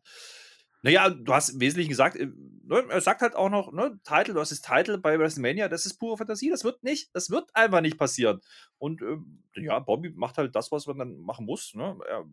Naja, 0.84 1.08
du 1.08 1.32
hast 1.32 1.48
im 1.48 1.60
Wesentlichen 1.60 1.88
gesagt, 1.88 2.14
äh, 2.16 2.26
ne, 2.26 2.84
er 2.90 3.00
sagt 3.00 3.22
halt 3.22 3.34
auch 3.34 3.48
noch, 3.48 3.72
ne, 3.72 3.98
Title, 4.04 4.34
das 4.34 4.50
Title 4.60 4.98
bei 4.98 5.18
WrestleMania, 5.18 5.68
das 5.68 5.86
ist 5.86 5.94
pure 5.94 6.18
Fantasie, 6.18 6.50
das 6.50 6.62
wird 6.62 6.82
nicht, 6.82 7.08
das 7.14 7.30
wird 7.30 7.48
einfach 7.54 7.80
nicht 7.80 7.96
passieren. 7.96 8.42
Und 8.76 9.00
äh, 9.00 9.16
ja, 9.62 9.78
Bobby 9.78 10.10
macht 10.10 10.36
halt 10.36 10.54
das, 10.54 10.70
was 10.72 10.86
man 10.86 10.98
dann 10.98 11.18
machen 11.20 11.46
muss. 11.46 11.74
Ne? 11.74 11.96
Er 12.06 12.26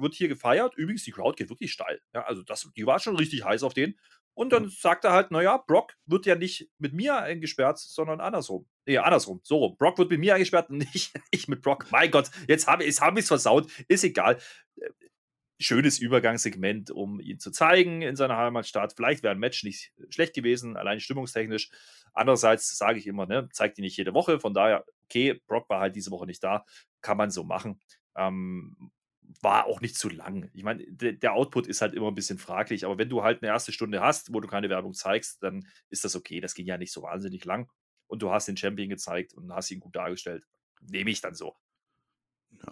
wird 0.00 0.14
hier 0.14 0.28
gefeiert. 0.28 0.74
Übrigens, 0.76 1.04
die 1.04 1.10
Crowd 1.10 1.36
geht 1.36 1.50
wirklich 1.50 1.70
steil. 1.70 2.00
Ja, 2.14 2.22
also 2.22 2.42
das, 2.42 2.70
die 2.74 2.86
war 2.86 2.98
schon 2.98 3.16
richtig 3.16 3.44
heiß 3.44 3.62
auf 3.62 3.74
den. 3.74 3.98
Und 4.32 4.54
dann 4.54 4.70
sagt 4.70 5.04
er 5.04 5.12
halt, 5.12 5.30
naja, 5.30 5.58
Brock 5.58 5.94
wird 6.06 6.24
ja 6.24 6.34
nicht 6.34 6.70
mit 6.78 6.94
mir 6.94 7.16
eingesperrt, 7.18 7.78
sondern 7.78 8.20
andersrum. 8.20 8.66
Nee, 8.86 8.96
andersrum. 8.96 9.40
So. 9.42 9.74
Brock 9.78 9.98
wird 9.98 10.10
mit 10.10 10.20
mir 10.20 10.34
eingesperrt 10.34 10.70
und 10.70 10.78
nicht 10.94 11.12
ich 11.30 11.46
mit 11.46 11.60
Brock. 11.60 11.86
Mein 11.90 12.10
Gott, 12.10 12.30
jetzt 12.46 12.66
habe 12.66 12.84
ich 12.84 12.98
es 13.00 13.28
versaut. 13.28 13.70
Ist 13.88 14.04
egal 14.04 14.38
schönes 15.58 15.98
Übergangssegment, 15.98 16.90
um 16.90 17.20
ihn 17.20 17.38
zu 17.38 17.50
zeigen 17.50 18.02
in 18.02 18.16
seiner 18.16 18.36
Heimatstadt. 18.36 18.94
Vielleicht 18.94 19.22
wäre 19.22 19.34
ein 19.34 19.40
Match 19.40 19.64
nicht 19.64 19.92
schlecht 20.10 20.34
gewesen, 20.34 20.76
allein 20.76 21.00
stimmungstechnisch. 21.00 21.70
Andererseits 22.14 22.76
sage 22.76 22.98
ich 22.98 23.06
immer, 23.06 23.26
ne, 23.26 23.48
zeigt 23.52 23.78
ihn 23.78 23.82
nicht 23.82 23.96
jede 23.96 24.14
Woche. 24.14 24.40
Von 24.40 24.54
daher, 24.54 24.84
okay, 25.04 25.40
Brock 25.46 25.68
war 25.68 25.80
halt 25.80 25.96
diese 25.96 26.10
Woche 26.10 26.26
nicht 26.26 26.42
da. 26.42 26.64
Kann 27.00 27.16
man 27.16 27.30
so 27.30 27.44
machen. 27.44 27.80
Ähm, 28.16 28.90
war 29.42 29.66
auch 29.66 29.80
nicht 29.80 29.96
zu 29.96 30.08
lang. 30.08 30.50
Ich 30.54 30.62
meine, 30.62 30.84
der 30.86 31.32
Output 31.34 31.66
ist 31.66 31.82
halt 31.82 31.94
immer 31.94 32.08
ein 32.08 32.14
bisschen 32.14 32.38
fraglich, 32.38 32.84
aber 32.84 32.98
wenn 32.98 33.08
du 33.08 33.22
halt 33.22 33.42
eine 33.42 33.52
erste 33.52 33.72
Stunde 33.72 34.00
hast, 34.00 34.32
wo 34.32 34.40
du 34.40 34.48
keine 34.48 34.70
Werbung 34.70 34.94
zeigst, 34.94 35.42
dann 35.42 35.66
ist 35.90 36.04
das 36.04 36.16
okay. 36.16 36.40
Das 36.40 36.54
ging 36.54 36.66
ja 36.66 36.78
nicht 36.78 36.92
so 36.92 37.02
wahnsinnig 37.02 37.44
lang. 37.44 37.70
Und 38.06 38.22
du 38.22 38.30
hast 38.30 38.48
den 38.48 38.56
Champion 38.56 38.88
gezeigt 38.88 39.34
und 39.34 39.52
hast 39.52 39.70
ihn 39.70 39.80
gut 39.80 39.94
dargestellt. 39.96 40.44
Nehme 40.80 41.10
ich 41.10 41.20
dann 41.20 41.34
so. 41.34 41.54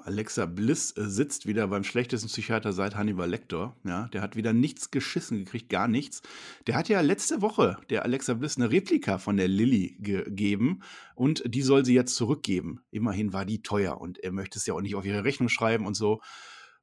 Alexa 0.04 0.46
Bliss 0.46 0.96
äh, 0.96 1.08
sitzt 1.08 1.46
wieder 1.46 1.66
beim 1.68 1.84
schlechtesten 1.84 2.28
Psychiater 2.28 2.72
seit 2.72 2.96
Hannibal 2.96 3.28
Lecter. 3.28 3.76
Ja, 3.84 4.08
der 4.08 4.22
hat 4.22 4.36
wieder 4.36 4.52
nichts 4.52 4.90
geschissen 4.90 5.38
gekriegt, 5.38 5.68
gar 5.68 5.88
nichts. 5.88 6.22
Der 6.66 6.76
hat 6.76 6.88
ja 6.88 7.00
letzte 7.00 7.42
Woche 7.42 7.76
der 7.90 8.04
Alexa 8.04 8.34
Bliss 8.34 8.56
eine 8.56 8.70
Replika 8.70 9.18
von 9.18 9.36
der 9.36 9.48
Lilly 9.48 9.96
gegeben 10.00 10.80
und 11.14 11.42
die 11.46 11.62
soll 11.62 11.84
sie 11.84 11.94
jetzt 11.94 12.14
zurückgeben. 12.14 12.80
Immerhin 12.90 13.32
war 13.32 13.44
die 13.44 13.62
teuer 13.62 14.00
und 14.00 14.18
er 14.18 14.32
möchte 14.32 14.58
es 14.58 14.66
ja 14.66 14.74
auch 14.74 14.80
nicht 14.80 14.94
auf 14.94 15.04
ihre 15.04 15.24
Rechnung 15.24 15.48
schreiben 15.48 15.86
und 15.86 15.94
so. 15.94 16.20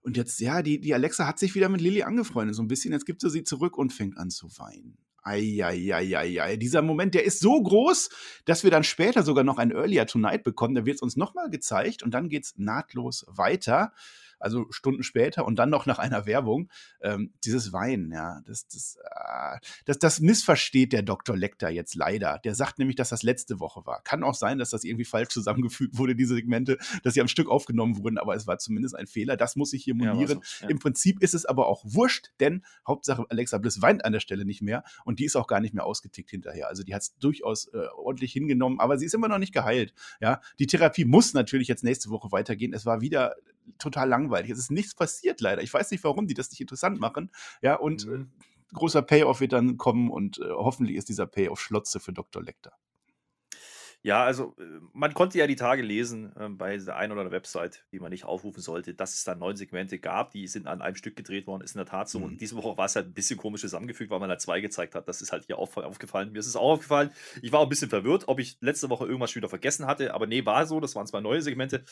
Und 0.01 0.17
jetzt, 0.17 0.39
ja, 0.41 0.61
die, 0.61 0.81
die 0.81 0.93
Alexa 0.93 1.25
hat 1.25 1.39
sich 1.39 1.55
wieder 1.55 1.69
mit 1.69 1.79
Lilly 1.79 2.03
angefreundet, 2.03 2.55
so 2.55 2.61
ein 2.61 2.67
bisschen. 2.67 2.91
Jetzt 2.91 3.05
gibt 3.05 3.21
sie 3.21 3.29
sie 3.29 3.43
zurück 3.43 3.77
und 3.77 3.93
fängt 3.93 4.17
an 4.17 4.29
zu 4.29 4.49
weinen. 4.57 4.97
Eieieiei. 5.23 6.57
Dieser 6.57 6.81
Moment, 6.81 7.13
der 7.13 7.23
ist 7.23 7.39
so 7.39 7.61
groß, 7.61 8.09
dass 8.45 8.63
wir 8.63 8.71
dann 8.71 8.83
später 8.83 9.23
sogar 9.23 9.43
noch 9.43 9.57
ein 9.57 9.71
Earlier 9.71 10.05
Tonight 10.05 10.43
bekommen. 10.43 10.75
Da 10.75 10.85
wird 10.85 10.95
es 10.95 11.01
uns 11.01 11.15
nochmal 11.15 11.49
gezeigt 11.49 12.03
und 12.03 12.13
dann 12.13 12.29
geht 12.29 12.43
es 12.43 12.53
nahtlos 12.57 13.25
weiter 13.27 13.93
also 14.43 14.67
Stunden 14.71 15.03
später 15.03 15.45
und 15.45 15.57
dann 15.57 15.69
noch 15.69 15.85
nach 15.85 15.99
einer 15.99 16.25
Werbung, 16.25 16.69
ähm, 17.01 17.33
dieses 17.43 17.73
Weinen, 17.73 18.11
ja, 18.11 18.41
das, 18.45 18.67
das, 18.67 18.97
äh, 19.03 19.57
das, 19.85 19.99
das 19.99 20.19
missversteht 20.19 20.93
der 20.93 21.01
Dr. 21.01 21.35
Lecter 21.35 21.69
jetzt 21.69 21.95
leider. 21.95 22.39
Der 22.43 22.53
sagt 22.55 22.79
nämlich, 22.79 22.95
dass 22.95 23.09
das 23.09 23.23
letzte 23.23 23.59
Woche 23.59 23.85
war. 23.85 24.01
Kann 24.03 24.23
auch 24.23 24.35
sein, 24.35 24.59
dass 24.59 24.69
das 24.69 24.83
irgendwie 24.83 25.05
falsch 25.05 25.29
zusammengefügt 25.29 25.97
wurde, 25.97 26.15
diese 26.15 26.35
Segmente, 26.35 26.77
dass 27.03 27.13
sie 27.13 27.21
am 27.21 27.27
Stück 27.27 27.49
aufgenommen 27.49 27.97
wurden, 27.97 28.17
aber 28.17 28.35
es 28.35 28.45
war 28.47 28.57
zumindest 28.57 28.95
ein 28.95 29.07
Fehler. 29.07 29.37
Das 29.37 29.55
muss 29.55 29.73
ich 29.73 29.83
hier 29.83 29.95
monieren. 29.95 30.19
Ja, 30.19 30.27
so, 30.27 30.41
ja. 30.61 30.69
Im 30.69 30.79
Prinzip 30.79 31.21
ist 31.21 31.33
es 31.33 31.45
aber 31.45 31.67
auch 31.67 31.83
wurscht, 31.85 32.31
denn 32.39 32.63
Hauptsache 32.87 33.25
Alexa 33.29 33.57
Bliss 33.57 33.81
weint 33.81 34.05
an 34.05 34.13
der 34.13 34.19
Stelle 34.19 34.45
nicht 34.45 34.61
mehr 34.61 34.83
und 35.05 35.19
die 35.19 35.25
ist 35.25 35.35
auch 35.35 35.47
gar 35.47 35.59
nicht 35.59 35.73
mehr 35.73 35.85
ausgetickt 35.85 36.29
hinterher. 36.29 36.67
Also 36.67 36.83
die 36.83 36.93
hat 36.93 37.03
es 37.03 37.15
durchaus 37.17 37.67
äh, 37.67 37.87
ordentlich 37.95 38.33
hingenommen, 38.33 38.79
aber 38.79 38.97
sie 38.97 39.05
ist 39.05 39.13
immer 39.13 39.27
noch 39.27 39.37
nicht 39.37 39.53
geheilt. 39.53 39.93
Ja, 40.19 40.41
die 40.59 40.67
Therapie 40.67 41.05
muss 41.05 41.33
natürlich 41.33 41.67
jetzt 41.67 41.83
nächste 41.83 42.09
Woche 42.09 42.31
weitergehen. 42.31 42.73
Es 42.73 42.85
war 42.85 43.01
wieder 43.01 43.35
total 43.77 44.09
langweilig. 44.09 44.51
Es 44.51 44.59
ist 44.59 44.71
nichts 44.71 44.95
passiert 44.95 45.41
leider. 45.41 45.61
Ich 45.61 45.73
weiß 45.73 45.91
nicht, 45.91 46.03
warum 46.03 46.27
die 46.27 46.33
das 46.33 46.49
nicht 46.51 46.61
interessant 46.61 46.99
machen. 46.99 47.31
Ja, 47.61 47.75
und 47.75 48.05
äh, 48.05 48.07
mhm. 48.07 48.31
äh, 48.71 48.73
großer 48.73 49.01
Payoff 49.01 49.39
wird 49.41 49.53
dann 49.53 49.77
kommen 49.77 50.09
und 50.09 50.39
äh, 50.39 50.49
hoffentlich 50.49 50.97
ist 50.97 51.09
dieser 51.09 51.27
Payoff 51.27 51.59
Schlotze 51.59 51.99
für 51.99 52.13
Dr. 52.13 52.41
Lecter. 52.43 52.73
Ja, 54.05 54.25
also 54.25 54.53
äh, 54.59 54.63
man 54.91 55.13
konnte 55.13 55.37
ja 55.37 55.47
die 55.47 55.55
Tage 55.55 55.81
lesen 55.81 56.35
äh, 56.35 56.49
bei 56.49 56.75
der 56.75 56.97
einen 56.97 57.13
oder 57.13 57.21
anderen 57.21 57.31
Website, 57.31 57.85
die 57.93 57.99
man 57.99 58.11
nicht 58.11 58.25
aufrufen 58.25 58.61
sollte, 58.61 58.93
dass 58.93 59.13
es 59.13 59.23
da 59.23 59.33
neun 59.33 59.55
Segmente 59.55 59.97
gab, 59.97 60.31
die 60.31 60.45
sind 60.47 60.67
an 60.67 60.81
einem 60.81 60.97
Stück 60.97 61.15
gedreht 61.15 61.47
worden, 61.47 61.61
ist 61.63 61.75
in 61.75 61.79
der 61.79 61.85
Tat 61.85 62.09
so. 62.09 62.19
Mhm. 62.19 62.25
Und 62.25 62.41
diese 62.41 62.57
Woche 62.57 62.77
war 62.77 62.85
es 62.85 62.97
halt 62.97 63.07
ein 63.07 63.13
bisschen 63.13 63.37
komisch 63.37 63.61
zusammengefügt, 63.61 64.11
weil 64.11 64.19
man 64.19 64.29
halt 64.29 64.41
zwei 64.41 64.59
gezeigt 64.59 64.93
hat. 64.93 65.07
Das 65.07 65.21
ist 65.21 65.31
halt 65.31 65.45
hier 65.45 65.57
auf, 65.57 65.77
aufgefallen. 65.77 66.33
Mir 66.33 66.39
ist 66.39 66.47
es 66.47 66.57
auch 66.57 66.73
aufgefallen. 66.73 67.11
Ich 67.41 67.53
war 67.53 67.61
auch 67.61 67.63
ein 67.63 67.69
bisschen 67.69 67.89
verwirrt, 67.89 68.27
ob 68.27 68.39
ich 68.39 68.57
letzte 68.59 68.89
Woche 68.89 69.05
irgendwas 69.05 69.31
schon 69.31 69.39
wieder 69.39 69.49
vergessen 69.49 69.87
hatte, 69.87 70.13
aber 70.13 70.27
nee, 70.27 70.45
war 70.45 70.65
so. 70.65 70.81
Das 70.81 70.95
waren 70.95 71.07
zwei 71.07 71.21
neue 71.21 71.41
Segmente. 71.41 71.85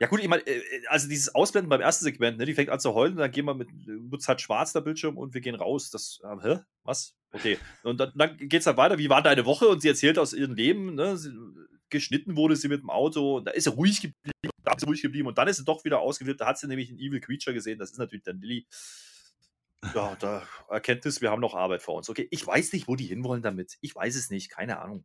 Ja, 0.00 0.06
gut, 0.06 0.20
ich 0.20 0.28
meine, 0.28 0.46
äh, 0.46 0.56
äh, 0.56 0.86
also 0.86 1.08
dieses 1.08 1.34
Ausblenden 1.34 1.68
beim 1.68 1.82
ersten 1.82 2.04
Segment, 2.04 2.38
ne, 2.38 2.46
die 2.46 2.54
fängt 2.54 2.70
an 2.70 2.80
zu 2.80 2.94
heulen, 2.94 3.16
dann 3.16 3.30
gehen 3.30 3.44
wir 3.44 3.54
mit, 3.54 3.68
wird 3.86 4.26
halt 4.26 4.40
schwarz 4.40 4.72
der 4.72 4.80
Bildschirm 4.80 5.18
und 5.18 5.34
wir 5.34 5.42
gehen 5.42 5.54
raus. 5.54 5.90
Das, 5.90 6.20
äh, 6.24 6.36
hä? 6.42 6.60
Was? 6.84 7.14
Okay. 7.32 7.58
Und 7.82 8.00
dann, 8.00 8.10
dann 8.14 8.36
geht 8.38 8.60
es 8.60 8.66
halt 8.66 8.78
weiter, 8.78 8.96
wie 8.96 9.10
war 9.10 9.22
deine 9.22 9.44
Woche? 9.44 9.68
Und 9.68 9.82
sie 9.82 9.88
erzählt 9.88 10.18
aus 10.18 10.32
ihrem 10.32 10.54
Leben, 10.54 10.94
ne? 10.94 11.18
Sie, 11.18 11.30
geschnitten 11.90 12.36
wurde 12.36 12.56
sie 12.56 12.68
mit 12.68 12.80
dem 12.80 12.88
Auto, 12.88 13.36
und 13.36 13.46
da 13.46 13.50
ist 13.50 13.64
sie 13.64 13.70
ruhig 13.70 14.00
geblieben, 14.00 14.50
da 14.64 14.72
ist 14.72 14.80
sie 14.80 14.86
ruhig 14.86 15.02
geblieben 15.02 15.28
und 15.28 15.36
dann 15.36 15.48
ist 15.48 15.58
sie 15.58 15.64
doch 15.64 15.84
wieder 15.84 16.00
ausgewählt. 16.00 16.40
Da 16.40 16.46
hat 16.46 16.58
sie 16.58 16.66
nämlich 16.66 16.88
einen 16.88 16.98
Evil 16.98 17.20
Creature 17.20 17.52
gesehen, 17.52 17.78
das 17.78 17.90
ist 17.90 17.98
natürlich 17.98 18.24
dann 18.24 18.40
Lilly. 18.40 18.66
Ja, 19.94 20.16
da 20.20 20.46
Erkenntnis, 20.68 21.20
wir 21.20 21.30
haben 21.30 21.40
noch 21.40 21.54
Arbeit 21.54 21.82
vor 21.82 21.96
uns. 21.96 22.08
Okay, 22.08 22.28
ich 22.30 22.46
weiß 22.46 22.72
nicht, 22.72 22.88
wo 22.88 22.96
die 22.96 23.06
hinwollen 23.06 23.42
damit. 23.42 23.76
Ich 23.80 23.94
weiß 23.94 24.14
es 24.14 24.30
nicht, 24.30 24.50
keine 24.50 24.78
Ahnung. 24.78 25.04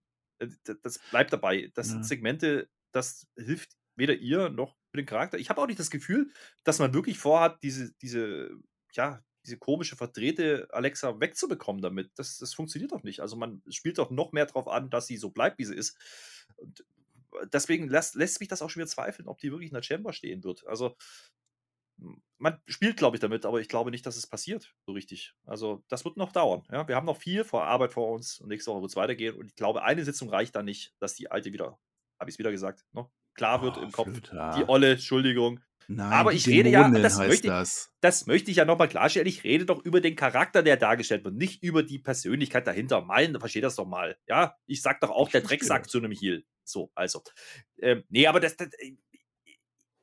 Das 0.83 0.99
bleibt 1.11 1.33
dabei. 1.33 1.71
Das 1.73 1.87
sind 1.87 2.05
Segmente, 2.05 2.69
das 2.91 3.25
hilft 3.35 3.71
weder 3.95 4.15
ihr 4.15 4.49
noch 4.49 4.75
für 4.95 5.01
den 5.01 5.05
Charakter. 5.05 5.37
Ich 5.37 5.49
habe 5.49 5.61
auch 5.61 5.67
nicht 5.67 5.79
das 5.79 5.91
Gefühl, 5.91 6.31
dass 6.63 6.79
man 6.79 6.93
wirklich 6.93 7.19
vorhat, 7.19 7.61
diese, 7.63 7.93
diese, 8.01 8.51
ja, 8.93 9.21
diese 9.45 9.57
komische, 9.57 9.97
verdrehte 9.97 10.67
Alexa 10.71 11.19
wegzubekommen 11.19 11.81
damit. 11.81 12.11
Das, 12.15 12.37
das 12.37 12.53
funktioniert 12.53 12.93
doch 12.93 13.03
nicht. 13.03 13.19
Also 13.19 13.35
man 13.35 13.61
spielt 13.69 13.97
doch 13.97 14.09
noch 14.09 14.31
mehr 14.31 14.45
darauf 14.45 14.67
an, 14.67 14.89
dass 14.89 15.07
sie 15.07 15.17
so 15.17 15.29
bleibt, 15.31 15.59
wie 15.59 15.65
sie 15.65 15.75
ist. 15.75 15.97
Und 16.55 16.85
deswegen 17.51 17.89
lässt, 17.89 18.15
lässt 18.15 18.39
mich 18.39 18.47
das 18.47 18.61
auch 18.61 18.69
schon 18.69 18.79
wieder 18.79 18.89
zweifeln, 18.89 19.27
ob 19.27 19.39
die 19.39 19.51
wirklich 19.51 19.69
in 19.69 19.75
der 19.75 19.83
Chamber 19.83 20.13
stehen 20.13 20.43
wird. 20.43 20.65
Also 20.65 20.95
man 22.37 22.61
spielt, 22.67 22.97
glaube 22.97 23.17
ich, 23.17 23.21
damit, 23.21 23.45
aber 23.45 23.59
ich 23.59 23.69
glaube 23.69 23.91
nicht, 23.91 24.05
dass 24.05 24.17
es 24.17 24.27
passiert, 24.27 24.73
so 24.85 24.91
richtig. 24.93 25.33
Also, 25.45 25.83
das 25.87 26.03
wird 26.03 26.17
noch 26.17 26.33
dauern. 26.33 26.63
Ja? 26.69 26.87
Wir 26.87 26.95
haben 26.95 27.05
noch 27.05 27.17
viel 27.17 27.45
vor 27.45 27.63
Arbeit 27.63 27.93
vor 27.93 28.11
uns 28.11 28.39
und 28.39 28.49
nächste 28.49 28.71
Woche 28.71 28.81
wird 28.81 28.91
es 28.91 28.97
weitergehen. 28.97 29.35
Und 29.35 29.47
ich 29.47 29.55
glaube, 29.55 29.83
eine 29.83 30.03
Sitzung 30.03 30.29
reicht 30.29 30.55
da 30.55 30.61
nicht, 30.61 30.93
dass 30.99 31.15
die 31.15 31.31
alte 31.31 31.53
wieder, 31.53 31.79
habe 32.19 32.29
ich 32.29 32.35
es 32.35 32.39
wieder 32.39 32.51
gesagt, 32.51 32.85
ne? 32.91 33.09
Klar 33.35 33.61
wird 33.61 33.77
oh, 33.77 33.81
im 33.81 33.91
Kopf. 33.91 34.09
Flöter. 34.09 34.55
Die 34.57 34.67
Olle, 34.67 34.93
Entschuldigung. 34.93 35.59
Nein, 35.87 36.11
aber 36.13 36.33
ich 36.33 36.47
rede 36.47 36.69
ja, 36.69 36.89
das 36.89 37.17
möchte, 37.19 37.47
das. 37.47 37.89
Ich, 37.91 37.99
das 38.01 38.25
möchte 38.25 38.49
ich 38.49 38.57
ja 38.57 38.65
nochmal 38.65 38.87
klarstellen. 38.87 39.27
Ich 39.27 39.43
rede 39.43 39.65
doch 39.65 39.83
über 39.85 40.01
den 40.01 40.15
Charakter, 40.15 40.63
der 40.63 40.77
dargestellt 40.77 41.23
wird, 41.23 41.35
nicht 41.35 41.61
über 41.61 41.83
die 41.83 41.99
Persönlichkeit 41.99 42.65
dahinter. 42.65 43.01
Mein, 43.01 43.39
versteht 43.39 43.63
das 43.63 43.75
doch 43.75 43.85
mal. 43.85 44.17
Ja, 44.27 44.55
ich 44.65 44.81
sag 44.81 44.99
doch 45.01 45.11
auch, 45.11 45.29
der 45.29 45.41
Drecksack 45.41 45.89
zu 45.89 45.99
einem 45.99 46.11
Heal. 46.11 46.43
So, 46.63 46.91
also. 46.95 47.21
Ähm, 47.79 48.03
nee, 48.09 48.25
aber 48.25 48.39
das, 48.39 48.57
das, 48.57 48.69
äh, 48.79 48.95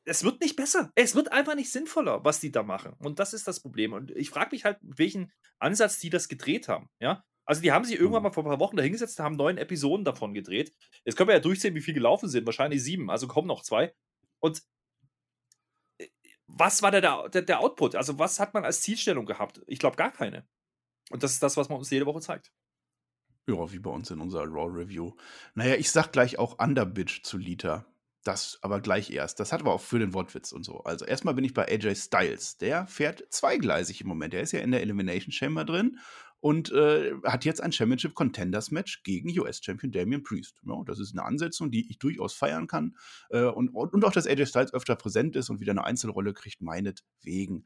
es 0.04 0.24
wird 0.24 0.40
nicht 0.40 0.56
besser. 0.56 0.92
Es 0.94 1.14
wird 1.14 1.32
einfach 1.32 1.54
nicht 1.54 1.72
sinnvoller, 1.72 2.24
was 2.24 2.40
die 2.40 2.52
da 2.52 2.62
machen. 2.62 2.94
Und 2.98 3.18
das 3.18 3.32
ist 3.32 3.48
das 3.48 3.60
Problem. 3.60 3.92
Und 3.92 4.10
ich 4.12 4.30
frage 4.30 4.50
mich 4.52 4.64
halt, 4.64 4.78
welchen 4.82 5.32
Ansatz 5.58 5.98
die 5.98 6.10
das 6.10 6.28
gedreht 6.28 6.68
haben. 6.68 6.90
Ja, 7.00 7.24
also 7.44 7.60
die 7.60 7.72
haben 7.72 7.84
sich 7.84 7.98
irgendwann 7.98 8.22
mhm. 8.22 8.28
mal 8.28 8.32
vor 8.32 8.44
ein 8.44 8.48
paar 8.48 8.60
Wochen 8.60 8.76
dahingesetzt, 8.76 9.18
haben 9.18 9.36
neun 9.36 9.58
Episoden 9.58 10.04
davon 10.04 10.34
gedreht. 10.34 10.72
Jetzt 11.04 11.16
können 11.16 11.28
wir 11.28 11.34
ja 11.34 11.40
durchsehen, 11.40 11.74
wie 11.74 11.80
viel 11.80 11.94
gelaufen 11.94 12.28
sind. 12.28 12.46
Wahrscheinlich 12.46 12.82
sieben, 12.82 13.10
also 13.10 13.26
kommen 13.26 13.48
noch 13.48 13.62
zwei. 13.62 13.94
Und 14.40 14.62
äh, 15.98 16.08
was 16.46 16.82
war 16.82 16.90
der, 16.90 17.28
der, 17.28 17.42
der 17.42 17.60
Output? 17.60 17.96
Also 17.96 18.18
was 18.18 18.38
hat 18.38 18.54
man 18.54 18.64
als 18.64 18.82
Zielstellung 18.82 19.26
gehabt? 19.26 19.60
Ich 19.66 19.78
glaube 19.78 19.96
gar 19.96 20.12
keine. 20.12 20.46
Und 21.10 21.22
das 21.22 21.32
ist 21.32 21.42
das, 21.42 21.56
was 21.56 21.68
man 21.68 21.78
uns 21.78 21.90
jede 21.90 22.06
Woche 22.06 22.20
zeigt. 22.20 22.52
Ja, 23.48 23.72
wie 23.72 23.80
bei 23.80 23.90
uns 23.90 24.10
in 24.10 24.20
unserer 24.20 24.46
Raw 24.46 24.70
Review. 24.72 25.14
Naja, 25.54 25.74
ich 25.74 25.90
sag 25.90 26.12
gleich 26.12 26.38
auch 26.38 26.60
Underbitch 26.60 27.24
zu 27.24 27.38
Lita. 27.38 27.86
Das 28.22 28.58
aber 28.62 28.80
gleich 28.80 29.10
erst. 29.10 29.40
Das 29.40 29.52
hat 29.52 29.62
aber 29.62 29.74
auch 29.74 29.80
für 29.80 29.98
den 29.98 30.14
Wortwitz 30.14 30.52
und 30.52 30.62
so. 30.62 30.78
Also 30.84 31.04
erstmal 31.04 31.34
bin 31.34 31.44
ich 31.44 31.54
bei 31.54 31.66
AJ 31.66 31.96
Styles. 31.96 32.56
Der 32.56 32.86
fährt 32.86 33.24
zweigleisig 33.30 34.00
im 34.00 34.06
Moment. 34.06 34.32
Der 34.32 34.42
ist 34.42 34.52
ja 34.52 34.60
in 34.60 34.70
der 34.70 34.80
Elimination 34.80 35.32
Chamber 35.32 35.64
drin 35.64 35.98
und 36.42 36.72
äh, 36.72 37.12
hat 37.22 37.44
jetzt 37.44 37.62
ein 37.62 37.70
Championship 37.70 38.14
Contenders 38.14 38.72
Match 38.72 39.04
gegen 39.04 39.30
US-Champion 39.38 39.92
Damian 39.92 40.24
Priest. 40.24 40.60
Ja, 40.66 40.82
das 40.84 40.98
ist 40.98 41.12
eine 41.12 41.24
Ansetzung, 41.24 41.70
die 41.70 41.88
ich 41.88 42.00
durchaus 42.00 42.34
feiern 42.34 42.66
kann. 42.66 42.96
Äh, 43.30 43.44
und, 43.44 43.68
und 43.68 44.04
auch, 44.04 44.10
dass 44.10 44.26
AJ 44.26 44.46
Styles 44.46 44.74
öfter 44.74 44.96
präsent 44.96 45.36
ist 45.36 45.50
und 45.50 45.60
wieder 45.60 45.70
eine 45.70 45.84
Einzelrolle 45.84 46.34
kriegt, 46.34 46.60
meinetwegen. 46.60 47.62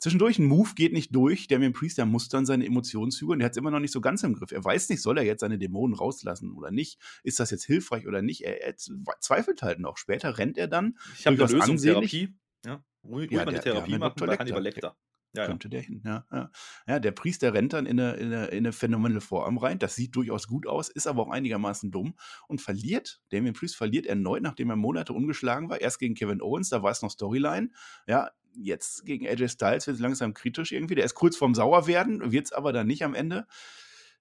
Zwischendurch 0.00 0.40
ein 0.40 0.46
Move 0.46 0.70
geht 0.74 0.92
nicht 0.92 1.14
durch. 1.14 1.46
Damian 1.46 1.72
Priest, 1.72 1.98
der 1.98 2.06
muss 2.06 2.28
dann 2.28 2.46
seine 2.46 2.66
Emotionen 2.66 3.12
zügeln. 3.12 3.38
Der 3.38 3.46
hat 3.46 3.52
es 3.52 3.58
immer 3.58 3.70
noch 3.70 3.78
nicht 3.78 3.92
so 3.92 4.00
ganz 4.00 4.24
im 4.24 4.34
Griff. 4.34 4.50
Er 4.50 4.64
weiß 4.64 4.88
nicht, 4.88 5.02
soll 5.02 5.18
er 5.18 5.24
jetzt 5.24 5.40
seine 5.40 5.56
Dämonen 5.56 5.94
rauslassen 5.94 6.52
oder 6.52 6.72
nicht? 6.72 6.98
Ist 7.22 7.38
das 7.38 7.52
jetzt 7.52 7.64
hilfreich 7.64 8.08
oder 8.08 8.22
nicht? 8.22 8.44
Er, 8.44 8.60
er 8.60 8.74
zweifelt 9.20 9.62
halt 9.62 9.78
noch. 9.78 9.98
Später 9.98 10.36
rennt 10.36 10.58
er 10.58 10.66
dann. 10.66 10.98
Ich 11.16 11.28
habe 11.28 11.40
eine 11.40 11.52
Lösung, 11.52 11.76
Therapie. 11.76 12.34
Ja, 12.64 12.84
ruhig 13.04 13.30
ja, 13.30 13.44
mal 13.44 13.50
eine 13.50 13.60
Therapie 13.60 13.92
ja, 13.92 13.98
machen 13.98 14.14
bei 14.18 14.36
Hannibal 14.36 14.62
Lecter. 14.64 14.96
Ja, 15.36 15.46
könnte 15.46 15.68
der 15.68 15.80
hin. 15.80 16.02
Ja, 16.04 16.26
ja. 16.32 16.50
ja, 16.86 16.98
der 16.98 17.12
Priester 17.12 17.54
rennt 17.54 17.72
dann 17.72 17.86
in 17.86 18.00
eine, 18.00 18.14
in, 18.14 18.26
eine, 18.32 18.46
in 18.46 18.58
eine 18.58 18.72
phänomenale 18.72 19.20
Vorarm 19.20 19.58
rein. 19.58 19.78
Das 19.78 19.94
sieht 19.94 20.16
durchaus 20.16 20.46
gut 20.46 20.66
aus, 20.66 20.88
ist 20.88 21.06
aber 21.06 21.22
auch 21.22 21.30
einigermaßen 21.30 21.90
dumm 21.90 22.14
und 22.48 22.60
verliert. 22.60 23.20
Damien 23.30 23.54
Priest 23.54 23.76
verliert 23.76 24.06
erneut, 24.06 24.42
nachdem 24.42 24.70
er 24.70 24.76
Monate 24.76 25.12
ungeschlagen 25.12 25.68
war. 25.68 25.80
Erst 25.80 25.98
gegen 25.98 26.14
Kevin 26.14 26.42
Owens, 26.42 26.70
da 26.70 26.82
war 26.82 26.90
es 26.90 27.02
noch 27.02 27.10
Storyline. 27.10 27.70
Ja, 28.06 28.30
jetzt 28.54 29.04
gegen 29.04 29.26
AJ 29.26 29.48
Styles 29.48 29.86
wird 29.86 29.96
es 29.96 30.00
langsam 30.00 30.34
kritisch 30.34 30.72
irgendwie. 30.72 30.94
Der 30.94 31.04
ist 31.04 31.14
kurz 31.14 31.36
vorm 31.36 31.54
Sauerwerden, 31.54 32.32
wird 32.32 32.46
es 32.46 32.52
aber 32.52 32.72
dann 32.72 32.86
nicht 32.86 33.04
am 33.04 33.14
Ende. 33.14 33.46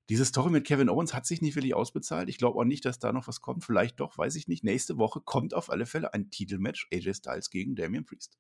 Diese 0.10 0.26
Story 0.26 0.52
mit 0.52 0.68
Kevin 0.68 0.90
Owens 0.90 1.16
hat 1.16 1.26
sich 1.26 1.42
nicht 1.42 1.56
wirklich 1.56 1.74
ausbezahlt. 1.74 2.30
Ich 2.30 2.38
glaube 2.38 2.60
auch 2.60 2.64
nicht, 2.64 2.86
dass 2.86 3.00
da 3.00 3.12
noch 3.12 3.28
was 3.28 3.42
kommt. 3.42 3.64
Vielleicht 3.64 4.00
doch, 4.00 4.18
weiß 4.18 4.36
ich 4.36 4.48
nicht. 4.48 4.64
Nächste 4.64 4.98
Woche 4.98 5.20
kommt 5.20 5.56
auf 5.56 5.72
alle 5.72 5.88
Fälle 5.88 6.14
ein 6.14 6.30
Titelmatch 6.30 6.88
AJ 6.94 7.16
Styles 7.16 7.50
gegen 7.50 7.76
Damien 7.76 8.06
Priest. 8.06 8.38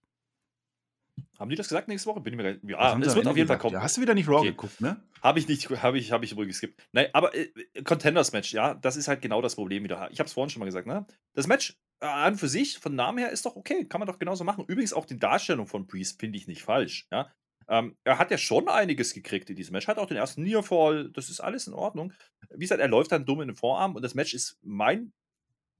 Haben 1.39 1.49
die 1.49 1.55
das 1.55 1.68
gesagt 1.68 1.88
nächste 1.88 2.09
Woche? 2.09 2.22
Bin 2.22 2.34
ich 2.34 2.38
mir 2.38 2.59
ja, 2.72 2.78
ah, 2.78 2.99
es 2.99 3.16
wird 3.16 3.28
auf 3.28 3.36
jeden 3.36 3.47
Fall 3.47 3.57
kommen. 3.57 3.74
Ja, 3.74 3.82
hast 3.82 3.97
du 3.97 4.01
wieder 4.01 4.13
nicht 4.13 4.28
Raw 4.28 4.38
okay. 4.38 4.49
geguckt, 4.49 4.80
ne? 4.80 5.01
Habe 5.22 5.39
ich 5.39 5.47
nicht, 5.47 5.70
habe 5.70 5.97
ich, 5.97 6.11
habe 6.11 6.24
ich 6.24 6.32
übrigens 6.32 6.59
geskippt. 6.59 6.88
Nein, 6.93 7.07
aber 7.13 7.36
äh, 7.36 7.49
Contenders 7.84 8.32
Match, 8.32 8.53
ja, 8.53 8.74
das 8.74 8.95
ist 8.95 9.07
halt 9.07 9.22
genau 9.22 9.41
das 9.41 9.55
Problem 9.55 9.84
wieder. 9.84 10.09
Ich 10.11 10.20
habe 10.20 10.28
es 10.28 10.34
vorhin 10.34 10.49
schon 10.49 10.61
mal 10.61 10.66
gesagt, 10.66 10.88
ne? 10.88 11.05
Das 11.34 11.47
Match 11.47 11.78
äh, 11.99 12.05
an 12.05 12.38
für 12.38 12.47
sich, 12.47 12.78
von 12.78 12.95
Namen 12.95 13.18
her, 13.18 13.32
ist 13.32 13.45
doch 13.45 13.55
okay, 13.55 13.86
kann 13.86 13.99
man 13.99 14.07
doch 14.07 14.20
genauso 14.20 14.43
machen. 14.43 14.66
Übrigens 14.68 14.93
auch 14.93 15.05
die 15.05 15.20
Darstellung 15.20 15.68
von 15.68 15.88
Priest 15.88 16.20
finde 16.20 16.38
ich 16.38 16.47
nicht 16.47 16.63
falsch, 16.63 17.07
ja. 17.11 17.30
Ähm, 17.68 17.97
er 18.03 18.20
hat 18.20 18.32
ja 18.32 18.38
schon 18.38 18.70
einiges 18.70 19.13
gekriegt 19.13 19.49
in 19.49 19.55
diesem 19.55 19.74
Match. 19.74 19.88
Hat 19.88 19.97
auch 19.97 20.05
den 20.05 20.18
ersten 20.18 20.43
Nearfall, 20.43 21.09
das 21.11 21.30
ist 21.30 21.39
alles 21.39 21.68
in 21.68 21.74
Ordnung. 21.74 22.13
Wie 22.51 22.59
gesagt, 22.59 22.80
er 22.80 22.88
läuft 22.88 23.11
dann 23.11 23.26
dumm 23.26 23.41
in 23.41 23.47
den 23.47 23.55
Vorarm 23.55 23.95
und 23.95 24.03
das 24.03 24.13
Match 24.13 24.34
ist 24.34 24.59
mein, 24.61 25.13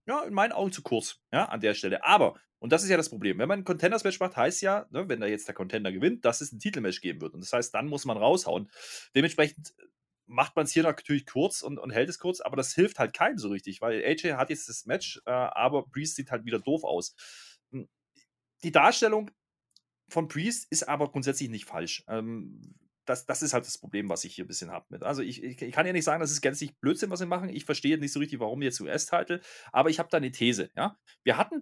ja, 0.08 0.24
in 0.24 0.34
meinen 0.34 0.52
Augen 0.52 0.72
zu 0.72 0.82
kurz, 0.82 1.22
ja, 1.32 1.46
an 1.46 1.62
der 1.62 1.76
Stelle. 1.76 2.04
Aber 2.04 2.36
und 2.66 2.72
das 2.72 2.82
ist 2.82 2.90
ja 2.90 2.98
das 2.98 3.10
Problem. 3.10 3.38
Wenn 3.38 3.48
man 3.48 3.60
ein 3.60 3.64
Contenders-Match 3.64 4.20
macht, 4.20 4.36
heißt 4.36 4.64
ja, 4.64 4.88
ne, 4.90 5.08
wenn 5.08 5.20
da 5.20 5.28
jetzt 5.28 5.48
der 5.48 5.54
Contender 5.54 5.92
gewinnt, 5.92 6.26
dass 6.26 6.42
es 6.42 6.52
ein 6.52 6.58
Titelmatch 6.58 7.00
geben 7.00 7.22
wird. 7.22 7.36
Und 7.36 7.42
das 7.42 7.54
heißt, 7.54 7.72
dann 7.76 7.86
muss 7.86 8.06
man 8.06 8.18
raushauen. 8.18 8.72
Dementsprechend 9.14 9.76
macht 10.26 10.56
man 10.56 10.66
es 10.66 10.72
hier 10.72 10.82
natürlich 10.82 11.28
kurz 11.28 11.62
und, 11.62 11.78
und, 11.78 11.92
hält 11.92 12.10
es 12.10 12.18
kurz, 12.18 12.42
aber 12.42 12.56
das 12.56 12.74
hilft 12.74 12.98
halt 12.98 13.14
keinem 13.14 13.38
so 13.38 13.50
richtig, 13.50 13.82
weil 13.82 14.04
AJ 14.04 14.34
hat 14.34 14.50
jetzt 14.50 14.68
das 14.68 14.88
Match, 14.88 15.22
äh, 15.28 15.30
aber 15.30 15.86
Priest 15.86 16.16
sieht 16.16 16.32
halt 16.32 16.44
wieder 16.44 16.58
doof 16.58 16.84
aus. 16.86 17.14
Hm, 17.72 17.88
die 18.64 18.72
Darstellung 18.72 19.30
von 20.10 20.28
Priest 20.28 20.66
ist 20.72 20.90
aber 20.90 21.12
grundsätzlich 21.12 21.50
nicht 21.50 21.66
falsch. 21.66 22.04
Ähm, 22.08 22.74
das, 23.06 23.28
das 23.28 23.44
ist 23.44 23.54
halt 23.54 23.68
das 23.68 23.78
Problem, 23.78 24.10
was 24.10 24.24
ich 24.24 24.34
hier 24.34 24.46
ein 24.46 24.48
bisschen 24.48 24.72
habe 24.72 24.88
mit. 24.90 25.04
Also 25.04 25.22
ich, 25.22 25.44
ich, 25.44 25.72
kann 25.72 25.86
ja 25.86 25.94
nicht 25.94 26.04
sagen, 26.04 26.20
das 26.20 26.32
ist 26.32 26.42
gänzlich 26.42 26.76
Blödsinn, 26.80 27.12
was 27.12 27.20
sie 27.20 27.28
machen. 27.28 27.50
Ich 27.50 27.66
verstehe 27.66 28.00
nicht 28.00 28.12
so 28.12 28.20
richtig, 28.20 28.40
warum 28.40 28.64
jetzt 28.64 28.82
US-Title, 28.82 29.40
aber 29.72 29.92
ich 29.92 30.00
habe 30.00 30.10
da 30.10 30.18
eine 30.18 30.32
These. 30.32 30.72
Ja? 30.76 30.98
Wir 31.24 31.38
hatten 31.38 31.58
hm. 31.58 31.62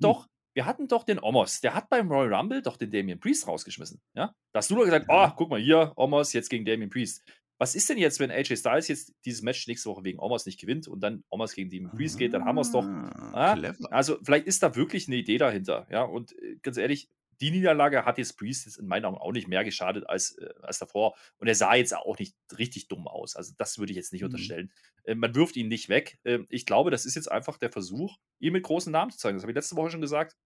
Wir 0.54 0.66
hatten 0.66 0.88
doch 0.88 1.04
den 1.04 1.20
Omos, 1.20 1.62
der 1.62 1.74
hat 1.74 1.90
beim 1.90 2.12
Royal 2.12 2.34
Rumble 2.34 2.62
doch 2.62 2.78
den 2.78 2.92
Damien 2.92 3.20
Priest 3.20 3.48
rausgeschmissen. 3.48 4.02
Ja? 4.14 4.34
Da 4.52 4.58
hast 4.58 4.70
du 4.70 4.76
doch 4.76 4.84
gesagt, 4.84 5.08
oh, 5.10 5.30
guck 5.36 5.50
mal 5.50 5.60
hier, 5.60 5.94
Omos 5.96 6.34
jetzt 6.34 6.50
gegen 6.50 6.66
Damien 6.66 6.90
Priest. 6.90 7.24
Was 7.60 7.76
ist 7.76 7.90
denn 7.90 7.98
jetzt, 7.98 8.20
wenn 8.20 8.32
AJ 8.32 8.58
Styles 8.58 8.88
jetzt 8.88 9.14
dieses 9.26 9.42
Match 9.42 9.68
nächste 9.68 9.90
Woche 9.90 10.04
wegen 10.04 10.20
Omos 10.20 10.46
nicht 10.46 10.60
gewinnt 10.60 10.88
und 10.88 11.02
dann 11.02 11.24
Omos 11.30 11.54
gegen 11.54 11.70
Damien 11.70 11.92
Priest 11.92 12.18
geht, 12.18 12.34
dann 12.34 12.46
haben 12.46 12.56
wir 12.56 12.62
es 12.62 12.72
doch. 12.72 12.84
Ah? 12.84 13.58
Also 13.90 14.18
vielleicht 14.24 14.48
ist 14.48 14.64
da 14.64 14.76
wirklich 14.76 15.08
eine 15.08 15.18
Idee 15.18 15.38
dahinter. 15.38 15.88
Ja, 15.90 16.04
und 16.04 16.34
äh, 16.40 16.58
ganz 16.62 16.78
ehrlich, 16.78 17.10
die 17.42 17.52
Niederlage 17.52 18.06
hat 18.06 18.18
jetzt 18.18 18.38
Priest 18.38 18.66
jetzt 18.66 18.78
in 18.78 18.88
meinen 18.88 19.06
Augen 19.06 19.18
auch 19.18 19.32
nicht 19.32 19.48
mehr 19.48 19.64
geschadet 19.64 20.08
als, 20.08 20.38
äh, 20.38 20.50
als 20.62 20.80
davor. 20.80 21.16
Und 21.38 21.48
er 21.48 21.56
sah 21.56 21.76
jetzt 21.76 21.96
auch 21.96 22.18
nicht 22.18 22.36
richtig 22.58 22.88
dumm 22.88 23.08
aus. 23.08 23.36
Also 23.36 23.54
das 23.58 23.78
würde 23.78 23.92
ich 23.92 23.98
jetzt 23.98 24.14
nicht 24.14 24.22
mhm. 24.22 24.28
unterstellen. 24.28 24.72
Äh, 25.04 25.16
man 25.16 25.36
wirft 25.36 25.56
ihn 25.56 25.68
nicht 25.68 25.90
weg. 25.90 26.20
Äh, 26.24 26.40
ich 26.50 26.66
glaube, 26.66 26.92
das 26.92 27.06
ist 27.06 27.16
jetzt 27.16 27.32
einfach 27.32 27.58
der 27.58 27.72
Versuch, 27.72 28.18
ihn 28.40 28.54
mit 28.54 28.64
großen 28.64 28.92
Namen 28.92 29.12
zu 29.12 29.18
zeigen. 29.18 29.36
Das 29.36 29.44
habe 29.44 29.52
ich 29.52 29.56
letzte 29.56 29.76
Woche 29.76 29.90
schon 29.90 30.02
gesagt. 30.02 30.38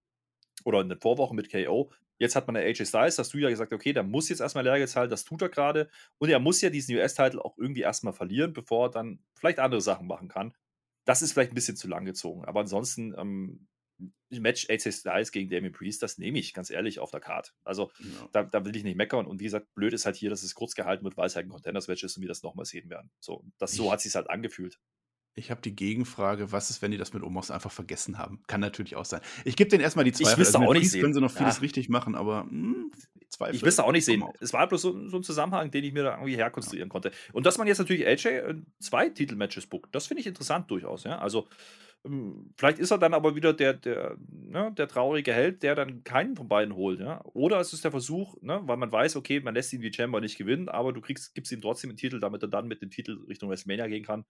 Oder 0.67 0.81
in 0.81 0.89
der 0.89 0.97
Vorwoche 0.97 1.33
mit 1.33 1.49
KO. 1.49 1.93
Jetzt 2.19 2.35
hat 2.35 2.45
man 2.45 2.57
eine 2.57 2.65
AJ 2.65 2.87
Styles, 2.87 3.17
hast 3.17 3.33
du 3.33 3.37
ja 3.37 3.47
gesagt, 3.47 3.71
okay, 3.71 3.93
der 3.93 4.03
muss 4.03 4.27
jetzt 4.27 4.41
erstmal 4.41 4.65
Lehrgeld 4.65 4.89
zahlen, 4.89 5.09
das 5.09 5.23
tut 5.23 5.41
er 5.41 5.47
gerade. 5.47 5.89
Und 6.17 6.29
er 6.29 6.39
muss 6.39 6.59
ja 6.59 6.69
diesen 6.69 6.93
US-Titel 6.97 7.39
auch 7.39 7.57
irgendwie 7.57 7.83
erstmal 7.83 8.11
verlieren, 8.11 8.51
bevor 8.51 8.87
er 8.87 8.91
dann 8.91 9.19
vielleicht 9.33 9.59
andere 9.59 9.79
Sachen 9.79 10.07
machen 10.07 10.27
kann. 10.27 10.53
Das 11.05 11.21
ist 11.21 11.31
vielleicht 11.31 11.53
ein 11.53 11.55
bisschen 11.55 11.77
zu 11.77 11.87
lang 11.87 12.03
gezogen. 12.03 12.43
Aber 12.43 12.59
ansonsten, 12.59 13.15
ähm, 13.17 13.67
Match 14.29 14.69
AJ 14.69 14.91
Styles 14.91 15.31
gegen 15.31 15.49
Damien 15.49 15.71
Priest, 15.71 16.03
das 16.03 16.17
nehme 16.17 16.37
ich 16.37 16.53
ganz 16.53 16.69
ehrlich 16.69 16.99
auf 16.99 17.11
der 17.11 17.21
Karte. 17.21 17.51
Also 17.63 17.89
ja. 17.99 18.29
da, 18.33 18.43
da, 18.43 18.65
will 18.65 18.75
ich 18.75 18.83
nicht 18.83 18.97
meckern. 18.97 19.25
Und 19.25 19.39
wie 19.39 19.45
gesagt, 19.45 19.73
blöd 19.73 19.93
ist 19.93 20.05
halt 20.05 20.17
hier, 20.17 20.29
dass 20.29 20.43
es 20.43 20.53
kurz 20.53 20.75
gehalten 20.75 21.05
wird, 21.05 21.15
weil 21.15 21.27
es 21.27 21.37
halt 21.37 21.45
ein 21.45 21.49
Contenders-Match 21.49 22.03
ist 22.03 22.17
und 22.17 22.23
wir 22.23 22.27
das 22.27 22.43
nochmal 22.43 22.65
sehen 22.65 22.89
werden. 22.89 23.09
So, 23.21 23.45
das, 23.57 23.71
so 23.71 23.89
hat 23.89 23.99
es 23.99 24.03
sich 24.03 24.15
halt 24.15 24.29
angefühlt. 24.29 24.79
Ich 25.37 25.51
habe 25.51 25.61
die 25.61 25.75
Gegenfrage, 25.75 26.51
was 26.51 26.69
ist, 26.69 26.81
wenn 26.81 26.91
die 26.91 26.97
das 26.97 27.13
mit 27.13 27.23
Omos 27.23 27.51
einfach 27.51 27.71
vergessen 27.71 28.17
haben? 28.17 28.41
Kann 28.47 28.59
natürlich 28.59 28.95
auch 28.95 29.05
sein. 29.05 29.21
Ich 29.45 29.55
gebe 29.55 29.69
denen 29.69 29.83
erstmal 29.83 30.03
die 30.03 30.11
Zweifel. 30.11 30.33
Ich 30.33 30.39
wüsste 30.39 30.57
also 30.57 30.69
auch 30.69 30.73
nicht 30.73 30.89
sehen. 30.89 31.01
können 31.01 31.13
sie 31.13 31.21
noch 31.21 31.31
vieles 31.31 31.57
ja. 31.57 31.61
richtig 31.61 31.89
machen, 31.89 32.15
aber 32.15 32.45
mh, 32.45 32.49
hm, 32.49 32.91
Zweifel. 33.29 33.55
Ich 33.55 33.63
wüsste 33.63 33.83
auch 33.83 33.91
nicht 33.91 34.05
sehen. 34.05 34.23
Es 34.39 34.53
war 34.53 34.67
bloß 34.67 34.81
so, 34.81 35.07
so, 35.09 35.17
ein 35.17 35.23
Zusammenhang, 35.23 35.69
den 35.69 35.83
ich 35.83 35.93
mir 35.93 36.03
da 36.03 36.15
irgendwie 36.15 36.35
herkonstruieren 36.35 36.89
ja. 36.89 36.91
konnte. 36.91 37.11
Und 37.33 37.45
dass 37.45 37.57
man 37.57 37.67
jetzt 37.67 37.77
natürlich 37.77 38.07
AJ 38.07 38.55
zwei 38.79 39.09
Titelmatches 39.09 39.67
bookt, 39.67 39.93
das 39.93 40.07
finde 40.07 40.21
ich 40.21 40.27
interessant 40.27 40.71
durchaus. 40.71 41.03
Ja? 41.03 41.19
Also 41.19 41.47
ähm, 42.05 42.53
vielleicht 42.57 42.79
ist 42.79 42.91
er 42.91 42.97
dann 42.97 43.13
aber 43.13 43.35
wieder 43.35 43.53
der, 43.53 43.73
der, 43.73 44.17
ne, 44.29 44.73
der 44.77 44.87
traurige 44.87 45.33
Held, 45.33 45.61
der 45.63 45.75
dann 45.75 46.03
keinen 46.03 46.35
von 46.35 46.47
beiden 46.47 46.75
holt. 46.75 46.99
Ja? 46.99 47.21
Oder 47.25 47.59
es 47.59 47.73
ist 47.73 47.83
der 47.83 47.91
Versuch, 47.91 48.41
ne, 48.41 48.61
weil 48.63 48.77
man 48.77 48.91
weiß, 48.91 49.15
okay, 49.15 49.39
man 49.39 49.53
lässt 49.53 49.73
ihn 49.73 49.81
wie 49.81 49.93
Chamber 49.93 50.21
nicht 50.21 50.37
gewinnen, 50.37 50.69
aber 50.69 50.93
du 50.93 51.01
kriegst, 51.01 51.35
gibst 51.35 51.51
ihm 51.51 51.61
trotzdem 51.61 51.91
den 51.91 51.97
Titel, 51.97 52.19
damit 52.19 52.41
er 52.41 52.49
dann 52.49 52.67
mit 52.67 52.81
dem 52.81 52.89
Titel 52.89 53.23
Richtung 53.27 53.49
WrestleMania 53.49 53.87
gehen 53.87 54.05
kann. 54.05 54.25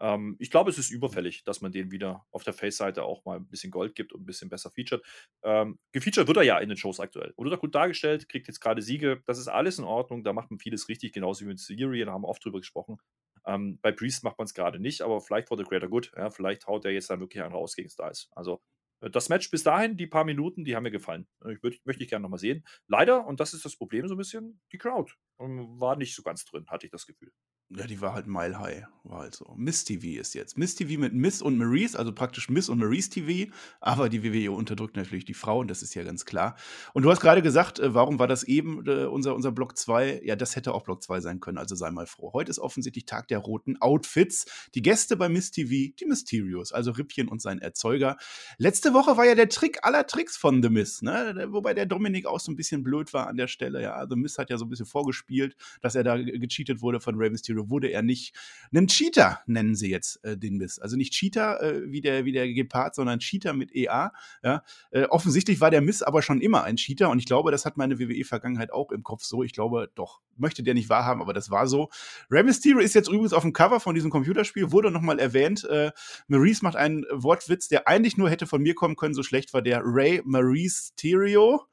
Ähm, 0.00 0.36
ich 0.38 0.50
glaube, 0.50 0.70
es 0.70 0.78
ist 0.78 0.90
überfällig, 0.90 1.44
dass 1.44 1.60
man 1.60 1.72
den 1.72 1.90
wieder 1.90 2.26
auf 2.30 2.44
der 2.44 2.52
Face-Seite 2.52 3.04
auch 3.04 3.24
mal 3.24 3.38
ein 3.38 3.48
bisschen 3.48 3.70
Gold 3.70 3.94
gibt 3.94 4.12
und 4.12 4.22
ein 4.22 4.26
bisschen 4.26 4.48
besser 4.48 4.70
featured. 4.70 5.02
Ähm, 5.42 5.78
gefeatured 5.92 6.26
wird 6.26 6.36
er 6.36 6.42
ja 6.42 6.58
in 6.58 6.68
den 6.68 6.78
Shows 6.78 7.00
aktuell. 7.00 7.32
Und 7.36 7.44
wird 7.44 7.54
er 7.54 7.60
gut 7.60 7.74
dargestellt, 7.74 8.28
kriegt 8.28 8.48
jetzt 8.48 8.60
gerade 8.60 8.82
Siege. 8.82 9.22
Das 9.26 9.38
ist 9.38 9.48
alles 9.48 9.78
in 9.78 9.84
Ordnung. 9.84 10.24
Da 10.24 10.32
macht 10.32 10.50
man 10.50 10.58
vieles 10.58 10.88
richtig, 10.88 11.12
genauso 11.12 11.42
wie 11.42 11.48
mit 11.48 11.58
Siri, 11.58 12.04
da 12.04 12.12
haben 12.12 12.22
wir 12.22 12.28
oft 12.28 12.44
drüber 12.44 12.60
gesprochen. 12.60 12.98
Ähm, 13.46 13.78
bei 13.82 13.92
Priest 13.92 14.24
macht 14.24 14.38
man 14.38 14.46
es 14.46 14.54
gerade 14.54 14.80
nicht, 14.80 15.02
aber 15.02 15.20
vielleicht 15.20 15.48
for 15.48 15.58
the 15.58 15.64
greater 15.64 15.88
good. 15.88 16.12
Ja, 16.16 16.30
vielleicht 16.30 16.66
haut 16.66 16.84
er 16.84 16.92
jetzt 16.92 17.10
dann 17.10 17.20
wirklich 17.20 17.42
einen 17.42 17.52
raus 17.52 17.76
gegen 17.76 17.90
Styles. 17.90 18.30
Also 18.32 18.62
äh, 19.00 19.10
das 19.10 19.28
Match 19.28 19.50
bis 19.50 19.62
dahin, 19.62 19.96
die 19.96 20.06
paar 20.06 20.24
Minuten, 20.24 20.64
die 20.64 20.74
haben 20.76 20.84
mir 20.84 20.90
gefallen. 20.90 21.26
Ich 21.48 21.62
würd, 21.62 21.80
möchte 21.84 22.02
ich 22.02 22.10
gerne 22.10 22.22
nochmal 22.22 22.38
sehen. 22.38 22.64
Leider, 22.88 23.26
und 23.26 23.40
das 23.40 23.54
ist 23.54 23.64
das 23.64 23.76
Problem 23.76 24.08
so 24.08 24.14
ein 24.14 24.18
bisschen, 24.18 24.60
die 24.72 24.78
Crowd 24.78 25.12
ähm, 25.40 25.80
war 25.80 25.96
nicht 25.96 26.14
so 26.14 26.22
ganz 26.22 26.44
drin, 26.44 26.66
hatte 26.68 26.86
ich 26.86 26.92
das 26.92 27.06
Gefühl. 27.06 27.32
Ja, 27.70 27.86
die 27.86 28.00
war 28.00 28.12
halt 28.12 28.26
mile 28.26 28.58
high, 28.60 28.84
war 29.04 29.20
halt 29.20 29.34
so. 29.34 29.52
Miss 29.56 29.84
TV 29.84 30.20
ist 30.20 30.34
jetzt. 30.34 30.58
Miss 30.58 30.74
TV 30.74 31.00
mit 31.00 31.14
Miss 31.14 31.40
und 31.40 31.56
Maurice, 31.56 31.98
also 31.98 32.12
praktisch 32.12 32.50
Miss 32.50 32.68
und 32.68 32.78
Maurice 32.78 33.08
TV, 33.08 33.50
aber 33.80 34.10
die 34.10 34.22
WWE 34.22 34.52
unterdrückt 34.52 34.96
natürlich 34.96 35.24
die 35.24 35.34
Frauen, 35.34 35.66
das 35.66 35.82
ist 35.82 35.94
ja 35.94 36.04
ganz 36.04 36.26
klar. 36.26 36.56
Und 36.92 37.04
du 37.04 37.10
hast 37.10 37.20
gerade 37.20 37.40
gesagt, 37.40 37.80
äh, 37.80 37.94
warum 37.94 38.18
war 38.18 38.28
das 38.28 38.44
eben 38.44 38.86
äh, 38.86 39.06
unser, 39.06 39.34
unser 39.34 39.50
Block 39.50 39.78
2? 39.78 40.20
Ja, 40.24 40.36
das 40.36 40.56
hätte 40.56 40.74
auch 40.74 40.84
Block 40.84 41.02
2 41.02 41.20
sein 41.20 41.40
können, 41.40 41.56
also 41.56 41.74
sei 41.74 41.90
mal 41.90 42.06
froh. 42.06 42.32
Heute 42.34 42.50
ist 42.50 42.58
offensichtlich 42.58 43.06
Tag 43.06 43.28
der 43.28 43.38
roten 43.38 43.80
Outfits. 43.80 44.44
Die 44.74 44.82
Gäste 44.82 45.16
bei 45.16 45.30
Miss 45.30 45.50
TV, 45.50 45.94
die 45.98 46.06
Mysterios, 46.06 46.70
also 46.70 46.90
Rippchen 46.92 47.28
und 47.28 47.40
sein 47.40 47.60
Erzeuger. 47.60 48.18
Letzte 48.58 48.92
Woche 48.92 49.16
war 49.16 49.24
ja 49.24 49.34
der 49.34 49.48
Trick 49.48 49.78
aller 49.82 50.06
Tricks 50.06 50.36
von 50.36 50.62
The 50.62 50.68
Miss, 50.68 51.00
ne? 51.00 51.46
wobei 51.48 51.72
der 51.72 51.86
Dominik 51.86 52.26
auch 52.26 52.40
so 52.40 52.52
ein 52.52 52.56
bisschen 52.56 52.82
blöd 52.84 53.12
war 53.14 53.26
an 53.26 53.38
der 53.38 53.48
Stelle. 53.48 53.82
Ja, 53.82 54.06
The 54.08 54.16
Miss 54.16 54.36
hat 54.36 54.50
ja 54.50 54.58
so 54.58 54.66
ein 54.66 54.68
bisschen 54.68 54.86
vorgespielt, 54.86 55.56
dass 55.80 55.94
er 55.94 56.04
da 56.04 56.16
gecheatet 56.18 56.82
wurde 56.82 57.00
von 57.00 57.16
Rey 57.16 57.30
Mysterio 57.30 57.63
wurde 57.70 57.88
er 57.88 58.02
nicht 58.02 58.34
einen 58.72 58.88
Cheater, 58.88 59.40
nennen 59.46 59.74
sie 59.74 59.90
jetzt 59.90 60.24
äh, 60.24 60.36
den 60.36 60.56
Miss. 60.56 60.78
Also 60.78 60.96
nicht 60.96 61.12
Cheater 61.12 61.62
äh, 61.62 61.82
wie, 61.90 62.00
der, 62.00 62.24
wie 62.24 62.32
der 62.32 62.52
Gepard, 62.52 62.94
sondern 62.94 63.20
Cheater 63.20 63.52
mit 63.52 63.74
EA. 63.74 64.12
Ja? 64.42 64.62
Äh, 64.90 65.04
offensichtlich 65.04 65.60
war 65.60 65.70
der 65.70 65.80
Miss 65.80 66.02
aber 66.02 66.22
schon 66.22 66.40
immer 66.40 66.64
ein 66.64 66.76
Cheater 66.76 67.10
und 67.10 67.18
ich 67.18 67.26
glaube, 67.26 67.50
das 67.50 67.64
hat 67.64 67.76
meine 67.76 67.98
WWE-Vergangenheit 67.98 68.72
auch 68.72 68.90
im 68.90 69.02
Kopf 69.02 69.24
so. 69.24 69.42
Ich 69.42 69.52
glaube, 69.52 69.90
doch, 69.94 70.20
möchte 70.36 70.62
der 70.62 70.74
nicht 70.74 70.88
wahrhaben, 70.88 71.20
aber 71.20 71.32
das 71.32 71.50
war 71.50 71.66
so. 71.66 71.88
Rey 72.30 72.42
Mysterio 72.42 72.80
ist 72.80 72.94
jetzt 72.94 73.08
übrigens 73.08 73.32
auf 73.32 73.42
dem 73.42 73.52
Cover 73.52 73.80
von 73.80 73.94
diesem 73.94 74.10
Computerspiel, 74.10 74.72
wurde 74.72 74.90
nochmal 74.90 75.18
erwähnt. 75.18 75.64
Äh, 75.64 75.92
Maurice 76.28 76.64
macht 76.64 76.76
einen 76.76 77.04
Wortwitz, 77.10 77.68
der 77.68 77.88
eigentlich 77.88 78.16
nur 78.16 78.30
hätte 78.30 78.46
von 78.46 78.62
mir 78.62 78.74
kommen 78.74 78.96
können, 78.96 79.14
so 79.14 79.22
schlecht 79.22 79.54
war 79.54 79.62
der 79.62 79.82
Ray 79.84 80.20
Maurice 80.24 80.92
Stereo 80.92 81.66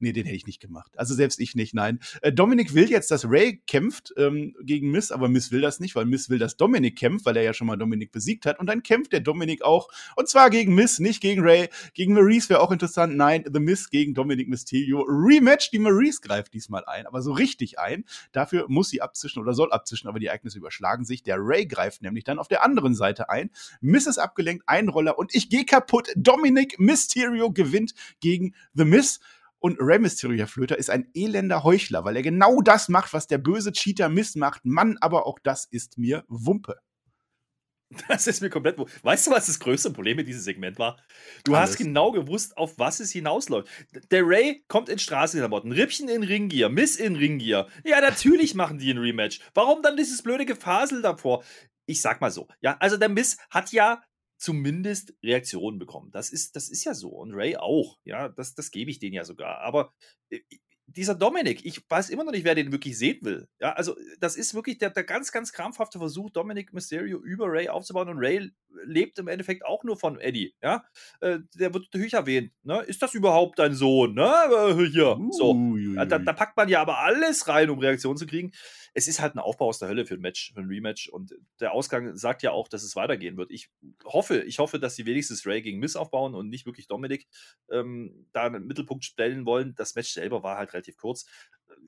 Nee, 0.00 0.12
den 0.12 0.24
hätte 0.24 0.36
ich 0.36 0.46
nicht 0.46 0.60
gemacht. 0.60 0.92
Also 0.98 1.14
selbst 1.14 1.40
ich 1.40 1.54
nicht, 1.54 1.72
nein. 1.72 2.00
Äh, 2.20 2.32
Dominik 2.32 2.74
will 2.74 2.90
jetzt, 2.90 3.10
dass 3.10 3.24
Ray 3.28 3.62
kämpft 3.66 4.12
ähm, 4.16 4.54
gegen 4.62 4.90
Miss, 4.90 5.12
aber 5.12 5.28
Miss 5.28 5.52
will 5.52 5.60
das 5.60 5.78
nicht, 5.78 5.94
weil 5.94 6.04
Miss 6.04 6.28
will, 6.28 6.38
dass 6.38 6.56
Dominik 6.56 6.98
kämpft, 6.98 7.26
weil 7.26 7.36
er 7.36 7.44
ja 7.44 7.54
schon 7.54 7.68
mal 7.68 7.76
Dominik 7.76 8.10
besiegt 8.10 8.44
hat. 8.44 8.58
Und 8.58 8.66
dann 8.66 8.82
kämpft 8.82 9.12
der 9.12 9.20
Dominik 9.20 9.62
auch. 9.62 9.88
Und 10.16 10.28
zwar 10.28 10.50
gegen 10.50 10.74
Miss, 10.74 10.98
nicht 10.98 11.20
gegen 11.20 11.42
Ray. 11.42 11.68
Gegen 11.94 12.14
Maurice 12.14 12.48
wäre 12.48 12.60
auch 12.60 12.72
interessant. 12.72 13.16
Nein, 13.16 13.44
The 13.50 13.60
Miss 13.60 13.88
gegen 13.88 14.14
Dominik 14.14 14.48
Mysterio. 14.48 15.02
Rematch, 15.08 15.70
die 15.70 15.78
Maurice 15.78 16.20
greift 16.20 16.54
diesmal 16.54 16.84
ein, 16.86 17.06
aber 17.06 17.22
so 17.22 17.32
richtig 17.32 17.78
ein. 17.78 18.04
Dafür 18.32 18.66
muss 18.68 18.88
sie 18.88 19.00
abzischen 19.00 19.40
oder 19.40 19.54
soll 19.54 19.72
abzischen, 19.72 20.08
aber 20.08 20.18
die 20.18 20.26
Ereignisse 20.26 20.58
überschlagen 20.58 21.04
sich. 21.04 21.22
Der 21.22 21.36
Ray 21.38 21.66
greift 21.66 22.02
nämlich 22.02 22.24
dann 22.24 22.40
auf 22.40 22.48
der 22.48 22.64
anderen 22.64 22.94
Seite 22.94 23.30
ein. 23.30 23.50
Miss 23.80 24.06
ist 24.06 24.18
abgelenkt, 24.18 24.64
ein 24.66 24.88
Roller 24.88 25.18
und 25.18 25.34
ich 25.34 25.48
gehe 25.48 25.64
kaputt. 25.64 26.08
Dominik 26.16 26.80
Mysterio 26.80 27.52
gewinnt 27.52 27.94
gegen 28.20 28.54
The 28.74 28.84
Miss. 28.84 29.20
Und 29.64 29.78
Rey 29.80 29.98
Mysterio, 29.98 30.36
Herr 30.36 30.46
Flöter, 30.46 30.76
ist 30.76 30.90
ein 30.90 31.06
elender 31.14 31.64
Heuchler, 31.64 32.04
weil 32.04 32.16
er 32.16 32.22
genau 32.22 32.60
das 32.60 32.90
macht, 32.90 33.14
was 33.14 33.28
der 33.28 33.38
böse 33.38 33.72
Cheater 33.72 34.10
Miss 34.10 34.34
macht. 34.34 34.62
Mann, 34.66 34.98
aber 35.00 35.24
auch 35.26 35.38
das 35.42 35.64
ist 35.70 35.96
mir 35.96 36.22
Wumpe. 36.28 36.76
Das 38.08 38.26
ist 38.26 38.42
mir 38.42 38.50
komplett. 38.50 38.76
Weißt 39.02 39.26
du, 39.26 39.30
was 39.30 39.46
das 39.46 39.58
größte 39.60 39.90
Problem 39.90 40.18
mit 40.18 40.28
diesem 40.28 40.42
Segment 40.42 40.78
war? 40.78 41.00
Du 41.44 41.54
Alles. 41.54 41.70
hast 41.70 41.78
genau 41.78 42.12
gewusst, 42.12 42.58
auf 42.58 42.78
was 42.78 43.00
es 43.00 43.10
hinausläuft. 43.12 43.66
Der 44.10 44.22
Ray 44.26 44.64
kommt 44.68 44.90
in 44.90 44.98
Straßenklamotten, 44.98 45.72
Rippchen 45.72 46.10
in 46.10 46.24
Ringgear, 46.24 46.68
Miss 46.68 46.96
in 46.96 47.16
Ringgear. 47.16 47.68
Ja, 47.84 48.02
natürlich 48.02 48.54
machen 48.54 48.76
die 48.76 48.90
ein 48.90 48.98
Rematch. 48.98 49.40
Warum 49.54 49.80
dann 49.80 49.96
dieses 49.96 50.22
blöde 50.22 50.44
Gefasel 50.44 51.00
davor? 51.00 51.42
Ich 51.86 52.02
sag 52.02 52.20
mal 52.20 52.30
so. 52.30 52.48
Ja, 52.60 52.76
also 52.80 52.98
der 52.98 53.08
Miss 53.08 53.38
hat 53.48 53.72
ja 53.72 54.02
zumindest 54.36 55.14
Reaktionen 55.22 55.78
bekommen. 55.78 56.10
Das 56.12 56.30
ist, 56.30 56.56
das 56.56 56.68
ist 56.68 56.84
ja 56.84 56.94
so. 56.94 57.10
Und 57.10 57.34
Ray 57.34 57.56
auch. 57.56 57.98
Ja, 58.04 58.28
das, 58.28 58.54
das 58.54 58.70
gebe 58.70 58.90
ich 58.90 58.98
denen 58.98 59.14
ja 59.14 59.24
sogar. 59.24 59.60
Aber 59.60 59.92
äh, 60.30 60.40
dieser 60.86 61.14
Dominik, 61.14 61.64
ich 61.64 61.80
weiß 61.88 62.10
immer 62.10 62.24
noch 62.24 62.32
nicht, 62.32 62.44
wer 62.44 62.54
den 62.54 62.70
wirklich 62.70 62.98
sehen 62.98 63.18
will. 63.22 63.48
Ja, 63.58 63.72
also 63.72 63.96
das 64.20 64.36
ist 64.36 64.54
wirklich 64.54 64.78
der, 64.78 64.90
der 64.90 65.04
ganz, 65.04 65.32
ganz 65.32 65.52
krampfhafte 65.52 65.98
Versuch, 65.98 66.30
Dominik 66.30 66.72
Mysterio 66.72 67.18
über 67.18 67.46
Ray 67.48 67.68
aufzubauen 67.68 68.08
und 68.08 68.18
Ray 68.18 68.50
lebt 68.84 69.18
im 69.18 69.28
Endeffekt 69.28 69.64
auch 69.64 69.82
nur 69.82 69.96
von 69.96 70.20
Eddie. 70.20 70.54
Ja, 70.62 70.84
äh, 71.20 71.38
der 71.54 71.72
wird 71.72 71.84
natürlich 71.92 72.14
erwähnt. 72.14 72.52
Ne? 72.62 72.80
Ist 72.82 73.02
das 73.02 73.14
überhaupt 73.14 73.58
dein 73.58 73.74
Sohn? 73.74 74.14
Ne? 74.14 74.24
Äh, 74.24 74.86
hier, 74.90 75.18
so. 75.30 75.76
Da, 75.96 76.18
da, 76.18 76.32
packt 76.32 76.56
man 76.56 76.68
ja 76.68 76.82
aber 76.82 76.98
alles 76.98 77.48
rein, 77.48 77.70
um 77.70 77.78
Reaktionen 77.78 78.18
zu 78.18 78.26
kriegen 78.26 78.52
es 78.96 79.08
ist 79.08 79.20
halt 79.20 79.34
ein 79.34 79.40
Aufbau 79.40 79.66
aus 79.66 79.80
der 79.80 79.88
Hölle 79.88 80.06
für 80.06 80.14
ein 80.14 80.20
Match, 80.20 80.52
für 80.54 80.60
ein 80.60 80.68
Rematch 80.68 81.08
und 81.08 81.34
der 81.58 81.72
Ausgang 81.72 82.16
sagt 82.16 82.42
ja 82.42 82.52
auch, 82.52 82.68
dass 82.68 82.84
es 82.84 82.94
weitergehen 82.94 83.36
wird. 83.36 83.50
Ich 83.50 83.70
hoffe, 84.04 84.42
ich 84.42 84.60
hoffe, 84.60 84.78
dass 84.78 84.94
sie 84.94 85.04
wenigstens 85.04 85.44
Ray 85.46 85.62
gegen 85.62 85.80
Miss 85.80 85.96
aufbauen 85.96 86.34
und 86.34 86.48
nicht 86.48 86.64
wirklich 86.64 86.86
Dominik 86.86 87.26
ähm, 87.70 88.28
da 88.32 88.44
einen 88.44 88.66
Mittelpunkt 88.66 89.04
stellen 89.04 89.46
wollen. 89.46 89.74
Das 89.74 89.96
Match 89.96 90.10
selber 90.10 90.44
war 90.44 90.56
halt 90.56 90.72
relativ 90.72 90.96
kurz. 90.96 91.26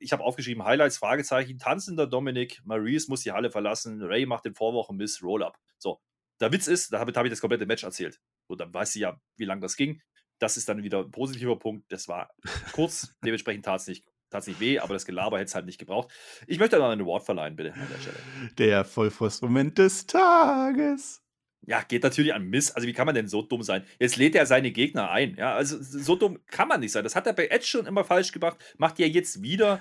Ich 0.00 0.12
habe 0.12 0.24
aufgeschrieben, 0.24 0.64
Highlights, 0.64 0.98
Fragezeichen, 0.98 1.58
tanzender 1.58 2.08
Dominik, 2.08 2.60
Maurice 2.64 3.08
muss 3.08 3.22
die 3.22 3.32
Halle 3.32 3.52
verlassen, 3.52 4.02
Ray 4.02 4.26
macht 4.26 4.44
den 4.44 4.54
Vorwochen 4.54 4.96
Miss 4.96 5.22
Roll-Up. 5.22 5.56
So, 5.78 6.00
der 6.40 6.52
Witz 6.52 6.66
ist, 6.66 6.92
damit 6.92 7.16
habe 7.16 7.28
ich 7.28 7.32
das 7.32 7.40
komplette 7.40 7.66
Match 7.66 7.84
erzählt. 7.84 8.20
So, 8.48 8.56
dann 8.56 8.74
weiß 8.74 8.92
sie 8.92 9.00
ja, 9.00 9.20
wie 9.36 9.44
lange 9.44 9.60
das 9.60 9.76
ging. 9.76 10.02
Das 10.38 10.56
ist 10.56 10.68
dann 10.68 10.82
wieder 10.82 11.04
ein 11.04 11.10
positiver 11.12 11.56
Punkt. 11.56 11.90
Das 11.90 12.08
war 12.08 12.30
kurz, 12.72 13.14
dementsprechend 13.24 13.64
tat 13.64 13.80
es 13.80 13.86
nicht 13.86 14.04
tat 14.30 14.46
nicht 14.46 14.60
weh, 14.60 14.78
aber 14.78 14.94
das 14.94 15.06
Gelaber 15.06 15.38
hätte 15.38 15.46
es 15.46 15.54
halt 15.54 15.66
nicht 15.66 15.78
gebraucht. 15.78 16.12
Ich 16.46 16.58
möchte 16.58 16.78
noch 16.78 16.88
einen 16.88 17.02
Award 17.02 17.24
verleihen, 17.24 17.56
bitte, 17.56 17.74
an 17.74 17.88
der 17.90 17.98
Stelle. 17.98 18.16
Der 18.58 18.84
Vollfrostmoment 18.84 19.78
des 19.78 20.06
Tages. 20.06 21.22
Ja, 21.68 21.82
geht 21.82 22.04
natürlich 22.04 22.32
an 22.32 22.44
Miss. 22.44 22.70
Also, 22.70 22.86
wie 22.86 22.92
kann 22.92 23.06
man 23.06 23.14
denn 23.16 23.26
so 23.26 23.42
dumm 23.42 23.62
sein? 23.62 23.84
Jetzt 23.98 24.16
lädt 24.16 24.36
er 24.36 24.46
seine 24.46 24.70
Gegner 24.70 25.10
ein. 25.10 25.34
Ja, 25.36 25.54
also 25.54 25.76
so 25.80 26.14
dumm 26.14 26.38
kann 26.46 26.68
man 26.68 26.80
nicht 26.80 26.92
sein. 26.92 27.02
Das 27.02 27.16
hat 27.16 27.26
er 27.26 27.32
bei 27.32 27.48
Edge 27.48 27.66
schon 27.66 27.86
immer 27.86 28.04
falsch 28.04 28.30
gemacht. 28.30 28.56
Macht 28.78 29.00
er 29.00 29.08
jetzt 29.08 29.42
wieder, 29.42 29.80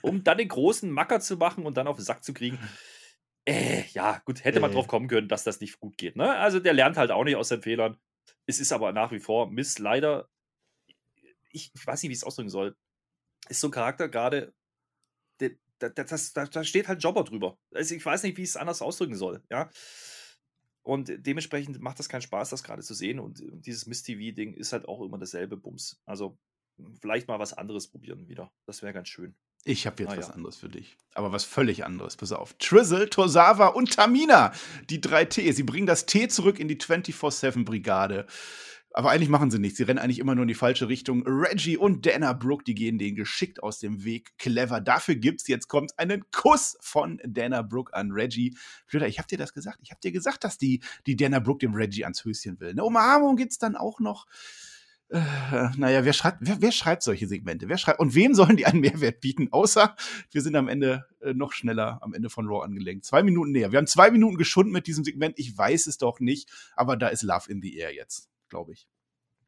um 0.00 0.22
dann 0.22 0.38
den 0.38 0.48
großen 0.48 0.88
Macker 0.90 1.18
zu 1.18 1.36
machen 1.36 1.66
und 1.66 1.76
dann 1.76 1.88
auf 1.88 1.96
den 1.96 2.04
Sack 2.04 2.22
zu 2.22 2.34
kriegen. 2.34 2.58
Äh, 3.44 3.82
ja, 3.92 4.22
gut, 4.24 4.44
hätte 4.44 4.60
man 4.60 4.70
äh. 4.70 4.74
drauf 4.74 4.86
kommen 4.86 5.08
können, 5.08 5.28
dass 5.28 5.42
das 5.42 5.60
nicht 5.60 5.80
gut 5.80 5.98
geht. 5.98 6.14
Ne? 6.14 6.36
Also, 6.36 6.60
der 6.60 6.72
lernt 6.72 6.96
halt 6.96 7.10
auch 7.10 7.24
nicht 7.24 7.36
aus 7.36 7.48
seinen 7.48 7.62
Fehlern. 7.62 7.98
Es 8.46 8.60
ist 8.60 8.72
aber 8.72 8.92
nach 8.92 9.10
wie 9.10 9.20
vor 9.20 9.50
Miss 9.50 9.80
leider. 9.80 10.28
Ich, 11.50 11.72
ich 11.74 11.86
weiß 11.86 12.02
nicht, 12.02 12.10
wie 12.10 12.14
ich 12.14 12.20
es 12.20 12.24
ausdrücken 12.24 12.48
soll 12.48 12.76
ist 13.48 13.60
so 13.60 13.68
ein 13.68 13.72
Charakter 13.72 14.08
gerade, 14.08 14.52
da, 15.78 15.88
da, 15.88 16.64
steht 16.64 16.88
halt 16.88 17.02
Jobber 17.02 17.24
drüber. 17.24 17.58
Also 17.72 17.94
ich 17.94 18.04
weiß 18.04 18.22
nicht, 18.22 18.36
wie 18.36 18.42
ich 18.42 18.50
es 18.50 18.56
anders 18.56 18.80
ausdrücken 18.80 19.16
soll, 19.16 19.42
ja. 19.50 19.70
Und 20.82 21.10
dementsprechend 21.16 21.80
macht 21.80 21.98
das 21.98 22.10
keinen 22.10 22.20
Spaß, 22.20 22.50
das 22.50 22.62
gerade 22.62 22.82
zu 22.82 22.92
sehen. 22.92 23.18
Und 23.18 23.42
dieses 23.42 23.86
Miss-TV-Ding 23.86 24.52
ist 24.52 24.72
halt 24.72 24.86
auch 24.86 25.00
immer 25.02 25.18
dasselbe 25.18 25.56
Bums. 25.56 25.98
Also 26.04 26.36
vielleicht 27.00 27.26
mal 27.26 27.38
was 27.38 27.54
anderes 27.54 27.88
probieren 27.88 28.28
wieder. 28.28 28.52
Das 28.66 28.82
wäre 28.82 28.92
ganz 28.92 29.08
schön. 29.08 29.34
Ich 29.64 29.86
habe 29.86 30.02
jetzt 30.02 30.12
ah, 30.12 30.18
was 30.18 30.28
ja. 30.28 30.34
anderes 30.34 30.56
für 30.56 30.68
dich. 30.68 30.98
Aber 31.14 31.32
was 31.32 31.44
völlig 31.44 31.86
anderes. 31.86 32.16
Pass 32.16 32.32
auf. 32.32 32.52
Trizzle, 32.58 33.08
Tosawa 33.08 33.68
und 33.68 33.94
Tamina. 33.94 34.52
Die 34.90 35.00
drei 35.00 35.24
T. 35.24 35.50
Sie 35.52 35.62
bringen 35.62 35.86
das 35.86 36.04
T 36.04 36.28
zurück 36.28 36.60
in 36.60 36.68
die 36.68 36.76
24-7-Brigade. 36.76 38.26
Aber 38.96 39.10
eigentlich 39.10 39.28
machen 39.28 39.50
sie 39.50 39.58
nichts. 39.58 39.76
Sie 39.76 39.82
rennen 39.82 39.98
eigentlich 39.98 40.20
immer 40.20 40.36
nur 40.36 40.44
in 40.44 40.48
die 40.48 40.54
falsche 40.54 40.88
Richtung. 40.88 41.24
Reggie 41.26 41.76
und 41.76 42.06
Dana 42.06 42.32
Brooke, 42.32 42.62
die 42.62 42.76
gehen 42.76 42.96
denen 42.96 43.16
geschickt 43.16 43.60
aus 43.60 43.80
dem 43.80 44.04
Weg. 44.04 44.38
Clever. 44.38 44.80
Dafür 44.80 45.16
gibt's 45.16 45.48
jetzt 45.48 45.66
kommt 45.66 45.98
einen 45.98 46.30
Kuss 46.30 46.76
von 46.80 47.20
Dana 47.26 47.62
Brooke 47.62 47.92
an 47.92 48.12
Reggie. 48.12 48.56
Flöter, 48.86 49.08
ich 49.08 49.18
hab 49.18 49.26
dir 49.26 49.36
das 49.36 49.52
gesagt. 49.52 49.80
Ich 49.82 49.90
hab 49.90 50.00
dir 50.00 50.12
gesagt, 50.12 50.44
dass 50.44 50.58
die, 50.58 50.80
die 51.06 51.16
Dana 51.16 51.40
Brooke 51.40 51.58
dem 51.58 51.74
Reggie 51.74 52.04
ans 52.04 52.24
Höschen 52.24 52.60
will. 52.60 52.70
Eine 52.70 52.84
Umarmung 52.84 53.34
gibt's 53.34 53.58
dann 53.58 53.74
auch 53.74 53.98
noch. 53.98 54.26
Äh, 55.08 55.20
naja, 55.76 56.04
wer 56.04 56.12
schreibt, 56.12 56.38
wer, 56.42 56.62
wer, 56.62 56.70
schreibt 56.70 57.02
solche 57.02 57.26
Segmente? 57.26 57.68
Wer 57.68 57.78
schreibt, 57.78 57.98
und 57.98 58.14
wem 58.14 58.32
sollen 58.32 58.56
die 58.56 58.66
einen 58.66 58.80
Mehrwert 58.80 59.20
bieten? 59.20 59.48
Außer 59.50 59.96
wir 60.30 60.40
sind 60.40 60.54
am 60.54 60.68
Ende 60.68 61.04
äh, 61.20 61.34
noch 61.34 61.52
schneller 61.52 61.98
am 62.00 62.14
Ende 62.14 62.30
von 62.30 62.46
Raw 62.46 62.64
angelenkt. 62.64 63.04
Zwei 63.04 63.24
Minuten 63.24 63.50
näher. 63.50 63.72
Wir 63.72 63.78
haben 63.78 63.88
zwei 63.88 64.12
Minuten 64.12 64.36
geschunden 64.36 64.72
mit 64.72 64.86
diesem 64.86 65.02
Segment. 65.02 65.36
Ich 65.36 65.58
weiß 65.58 65.88
es 65.88 65.98
doch 65.98 66.20
nicht, 66.20 66.48
aber 66.76 66.96
da 66.96 67.08
ist 67.08 67.24
Love 67.24 67.50
in 67.50 67.60
the 67.60 67.76
Air 67.76 67.92
jetzt 67.92 68.30
glaube 68.54 68.72
ich. 68.72 68.86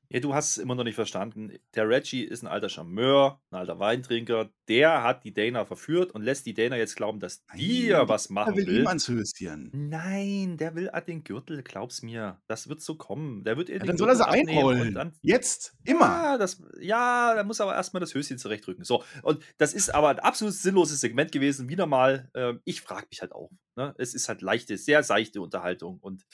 Ja, 0.09 0.21
du 0.21 0.35
hast 0.35 0.51
es 0.51 0.59
immer 0.59 0.77
noch 0.77 0.85
nicht 0.85 0.95
verstanden. 0.95 1.53
Der 1.75 1.89
Reggie 1.89 2.23
ist 2.23 2.43
ein 2.43 2.47
alter 2.47 2.69
Charmeur, 2.69 3.41
ein 3.51 3.59
alter 3.59 3.81
Weintrinker. 3.81 4.51
Der 4.69 5.03
hat 5.03 5.25
die 5.25 5.35
Dana 5.35 5.65
verführt 5.65 6.13
und 6.13 6.23
lässt 6.23 6.47
die 6.47 6.55
Dana 6.55 6.77
jetzt 6.77 6.95
glauben, 6.95 7.19
dass 7.19 7.45
die 7.57 7.87
ja 7.87 8.09
was 8.09 8.31
machen 8.31 8.55
der 8.55 8.67
will. 8.67 8.75
will. 8.75 8.87
ans 8.87 9.09
Höschen. 9.09 9.71
Nein, 9.73 10.59
der 10.59 10.77
will 10.77 10.91
an 10.91 11.05
den 11.07 11.25
Gürtel, 11.25 11.63
glaub's 11.63 12.03
mir. 12.03 12.41
Das 12.47 12.69
wird 12.69 12.83
so 12.83 12.95
kommen. 12.95 13.43
Der 13.43 13.57
wird 13.57 13.69
ja, 13.69 13.79
dann 13.79 13.97
soll 13.97 14.09
er 14.09 14.17
sie 14.17 14.29
einrollen. 14.29 14.95
Dann, 14.95 15.13
jetzt, 15.23 15.75
immer. 15.85 16.07
Ja, 16.07 16.39
das, 16.39 16.63
ja, 16.81 17.35
da 17.35 17.43
muss 17.43 17.61
aber 17.61 17.75
erstmal 17.75 18.01
das 18.01 18.15
Höschen 18.15 18.39
zurechtrücken. 18.39 18.85
So, 18.85 19.03
und 19.23 19.43
das 19.59 19.75
ist 19.75 19.93
aber 19.93 20.11
ein 20.11 20.21
absolut 20.21 20.55
sinnloses 20.55 21.01
Segment 21.01 21.33
gewesen. 21.33 21.69
Wieder 21.69 21.87
mal, 21.87 22.31
äh, 22.35 22.55
ich 22.65 22.81
frage 22.81 23.09
mich 23.11 23.23
halt 23.23 23.33
auch. 23.33 23.51
Ne? 23.75 23.93
Es 23.99 24.15
ist 24.15 24.29
halt 24.29 24.41
leichte, 24.41 24.77
sehr 24.77 25.03
seichte 25.03 25.41
Unterhaltung 25.41 25.99
und 25.99 26.25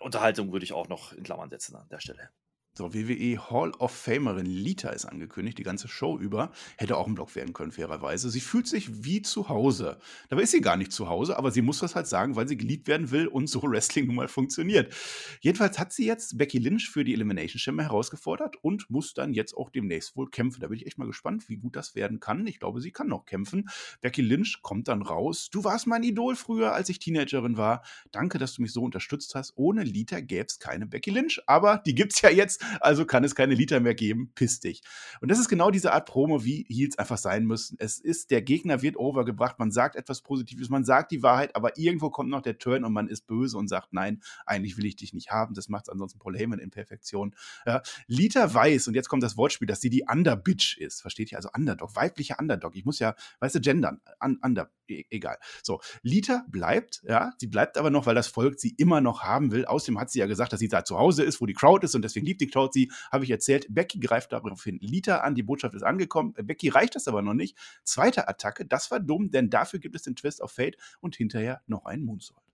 Unterhaltung 0.00 0.52
würde 0.52 0.64
ich 0.64 0.72
auch 0.72 0.88
noch 0.88 1.12
in 1.12 1.22
Klammern 1.22 1.50
setzen 1.50 1.76
an 1.76 1.88
der 1.90 2.00
Stelle. 2.00 2.30
So, 2.72 2.94
WWE 2.94 3.50
Hall 3.50 3.72
of 3.80 3.90
Famerin 3.90 4.46
Lita 4.46 4.90
ist 4.90 5.04
angekündigt, 5.04 5.58
die 5.58 5.64
ganze 5.64 5.88
Show 5.88 6.16
über. 6.16 6.52
Hätte 6.76 6.96
auch 6.96 7.08
ein 7.08 7.16
Block 7.16 7.34
werden 7.34 7.52
können, 7.52 7.72
fairerweise. 7.72 8.30
Sie 8.30 8.40
fühlt 8.40 8.68
sich 8.68 9.04
wie 9.04 9.22
zu 9.22 9.48
Hause. 9.48 9.98
Dabei 10.28 10.42
ist 10.42 10.52
sie 10.52 10.60
gar 10.60 10.76
nicht 10.76 10.92
zu 10.92 11.08
Hause, 11.08 11.36
aber 11.36 11.50
sie 11.50 11.62
muss 11.62 11.80
das 11.80 11.96
halt 11.96 12.06
sagen, 12.06 12.36
weil 12.36 12.46
sie 12.46 12.56
geliebt 12.56 12.86
werden 12.86 13.10
will 13.10 13.26
und 13.26 13.48
so 13.48 13.62
Wrestling 13.64 14.06
nun 14.06 14.14
mal 14.14 14.28
funktioniert. 14.28 14.94
Jedenfalls 15.40 15.80
hat 15.80 15.92
sie 15.92 16.06
jetzt 16.06 16.38
Becky 16.38 16.58
Lynch 16.58 16.88
für 16.88 17.02
die 17.02 17.12
Elimination 17.12 17.58
Chamber 17.58 17.82
herausgefordert 17.82 18.54
und 18.62 18.88
muss 18.88 19.14
dann 19.14 19.34
jetzt 19.34 19.56
auch 19.56 19.70
demnächst 19.70 20.16
wohl 20.16 20.30
kämpfen. 20.30 20.60
Da 20.60 20.68
bin 20.68 20.76
ich 20.76 20.86
echt 20.86 20.96
mal 20.96 21.08
gespannt, 21.08 21.48
wie 21.48 21.56
gut 21.56 21.74
das 21.74 21.96
werden 21.96 22.20
kann. 22.20 22.46
Ich 22.46 22.60
glaube, 22.60 22.80
sie 22.80 22.92
kann 22.92 23.08
noch 23.08 23.26
kämpfen. 23.26 23.68
Becky 24.00 24.22
Lynch 24.22 24.60
kommt 24.62 24.86
dann 24.86 25.02
raus. 25.02 25.50
Du 25.50 25.64
warst 25.64 25.88
mein 25.88 26.04
Idol 26.04 26.36
früher, 26.36 26.72
als 26.72 26.88
ich 26.88 27.00
Teenagerin 27.00 27.56
war. 27.56 27.82
Danke, 28.12 28.38
dass 28.38 28.54
du 28.54 28.62
mich 28.62 28.72
so 28.72 28.84
unterstützt 28.84 29.34
hast. 29.34 29.54
Ohne 29.56 29.82
Lita 29.82 30.20
gäbe 30.20 30.46
es 30.46 30.60
keine 30.60 30.86
Becky 30.86 31.10
Lynch, 31.10 31.42
aber 31.46 31.78
die 31.84 31.96
gibt 31.96 32.12
es 32.12 32.20
ja 32.20 32.30
jetzt 32.30 32.59
also 32.80 33.04
kann 33.04 33.24
es 33.24 33.34
keine 33.34 33.54
Liter 33.54 33.80
mehr 33.80 33.94
geben, 33.94 34.32
piss 34.34 34.60
dich. 34.60 34.82
Und 35.20 35.30
das 35.30 35.38
ist 35.38 35.48
genau 35.48 35.70
diese 35.70 35.92
Art 35.92 36.06
Promo, 36.06 36.44
wie 36.44 36.66
Heels 36.68 36.98
einfach 36.98 37.18
sein 37.18 37.46
müssen. 37.46 37.76
Es 37.78 37.98
ist, 37.98 38.30
der 38.30 38.42
Gegner 38.42 38.82
wird 38.82 38.96
overgebracht, 38.96 39.58
man 39.58 39.70
sagt 39.70 39.96
etwas 39.96 40.22
Positives, 40.22 40.68
man 40.68 40.84
sagt 40.84 41.12
die 41.12 41.22
Wahrheit, 41.22 41.56
aber 41.56 41.76
irgendwo 41.78 42.10
kommt 42.10 42.30
noch 42.30 42.42
der 42.42 42.58
Turn 42.58 42.84
und 42.84 42.92
man 42.92 43.08
ist 43.08 43.26
böse 43.26 43.56
und 43.56 43.68
sagt, 43.68 43.92
nein, 43.92 44.22
eigentlich 44.46 44.76
will 44.76 44.86
ich 44.86 44.96
dich 44.96 45.12
nicht 45.14 45.30
haben, 45.30 45.54
das 45.54 45.68
macht 45.68 45.90
ansonsten 45.90 46.18
Paul 46.18 46.36
Heyman 46.36 46.58
in 46.58 46.70
Perfektion. 46.70 47.34
Ja, 47.66 47.82
Lita 48.06 48.52
weiß, 48.52 48.88
und 48.88 48.94
jetzt 48.94 49.08
kommt 49.08 49.22
das 49.22 49.36
Wortspiel, 49.36 49.66
dass 49.66 49.80
sie 49.80 49.90
die 49.90 50.04
Underbitch 50.10 50.78
ist, 50.78 51.00
versteht 51.02 51.32
ihr? 51.32 51.38
Also 51.38 51.50
Underdog, 51.54 51.96
weiblicher 51.96 52.36
Underdog. 52.38 52.76
Ich 52.76 52.84
muss 52.84 52.98
ja, 52.98 53.14
weißt 53.40 53.56
du, 53.56 53.60
gendern, 53.60 54.00
un, 54.22 54.38
under, 54.42 54.64
e 54.64 54.66
egal. 55.10 55.38
So, 55.62 55.80
Lita 56.02 56.44
bleibt, 56.48 57.02
ja, 57.06 57.32
sie 57.38 57.46
bleibt 57.46 57.78
aber 57.78 57.90
noch, 57.90 58.06
weil 58.06 58.14
das 58.14 58.28
Volk 58.28 58.58
sie 58.58 58.74
immer 58.76 59.00
noch 59.00 59.22
haben 59.22 59.52
will. 59.52 59.64
Außerdem 59.64 59.98
hat 59.98 60.10
sie 60.10 60.18
ja 60.18 60.26
gesagt, 60.26 60.52
dass 60.52 60.60
sie 60.60 60.68
da 60.68 60.84
zu 60.84 60.98
Hause 60.98 61.22
ist, 61.22 61.40
wo 61.40 61.46
die 61.46 61.54
Crowd 61.54 61.84
ist 61.84 61.94
und 61.94 62.02
deswegen 62.02 62.26
liebt 62.26 62.40
die 62.40 62.48
Crowd 62.48 62.70
sie, 62.72 62.90
habe 63.10 63.24
ich 63.24 63.30
erzählt. 63.30 63.66
Becky 63.68 64.00
greift 64.00 64.32
daraufhin 64.32 64.78
Lita 64.80 65.18
an, 65.18 65.34
die 65.34 65.42
Botschaft 65.42 65.74
ist 65.74 65.82
angekommen. 65.82 66.34
Becky 66.34 66.68
reicht 66.68 66.94
das 66.94 67.08
aber 67.08 67.22
noch 67.22 67.34
nicht. 67.34 67.56
Zweite 67.84 68.28
Attacke, 68.28 68.66
das 68.66 68.90
war 68.90 69.00
dumm, 69.00 69.30
denn 69.30 69.50
dafür 69.50 69.78
gibt 69.78 69.96
es 69.96 70.02
den 70.02 70.16
Twist 70.16 70.40
of 70.40 70.52
Fate 70.52 70.76
und 71.00 71.16
hinterher 71.16 71.62
noch 71.66 71.84
einen 71.86 72.04
Moonsault. 72.04 72.49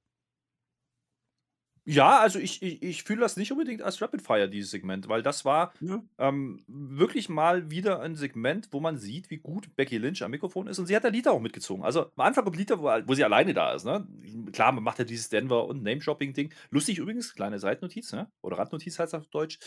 Ja, 1.89 2.19
also 2.19 2.41
ich, 2.41 2.63
ich, 2.63 2.83
ich 2.83 3.03
fühle 3.05 3.21
das 3.21 3.37
nicht 3.37 3.53
unbedingt 3.53 3.81
als 3.81 4.03
Rapid 4.03 4.21
Fire, 4.21 4.49
dieses 4.49 4.73
Segment, 4.73 5.09
weil 5.09 5.23
das 5.23 5.45
war 5.45 5.73
Ja. 5.81 6.03
ähm, 6.19 6.65
wirklich 6.67 7.29
mal 7.29 7.71
wieder 7.71 8.01
ein 8.01 8.17
Segment, 8.17 8.69
wo 8.73 8.81
man 8.81 8.99
sieht, 8.99 9.31
wie 9.31 9.37
gut 9.37 9.75
Becky 9.77 9.97
Lynch 9.99 10.25
am 10.25 10.33
Mikrofon 10.33 10.67
ist. 10.67 10.81
Und 10.81 10.87
sie 10.87 10.97
hat 10.97 11.05
da 11.05 11.09
Lita 11.09 11.31
auch 11.31 11.39
mitgezogen. 11.41 11.85
Also 11.85 12.07
am 12.17 12.27
Anfang 12.27 12.43
kommt 12.43 12.57
Lita, 12.57 12.81
wo, 12.81 12.87
wo 13.09 13.15
sie 13.15 13.23
alleine 13.23 13.55
da 13.55 13.73
ist. 13.73 13.85
Ne? 13.85 14.05
Klar, 14.51 14.73
man 14.73 14.83
macht 14.83 14.99
ja 14.99 15.05
dieses 15.05 15.29
Denver- 15.29 15.67
und 15.67 15.85
Name-Shopping-Ding. 15.85 16.53
Lustig 16.71 16.99
übrigens, 16.99 17.35
kleine 17.35 17.61
Seitennotiz, 17.61 18.13
ne? 18.13 18.29
oder 18.43 18.59
Randnotiz 18.59 18.99
heißt 18.99 19.15
es 19.15 19.21
auf 19.21 19.29
Deutsch. 19.29 19.59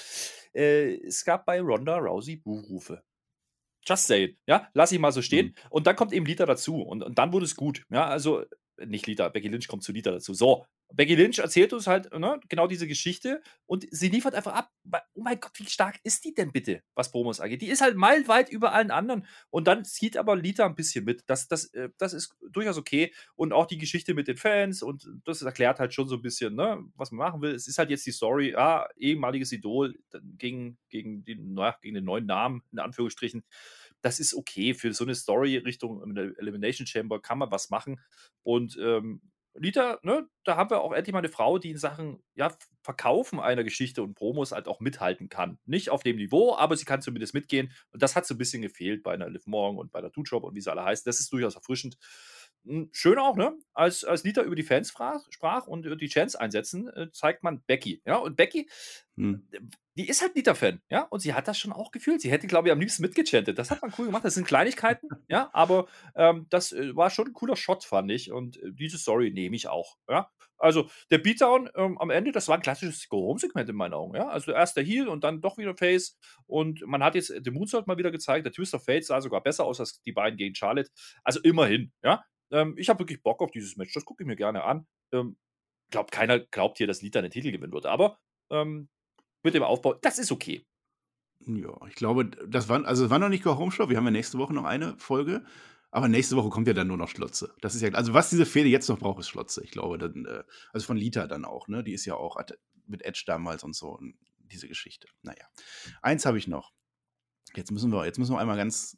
Äh, 0.54 0.96
es 1.06 1.24
gab 1.24 1.46
bei 1.46 1.62
Ronda 1.62 1.98
Rousey 1.98 2.36
Buhrufe. 2.36 3.02
Just 3.88 4.08
say 4.08 4.26
it, 4.26 4.38
ja, 4.46 4.68
lass 4.74 4.92
ich 4.92 5.00
mal 5.00 5.14
so 5.14 5.22
stehen. 5.22 5.48
Mhm. 5.48 5.54
Und 5.70 5.88
dann 5.88 5.96
kommt 5.96 6.12
eben 6.12 6.26
Lita 6.26 6.46
dazu 6.46 6.82
und, 6.82 7.02
und 7.02 7.18
dann 7.18 7.32
wurde 7.32 7.46
es 7.46 7.56
gut. 7.56 7.86
Ja, 7.90 8.08
also 8.08 8.42
äh, 8.78 8.86
nicht 8.86 9.08
Lita, 9.08 9.30
Becky 9.30 9.48
Lynch 9.48 9.70
kommt 9.70 9.84
zu 9.84 9.94
Lita 9.94 10.12
dazu. 10.12 10.34
So, 10.34 10.66
Becky 10.92 11.16
Lynch 11.16 11.40
erzählt 11.40 11.72
uns 11.74 11.88
halt 11.88 12.12
ne, 12.18 12.40
genau 12.50 12.68
diese 12.68 12.88
Geschichte 12.88 13.42
und 13.66 13.86
sie 13.92 14.10
liefert 14.10 14.34
einfach 14.34 14.54
ab. 14.54 14.72
Oh 15.14 15.22
mein 15.22 15.40
Gott, 15.40 15.52
wie 15.56 15.66
stark 15.68 16.00
ist 16.04 16.26
die 16.26 16.34
denn 16.34 16.52
bitte, 16.52 16.82
was 16.96 17.12
Promos 17.12 17.40
angeht? 17.40 17.62
Die 17.62 17.70
ist 17.70 17.82
halt 17.82 17.96
meilenweit 17.96 18.50
über 18.50 18.74
allen 18.74 18.90
anderen 18.90 19.26
und 19.50 19.68
dann 19.68 19.86
zieht 19.86 20.18
aber 20.18 20.36
Lita 20.36 20.66
ein 20.66 20.76
bisschen 20.76 21.06
mit. 21.06 21.24
Das, 21.28 21.48
das, 21.48 21.66
äh, 21.74 21.90
das 21.98 22.14
ist 22.14 22.36
durchaus 22.50 22.78
okay 22.78 23.14
und 23.36 23.54
auch 23.54 23.68
die 23.68 23.78
Geschichte 23.78 24.14
mit 24.14 24.28
den 24.28 24.38
Fans 24.38 24.82
und 24.82 25.08
das 25.26 25.42
erklärt 25.44 25.80
halt 25.80 25.94
schon 25.94 26.08
so 26.08 26.16
ein 26.16 26.22
bisschen, 26.22 26.56
ne, 26.56 26.84
was 26.96 27.12
man 27.12 27.28
machen 27.28 27.42
will. 27.42 27.54
Es 27.54 27.68
ist 27.68 27.78
halt 27.78 27.92
jetzt 27.92 28.06
die 28.06 28.12
Story, 28.12 28.56
ah, 28.56 28.88
ehemaliges 28.98 29.52
Idol 29.52 29.96
gegen, 30.38 30.78
gegen, 30.90 31.24
den, 31.24 31.54
naja, 31.54 31.78
gegen 31.82 31.96
den 31.96 32.06
neuen 32.06 32.26
Namen, 32.26 32.64
in 32.72 32.80
Anführungsstrichen 32.80 33.44
das 34.02 34.20
ist 34.20 34.34
okay. 34.34 34.74
Für 34.74 34.94
so 34.94 35.04
eine 35.04 35.14
Story 35.16 35.58
Richtung 35.58 36.16
Elimination 36.16 36.88
Chamber 36.88 37.22
kann 37.22 37.38
man 37.38 37.52
was 37.52 37.70
machen. 37.70 38.00
Und 38.44 38.78
ähm, 38.82 39.22
Lita, 39.56 40.00
ne, 40.04 40.28
da 40.44 40.56
haben 40.56 40.70
wir 40.70 40.82
auch 40.82 40.94
endlich 40.94 41.12
mal 41.12 41.20
eine 41.20 41.30
Frau, 41.30 41.58
die 41.58 41.72
in 41.72 41.78
Sachen 41.78 42.24
ja, 42.36 42.56
Verkaufen 42.84 43.40
einer 43.40 43.64
Geschichte 43.64 44.02
und 44.04 44.14
Promos 44.14 44.52
halt 44.52 44.68
auch 44.68 44.80
mithalten 44.80 45.28
kann. 45.30 45.60
Nicht 45.66 45.90
auf 45.90 46.04
dem 46.04 46.18
Niveau, 46.18 46.56
aber 46.56 46.78
sie 46.78 46.86
kann 46.86 47.02
zumindest 47.02 47.34
mitgehen. 47.34 47.72
Und 47.92 48.02
das 48.02 48.16
hat 48.16 48.26
so 48.26 48.36
ein 48.36 48.38
bisschen 48.38 48.62
gefehlt 48.62 49.04
bei 49.04 49.14
einer 49.14 49.30
Liv 49.30 49.48
Morgan 49.48 49.78
und 49.80 49.92
bei 49.92 50.02
der 50.02 50.12
Two-Job 50.12 50.44
und 50.44 50.56
wie 50.56 50.62
sie 50.62 50.72
alle 50.72 50.84
heißen. 50.86 51.04
Das 51.06 51.20
ist 51.20 51.34
durchaus 51.34 51.56
erfrischend. 51.56 51.98
Hm, 52.66 52.90
Schön 52.92 53.18
auch, 53.18 53.36
ne? 53.36 53.54
Als, 53.74 54.04
als 54.04 54.24
Lita 54.24 54.42
über 54.44 54.56
die 54.56 54.64
Fans 54.64 54.90
sprach, 54.90 55.26
sprach 55.30 55.68
und 55.68 55.86
über 55.86 55.96
die 55.96 56.10
Chance 56.10 56.40
einsetzen, 56.40 56.88
äh, 56.90 57.10
zeigt 57.12 57.44
man 57.44 57.62
Becky. 57.66 58.02
Ja, 58.06 58.18
und 58.18 58.36
Becky, 58.36 58.70
Hm. 59.18 59.48
die 59.96 60.08
ist 60.08 60.22
halt 60.22 60.36
Lita-Fan, 60.36 60.82
ja, 60.90 61.04
und 61.04 61.20
sie 61.20 61.34
hat 61.34 61.48
das 61.48 61.58
schon 61.58 61.74
auch 61.74 61.92
gefühlt. 61.92 62.22
Sie 62.22 62.32
hätte, 62.32 62.48
glaube 62.48 62.68
ich, 62.70 62.72
am 62.72 62.80
liebsten 62.80 63.02
mitgechantet. 63.02 63.58
Das 63.60 63.70
hat 63.72 63.82
man 63.82 63.94
cool 63.98 64.06
gemacht. 64.06 64.24
Das 64.24 64.34
sind 64.36 64.48
Kleinigkeiten, 64.48 65.10
ja, 65.30 65.50
aber 65.54 65.88
ähm, 66.16 66.48
das 66.50 66.72
äh, 66.72 66.96
war 66.96 67.10
schon 67.10 67.28
ein 67.28 67.34
cooler 67.34 67.56
Shot, 67.56 67.84
fand 67.84 68.12
ich. 68.12 68.32
Und 68.32 68.58
äh, 68.62 68.72
diese 68.72 68.98
Story 68.98 69.32
nehme 69.32 69.56
ich 69.56 69.68
auch, 69.68 69.98
ja. 70.10 70.30
Also 70.62 70.90
der 71.10 71.20
Beatdown 71.20 71.70
ähm, 71.76 71.98
am 72.00 72.10
Ende, 72.10 72.34
das 72.34 72.50
war 72.50 72.56
ein 72.56 72.62
klassisches 72.62 73.08
Go-Home-Segment 73.08 73.70
in 73.70 73.76
meinen 73.78 73.94
Augen, 73.94 74.16
ja. 74.16 74.28
Also 74.28 74.52
erst 74.52 74.76
der 74.78 74.84
Heel 74.84 75.08
und 75.08 75.24
dann 75.24 75.42
doch 75.42 75.58
wieder 75.58 75.76
Face. 75.76 76.18
Und 76.48 76.82
man 76.86 77.02
hat 77.04 77.16
jetzt 77.16 77.30
den 77.34 77.54
Moonsault 77.54 77.88
mal 77.88 77.98
wieder 77.98 78.12
gezeigt. 78.12 78.46
Der 78.46 78.52
Twist 78.54 78.74
of 78.74 78.84
Fate 78.84 79.06
sah 79.06 79.22
sogar 79.22 79.42
besser 79.42 79.64
aus 79.66 79.80
als 79.80 80.02
die 80.02 80.12
beiden 80.12 80.38
gegen 80.38 80.56
Charlotte. 80.56 80.90
Also 81.24 81.40
immerhin, 81.42 81.92
ja. 82.04 82.24
Ähm, 82.52 82.76
ich 82.78 82.90
habe 82.90 83.00
wirklich 83.00 83.22
Bock 83.24 83.42
auf 83.42 83.52
dieses 83.52 83.78
Match. 83.78 83.94
Das 83.94 84.06
gucke 84.06 84.24
ich 84.24 84.28
mir 84.28 84.36
gerne 84.36 84.64
an. 84.64 84.88
Ähm, 85.12 85.38
glaub, 85.92 86.12
keiner 86.12 86.40
glaubt 86.40 86.78
hier, 86.78 86.88
dass 86.88 87.02
Lita 87.02 87.22
den 87.22 87.32
Titel 87.32 87.52
gewinnen 87.52 87.74
wird. 87.74 87.86
Aber 87.86 88.20
ähm, 88.50 88.90
mit 89.44 89.54
dem 89.54 89.64
Aufbau, 89.64 89.94
das 89.94 90.20
ist 90.20 90.32
okay. 90.32 90.66
Ja, 91.42 91.74
ich 91.88 91.96
glaube, 91.96 92.26
das 92.26 92.68
war, 92.68 92.86
also 92.86 93.06
es 93.06 93.10
war 93.10 93.20
noch 93.20 93.30
nicht 93.30 93.44
Go 93.44 93.58
Home 93.58 93.72
Show. 93.72 93.90
Wir 93.90 93.98
haben 93.98 94.06
ja 94.06 94.12
nächste 94.12 94.38
Woche 94.38 94.54
noch 94.54 94.66
eine 94.66 94.98
Folge. 94.98 95.46
Aber 95.92 96.08
nächste 96.08 96.36
Woche 96.36 96.50
kommt 96.50 96.68
ja 96.68 96.74
dann 96.74 96.88
nur 96.88 96.98
noch 96.98 97.10
Schlotze. 97.10 97.56
Das 97.62 97.74
ist 97.74 97.82
ja, 97.82 97.90
also 97.94 98.14
was 98.14 98.30
diese 98.30 98.46
Fehde 98.46 98.70
jetzt 98.70 98.88
noch 98.90 99.00
braucht, 99.00 99.20
ist 99.20 99.30
Schlotze. 99.30 99.64
Ich 99.64 99.72
glaube, 99.72 99.98
dann, 99.98 100.26
äh, 100.26 100.44
also 100.72 100.86
von 100.86 100.98
Lita 100.98 101.26
dann 101.26 101.46
auch, 101.46 101.68
ne? 101.68 101.84
Die 101.84 101.94
ist 101.94 102.06
ja 102.06 102.14
auch 102.14 102.38
mit 102.86 103.04
Edge 103.04 103.24
damals 103.26 103.64
und 103.64 103.76
so, 103.76 103.98
und 103.98 104.16
diese 104.38 104.68
Geschichte. 104.68 105.08
Naja. 105.24 105.48
Eins 106.02 106.26
habe 106.26 106.38
ich 106.38 106.48
noch. 106.48 106.72
Jetzt 107.56 107.72
müssen 107.72 107.92
wir, 107.92 108.06
jetzt 108.06 108.20
müssen 108.20 108.34
wir 108.34 108.40
einmal 108.40 108.58
ganz, 108.58 108.98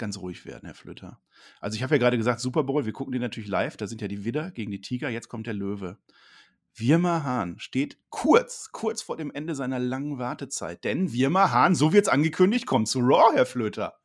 ganz 0.00 0.18
ruhig 0.18 0.44
werden, 0.44 0.64
Herr 0.64 0.74
Flöter. 0.74 1.20
Also 1.60 1.76
ich 1.76 1.84
habe 1.84 1.94
ja 1.94 1.98
gerade 1.98 2.16
gesagt, 2.16 2.40
Super 2.40 2.64
Bowl, 2.64 2.84
wir 2.84 2.92
gucken 2.92 3.12
den 3.12 3.22
natürlich 3.22 3.48
live. 3.48 3.76
Da 3.76 3.86
sind 3.86 4.02
ja 4.02 4.08
die 4.08 4.24
Widder 4.24 4.50
gegen 4.50 4.72
die 4.72 4.80
Tiger, 4.80 5.08
jetzt 5.08 5.28
kommt 5.28 5.46
der 5.46 5.54
Löwe. 5.54 5.98
Wirma 6.74 7.22
Hahn 7.22 7.58
steht 7.58 7.98
kurz, 8.10 8.70
kurz 8.72 9.02
vor 9.02 9.16
dem 9.16 9.30
Ende 9.30 9.54
seiner 9.54 9.78
langen 9.78 10.18
Wartezeit. 10.18 10.82
Denn 10.82 11.12
Wirma 11.12 11.52
Hahn, 11.52 11.74
so 11.74 11.92
wird's 11.92 12.08
angekündigt, 12.08 12.66
kommt 12.66 12.88
zu 12.88 13.00
Raw, 13.00 13.34
Herr 13.34 13.46
Flöter. 13.46 13.99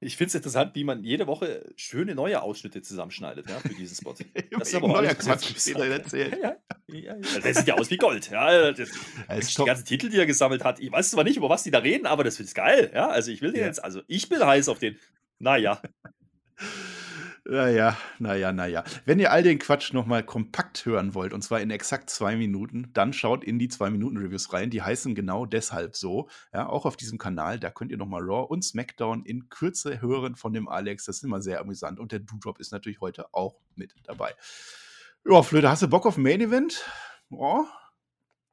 Ich 0.00 0.16
finde 0.16 0.28
es 0.28 0.34
interessant, 0.34 0.74
wie 0.74 0.84
man 0.84 1.02
jede 1.04 1.26
Woche 1.26 1.64
schöne 1.76 2.14
neue 2.14 2.42
Ausschnitte 2.42 2.82
zusammenschneidet, 2.82 3.48
ja, 3.48 3.58
für 3.60 3.74
diesen 3.74 3.96
Spot. 3.96 4.14
Das 4.58 4.68
ist 4.68 4.74
aber 4.74 4.86
auch 4.88 5.00
neuer 5.02 5.14
Quatsch, 5.14 5.66
den 5.66 5.76
er 5.76 5.86
erzählt. 5.86 6.38
Ja, 6.42 6.56
ja, 6.88 6.98
ja, 6.98 7.16
ja. 7.16 7.40
Der 7.44 7.54
sieht 7.54 7.66
ja 7.66 7.74
aus 7.74 7.90
wie 7.90 7.96
Gold. 7.96 8.30
Ja, 8.30 8.72
das, 8.72 8.90
ist 9.38 9.58
die 9.58 9.64
ganzen 9.64 9.84
Titel, 9.84 10.08
die 10.10 10.18
er 10.18 10.26
gesammelt 10.26 10.64
hat. 10.64 10.80
Ich 10.80 10.90
weiß 10.92 11.10
zwar 11.10 11.24
nicht, 11.24 11.36
über 11.36 11.48
was 11.48 11.62
die 11.62 11.70
da 11.70 11.78
reden, 11.78 12.06
aber 12.06 12.24
das 12.24 12.38
ist 12.40 12.54
geil. 12.54 12.90
Ja, 12.94 13.08
also 13.08 13.30
ich 13.30 13.42
will 13.42 13.52
den 13.52 13.60
Ja. 13.60 13.66
jetzt, 13.66 13.82
also 13.82 14.02
ich 14.06 14.28
bin 14.28 14.44
heiß 14.44 14.68
auf 14.68 14.78
den. 14.78 14.98
Naja, 15.38 15.80
Naja, 17.50 17.96
naja, 18.20 18.52
naja. 18.52 18.84
Wenn 19.06 19.18
ihr 19.18 19.32
all 19.32 19.42
den 19.42 19.58
Quatsch 19.58 19.92
nochmal 19.92 20.22
kompakt 20.22 20.86
hören 20.86 21.14
wollt, 21.14 21.32
und 21.32 21.42
zwar 21.42 21.60
in 21.60 21.72
exakt 21.72 22.08
zwei 22.08 22.36
Minuten, 22.36 22.90
dann 22.92 23.12
schaut 23.12 23.42
in 23.42 23.58
die 23.58 23.66
Zwei-Minuten-Reviews 23.66 24.52
rein. 24.52 24.70
Die 24.70 24.82
heißen 24.82 25.16
genau 25.16 25.46
deshalb 25.46 25.96
so. 25.96 26.28
Ja, 26.52 26.68
auch 26.68 26.86
auf 26.86 26.96
diesem 26.96 27.18
Kanal. 27.18 27.58
Da 27.58 27.70
könnt 27.70 27.90
ihr 27.90 27.96
nochmal 27.96 28.22
Raw 28.22 28.46
und 28.48 28.62
SmackDown 28.62 29.24
in 29.24 29.48
Kürze 29.48 30.00
hören 30.00 30.36
von 30.36 30.52
dem 30.52 30.68
Alex. 30.68 31.06
Das 31.06 31.16
ist 31.16 31.24
immer 31.24 31.42
sehr 31.42 31.60
amüsant. 31.60 31.98
Und 31.98 32.12
der 32.12 32.20
Doodrop 32.20 32.60
ist 32.60 32.70
natürlich 32.70 33.00
heute 33.00 33.34
auch 33.34 33.56
mit 33.74 33.96
dabei. 34.04 34.32
Ja, 35.24 35.42
Flöte, 35.42 35.68
hast 35.68 35.82
du 35.82 35.88
Bock 35.88 36.06
auf 36.06 36.18
ein 36.18 36.22
Main 36.22 36.40
Event? 36.40 36.84
Oh, 37.30 37.64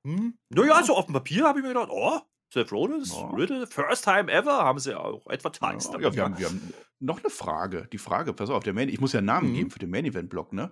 hm. 0.06 0.40
naja, 0.50 0.82
so 0.84 0.96
auf 0.96 1.06
dem 1.06 1.14
Papier 1.14 1.44
habe 1.44 1.60
ich 1.60 1.64
mir 1.64 1.74
gedacht, 1.74 1.90
oh, 1.92 2.20
Seth 2.52 2.72
Rollins, 2.72 3.14
Ja. 3.14 3.30
Riddle, 3.30 3.68
first 3.68 4.06
time 4.06 4.32
ever, 4.32 4.58
haben 4.58 4.80
sie 4.80 4.92
ja 4.92 5.00
auch 5.00 5.28
advertised. 5.28 5.94
Ja, 5.94 6.00
ja, 6.00 6.16
wir, 6.16 6.24
haben, 6.24 6.38
wir 6.40 6.48
haben 6.48 6.74
noch 7.00 7.20
eine 7.24 7.30
Frage. 7.30 7.88
Die 7.92 7.98
Frage, 7.98 8.34
pass 8.34 8.50
auf, 8.50 8.64
der 8.64 8.74
Main, 8.74 8.90
ich 8.90 9.00
muss 9.00 9.14
ja 9.14 9.20
einen 9.20 9.28
Namen 9.28 9.50
Mhm. 9.52 9.56
geben 9.56 9.72
für 9.72 9.80
den 9.80 9.90
Main 9.90 10.06
Event 10.06 10.30
Block, 10.30 10.54
ne? 10.54 10.72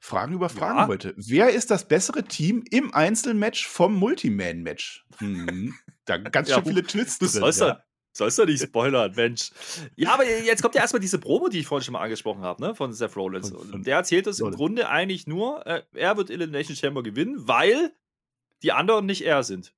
Fragen 0.00 0.32
über 0.34 0.48
Fragen 0.48 0.78
Ja. 0.78 0.86
heute. 0.86 1.12
Wer 1.16 1.50
ist 1.50 1.70
das 1.70 1.86
bessere 1.88 2.22
Team 2.24 2.62
im 2.70 2.94
Einzelmatch 2.94 3.66
vom 3.66 3.94
Multiman-Match? 3.96 5.04
Hm, 5.18 5.74
da 6.04 6.18
ganz 6.18 6.48
Ja, 6.48 6.56
schön 6.56 6.66
viele 6.66 6.82
Twists 6.84 7.18
drin. 7.18 7.28
sollst 7.28 7.60
ja. 7.60 7.66
ja. 7.68 7.82
Sollst 8.12 8.38
du 8.38 8.44
nicht 8.46 8.62
spoilern, 8.62 9.12
Mensch. 9.14 9.50
Ja, 9.94 10.14
aber 10.14 10.24
jetzt 10.24 10.60
kommt 10.62 10.74
ja 10.74 10.80
erstmal 10.80 10.98
diese 11.00 11.18
Promo, 11.18 11.48
die 11.48 11.60
ich 11.60 11.66
vorhin 11.66 11.84
schon 11.84 11.92
mal 11.92 12.00
angesprochen 12.00 12.42
habe, 12.42 12.60
ne, 12.62 12.74
von 12.74 12.92
Seth 12.92 13.14
Rollins. 13.16 13.52
Und 13.52 13.86
der 13.86 13.96
erzählt 13.96 14.26
uns 14.26 14.40
im. 14.40 14.50
Grunde 14.50 14.88
eigentlich 14.88 15.26
nur, 15.28 15.64
äh, 15.66 15.82
er 15.94 16.16
wird 16.16 16.30
Elimination 16.30 16.76
Chamber 16.76 17.02
gewinnen, 17.04 17.46
weil 17.46 17.92
die 18.64 18.72
anderen 18.72 19.06
nicht 19.06 19.22
er 19.24 19.42
sind. 19.44 19.72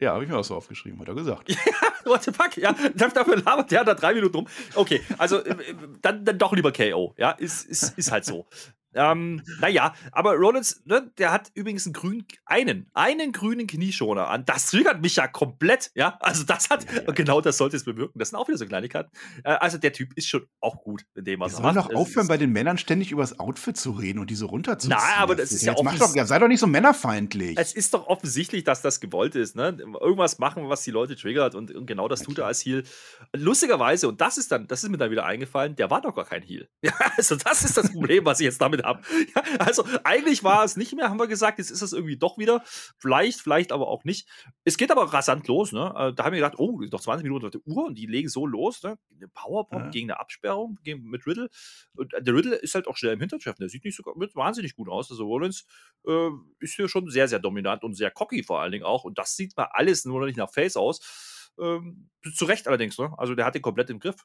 Ja, 0.00 0.14
habe 0.14 0.24
ich 0.24 0.30
mir 0.30 0.36
auch 0.38 0.44
so 0.44 0.56
aufgeschrieben, 0.56 0.98
hat 1.00 1.06
er 1.08 1.14
gesagt. 1.14 1.56
What 2.04 2.22
the 2.24 2.32
fuck? 2.32 2.56
Ja, 2.56 2.74
dafür 2.94 3.36
labert 3.36 3.70
der 3.70 3.84
da 3.84 3.94
drei 3.94 4.14
Minuten 4.14 4.36
rum. 4.36 4.48
Okay, 4.74 5.00
also 5.18 5.38
äh, 5.38 5.56
dann, 6.00 6.24
dann 6.24 6.38
doch 6.38 6.52
lieber 6.52 6.72
KO. 6.72 7.14
Ja, 7.16 7.30
ist, 7.32 7.64
ist, 7.66 7.96
ist 7.98 8.10
halt 8.12 8.24
so. 8.24 8.46
Ähm, 8.94 9.42
naja, 9.60 9.94
aber 10.10 10.34
Rollins, 10.34 10.82
ne, 10.84 11.10
der 11.16 11.32
hat 11.32 11.50
übrigens 11.54 11.86
einen 11.86 11.94
grünen, 11.94 12.26
einen, 12.44 12.90
einen 12.92 13.32
grünen 13.32 13.66
Knieschoner 13.66 14.28
an. 14.28 14.44
Das 14.44 14.66
triggert 14.66 15.00
mich 15.00 15.16
ja 15.16 15.26
komplett, 15.28 15.90
ja. 15.94 16.18
Also 16.20 16.44
das 16.44 16.68
hat, 16.68 16.84
genau 17.14 17.40
das 17.40 17.56
sollte 17.56 17.76
es 17.78 17.84
bewirken. 17.84 18.18
Das 18.18 18.28
sind 18.28 18.38
auch 18.38 18.48
wieder 18.48 18.58
so 18.58 18.66
Kleinigkeiten. 18.66 19.10
Äh, 19.44 19.52
also 19.52 19.78
der 19.78 19.94
Typ 19.94 20.12
ist 20.14 20.28
schon 20.28 20.46
auch 20.60 20.82
gut 20.84 21.06
in 21.14 21.24
dem, 21.24 21.40
Wir 21.40 21.46
was 21.46 21.52
er 21.54 21.62
sollen 21.62 21.74
macht. 21.74 21.86
doch 21.86 21.90
Es 21.90 21.96
aufhören, 21.96 22.28
bei 22.28 22.36
den 22.36 22.50
Männern 22.52 22.76
ständig 22.76 23.10
über 23.12 23.22
das 23.22 23.38
Outfit 23.40 23.78
zu 23.78 23.92
reden 23.92 24.18
und 24.18 24.28
diese 24.28 24.44
runterzuziehen. 24.44 24.94
Na, 25.00 25.22
aber 25.22 25.36
das 25.36 25.52
ist 25.52 25.62
ja 25.62 25.72
Jetzt 25.72 25.82
mach 25.84 25.94
offens- 25.94 26.12
doch, 26.14 26.26
sei 26.26 26.38
doch 26.38 26.48
nicht 26.48 26.60
so 26.60 26.66
männerfeindlich. 26.66 27.56
Es 27.56 27.72
ist 27.72 27.94
doch 27.94 28.08
offensichtlich, 28.08 28.62
dass 28.64 28.82
das 28.82 29.00
gewollt 29.00 29.36
ist. 29.36 29.56
Ne? 29.56 29.74
Irgendwas 30.02 30.38
machen, 30.38 30.68
was 30.68 30.82
die 30.82 30.90
Leute 30.90 31.16
triggert 31.16 31.54
und, 31.54 31.74
und 31.74 31.86
genau 31.92 32.08
das 32.08 32.22
tut 32.22 32.38
er 32.38 32.46
als 32.46 32.64
Heal. 32.64 32.82
Lustigerweise, 33.34 34.08
und 34.08 34.20
das 34.20 34.36
ist 34.38 34.50
dann, 34.52 34.66
das 34.66 34.82
ist 34.82 34.90
mir 34.90 34.98
dann 34.98 35.10
wieder 35.10 35.24
eingefallen, 35.24 35.76
der 35.76 35.90
war 35.90 36.00
doch 36.00 36.14
gar 36.14 36.24
kein 36.24 36.42
Heal. 36.42 36.68
Ja, 36.82 36.92
also 37.16 37.36
das 37.36 37.62
ist 37.64 37.76
das 37.76 37.92
Problem, 37.92 38.24
was 38.24 38.40
ich 38.40 38.44
jetzt 38.44 38.60
damit 38.60 38.82
habe. 38.84 39.02
Ja, 39.34 39.42
also 39.60 39.84
eigentlich 40.04 40.42
war 40.44 40.64
es 40.64 40.76
nicht 40.76 40.94
mehr, 40.94 41.08
haben 41.08 41.18
wir 41.18 41.28
gesagt, 41.28 41.58
jetzt 41.58 41.70
ist 41.70 41.82
es 41.82 41.92
irgendwie 41.92 42.16
doch 42.16 42.38
wieder. 42.38 42.62
Vielleicht, 42.98 43.40
vielleicht 43.40 43.72
aber 43.72 43.88
auch 43.88 44.04
nicht. 44.04 44.28
Es 44.64 44.76
geht 44.76 44.90
aber 44.90 45.12
rasant 45.12 45.46
los. 45.48 45.72
Ne? 45.72 45.92
Äh, 45.96 46.12
Da 46.14 46.24
haben 46.24 46.32
wir 46.32 46.40
gedacht, 46.40 46.58
oh, 46.58 46.80
noch 46.90 47.00
20 47.00 47.22
Minuten 47.22 47.46
auf 47.46 47.52
der 47.52 47.60
Uhr 47.66 47.84
und 47.86 47.96
die 47.96 48.06
legen 48.06 48.28
so 48.28 48.46
los. 48.46 48.82
Ne? 48.82 48.98
Eine 49.16 49.28
Powerbomb 49.28 49.84
Ja. 49.84 49.90
gegen 49.90 50.10
eine 50.10 50.20
Absperrung 50.20 50.78
gegen, 50.82 51.04
mit 51.08 51.26
Riddle. 51.26 51.48
Und 51.94 52.12
der 52.18 52.34
Riddle 52.34 52.56
ist 52.56 52.74
halt 52.74 52.86
auch 52.88 52.96
schnell 52.96 53.12
im 53.14 53.20
Hintertreffen. 53.20 53.60
Der 53.60 53.68
sieht 53.68 53.84
nicht 53.84 53.96
so 53.96 54.02
wahnsinnig 54.04 54.74
gut 54.74 54.88
aus. 54.88 55.10
Also 55.10 55.24
Rollins 55.26 55.64
äh, 56.06 56.28
ist 56.60 56.74
hier 56.74 56.88
schon 56.88 57.08
sehr, 57.10 57.28
sehr 57.28 57.38
dominant 57.38 57.84
und 57.84 57.94
sehr 57.94 58.10
cocky 58.10 58.42
vor 58.42 58.60
allen 58.60 58.72
Dingen 58.72 58.84
auch. 58.84 59.04
Und 59.04 59.18
das 59.18 59.36
sieht 59.36 59.56
mal 59.56 59.68
alles 59.72 60.04
nur 60.04 60.20
noch 60.20 60.26
nicht 60.26 60.36
nach 60.38 60.50
Face 60.50 60.76
aus. 60.76 61.00
Ähm, 61.58 62.10
zu 62.34 62.44
Recht 62.44 62.68
allerdings, 62.68 62.98
ne? 62.98 63.12
Also 63.18 63.34
der 63.34 63.44
hat 63.46 63.54
den 63.54 63.62
komplett 63.62 63.90
im 63.90 64.00
Griff. 64.00 64.16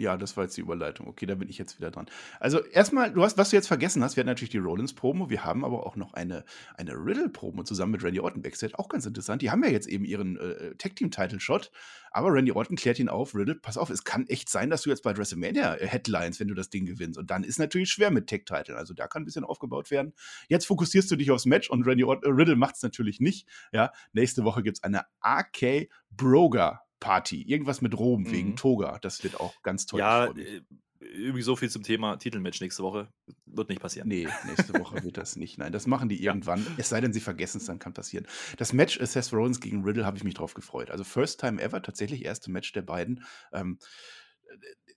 Ja, 0.00 0.16
das 0.16 0.34
war 0.38 0.44
jetzt 0.44 0.56
die 0.56 0.62
Überleitung. 0.62 1.08
Okay, 1.08 1.26
da 1.26 1.34
bin 1.34 1.50
ich 1.50 1.58
jetzt 1.58 1.78
wieder 1.78 1.90
dran. 1.90 2.06
Also 2.38 2.64
erstmal, 2.64 3.12
du 3.12 3.22
hast, 3.22 3.36
was 3.36 3.50
du 3.50 3.56
jetzt 3.56 3.66
vergessen 3.66 4.02
hast, 4.02 4.16
wir 4.16 4.22
hatten 4.22 4.28
natürlich 4.28 4.48
die 4.48 4.56
Rollins-Promo, 4.56 5.28
wir 5.28 5.44
haben 5.44 5.62
aber 5.62 5.86
auch 5.86 5.94
noch 5.94 6.14
eine, 6.14 6.42
eine 6.78 6.92
Riddle-Promo 6.92 7.64
zusammen 7.64 7.92
mit 7.92 8.02
Randy 8.02 8.18
Orton 8.18 8.40
Backstage, 8.40 8.78
auch 8.78 8.88
ganz 8.88 9.04
interessant. 9.04 9.42
Die 9.42 9.50
haben 9.50 9.62
ja 9.62 9.68
jetzt 9.68 9.86
eben 9.86 10.06
ihren 10.06 10.38
äh, 10.38 10.74
Tag-Team-Title-Shot, 10.76 11.70
aber 12.12 12.32
Randy 12.32 12.50
Orton 12.50 12.76
klärt 12.76 12.98
ihn 12.98 13.10
auf, 13.10 13.34
Riddle, 13.34 13.56
pass 13.56 13.76
auf, 13.76 13.90
es 13.90 14.02
kann 14.02 14.26
echt 14.28 14.48
sein, 14.48 14.70
dass 14.70 14.80
du 14.80 14.88
jetzt 14.88 15.02
bei 15.02 15.14
WrestleMania 15.14 15.74
äh, 15.74 15.86
Headlines, 15.86 16.40
wenn 16.40 16.48
du 16.48 16.54
das 16.54 16.70
Ding 16.70 16.86
gewinnst. 16.86 17.18
Und 17.18 17.30
dann 17.30 17.44
ist 17.44 17.58
natürlich 17.58 17.90
schwer 17.90 18.10
mit 18.10 18.26
Tag-Title. 18.26 18.78
Also 18.78 18.94
da 18.94 19.06
kann 19.06 19.20
ein 19.20 19.26
bisschen 19.26 19.44
aufgebaut 19.44 19.90
werden. 19.90 20.14
Jetzt 20.48 20.64
fokussierst 20.64 21.10
du 21.10 21.16
dich 21.16 21.30
aufs 21.30 21.44
Match 21.44 21.68
und 21.68 21.86
Randy 21.86 22.04
Orton, 22.04 22.24
äh, 22.24 22.34
Riddle 22.34 22.56
macht 22.56 22.76
es 22.76 22.82
natürlich 22.82 23.20
nicht. 23.20 23.46
Ja, 23.70 23.92
nächste 24.14 24.44
Woche 24.44 24.62
gibt 24.62 24.78
es 24.78 24.82
eine 24.82 25.02
AK 25.20 25.90
Broga 26.10 26.84
Party. 27.00 27.42
Irgendwas 27.42 27.80
mit 27.80 27.98
Rom 27.98 28.22
mhm. 28.22 28.30
wegen 28.30 28.56
Toga. 28.56 28.98
Das 29.00 29.24
wird 29.24 29.40
auch 29.40 29.60
ganz 29.62 29.86
toll. 29.86 30.00
Ja, 30.00 30.26
äh, 30.26 30.62
irgendwie 31.00 31.42
so 31.42 31.56
viel 31.56 31.70
zum 31.70 31.82
Thema 31.82 32.16
Titelmatch 32.16 32.60
nächste 32.60 32.82
Woche. 32.82 33.08
Wird 33.46 33.70
nicht 33.70 33.80
passieren. 33.80 34.06
Nee, 34.06 34.28
nächste 34.46 34.78
Woche 34.78 35.02
wird 35.02 35.16
das 35.16 35.36
nicht. 35.36 35.58
Nein, 35.58 35.72
das 35.72 35.86
machen 35.86 36.08
die 36.08 36.22
irgendwann. 36.22 36.64
Es 36.76 36.90
sei 36.90 37.00
denn, 37.00 37.12
sie 37.12 37.20
vergessen 37.20 37.58
es, 37.58 37.64
dann 37.64 37.78
kann 37.78 37.94
passieren. 37.94 38.26
Das 38.58 38.72
Match 38.72 38.98
Seth 39.00 39.32
Rollins 39.32 39.60
gegen 39.60 39.82
Riddle 39.82 40.04
habe 40.04 40.18
ich 40.18 40.24
mich 40.24 40.34
drauf 40.34 40.54
gefreut. 40.54 40.90
Also 40.90 41.04
First 41.04 41.40
Time 41.40 41.60
Ever, 41.60 41.82
tatsächlich 41.82 42.24
erste 42.24 42.50
Match 42.50 42.72
der 42.72 42.82
beiden. 42.82 43.24
Ähm, 43.52 43.78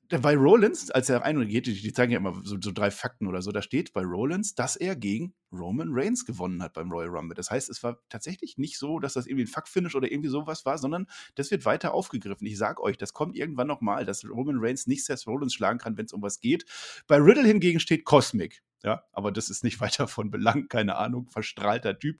bei 0.09 0.35
Rollins, 0.35 0.91
als 0.91 1.09
er 1.09 1.23
ein 1.23 1.37
und 1.37 1.47
geht, 1.47 1.65
die, 1.65 1.81
die 1.81 1.93
zeigen 1.93 2.11
ja 2.11 2.19
immer 2.19 2.39
so, 2.43 2.57
so, 2.59 2.71
drei 2.71 2.91
Fakten 2.91 3.27
oder 3.27 3.41
so, 3.41 3.51
da 3.51 3.61
steht 3.61 3.93
bei 3.93 4.03
Rollins, 4.03 4.55
dass 4.55 4.75
er 4.75 4.95
gegen 4.95 5.33
Roman 5.53 5.89
Reigns 5.91 6.25
gewonnen 6.25 6.61
hat 6.61 6.73
beim 6.73 6.91
Royal 6.91 7.09
Rumble. 7.09 7.35
Das 7.35 7.51
heißt, 7.51 7.69
es 7.69 7.83
war 7.83 7.99
tatsächlich 8.09 8.57
nicht 8.57 8.77
so, 8.77 8.99
dass 8.99 9.13
das 9.13 9.27
irgendwie 9.27 9.43
ein 9.43 9.47
Fuck-Finish 9.47 9.95
oder 9.95 10.11
irgendwie 10.11 10.29
sowas 10.29 10.65
war, 10.65 10.77
sondern 10.77 11.07
das 11.35 11.51
wird 11.51 11.65
weiter 11.65 11.93
aufgegriffen. 11.93 12.47
Ich 12.47 12.57
sag 12.57 12.79
euch, 12.79 12.97
das 12.97 13.13
kommt 13.13 13.35
irgendwann 13.35 13.67
nochmal, 13.67 14.05
dass 14.05 14.27
Roman 14.27 14.57
Reigns 14.59 14.87
nicht 14.87 15.05
Seth 15.05 15.27
Rollins 15.27 15.53
schlagen 15.53 15.79
kann, 15.79 15.97
wenn 15.97 16.05
es 16.05 16.13
um 16.13 16.21
was 16.21 16.39
geht. 16.39 16.65
Bei 17.07 17.17
Riddle 17.17 17.45
hingegen 17.45 17.79
steht 17.79 18.05
Cosmic. 18.05 18.63
Ja, 18.83 19.03
aber 19.13 19.31
das 19.31 19.49
ist 19.49 19.63
nicht 19.63 19.79
weiter 19.81 20.07
von 20.07 20.29
Belang, 20.29 20.67
keine 20.67 20.97
Ahnung, 20.97 21.29
verstrahlter 21.29 21.97
Typ. 21.97 22.19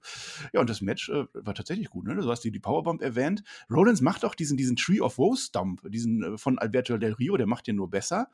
Ja, 0.54 0.62
und 0.62 0.70
das 0.70 0.82
Match 0.82 1.10
äh, 1.10 1.26
war 1.34 1.54
tatsächlich 1.54 1.90
gut, 1.90 2.06
ne? 2.06 2.16
Du 2.16 2.30
hast 2.30 2.42
die, 2.42 2.52
Powerbomb 2.52 3.02
erwähnt. 3.02 3.44
Rollins 3.70 4.02
macht 4.02 4.24
auch 4.24 4.36
diesen, 4.36 4.56
diesen 4.58 4.78
Tree 4.78 5.02
of 5.02 5.18
Woe 5.18 5.36
Stump, 5.36 5.82
diesen 5.90 6.24
äh, 6.24 6.38
von 6.38 6.58
Alberto 6.58 6.98
Del 6.98 7.14
Rio, 7.14 7.36
der 7.36 7.48
macht 7.48 7.68
den 7.68 7.76
nur 7.76 7.90
besser. 7.90 8.30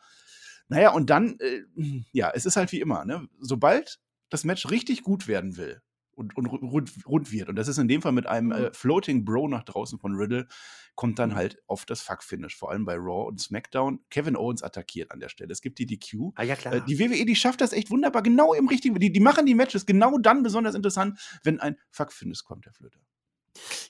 Naja, 0.68 0.92
und 0.92 1.10
dann, 1.10 1.40
äh, 1.40 1.64
ja, 2.12 2.32
es 2.34 2.46
ist 2.46 2.56
halt 2.56 2.72
wie 2.72 2.80
immer, 2.80 3.04
ne? 3.04 3.28
Sobald 3.40 4.00
das 4.30 4.44
Match 4.44 4.70
richtig 4.70 5.04
gut 5.04 5.28
werden 5.28 5.58
will, 5.58 5.82
und, 6.20 6.36
und 6.36 6.46
rund, 6.48 6.92
rund, 7.08 7.32
wird. 7.32 7.48
Und 7.48 7.56
das 7.56 7.70
ist 7.70 7.78
in 7.78 7.88
dem 7.88 8.02
Fall 8.02 8.12
mit 8.12 8.28
einem 8.28 8.52
äh, 8.52 8.74
Floating 8.74 9.24
Bro 9.24 9.48
nach 9.48 9.64
draußen 9.64 9.98
von 10.00 10.16
Riddle, 10.16 10.48
kommt 10.96 11.18
dann 11.18 11.34
halt 11.34 11.64
auf 11.66 11.86
das 11.86 12.02
Fuck-Finish, 12.02 12.58
vor 12.58 12.72
allem 12.72 12.84
bei 12.84 12.96
Raw 12.96 13.30
und 13.30 13.40
SmackDown. 13.40 14.02
Kevin 14.10 14.36
Owens 14.36 14.62
attackiert 14.62 15.12
an 15.12 15.22
der 15.22 15.30
Stelle. 15.30 15.52
Es 15.54 15.62
gibt 15.62 15.80
die 15.80 15.86
DQ. 15.86 16.34
Ah, 16.36 16.44
ja, 16.44 16.58
klar. 16.58 16.74
Äh, 16.74 16.82
die 16.82 17.00
WWE, 17.00 17.26
die 17.26 17.36
schafft 17.38 17.62
das 17.62 17.72
echt 17.72 17.90
wunderbar, 17.90 18.22
genau 18.22 18.54
im 18.54 18.68
richtigen, 18.68 19.00
die, 19.00 19.14
die 19.14 19.20
machen 19.22 19.46
die 19.46 19.56
Matches 19.56 19.86
genau 19.86 20.18
dann 20.18 20.44
besonders 20.44 20.76
interessant, 20.76 21.18
wenn 21.44 21.62
ein 21.62 21.78
Fuck-Finish 21.92 22.44
kommt, 22.44 22.66
der 22.66 22.74
Flöter. 22.74 23.00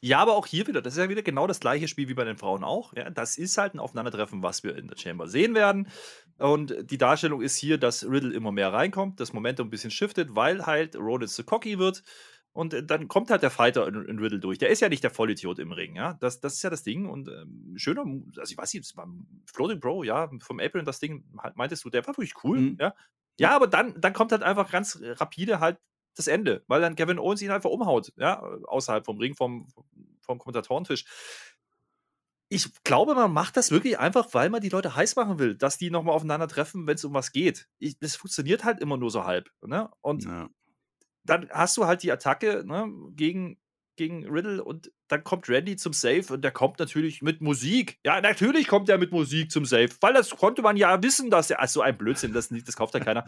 Ja, 0.02 0.20
aber 0.20 0.36
auch 0.36 0.46
hier 0.46 0.68
wieder, 0.68 0.82
das 0.82 0.94
ist 0.94 1.00
ja 1.00 1.10
wieder 1.10 1.22
genau 1.22 1.48
das 1.48 1.60
gleiche 1.60 1.88
Spiel 1.88 2.08
wie 2.08 2.14
bei 2.14 2.24
den 2.24 2.38
Frauen 2.38 2.64
auch. 2.64 2.94
Ja, 2.96 3.10
das 3.10 3.38
ist 3.38 3.58
halt 3.58 3.74
ein 3.74 3.80
Aufeinandertreffen, 3.80 4.44
was 4.44 4.64
wir 4.64 4.76
in 4.78 4.88
der 4.88 4.98
Chamber 4.98 5.28
sehen 5.28 5.56
werden. 5.56 5.90
Und 6.38 6.76
die 6.90 6.98
Darstellung 6.98 7.42
ist 7.42 7.58
hier, 7.58 7.78
dass 7.78 8.04
Riddle 8.04 8.34
immer 8.34 8.52
mehr 8.52 8.72
reinkommt, 8.72 9.20
das 9.20 9.34
Momentum 9.34 9.68
ein 9.68 9.70
bisschen 9.70 9.92
shiftet, 9.92 10.36
weil 10.36 10.66
halt 10.66 10.96
Rollins 10.96 11.34
zu 11.34 11.44
cocky 11.44 11.80
wird. 11.80 12.04
Und 12.52 12.74
äh, 12.74 12.84
dann 12.84 13.08
kommt 13.08 13.30
halt 13.30 13.44
der 13.44 13.52
Fighter 13.52 13.88
in, 13.88 14.06
in, 14.06 14.20
Riddle 14.20 14.40
durch. 14.40 14.58
Der 14.58 14.70
ist 14.70 14.82
ja 14.82 14.90
nicht 14.90 15.04
der 15.04 15.12
Vollidiot 15.12 15.60
im 15.60 15.72
Ring, 15.72 15.96
ja. 15.96 16.14
Das, 16.16 16.40
das 16.40 16.56
ist 16.56 16.64
ja 16.64 16.70
das 16.70 16.84
Ding. 16.84 17.08
Und 17.08 17.28
ähm, 17.28 17.74
schöner, 17.78 18.04
also 18.38 18.52
ich 18.52 18.58
weiß 18.58 18.74
nicht, 18.74 18.96
beim 18.96 19.28
Floating 19.46 19.80
Bro, 19.80 20.04
ja, 20.04 20.30
vom 20.42 20.60
Apron 20.60 20.86
das 20.86 21.00
Ding, 21.00 21.24
meintest 21.56 21.86
du, 21.86 21.90
der 21.90 22.06
war 22.06 22.18
wirklich 22.18 22.34
cool, 22.44 22.60
mhm. 22.60 22.78
ja. 22.80 22.94
Ja, 23.40 23.56
aber 23.56 23.68
dann, 23.68 24.00
dann 24.02 24.12
kommt 24.12 24.34
halt 24.34 24.44
einfach 24.44 24.70
ganz 24.70 25.00
rapide 25.02 25.62
halt 25.62 25.78
das 26.20 26.28
Ende, 26.28 26.64
weil 26.68 26.82
dann 26.82 26.96
Kevin 26.96 27.18
Owens 27.18 27.42
ihn 27.42 27.52
einfach 27.52 27.70
umhaut, 27.70 28.12
ja, 28.18 28.42
außerhalb 28.42 29.06
vom 29.06 29.18
Ring, 29.18 29.36
vom, 29.36 29.68
vom 30.22 30.38
Kommentatorentisch. 30.38 31.06
Ich 32.50 32.68
glaube, 32.84 33.16
man 33.16 33.32
macht 33.32 33.58
das 33.58 33.72
wirklich 33.72 34.00
einfach, 34.00 34.34
weil 34.34 34.50
man 34.50 34.62
die 34.62 34.70
Leute 34.70 34.96
heiß 34.96 35.16
machen 35.16 35.38
will, 35.40 35.56
dass 35.56 35.78
die 35.78 35.92
nochmal 35.92 36.16
aufeinander 36.16 36.48
treffen, 36.48 36.88
wenn 36.88 36.96
es 36.96 37.06
um 37.06 37.14
was 37.14 37.32
geht. 37.32 37.68
Ich, 37.78 38.00
das 38.00 38.16
funktioniert 38.16 38.64
halt 38.64 38.80
immer 38.80 38.98
nur 38.98 39.12
so 39.12 39.26
halb. 39.26 39.50
Ne? 39.62 39.90
Und 40.02 40.26
ja. 40.26 40.50
dann 41.24 41.48
hast 41.52 41.78
du 41.78 41.86
halt 41.86 42.02
die 42.02 42.12
Attacke 42.12 42.64
ne, 42.66 42.92
gegen, 43.12 43.60
gegen 43.98 44.28
Riddle 44.28 44.64
und 44.64 44.92
dann 45.08 45.24
kommt 45.24 45.48
Randy 45.48 45.76
zum 45.76 45.94
Safe 45.94 46.26
und 46.34 46.42
der 46.42 46.52
kommt 46.52 46.80
natürlich 46.80 47.22
mit 47.22 47.40
Musik. 47.40 48.00
Ja, 48.04 48.20
natürlich 48.20 48.68
kommt 48.68 48.90
er 48.90 48.98
mit 48.98 49.12
Musik 49.12 49.52
zum 49.52 49.66
Safe, 49.66 49.90
weil 50.02 50.14
das 50.14 50.32
konnte 50.32 50.64
man 50.64 50.76
ja 50.76 51.04
wissen, 51.04 51.30
dass 51.30 51.52
er, 51.52 51.60
also 51.60 51.82
ein 51.82 51.98
Blödsinn, 51.98 52.34
das, 52.34 52.50
das 52.50 52.76
kauft 52.76 52.96
ja 52.96 53.00
keiner. 53.00 53.26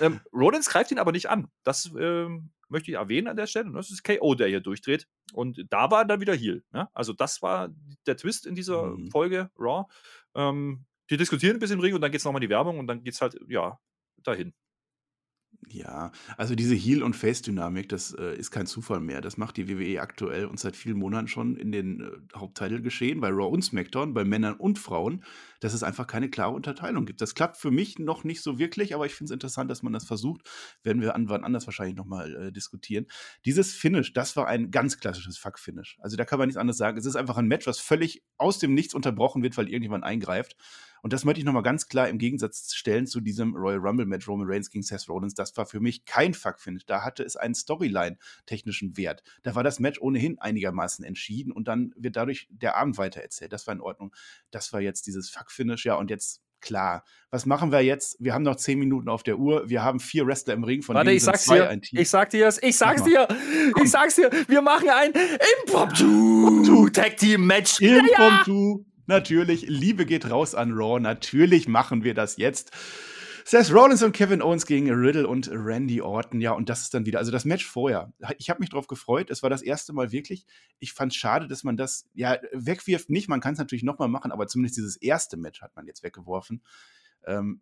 Ähm, 0.00 0.20
Rollins 0.32 0.68
greift 0.68 0.90
ihn 0.90 0.98
aber 0.98 1.12
nicht 1.12 1.28
an. 1.28 1.48
Das 1.62 1.90
ähm, 1.98 2.50
möchte 2.68 2.90
ich 2.90 2.96
erwähnen 2.96 3.28
an 3.28 3.36
der 3.36 3.46
Stelle. 3.46 3.70
Das 3.72 3.90
ist 3.90 4.04
KO, 4.04 4.34
der 4.34 4.48
hier 4.48 4.60
durchdreht. 4.60 5.06
Und 5.32 5.64
da 5.70 5.90
war 5.90 6.02
er 6.02 6.04
dann 6.04 6.20
wieder 6.20 6.34
Heal. 6.34 6.62
Ja? 6.72 6.90
Also, 6.94 7.12
das 7.12 7.42
war 7.42 7.68
der 8.06 8.16
Twist 8.16 8.46
in 8.46 8.54
dieser 8.54 8.86
mhm. 8.86 9.10
Folge 9.10 9.50
Raw. 9.58 9.84
Ähm, 10.34 10.84
die 11.10 11.16
diskutieren 11.16 11.56
ein 11.56 11.60
bisschen 11.60 11.78
im 11.78 11.84
Ring 11.84 11.94
und 11.94 12.00
dann 12.00 12.10
geht 12.10 12.20
es 12.20 12.24
nochmal 12.24 12.42
in 12.42 12.48
die 12.48 12.52
Werbung 12.52 12.78
und 12.78 12.86
dann 12.86 13.02
geht 13.02 13.14
es 13.14 13.20
halt, 13.20 13.36
ja, 13.48 13.78
dahin. 14.22 14.54
Ja, 15.68 16.12
also 16.36 16.54
diese 16.54 16.74
Heel- 16.74 17.02
und 17.02 17.16
Face-Dynamik, 17.16 17.88
das 17.88 18.12
äh, 18.12 18.36
ist 18.36 18.50
kein 18.50 18.66
Zufall 18.66 19.00
mehr. 19.00 19.20
Das 19.20 19.36
macht 19.36 19.56
die 19.56 19.68
WWE 19.68 20.00
aktuell 20.00 20.46
und 20.46 20.60
seit 20.60 20.76
vielen 20.76 20.98
Monaten 20.98 21.26
schon 21.26 21.56
in 21.56 21.72
den 21.72 22.00
äh, 22.00 22.10
Haupttitelgeschehen, 22.36 23.20
bei 23.20 23.28
Raw 23.30 23.48
und 23.52 23.62
SmackDown, 23.62 24.14
bei 24.14 24.24
Männern 24.24 24.54
und 24.54 24.78
Frauen, 24.78 25.24
dass 25.60 25.74
es 25.74 25.82
einfach 25.82 26.06
keine 26.06 26.30
klare 26.30 26.52
Unterteilung 26.52 27.06
gibt. 27.06 27.20
Das 27.20 27.34
klappt 27.34 27.56
für 27.56 27.70
mich 27.70 27.98
noch 27.98 28.24
nicht 28.24 28.42
so 28.42 28.58
wirklich, 28.58 28.94
aber 28.94 29.06
ich 29.06 29.14
finde 29.14 29.30
es 29.30 29.34
interessant, 29.34 29.70
dass 29.70 29.82
man 29.82 29.92
das 29.92 30.04
versucht. 30.04 30.42
Werden 30.82 31.02
wir 31.02 31.14
an, 31.14 31.28
wann 31.28 31.44
anders 31.44 31.66
wahrscheinlich 31.66 31.96
nochmal 31.96 32.34
äh, 32.36 32.52
diskutieren. 32.52 33.06
Dieses 33.44 33.72
Finish, 33.74 34.12
das 34.12 34.36
war 34.36 34.46
ein 34.46 34.70
ganz 34.70 34.98
klassisches 34.98 35.38
Fuck-Finish. 35.38 35.98
Also 36.00 36.16
da 36.16 36.24
kann 36.24 36.38
man 36.38 36.48
nichts 36.48 36.58
anderes 36.58 36.78
sagen. 36.78 36.98
Es 36.98 37.06
ist 37.06 37.16
einfach 37.16 37.36
ein 37.36 37.48
Match, 37.48 37.66
was 37.66 37.80
völlig 37.80 38.22
aus 38.36 38.58
dem 38.58 38.74
Nichts 38.74 38.94
unterbrochen 38.94 39.42
wird, 39.42 39.56
weil 39.56 39.68
irgendjemand 39.68 40.04
eingreift. 40.04 40.56
Und 41.04 41.12
das 41.12 41.26
möchte 41.26 41.38
ich 41.38 41.44
nochmal 41.44 41.62
ganz 41.62 41.86
klar 41.86 42.08
im 42.08 42.16
Gegensatz 42.16 42.72
stellen 42.74 43.06
zu 43.06 43.20
diesem 43.20 43.54
Royal 43.54 43.78
Rumble 43.78 44.06
Match 44.06 44.26
Roman 44.26 44.46
Reigns 44.48 44.70
gegen 44.70 44.82
Seth 44.82 45.06
Rollins. 45.06 45.34
Das 45.34 45.54
war 45.54 45.66
für 45.66 45.78
mich 45.78 46.06
kein 46.06 46.32
Fuck-Finish. 46.32 46.86
Da 46.86 47.04
hatte 47.04 47.22
es 47.22 47.36
einen 47.36 47.54
Storyline-technischen 47.54 48.96
Wert. 48.96 49.22
Da 49.42 49.54
war 49.54 49.62
das 49.62 49.80
Match 49.80 50.00
ohnehin 50.00 50.38
einigermaßen 50.38 51.04
entschieden 51.04 51.52
und 51.52 51.68
dann 51.68 51.92
wird 51.94 52.16
dadurch 52.16 52.48
der 52.50 52.78
Abend 52.78 52.96
weitererzählt. 52.96 53.52
Das 53.52 53.66
war 53.66 53.74
in 53.74 53.82
Ordnung. 53.82 54.14
Das 54.50 54.72
war 54.72 54.80
jetzt 54.80 55.06
dieses 55.06 55.28
Fuck-Finish. 55.28 55.84
Ja, 55.84 55.96
und 55.96 56.08
jetzt 56.08 56.40
klar. 56.62 57.04
Was 57.28 57.44
machen 57.44 57.70
wir 57.70 57.82
jetzt? 57.82 58.16
Wir 58.18 58.32
haben 58.32 58.42
noch 58.42 58.56
zehn 58.56 58.78
Minuten 58.78 59.10
auf 59.10 59.22
der 59.22 59.38
Uhr. 59.38 59.68
Wir 59.68 59.82
haben 59.82 60.00
vier 60.00 60.26
Wrestler 60.26 60.54
im 60.54 60.64
Ring, 60.64 60.80
von 60.80 60.94
Warte, 60.94 61.08
denen 61.08 61.18
ich 61.18 61.22
sag's 61.22 61.44
dir. 61.44 61.68
ein 61.68 61.82
Team. 61.82 62.00
Ich 62.00 62.08
sag 62.08 62.30
dir 62.30 62.48
Ich 62.62 62.78
sag's 62.78 63.04
dir. 63.04 63.28
Ich 63.82 63.90
sag's 63.90 64.16
dir. 64.16 64.30
Wir 64.48 64.62
machen 64.62 64.88
ein 64.88 65.12
Impromptu 65.66 66.88
Tag 66.88 67.18
Team 67.18 67.46
Match. 67.46 67.78
Impromptu. 67.82 68.86
Natürlich, 69.06 69.66
Liebe 69.68 70.06
geht 70.06 70.30
raus 70.30 70.54
an 70.54 70.72
Raw. 70.72 71.00
Natürlich 71.00 71.68
machen 71.68 72.04
wir 72.04 72.14
das 72.14 72.36
jetzt. 72.36 72.72
Seth 73.46 73.70
Rollins 73.74 74.02
und 74.02 74.12
Kevin 74.12 74.40
Owens 74.40 74.64
gegen 74.64 74.90
Riddle 74.90 75.28
und 75.28 75.50
Randy 75.52 76.00
Orton. 76.00 76.40
Ja, 76.40 76.52
und 76.52 76.70
das 76.70 76.80
ist 76.80 76.94
dann 76.94 77.04
wieder, 77.04 77.18
also 77.18 77.30
das 77.30 77.44
Match 77.44 77.66
vorher. 77.66 78.10
Ich 78.38 78.48
habe 78.48 78.60
mich 78.60 78.70
drauf 78.70 78.86
gefreut. 78.86 79.28
Es 79.28 79.42
war 79.42 79.50
das 79.50 79.60
erste 79.60 79.92
Mal 79.92 80.12
wirklich. 80.12 80.46
Ich 80.78 80.94
fand 80.94 81.12
es 81.12 81.16
schade, 81.16 81.46
dass 81.46 81.62
man 81.62 81.76
das, 81.76 82.08
ja, 82.14 82.38
wegwirft 82.52 83.10
nicht. 83.10 83.28
Man 83.28 83.40
kann 83.40 83.52
es 83.52 83.58
natürlich 83.58 83.84
nochmal 83.84 84.08
machen, 84.08 84.32
aber 84.32 84.46
zumindest 84.46 84.78
dieses 84.78 84.96
erste 84.96 85.36
Match 85.36 85.60
hat 85.60 85.76
man 85.76 85.86
jetzt 85.86 86.02
weggeworfen. 86.02 86.62
Ähm, 87.26 87.60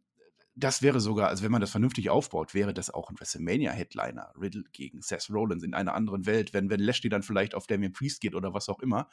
das 0.54 0.82
wäre 0.82 1.00
sogar, 1.00 1.30
also 1.30 1.42
wenn 1.42 1.50
man 1.50 1.60
das 1.60 1.70
vernünftig 1.70 2.10
aufbaut, 2.10 2.54
wäre 2.54 2.72
das 2.72 2.90
auch 2.90 3.10
ein 3.10 3.18
WrestleMania-Headliner. 3.18 4.34
Riddle 4.40 4.62
gegen 4.72 5.02
Seth 5.02 5.30
Rollins 5.30 5.64
in 5.64 5.74
einer 5.74 5.94
anderen 5.94 6.26
Welt, 6.26 6.52
wenn, 6.52 6.70
wenn 6.70 6.78
Lashley 6.78 7.10
dann 7.10 7.24
vielleicht 7.24 7.56
auf 7.56 7.66
Damien 7.66 7.92
Priest 7.92 8.20
geht 8.20 8.36
oder 8.36 8.54
was 8.54 8.68
auch 8.68 8.78
immer. 8.78 9.08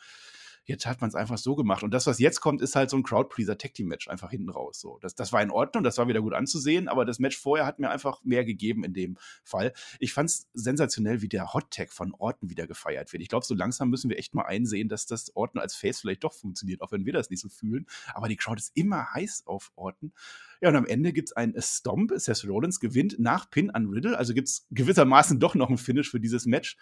Jetzt 0.66 0.86
hat 0.86 1.02
man 1.02 1.10
es 1.10 1.16
einfach 1.16 1.38
so 1.38 1.56
gemacht. 1.56 1.84
Und 1.84 1.94
das, 1.94 2.08
was 2.08 2.20
jetzt 2.20 2.42
kommt, 2.42 2.62
ist 2.62 2.76
halt 2.76 2.90
so 2.90 2.98
ein 2.98 3.04
Crowdpleaser-Tag-Team-Match 3.04 4.08
einfach 4.08 4.30
hinten 4.30 4.50
raus. 4.50 4.80
So, 4.80 5.00
das, 5.02 5.16
das 5.16 5.34
war 5.34 5.42
in 5.42 5.52
Ordnung, 5.52 5.84
das 5.84 5.98
war 5.98 6.08
wieder 6.08 6.22
gut 6.22 6.34
anzusehen, 6.34 6.88
aber 6.88 7.06
das 7.06 7.20
Match 7.20 7.38
vorher 7.38 7.66
hat 7.66 7.80
mir 7.80 7.90
einfach 7.90 8.24
mehr 8.24 8.46
gegeben 8.46 8.84
in 8.84 8.94
dem 8.94 9.18
Fall. 9.44 9.74
Ich 10.00 10.14
fand 10.14 10.30
es 10.30 10.48
sensationell, 10.54 11.22
wie 11.22 11.30
der 11.30 11.54
Hot-Tag 11.54 11.92
von 11.92 12.14
Orton 12.18 12.50
wieder 12.50 12.68
gefeiert 12.68 13.12
wird. 13.14 13.24
Ich 13.24 13.30
glaube, 13.30 13.46
so 13.46 13.56
langsam 13.56 13.90
müssen 13.90 14.10
wir 14.10 14.18
echt 14.18 14.36
mal 14.36 14.46
einsehen, 14.46 14.90
dass 14.90 15.06
das 15.06 15.36
Orton 15.36 15.62
als 15.62 15.76
Face 15.76 16.02
vielleicht 16.02 16.24
doch 16.24 16.34
funktioniert, 16.34 16.82
auch 16.82 16.92
wenn 16.92 17.06
wir 17.06 17.14
das 17.14 17.30
nicht 17.30 17.42
so 17.42 17.50
fühlen. 17.50 17.86
Aber 18.14 18.28
die 18.28 18.36
Crowd 18.36 18.60
ist 18.60 18.72
immer 18.76 19.14
heiß 19.14 19.44
auf 19.46 19.72
Orton. 19.76 20.14
Ja, 20.62 20.70
und 20.70 20.76
am 20.76 20.86
Ende 20.86 21.14
gibt 21.14 21.30
es 21.30 21.34
ein 21.34 21.56
Stomp. 21.58 22.12
Seth 22.16 22.46
Rollins 22.46 22.80
gewinnt 22.80 23.18
nach 23.18 23.50
Pin 23.50 23.70
an 23.70 23.88
Riddle. 23.88 24.18
Also 24.18 24.34
gibt 24.34 24.50
es 24.50 24.68
gewissermaßen 24.72 25.40
doch 25.40 25.56
noch 25.56 25.70
ein 25.70 25.78
Finish 25.78 26.12
für 26.12 26.20
dieses 26.20 26.46
Match. 26.46 26.78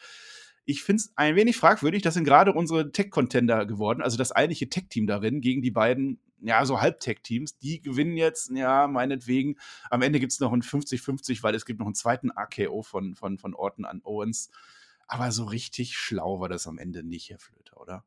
Ich 0.69 0.83
finde 0.83 0.99
es 0.99 1.13
ein 1.15 1.37
wenig 1.37 1.55
fragwürdig. 1.55 2.01
Das 2.01 2.13
sind 2.13 2.25
gerade 2.25 2.51
unsere 2.51 2.91
Tech-Contender 2.91 3.65
geworden, 3.65 4.01
also 4.01 4.17
das 4.17 4.33
eigentliche 4.33 4.67
Tech-Team 4.67 5.07
darin 5.07 5.39
gegen 5.39 5.61
die 5.61 5.71
beiden, 5.71 6.19
ja, 6.41 6.65
so 6.65 6.81
Halb-Tech-Teams. 6.81 7.57
Die 7.59 7.81
gewinnen 7.81 8.17
jetzt, 8.17 8.51
ja, 8.53 8.85
meinetwegen. 8.87 9.55
Am 9.89 10.01
Ende 10.01 10.19
gibt 10.19 10.33
es 10.33 10.41
noch 10.41 10.51
ein 10.51 10.61
50-50, 10.61 11.41
weil 11.41 11.55
es 11.55 11.65
gibt 11.65 11.79
noch 11.79 11.85
einen 11.85 11.95
zweiten 11.95 12.31
AKO 12.31 12.83
von, 12.83 13.15
von, 13.15 13.37
von 13.37 13.53
Orton 13.53 13.85
an 13.85 14.01
Owens. 14.03 14.51
Aber 15.07 15.31
so 15.31 15.45
richtig 15.45 15.95
schlau 15.95 16.41
war 16.41 16.49
das 16.49 16.67
am 16.67 16.79
Ende 16.79 17.01
nicht, 17.01 17.29
Herr 17.29 17.39
Flöter, 17.39 17.79
oder? 17.79 18.03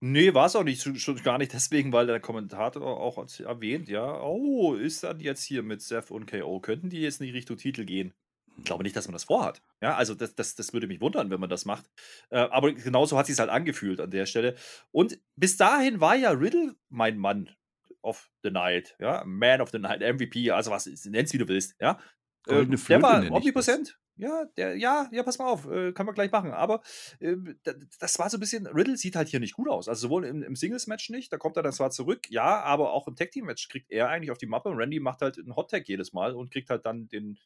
Nee, 0.00 0.34
war 0.34 0.44
es 0.44 0.56
auch 0.56 0.62
nicht, 0.64 0.82
schon 1.00 1.22
gar 1.22 1.38
nicht 1.38 1.54
deswegen, 1.54 1.94
weil 1.94 2.06
der 2.06 2.20
Kommentator 2.20 3.00
auch 3.00 3.16
erwähnt, 3.40 3.88
ja, 3.88 4.20
oh, 4.20 4.74
ist 4.74 5.04
dann 5.04 5.20
jetzt 5.20 5.42
hier 5.42 5.62
mit 5.62 5.80
Seth 5.80 6.10
und 6.10 6.26
KO, 6.26 6.60
könnten 6.60 6.90
die 6.90 7.00
jetzt 7.00 7.22
nicht 7.22 7.32
Richtung 7.32 7.56
Titel 7.56 7.86
gehen? 7.86 8.12
Ich 8.58 8.64
glaube 8.64 8.84
nicht, 8.84 8.96
dass 8.96 9.06
man 9.06 9.12
das 9.12 9.24
vorhat. 9.24 9.62
Ja, 9.80 9.96
also 9.96 10.14
das, 10.14 10.34
das, 10.34 10.54
das 10.54 10.72
würde 10.72 10.86
mich 10.86 11.00
wundern, 11.00 11.30
wenn 11.30 11.40
man 11.40 11.50
das 11.50 11.64
macht. 11.64 11.84
Äh, 12.30 12.38
aber 12.38 12.72
genauso 12.72 13.18
hat 13.18 13.26
sich 13.26 13.38
halt 13.38 13.50
angefühlt 13.50 14.00
an 14.00 14.10
der 14.10 14.26
Stelle. 14.26 14.54
Und 14.92 15.18
bis 15.36 15.56
dahin 15.56 16.00
war 16.00 16.14
ja 16.14 16.30
Riddle 16.30 16.74
mein 16.88 17.18
Mann 17.18 17.50
of 18.02 18.30
the 18.42 18.50
Night, 18.50 18.96
ja, 18.98 19.24
Man 19.24 19.60
of 19.60 19.70
the 19.70 19.78
Night, 19.78 20.00
MVP, 20.00 20.50
also 20.50 20.70
was, 20.70 20.86
nenn's 21.06 21.32
wie 21.32 21.38
du 21.38 21.48
willst, 21.48 21.74
ja. 21.80 21.98
Äh, 22.46 22.66
der 22.66 23.02
war 23.02 23.30
omnipräsent. 23.30 23.98
Ja, 24.16 24.44
der, 24.56 24.76
ja, 24.76 25.08
ja, 25.10 25.24
pass 25.24 25.38
mal 25.38 25.48
auf, 25.48 25.68
äh, 25.68 25.92
kann 25.92 26.06
man 26.06 26.14
gleich 26.14 26.30
machen. 26.30 26.52
Aber 26.52 26.82
äh, 27.18 27.34
das 27.98 28.16
war 28.20 28.30
so 28.30 28.36
ein 28.36 28.40
bisschen, 28.40 28.66
Riddle 28.68 28.96
sieht 28.96 29.16
halt 29.16 29.28
hier 29.28 29.40
nicht 29.40 29.54
gut 29.54 29.68
aus. 29.68 29.88
Also 29.88 30.02
sowohl 30.02 30.24
im, 30.24 30.42
im 30.44 30.54
Singles-Match 30.54 31.10
nicht, 31.10 31.32
da 31.32 31.36
kommt 31.36 31.56
er 31.56 31.64
dann 31.64 31.72
zwar 31.72 31.90
zurück, 31.90 32.30
ja, 32.30 32.60
aber 32.60 32.92
auch 32.92 33.08
im 33.08 33.16
Tag-Team-Match 33.16 33.68
kriegt 33.68 33.90
er 33.90 34.08
eigentlich 34.08 34.30
auf 34.30 34.38
die 34.38 34.46
Mappe. 34.46 34.70
Randy 34.70 35.00
macht 35.00 35.20
halt 35.20 35.38
einen 35.38 35.56
Hot-Tag 35.56 35.88
jedes 35.88 36.12
Mal 36.12 36.32
und 36.34 36.52
kriegt 36.52 36.70
halt 36.70 36.86
dann 36.86 37.08
den, 37.08 37.38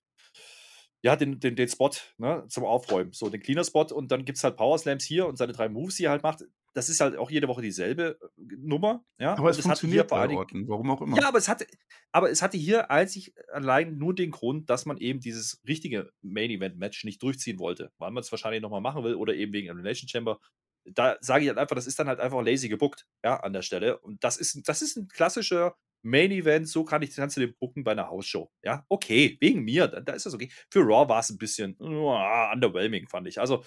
ja, 1.03 1.16
den, 1.16 1.38
den, 1.38 1.57
den 1.57 1.68
Spot 1.68 1.90
ne, 2.18 2.44
zum 2.49 2.64
Aufräumen. 2.64 3.12
So, 3.12 3.28
den 3.28 3.40
Cleaner-Spot 3.40 3.86
und 3.94 4.11
dann 4.11 4.24
gibt 4.24 4.38
es 4.38 4.44
halt 4.44 4.57
Power 4.57 4.78
Slams 4.78 5.05
hier 5.05 5.26
und 5.26 5.36
seine 5.36 5.53
drei 5.53 5.68
Moves, 5.68 5.96
die 5.96 6.05
er 6.05 6.11
halt 6.11 6.22
macht. 6.22 6.44
Das 6.74 6.88
ist 6.88 7.01
halt 7.01 7.16
auch 7.16 7.30
jede 7.30 7.49
Woche 7.49 7.62
dieselbe 7.62 8.18
äh, 8.20 8.42
Nummer. 8.57 9.05
Ja? 9.18 9.36
Aber 9.36 9.51
es 9.51 9.61
funktioniert 9.61 10.09
bei 10.09 10.28
Orten, 10.28 10.68
warum 10.68 10.90
auch 10.90 11.01
immer. 11.01 11.16
Ja, 11.16 11.28
aber 11.28 11.38
es 11.38 11.49
hatte, 11.49 11.66
aber 12.12 12.30
es 12.30 12.42
hatte 12.42 12.57
hier 12.57 12.90
einzig 12.90 13.32
allein 13.53 13.96
nur 13.96 14.14
den 14.14 14.30
Grund, 14.30 14.70
dass 14.70 14.86
man 14.86 14.99
eben 14.99 15.20
dieses 15.20 15.61
richtige 15.66 16.11
Main-Event-Match 16.22 17.05
nicht 17.05 17.22
durchziehen 17.22 17.59
wollte, 17.59 17.92
weil 17.99 18.11
man 18.11 18.22
es 18.22 18.30
wahrscheinlich 18.32 18.62
nochmal 18.62 18.80
machen 18.80 19.05
will 19.05 19.14
oder 19.14 19.34
eben 19.34 19.53
wegen 19.53 19.68
Elimination 19.68 20.09
Chamber. 20.09 20.38
Da 20.84 21.16
sage 21.20 21.44
ich 21.44 21.49
halt 21.49 21.59
einfach, 21.59 21.76
das 21.76 21.86
ist 21.86 21.99
dann 21.99 22.09
halt 22.09 22.18
einfach 22.18 22.42
lazy 22.42 22.68
gebuckt, 22.68 23.07
ja, 23.22 23.38
an 23.40 23.53
der 23.53 23.62
Stelle. 23.62 23.99
Und 23.99 24.24
das 24.24 24.36
ist, 24.36 24.66
das 24.66 24.82
ist 24.82 24.96
ein 24.96 25.09
klassischer 25.09 25.76
Main 26.03 26.30
Event, 26.30 26.68
so 26.68 26.84
kann 26.84 27.03
ich, 27.03 27.14
kannst 27.14 27.36
du 27.36 27.40
den 27.40 27.55
bucken 27.59 27.84
bei 27.84 27.92
einer 27.92 28.09
Hausshow. 28.09 28.51
Ja, 28.62 28.84
okay, 28.88 29.36
wegen 29.40 29.62
mir, 29.62 29.88
da, 29.88 30.01
da 30.01 30.12
ist 30.12 30.26
das 30.26 30.34
okay. 30.34 30.51
Für 30.70 30.80
Raw 30.80 31.09
war 31.09 31.20
es 31.20 31.30
ein 31.30 31.38
bisschen 31.38 31.76
uh, 31.80 32.14
underwhelming, 32.53 33.09
fand 33.09 33.26
ich. 33.26 33.40
Also 33.40 33.64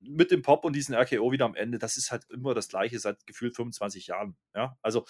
mit 0.00 0.30
dem 0.30 0.42
Pop 0.42 0.64
und 0.64 0.74
diesen 0.74 0.94
RKO 0.94 1.32
wieder 1.32 1.46
am 1.46 1.54
Ende, 1.54 1.78
das 1.78 1.96
ist 1.96 2.10
halt 2.10 2.24
immer 2.30 2.54
das 2.54 2.68
gleiche 2.68 2.98
seit 2.98 3.26
gefühlt 3.26 3.56
25 3.56 4.08
Jahren. 4.08 4.36
Ja, 4.54 4.76
also 4.82 5.04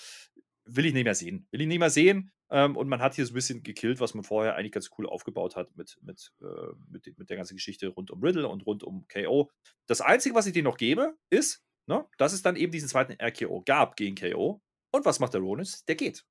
will 0.65 0.87
ich 0.87 0.95
nicht 0.95 1.05
mehr 1.05 1.15
sehen. 1.15 1.47
Will 1.51 1.61
ich 1.61 1.67
nicht 1.67 1.79
mehr 1.79 1.91
sehen. 1.91 2.33
Ähm, 2.51 2.77
und 2.77 2.89
man 2.89 3.01
hat 3.01 3.15
hier 3.15 3.27
so 3.27 3.33
ein 3.33 3.35
bisschen 3.35 3.63
gekillt, 3.63 4.01
was 4.01 4.15
man 4.15 4.25
vorher 4.25 4.55
eigentlich 4.55 4.73
ganz 4.73 4.91
cool 4.99 5.07
aufgebaut 5.07 5.57
hat 5.57 5.75
mit, 5.77 5.99
mit, 6.03 6.33
äh, 6.41 6.75
mit, 6.89 7.19
mit 7.19 7.31
der 7.31 7.37
ganzen 7.37 7.57
Geschichte 7.57 7.89
rund 7.89 8.11
um 8.11 8.23
Riddle 8.23 8.49
und 8.49 8.67
rund 8.67 8.83
um 8.83 9.07
KO. 9.09 9.51
Das 9.87 10.01
Einzige, 10.01 10.35
was 10.35 10.47
ich 10.47 10.53
dir 10.53 10.63
noch 10.63 10.77
gebe, 10.77 11.17
ist, 11.31 11.65
ne, 11.87 12.07
dass 12.19 12.33
es 12.33 12.43
dann 12.43 12.57
eben 12.57 12.73
diesen 12.73 12.89
zweiten 12.89 13.15
RKO 13.21 13.63
gab 13.65 13.97
gegen 13.97 14.15
KO. 14.15 14.63
Und 14.93 15.05
was 15.05 15.21
macht 15.21 15.35
der 15.35 15.41
Ronis? 15.41 15.85
Der 15.87 15.97
geht. 15.97 16.25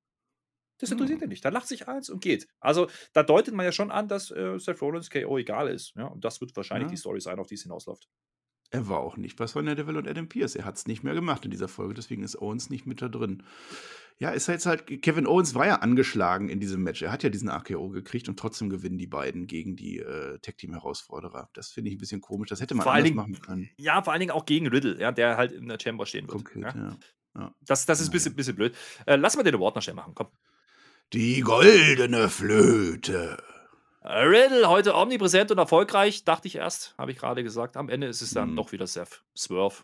Das 0.80 0.92
interessiert 0.92 1.20
mhm. 1.20 1.26
ihn 1.26 1.30
nicht. 1.30 1.46
Da 1.46 1.50
lacht 1.50 1.68
sich 1.68 1.88
eins 1.88 2.10
und 2.10 2.22
geht. 2.22 2.48
Also 2.60 2.88
da 3.14 3.24
deutet 3.24 3.54
man 3.54 3.66
ja 3.66 3.72
schon 3.72 3.92
an, 3.92 4.08
dass 4.08 4.32
äh, 4.32 4.58
Seth 4.60 4.82
Rollins 4.82 5.10
KO 5.10 5.38
egal 5.38 5.70
ist. 5.70 5.94
Ja? 5.96 6.08
Und 6.08 6.26
das 6.26 6.42
wird 6.42 6.56
wahrscheinlich 6.56 6.88
ja. 6.88 6.92
die 6.92 6.98
Story 6.98 7.22
sein, 7.22 7.40
auf 7.40 7.48
die 7.48 7.56
es 7.56 7.64
hinausläuft. 7.64 8.10
Er 8.74 8.88
war 8.88 9.02
auch 9.02 9.18
nicht 9.18 9.38
bei 9.38 9.46
Sonya 9.46 9.76
Deville 9.76 10.00
und 10.00 10.08
Adam 10.08 10.28
Pierce. 10.28 10.56
Er 10.56 10.66
hat 10.66 10.78
es 10.78 10.88
nicht 10.88 11.04
mehr 11.04 11.14
gemacht 11.14 11.46
in 11.46 11.52
dieser 11.52 11.68
Folge, 11.68 11.94
deswegen 11.94 12.24
ist 12.24 12.42
Owens 12.42 12.72
nicht 12.72 12.88
mit 12.88 13.04
da 13.04 13.08
drin. 13.08 13.44
Ja, 14.18 14.32
ist 14.32 14.48
jetzt 14.48 14.66
halt, 14.66 14.88
Kevin 15.04 15.28
Owens 15.28 15.54
war 15.54 15.68
ja 15.68 15.76
angeschlagen 15.76 16.50
in 16.50 16.60
diesem 16.60 16.82
Match. 16.82 17.04
Er 17.04 17.12
hat 17.12 17.22
ja 17.22 17.30
diesen 17.30 17.50
AKO 17.50 17.90
gekriegt 17.90 18.30
und 18.30 18.40
trotzdem 18.40 18.72
gewinnen 18.72 18.98
die 18.98 19.06
beiden 19.06 19.46
gegen 19.46 19.76
die 19.76 20.00
äh, 20.00 20.40
Tag-Team-Herausforderer. 20.40 21.52
Das 21.54 21.70
finde 21.70 21.92
ich 21.92 21.98
ein 21.98 22.00
bisschen 22.00 22.22
komisch. 22.22 22.50
Das 22.50 22.62
hätte 22.62 22.74
man 22.74 22.84
vor 22.84 22.94
anders 22.94 23.04
Dingen, 23.06 23.16
machen 23.16 23.40
können. 23.40 23.70
Ja, 23.78 24.02
vor 24.02 24.12
allen 24.12 24.22
Dingen 24.22 24.32
auch 24.32 24.46
gegen 24.46 24.66
Riddle, 24.66 25.00
ja, 25.00 25.12
der 25.12 25.38
halt 25.38 25.52
in 25.52 25.68
der 25.68 25.78
Chamber 25.80 26.08
stehen 26.08 26.28
wird. 26.28 26.44
Konkret, 26.44 26.74
ja. 26.74 26.98
ja. 27.36 27.56
Das, 27.62 27.86
das 27.86 28.00
ist 28.00 28.10
ein 28.10 28.12
bisschen, 28.12 28.36
bisschen 28.36 28.56
blöd. 28.56 28.76
Äh, 29.06 29.18
lass 29.18 29.36
mal 29.36 29.44
den 29.44 29.54
Award 29.54 29.76
noch 29.76 29.84
schnell 29.84 29.96
machen, 29.96 30.14
komm. 30.16 30.30
Die 31.12 31.42
goldene 31.42 32.30
Flöte. 32.30 33.38
Riddle 34.04 34.68
heute 34.68 34.96
omnipräsent 34.96 35.52
und 35.52 35.58
erfolgreich, 35.58 36.26
dachte 36.26 36.48
ich 36.48 36.56
erst, 36.56 36.94
habe 36.98 37.12
ich 37.12 37.18
gerade 37.18 37.44
gesagt. 37.44 37.78
Am 37.78 37.90
Ende 37.90 38.08
ist 38.08 38.22
es 38.22 38.32
dann 38.32 38.50
hm. 38.50 38.56
doch 38.56 38.72
wieder 38.72 38.88
Seth. 38.88 39.24
Swerve. 39.36 39.84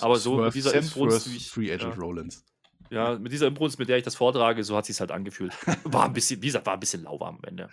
Aber 0.00 0.16
so 0.16 0.34
Swerve, 0.34 0.46
mit 0.46 0.54
dieser 0.54 0.74
Inbrunst, 0.74 1.32
wie 1.32 1.36
ich, 1.36 1.50
Free 1.50 1.72
Agent 1.72 1.96
ja. 1.96 2.00
Rollins. 2.00 2.44
Ja, 2.90 3.18
mit 3.18 3.32
dieser 3.32 3.46
Inbrunst, 3.46 3.78
mit 3.78 3.88
der 3.88 3.98
ich 3.98 4.04
das 4.04 4.16
vortrage, 4.16 4.64
so 4.64 4.76
hat 4.76 4.86
sich 4.86 4.98
halt 4.98 5.12
angefühlt. 5.12 5.52
War 5.84 6.06
ein 6.06 6.12
bisschen, 6.12 6.42
wie 6.42 6.46
gesagt, 6.46 6.66
war 6.66 6.74
ein 6.74 6.80
bisschen 6.80 7.02
lauwarm 7.02 7.36
am 7.36 7.44
Ende. 7.44 7.68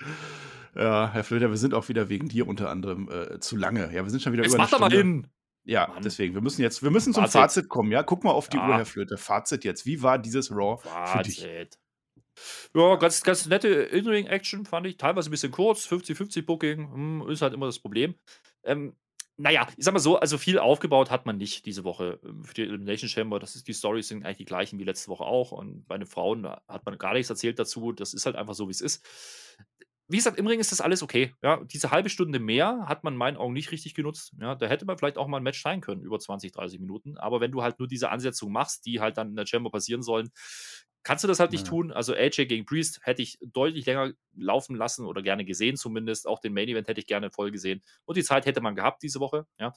Ja, 0.76 1.10
Herr 1.12 1.24
Flöter, 1.24 1.50
wir 1.50 1.58
sind 1.58 1.74
auch 1.74 1.88
wieder 1.88 2.10
wegen 2.10 2.28
dir 2.28 2.48
unter 2.48 2.70
anderem 2.70 3.10
äh, 3.10 3.40
zu 3.40 3.56
lange. 3.56 3.94
Ja, 3.94 4.04
wir 4.04 4.10
sind 4.10 4.22
schon 4.22 4.34
wieder 4.34 4.44
Jetzt 4.44 4.54
über 4.54 4.64
eine 4.64 4.70
mach 4.70 4.78
Stunde. 4.78 4.96
Doch 4.96 5.04
mal 5.04 5.14
hin. 5.14 5.28
Ja, 5.64 5.88
Mann. 5.88 6.04
deswegen, 6.04 6.36
wir 6.36 6.42
müssen 6.42 6.62
jetzt, 6.62 6.84
wir 6.84 6.92
müssen 6.92 7.14
zum 7.14 7.24
Fazit, 7.24 7.42
Fazit 7.42 7.70
kommen, 7.70 7.92
ja? 7.92 8.04
Guck 8.04 8.24
mal 8.24 8.32
auf 8.32 8.50
die 8.50 8.58
ja. 8.58 8.68
Uhr, 8.68 8.76
Herr 8.76 8.86
Flöter. 8.86 9.18
Fazit 9.18 9.64
jetzt. 9.64 9.86
Wie 9.86 10.04
war 10.04 10.20
dieses 10.20 10.52
Raw 10.52 10.78
Fazit. 10.84 11.12
für 11.12 11.24
dich? 11.24 11.70
Ja, 12.74 12.96
ganz, 12.96 13.22
ganz 13.24 13.46
nette 13.46 13.68
In-Ring-Action 13.68 14.66
fand 14.66 14.88
ich. 14.88 14.98
Teilweise 14.98 15.30
ein 15.30 15.32
bisschen 15.32 15.52
kurz, 15.52 15.86
50-50 15.86 16.46
Booking, 16.46 16.94
hm, 16.94 17.30
ist 17.30 17.42
halt 17.42 17.54
immer 17.54 17.66
das 17.66 17.80
Problem. 17.80 18.16
Ähm, 18.64 18.96
naja, 19.38 19.68
ich 19.76 19.84
sag 19.84 19.94
mal 19.94 20.00
so, 20.00 20.18
also 20.18 20.38
viel 20.38 20.60
aufgebaut 20.60 21.12
hat 21.12 21.26
man 21.26 21.38
nicht 21.38 21.66
diese 21.66 21.84
Woche 21.84 22.20
ähm, 22.24 22.44
für 22.46 22.54
die 22.54 22.64
Elimination 22.64 23.10
Chamber. 23.10 23.40
Das 23.40 23.56
ist, 23.56 23.68
die 23.68 23.74
Storys 23.74 24.08
sind 24.08 24.26
eigentlich 24.26 24.38
die 24.38 24.46
gleichen 24.46 24.80
wie 24.80 24.84
letzte 24.84 25.10
Woche 25.10 25.26
auch. 25.26 25.52
Und 25.52 25.86
bei 25.88 25.98
den 25.98 26.08
Frauen 26.08 26.48
hat 26.48 26.86
man 26.86 26.98
gar 26.98 27.14
nichts 27.14 27.30
erzählt 27.30 27.60
dazu. 27.60 27.92
Das 27.92 28.14
ist 28.14 28.26
halt 28.26 28.36
einfach 28.36 28.54
so, 28.54 28.68
wie 28.68 28.72
es 28.72 28.82
ist. 28.82 29.06
Wie 30.08 30.18
gesagt, 30.18 30.38
im 30.38 30.46
Ring 30.46 30.60
ist 30.60 30.72
das 30.72 30.82
alles 30.82 31.02
okay. 31.02 31.34
Ja, 31.42 31.64
diese 31.64 31.90
halbe 31.90 32.10
Stunde 32.10 32.38
mehr 32.40 32.86
hat 32.88 33.04
man 33.04 33.16
in 33.16 33.18
meinen 33.18 33.38
Augen 33.38 33.54
nicht 33.54 33.72
richtig 33.72 33.96
genutzt. 33.96 34.34
Ja, 34.40 34.54
da 34.54 34.68
hätte 34.68 34.86
man 34.86 34.98
vielleicht 35.00 35.18
auch 35.18 35.28
mal 35.28 35.38
ein 35.38 35.44
Match 35.44 35.64
sein 35.64 35.82
können, 35.82 36.04
über 36.04 36.20
20, 36.20 36.52
30 36.52 36.80
Minuten. 36.80 37.18
Aber 37.18 37.42
wenn 37.42 37.52
du 37.52 37.64
halt 37.64 37.80
nur 37.80 37.88
diese 37.88 38.10
Ansetzung 38.12 38.52
machst, 38.52 38.86
die 38.86 39.00
halt 39.02 39.18
dann 39.18 39.30
in 39.30 39.36
der 39.36 39.48
Chamber 39.48 39.72
passieren 39.72 40.04
sollen, 40.04 40.30
kannst 41.06 41.24
du 41.24 41.28
das 41.28 41.40
halt 41.40 41.52
nicht 41.52 41.66
ja. 41.66 41.70
tun. 41.70 41.94
Also 41.94 42.14
AJ 42.14 42.48
gegen 42.48 42.66
Priest 42.66 43.00
hätte 43.04 43.22
ich 43.22 43.38
deutlich 43.42 43.86
länger 43.86 44.12
laufen 44.34 44.76
lassen 44.76 45.06
oder 45.06 45.22
gerne 45.22 45.46
gesehen 45.46 45.78
zumindest. 45.78 46.28
Auch 46.28 46.40
den 46.40 46.54
Main 46.54 46.68
Event 46.68 46.88
hätte 46.88 47.00
ich 47.00 47.08
gerne 47.08 47.30
voll 47.30 47.52
gesehen. 47.52 47.82
Und 48.06 48.18
die 48.18 48.24
Zeit 48.24 48.46
hätte 48.46 48.60
man 48.60 48.76
gehabt 48.76 49.04
diese 49.04 49.20
Woche. 49.20 49.46
Ja, 49.60 49.74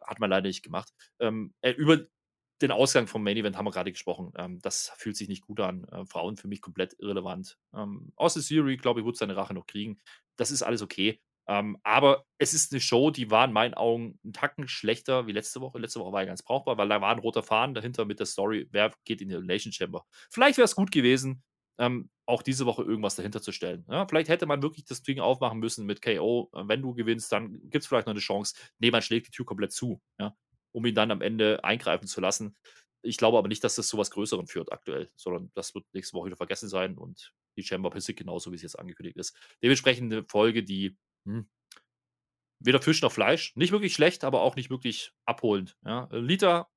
hat 0.00 0.18
man 0.18 0.28
leider 0.28 0.48
nicht 0.48 0.62
gemacht. 0.62 0.92
Ähm, 1.20 1.54
äh, 1.62 1.70
über 1.70 2.04
den 2.60 2.72
Ausgang 2.72 3.06
vom 3.06 3.22
Main 3.22 3.36
Event 3.36 3.56
haben 3.56 3.64
wir 3.64 3.70
gerade 3.70 3.92
gesprochen. 3.92 4.32
Ähm, 4.36 4.58
das 4.60 4.92
fühlt 4.96 5.16
sich 5.16 5.28
nicht 5.28 5.42
gut 5.42 5.60
an. 5.60 5.84
Äh, 5.84 6.04
Frauen 6.04 6.36
für 6.36 6.48
mich 6.48 6.60
komplett 6.60 6.96
irrelevant. 6.98 7.58
Ähm, 7.72 8.12
Austin 8.16 8.42
Theory, 8.42 8.76
glaube 8.76 9.00
ich, 9.00 9.06
wird 9.06 9.16
seine 9.16 9.36
Rache 9.36 9.54
noch 9.54 9.66
kriegen. 9.66 10.00
Das 10.36 10.50
ist 10.50 10.62
alles 10.62 10.82
okay. 10.82 11.20
Ähm, 11.48 11.76
aber 11.82 12.24
es 12.38 12.54
ist 12.54 12.72
eine 12.72 12.80
Show, 12.80 13.10
die 13.10 13.30
war 13.30 13.44
in 13.44 13.52
meinen 13.52 13.74
Augen 13.74 14.18
einen 14.22 14.32
Tacken 14.32 14.68
schlechter 14.68 15.26
wie 15.26 15.32
letzte 15.32 15.60
Woche. 15.60 15.78
Letzte 15.78 16.00
Woche 16.00 16.12
war 16.12 16.22
ja 16.22 16.26
ganz 16.26 16.42
brauchbar, 16.42 16.78
weil 16.78 16.88
da 16.88 17.00
war 17.00 17.10
ein 17.10 17.18
roter 17.18 17.42
Faden 17.42 17.74
dahinter 17.74 18.04
mit 18.04 18.20
der 18.20 18.26
Story, 18.26 18.68
wer 18.70 18.92
geht 19.04 19.20
in 19.20 19.28
die 19.28 19.34
Relation 19.34 19.72
Chamber. 19.72 20.04
Vielleicht 20.30 20.58
wäre 20.58 20.64
es 20.64 20.76
gut 20.76 20.92
gewesen, 20.92 21.42
ähm, 21.78 22.10
auch 22.26 22.42
diese 22.42 22.66
Woche 22.66 22.82
irgendwas 22.82 23.16
dahinter 23.16 23.42
zu 23.42 23.50
stellen. 23.52 23.84
Ja, 23.90 24.06
vielleicht 24.06 24.28
hätte 24.28 24.46
man 24.46 24.62
wirklich 24.62 24.84
das 24.84 25.02
Ding 25.02 25.18
aufmachen 25.20 25.58
müssen 25.58 25.84
mit 25.84 26.00
KO. 26.00 26.50
Äh, 26.54 26.62
wenn 26.68 26.82
du 26.82 26.94
gewinnst, 26.94 27.32
dann 27.32 27.52
gibt 27.70 27.82
es 27.82 27.86
vielleicht 27.86 28.06
noch 28.06 28.12
eine 28.12 28.20
Chance. 28.20 28.54
Nee, 28.78 28.90
man 28.90 29.02
schlägt 29.02 29.26
die 29.26 29.30
Tür 29.32 29.46
komplett 29.46 29.72
zu, 29.72 30.00
ja, 30.20 30.36
um 30.72 30.86
ihn 30.86 30.94
dann 30.94 31.10
am 31.10 31.22
Ende 31.22 31.64
eingreifen 31.64 32.06
zu 32.06 32.20
lassen. 32.20 32.56
Ich 33.04 33.16
glaube 33.16 33.36
aber 33.36 33.48
nicht, 33.48 33.64
dass 33.64 33.74
das 33.74 33.88
zu 33.88 33.98
was 33.98 34.12
Größerem 34.12 34.46
führt 34.46 34.70
aktuell, 34.70 35.10
sondern 35.16 35.50
das 35.54 35.74
wird 35.74 35.84
nächste 35.92 36.16
Woche 36.16 36.26
wieder 36.26 36.36
vergessen 36.36 36.68
sein 36.68 36.96
und 36.96 37.32
die 37.56 37.64
Chamber 37.64 37.90
passiert 37.90 38.18
genauso, 38.18 38.52
wie 38.52 38.56
es 38.56 38.62
jetzt 38.62 38.78
angekündigt 38.78 39.16
ist. 39.16 39.36
Dementsprechend 39.62 40.12
eine 40.12 40.24
Folge, 40.24 40.62
die 40.62 40.96
hm. 41.24 41.48
Weder 42.60 42.80
Fisch 42.80 43.02
noch 43.02 43.12
Fleisch. 43.12 43.56
Nicht 43.56 43.72
wirklich 43.72 43.92
schlecht, 43.92 44.24
aber 44.24 44.42
auch 44.42 44.56
nicht 44.56 44.70
wirklich 44.70 45.12
abholend. 45.24 45.76
Ja. 45.84 46.08
Lita 46.12 46.68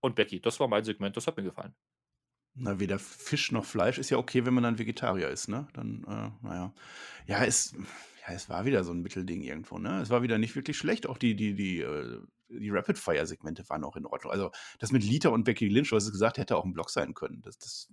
und 0.00 0.14
Becky, 0.14 0.40
das 0.40 0.60
war 0.60 0.68
mein 0.68 0.84
Segment, 0.84 1.16
das 1.16 1.26
hat 1.26 1.36
mir 1.36 1.42
gefallen. 1.42 1.74
Na, 2.54 2.80
weder 2.80 2.98
Fisch 2.98 3.52
noch 3.52 3.64
Fleisch 3.64 3.98
ist 3.98 4.10
ja 4.10 4.18
okay, 4.18 4.44
wenn 4.44 4.54
man 4.54 4.64
dann 4.64 4.78
Vegetarier 4.78 5.28
ist, 5.28 5.48
ne? 5.48 5.68
Dann, 5.72 6.04
äh, 6.04 6.46
naja. 6.46 6.74
Ja, 7.26 7.44
es, 7.44 7.74
ja, 8.26 8.34
es 8.34 8.48
war 8.48 8.64
wieder 8.64 8.82
so 8.82 8.92
ein 8.92 9.02
Mittelding 9.02 9.42
irgendwo, 9.42 9.78
ne? 9.78 10.00
Es 10.00 10.10
war 10.10 10.22
wieder 10.22 10.36
nicht 10.36 10.56
wirklich 10.56 10.76
schlecht. 10.76 11.06
Auch 11.06 11.16
die, 11.16 11.36
die, 11.36 11.54
die, 11.54 11.80
äh, 11.80 12.20
die 12.48 12.70
Rapid-Fire-Segmente 12.70 13.68
waren 13.68 13.84
auch 13.84 13.96
in 13.96 14.04
Ordnung. 14.04 14.32
Also, 14.32 14.50
das 14.78 14.90
mit 14.90 15.04
Lita 15.04 15.28
und 15.28 15.44
Becky 15.44 15.68
Lynch, 15.68 15.92
was 15.92 16.04
es 16.04 16.12
gesagt 16.12 16.38
hätte 16.38 16.56
auch 16.56 16.64
ein 16.64 16.72
Block 16.72 16.90
sein 16.90 17.14
können. 17.14 17.40
Das, 17.42 17.56
das 17.56 17.88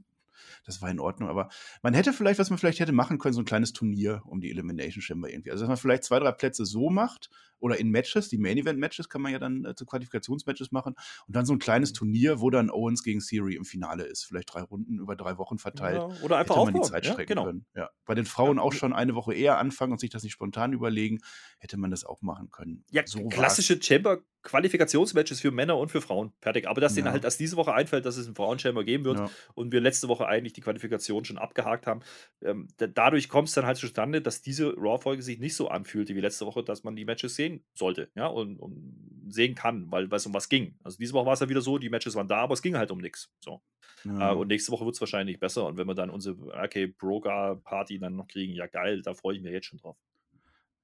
das 0.66 0.82
war 0.82 0.90
in 0.90 1.00
Ordnung. 1.00 1.30
Aber 1.30 1.50
man 1.82 1.94
hätte 1.94 2.14
vielleicht, 2.14 2.40
was 2.40 2.50
man 2.50 2.60
vielleicht 2.60 2.80
hätte 2.80 2.92
machen 2.92 3.18
können, 3.18 3.34
so 3.34 3.42
ein 3.42 3.46
kleines 3.46 3.74
Turnier 3.74 4.22
um 4.26 4.42
die 4.42 4.52
Elimination 4.52 5.02
Chamber 5.02 5.30
irgendwie. 5.30 5.52
Also, 5.52 5.64
dass 5.64 5.70
man 5.70 5.78
vielleicht 5.78 6.04
zwei, 6.04 6.20
drei 6.20 6.32
Plätze 6.32 6.66
so 6.66 6.90
macht 6.90 7.30
oder 7.60 7.80
in 7.80 7.90
Matches, 7.90 8.30
die 8.30 8.38
Main 8.38 8.58
Event 8.58 8.80
Matches 8.80 9.10
kann 9.10 9.22
man 9.22 9.32
ja 9.32 9.40
dann 9.40 9.66
äh, 9.66 9.76
zu 9.76 9.86
Qualifikationsmatches 9.86 10.72
machen 10.72 10.96
und 11.28 11.36
dann 11.36 11.46
so 11.46 11.54
ein 11.54 11.60
kleines 11.60 11.92
mhm. 11.92 11.96
Turnier, 11.96 12.40
wo 12.40 12.50
dann 12.50 12.70
Owens 12.70 13.04
gegen 13.04 13.20
Theory 13.20 13.56
im 13.56 13.66
Finale 13.66 14.04
ist. 14.04 14.26
Vielleicht 14.26 14.54
drei 14.54 14.62
Runden 14.62 15.00
über 15.00 15.16
drei 15.16 15.38
Wochen 15.38 15.58
verteilt. 15.58 15.98
Ja, 15.98 16.24
oder 16.24 16.38
einfach 16.38 16.56
hätte 16.56 16.72
man 16.72 16.82
die 16.82 16.88
Zeit 16.88 17.06
ja, 17.06 17.14
strecken 17.14 17.30
genau. 17.30 17.46
können. 17.46 17.66
Ja. 17.76 17.90
Bei 18.06 18.16
den 18.16 18.26
Frauen 18.26 18.60
auch 18.60 18.74
schon 18.74 18.94
eine 18.94 19.16
Woche 19.16 19.34
eher 19.34 19.58
anfangen 19.58 19.92
und 19.92 20.00
sich 20.00 20.10
das 20.10 20.24
nicht 20.24 20.34
spontan 20.34 20.74
überlegen, 20.74 21.20
hätte 21.60 21.78
man 21.78 21.92
das 21.92 22.06
auch 22.06 22.22
machen 22.22 22.50
können. 22.52 22.84
Ja, 22.92 23.04
so 23.06 23.28
klassische 23.28 23.82
Chamber 23.82 24.20
Qualifikationsmatches 24.44 25.42
für 25.42 25.52
Männer 25.52 25.78
und 25.78 25.92
für 25.92 26.00
Frauen. 26.00 26.32
Fertig. 26.40 26.70
Aber 26.70 26.80
dass 26.80 26.94
ja. 26.94 27.04
denen 27.04 27.12
halt 27.12 27.26
erst 27.26 27.40
diese 27.40 27.58
Woche 27.58 27.74
einfällt, 27.74 28.06
dass 28.06 28.16
es 28.16 28.28
einen 28.28 28.36
Frauenchamber 28.36 28.86
geben 28.86 29.04
wird 29.04 29.18
ja. 29.18 29.30
und 29.56 29.74
wir 29.74 29.82
letzte 29.82 30.08
Woche 30.08 30.27
eigentlich 30.28 30.54
die 30.54 30.62
Qualifikation 30.62 31.26
schon 31.26 31.38
abgehakt 31.38 31.88
haben. 31.88 32.02
Ähm, 32.42 32.68
dadurch 32.78 33.30
kommt 33.30 33.48
es 33.48 33.54
dann 33.56 33.66
halt 33.66 33.78
zustande, 33.78 34.22
dass 34.22 34.42
diese 34.42 34.74
Raw-Folge 34.76 35.22
sich 35.22 35.40
nicht 35.40 35.56
so 35.56 35.70
anfühlte 35.70 36.16
wie 36.16 36.22
letzte 36.22 36.46
Woche, 36.46 36.64
dass 36.64 36.84
man 36.84 36.96
die 36.96 37.06
Matches 37.06 37.36
sehen 37.36 37.64
sollte. 37.74 38.10
Ja, 38.16 38.28
und, 38.28 38.58
und 38.60 39.26
sehen 39.30 39.56
kann, 39.56 39.92
weil 39.92 40.12
es 40.14 40.26
um 40.26 40.34
was 40.34 40.50
ging. 40.50 40.76
Also 40.84 40.98
diese 40.98 41.14
Woche 41.14 41.26
war 41.26 41.34
es 41.34 41.40
ja 41.40 41.50
wieder 41.50 41.62
so, 41.62 41.78
die 41.78 41.90
Matches 41.90 42.16
waren 42.16 42.28
da, 42.28 42.38
aber 42.38 42.54
es 42.54 42.62
ging 42.62 42.78
halt 42.78 42.92
um 42.92 43.00
nichts. 43.00 43.32
So. 43.40 43.62
Ja. 44.04 44.32
Äh, 44.32 44.36
und 44.36 44.48
nächste 44.48 44.72
Woche 44.72 44.86
wird 44.86 44.96
es 44.96 45.02
wahrscheinlich 45.02 45.40
besser. 45.40 45.66
Und 45.66 45.78
wenn 45.78 45.88
wir 45.88 45.96
dann 45.96 46.10
unsere 46.10 46.36
okay, 46.64 46.88
Broker-Party 46.88 48.00
dann 48.00 48.16
noch 48.16 48.28
kriegen, 48.28 48.54
ja 48.54 48.68
geil, 48.68 49.02
da 49.02 49.14
freue 49.14 49.36
ich 49.36 49.42
mich 49.42 49.52
jetzt 49.52 49.66
schon 49.66 49.80
drauf. 49.80 49.98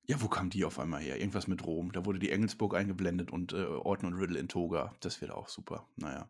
Ja, 0.06 0.22
wo 0.22 0.28
kam 0.28 0.50
die 0.50 0.66
auf 0.66 0.80
einmal 0.80 1.02
her? 1.02 1.18
Irgendwas 1.18 1.48
mit 1.48 1.66
Rom. 1.66 1.94
Da 1.94 2.06
wurde 2.06 2.20
die 2.20 2.30
Engelsburg 2.30 2.76
eingeblendet 2.76 3.32
und 3.32 3.54
äh, 3.54 3.64
Orton 3.64 4.14
und 4.14 4.20
Riddle 4.20 4.38
in 4.38 4.50
Toga. 4.50 4.94
Das 5.00 5.22
wird 5.22 5.32
auch 5.32 5.48
super. 5.48 5.88
Naja. 5.96 6.30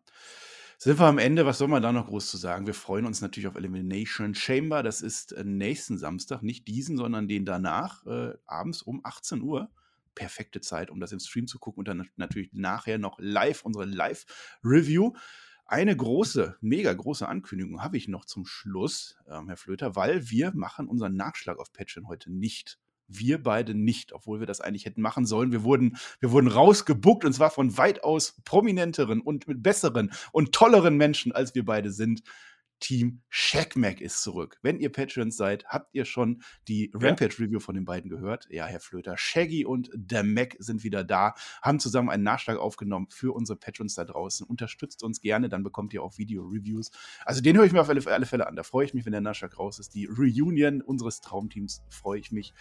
Sind 0.78 0.98
wir 0.98 1.06
am 1.06 1.18
Ende, 1.18 1.46
was 1.46 1.58
soll 1.58 1.68
man 1.68 1.82
da 1.82 1.92
noch 1.92 2.08
groß 2.08 2.30
zu 2.30 2.36
sagen? 2.36 2.66
Wir 2.66 2.74
freuen 2.74 3.06
uns 3.06 3.20
natürlich 3.20 3.46
auf 3.46 3.54
Elimination 3.54 4.34
Chamber. 4.34 4.82
Das 4.82 5.00
ist 5.00 5.32
äh, 5.32 5.44
nächsten 5.44 5.98
Samstag, 5.98 6.42
nicht 6.42 6.66
diesen, 6.68 6.96
sondern 6.96 7.28
den 7.28 7.44
danach, 7.44 8.04
äh, 8.06 8.34
abends 8.46 8.82
um 8.82 9.00
18 9.04 9.42
Uhr. 9.42 9.70
Perfekte 10.14 10.60
Zeit, 10.60 10.90
um 10.90 11.00
das 11.00 11.12
im 11.12 11.18
Stream 11.18 11.46
zu 11.46 11.58
gucken 11.58 11.80
und 11.80 11.88
dann 11.88 12.08
natürlich 12.16 12.52
nachher 12.52 12.98
noch 12.98 13.18
live, 13.18 13.64
unsere 13.64 13.84
Live-Review. 13.84 15.12
Eine 15.66 15.96
große, 15.96 16.56
mega 16.60 16.92
große 16.92 17.26
Ankündigung 17.26 17.82
habe 17.82 17.96
ich 17.96 18.06
noch 18.06 18.24
zum 18.24 18.44
Schluss, 18.44 19.16
ähm, 19.28 19.48
Herr 19.48 19.56
Flöter, 19.56 19.96
weil 19.96 20.28
wir 20.30 20.52
machen 20.54 20.86
unseren 20.86 21.16
Nachschlag 21.16 21.58
auf 21.58 21.72
Patreon 21.72 22.06
heute 22.06 22.30
nicht. 22.30 22.78
Wir 23.08 23.42
beide 23.42 23.74
nicht, 23.74 24.12
obwohl 24.12 24.40
wir 24.40 24.46
das 24.46 24.60
eigentlich 24.60 24.86
hätten 24.86 25.02
machen 25.02 25.26
sollen. 25.26 25.52
Wir 25.52 25.62
wurden, 25.62 25.96
wir 26.20 26.30
wurden 26.30 26.48
rausgebuckt 26.48 27.24
und 27.24 27.32
zwar 27.32 27.50
von 27.50 27.76
weitaus 27.76 28.36
prominenteren 28.44 29.20
und 29.20 29.46
mit 29.48 29.62
besseren 29.62 30.12
und 30.32 30.52
tolleren 30.52 30.96
Menschen, 30.96 31.32
als 31.32 31.54
wir 31.54 31.64
beide 31.64 31.90
sind. 31.90 32.22
Team 32.80 33.22
Shackmack 33.30 34.00
ist 34.00 34.22
zurück. 34.22 34.58
Wenn 34.62 34.78
ihr 34.78 34.92
Patrons 34.92 35.36
seid, 35.36 35.64
habt 35.66 35.94
ihr 35.94 36.04
schon 36.04 36.42
die 36.68 36.90
Rampage-Review 36.94 37.60
von 37.60 37.74
den 37.74 37.84
beiden 37.84 38.10
gehört. 38.10 38.46
Ja, 38.50 38.66
Herr 38.66 38.80
Flöter, 38.80 39.16
Shaggy 39.16 39.64
und 39.64 39.90
der 39.94 40.22
Mac 40.22 40.56
sind 40.58 40.84
wieder 40.84 41.02
da, 41.04 41.34
haben 41.62 41.80
zusammen 41.80 42.10
einen 42.10 42.22
Nachschlag 42.22 42.58
aufgenommen 42.58 43.06
für 43.10 43.34
unsere 43.34 43.58
Patrons 43.58 43.94
da 43.94 44.04
draußen. 44.04 44.46
Unterstützt 44.46 45.02
uns 45.02 45.20
gerne, 45.20 45.48
dann 45.48 45.62
bekommt 45.62 45.94
ihr 45.94 46.02
auch 46.02 46.18
Video-Reviews. 46.18 46.90
Also 47.24 47.40
den 47.40 47.56
höre 47.56 47.64
ich 47.64 47.72
mir 47.72 47.80
auf 47.80 47.88
alle, 47.88 48.06
alle, 48.06 48.26
Fälle 48.26 48.46
an. 48.46 48.56
Da 48.56 48.62
freue 48.62 48.84
ich 48.84 48.94
mich, 48.94 49.04
wenn 49.04 49.12
der 49.12 49.20
Nachschlag 49.20 49.58
raus 49.58 49.78
ist. 49.78 49.94
Die 49.94 50.06
Reunion 50.06 50.82
unseres 50.82 51.20
Traumteams 51.20 51.82
freue 51.88 52.20
ich 52.20 52.32
mich. 52.32 52.52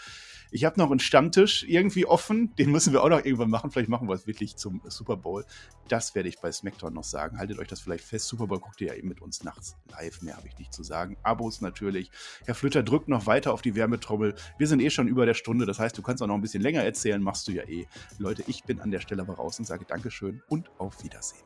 Ich 0.51 0.63
habe 0.63 0.79
noch 0.79 0.89
einen 0.89 0.99
Stammtisch 0.99 1.65
irgendwie 1.67 2.05
offen. 2.05 2.55
Den 2.55 2.71
müssen 2.71 2.93
wir 2.93 3.03
auch 3.03 3.09
noch 3.09 3.25
irgendwann 3.25 3.49
machen. 3.49 3.71
Vielleicht 3.71 3.89
machen 3.89 4.07
wir 4.07 4.13
es 4.13 4.27
wirklich 4.27 4.55
zum 4.55 4.81
Super 4.87 5.17
Bowl. 5.17 5.45
Das 5.89 6.15
werde 6.15 6.29
ich 6.29 6.39
bei 6.39 6.51
SmackDown 6.51 6.93
noch 6.93 7.03
sagen. 7.03 7.37
Haltet 7.37 7.59
euch 7.59 7.67
das 7.67 7.81
vielleicht 7.81 8.05
fest. 8.05 8.27
Super 8.27 8.47
Bowl 8.47 8.59
guckt 8.59 8.79
ihr 8.81 8.87
ja 8.87 8.93
eben 8.93 9.09
mit 9.09 9.21
uns 9.21 9.43
nachts 9.43 9.75
live 9.89 10.02
live. 10.03 10.21
Mehr 10.21 10.37
habe 10.37 10.47
ich 10.47 10.57
nicht 10.57 10.73
zu 10.73 10.83
sagen. 10.83 11.17
Abos 11.23 11.61
natürlich. 11.61 12.11
Herr 12.45 12.55
Flütter 12.55 12.83
drückt 12.83 13.07
noch 13.07 13.25
weiter 13.25 13.53
auf 13.53 13.61
die 13.61 13.75
Wärmetrommel. 13.75 14.35
Wir 14.57 14.67
sind 14.67 14.81
eh 14.81 14.89
schon 14.89 15.07
über 15.07 15.25
der 15.25 15.33
Stunde. 15.33 15.65
Das 15.65 15.79
heißt, 15.79 15.97
du 15.97 16.01
kannst 16.01 16.21
auch 16.21 16.27
noch 16.27 16.35
ein 16.35 16.41
bisschen 16.41 16.61
länger 16.61 16.83
erzählen. 16.83 17.21
Machst 17.21 17.47
du 17.47 17.51
ja 17.51 17.63
eh. 17.63 17.85
Leute, 18.19 18.43
ich 18.47 18.63
bin 18.63 18.79
an 18.79 18.91
der 18.91 18.99
Stelle 18.99 19.21
aber 19.21 19.35
raus 19.35 19.59
und 19.59 19.65
sage 19.65 19.85
Dankeschön 19.85 20.41
und 20.49 20.69
auf 20.77 21.03
Wiedersehen. 21.03 21.43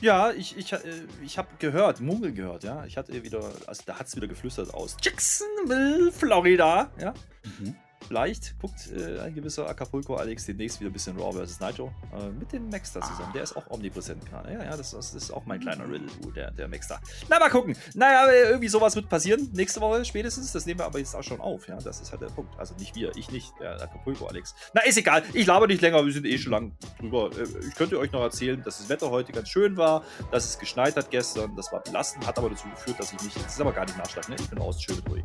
Ja, 0.00 0.32
ich, 0.32 0.56
ich, 0.56 0.72
äh, 0.72 0.78
ich 1.22 1.38
habe 1.38 1.48
gehört, 1.60 2.00
Murmel 2.00 2.32
gehört, 2.32 2.64
ja. 2.64 2.84
Ich 2.86 2.96
hatte 2.96 3.22
wieder, 3.22 3.52
also 3.66 3.82
da 3.86 4.00
hat 4.00 4.08
es 4.08 4.16
wieder 4.16 4.26
geflüstert 4.26 4.74
aus 4.74 4.96
Jacksonville, 5.00 6.10
Florida, 6.10 6.90
ja. 6.98 7.14
Mhm 7.60 7.76
vielleicht 8.12 8.60
guckt 8.60 8.92
äh, 8.92 9.20
ein 9.20 9.34
gewisser 9.34 9.66
Acapulco 9.66 10.16
Alex 10.16 10.44
demnächst 10.44 10.78
wieder 10.80 10.90
ein 10.90 10.92
bisschen 10.92 11.18
Raw 11.18 11.32
vs. 11.32 11.60
Nitro 11.60 11.90
äh, 12.12 12.28
mit 12.38 12.52
dem 12.52 12.68
Max 12.68 12.92
da 12.92 13.00
zusammen. 13.00 13.28
Ah. 13.30 13.32
Der 13.32 13.42
ist 13.42 13.56
auch 13.56 13.70
omnipräsent 13.70 14.26
gerade. 14.26 14.52
Ja, 14.52 14.64
ja, 14.64 14.76
das, 14.76 14.90
das, 14.90 15.14
ist 15.14 15.30
auch 15.30 15.46
mein 15.46 15.60
kleiner 15.60 15.84
Riddle, 15.84 16.08
der, 16.36 16.50
der 16.50 16.68
Max 16.68 16.88
da. 16.88 17.00
Na, 17.30 17.38
mal 17.38 17.48
gucken. 17.48 17.74
Naja, 17.94 18.30
irgendwie 18.30 18.68
sowas 18.68 18.94
wird 18.96 19.08
passieren. 19.08 19.48
Nächste 19.54 19.80
Woche 19.80 20.04
spätestens. 20.04 20.52
Das 20.52 20.66
nehmen 20.66 20.80
wir 20.80 20.84
aber 20.84 20.98
jetzt 20.98 21.16
auch 21.16 21.22
schon 21.22 21.40
auf. 21.40 21.66
Ja, 21.68 21.78
das 21.78 22.02
ist 22.02 22.12
halt 22.12 22.20
der 22.20 22.26
Punkt. 22.26 22.52
Also 22.58 22.74
nicht 22.74 22.94
wir, 22.94 23.16
ich 23.16 23.30
nicht, 23.30 23.50
der 23.58 23.80
Acapulco 23.80 24.26
Alex. 24.26 24.54
Na, 24.74 24.82
ist 24.82 24.98
egal. 24.98 25.22
Ich 25.32 25.46
laber 25.46 25.66
nicht 25.66 25.80
länger. 25.80 26.04
Wir 26.04 26.12
sind 26.12 26.26
eh 26.26 26.36
schon 26.36 26.52
lang 26.52 26.72
drüber. 27.00 27.30
Äh, 27.34 27.66
ich 27.66 27.74
könnte 27.74 27.98
euch 27.98 28.12
noch 28.12 28.20
erzählen, 28.20 28.62
dass 28.62 28.76
das 28.76 28.90
Wetter 28.90 29.10
heute 29.10 29.32
ganz 29.32 29.48
schön 29.48 29.78
war, 29.78 30.04
dass 30.30 30.44
es 30.44 30.58
geschneit 30.58 30.96
hat 30.96 31.10
gestern. 31.10 31.56
Das 31.56 31.72
war 31.72 31.80
belastend, 31.80 32.26
hat 32.26 32.36
aber 32.36 32.50
dazu 32.50 32.68
geführt, 32.68 33.00
dass 33.00 33.10
ich 33.14 33.22
mich. 33.22 33.32
Das 33.32 33.54
ist 33.54 33.60
aber 33.60 33.72
gar 33.72 33.86
nicht 33.86 33.96
Nachschlag, 33.96 34.28
ne? 34.28 34.36
Ich 34.38 34.50
bin 34.50 34.58
raus. 34.58 34.82
Schöne 34.82 35.00
Ruhe. 35.08 35.24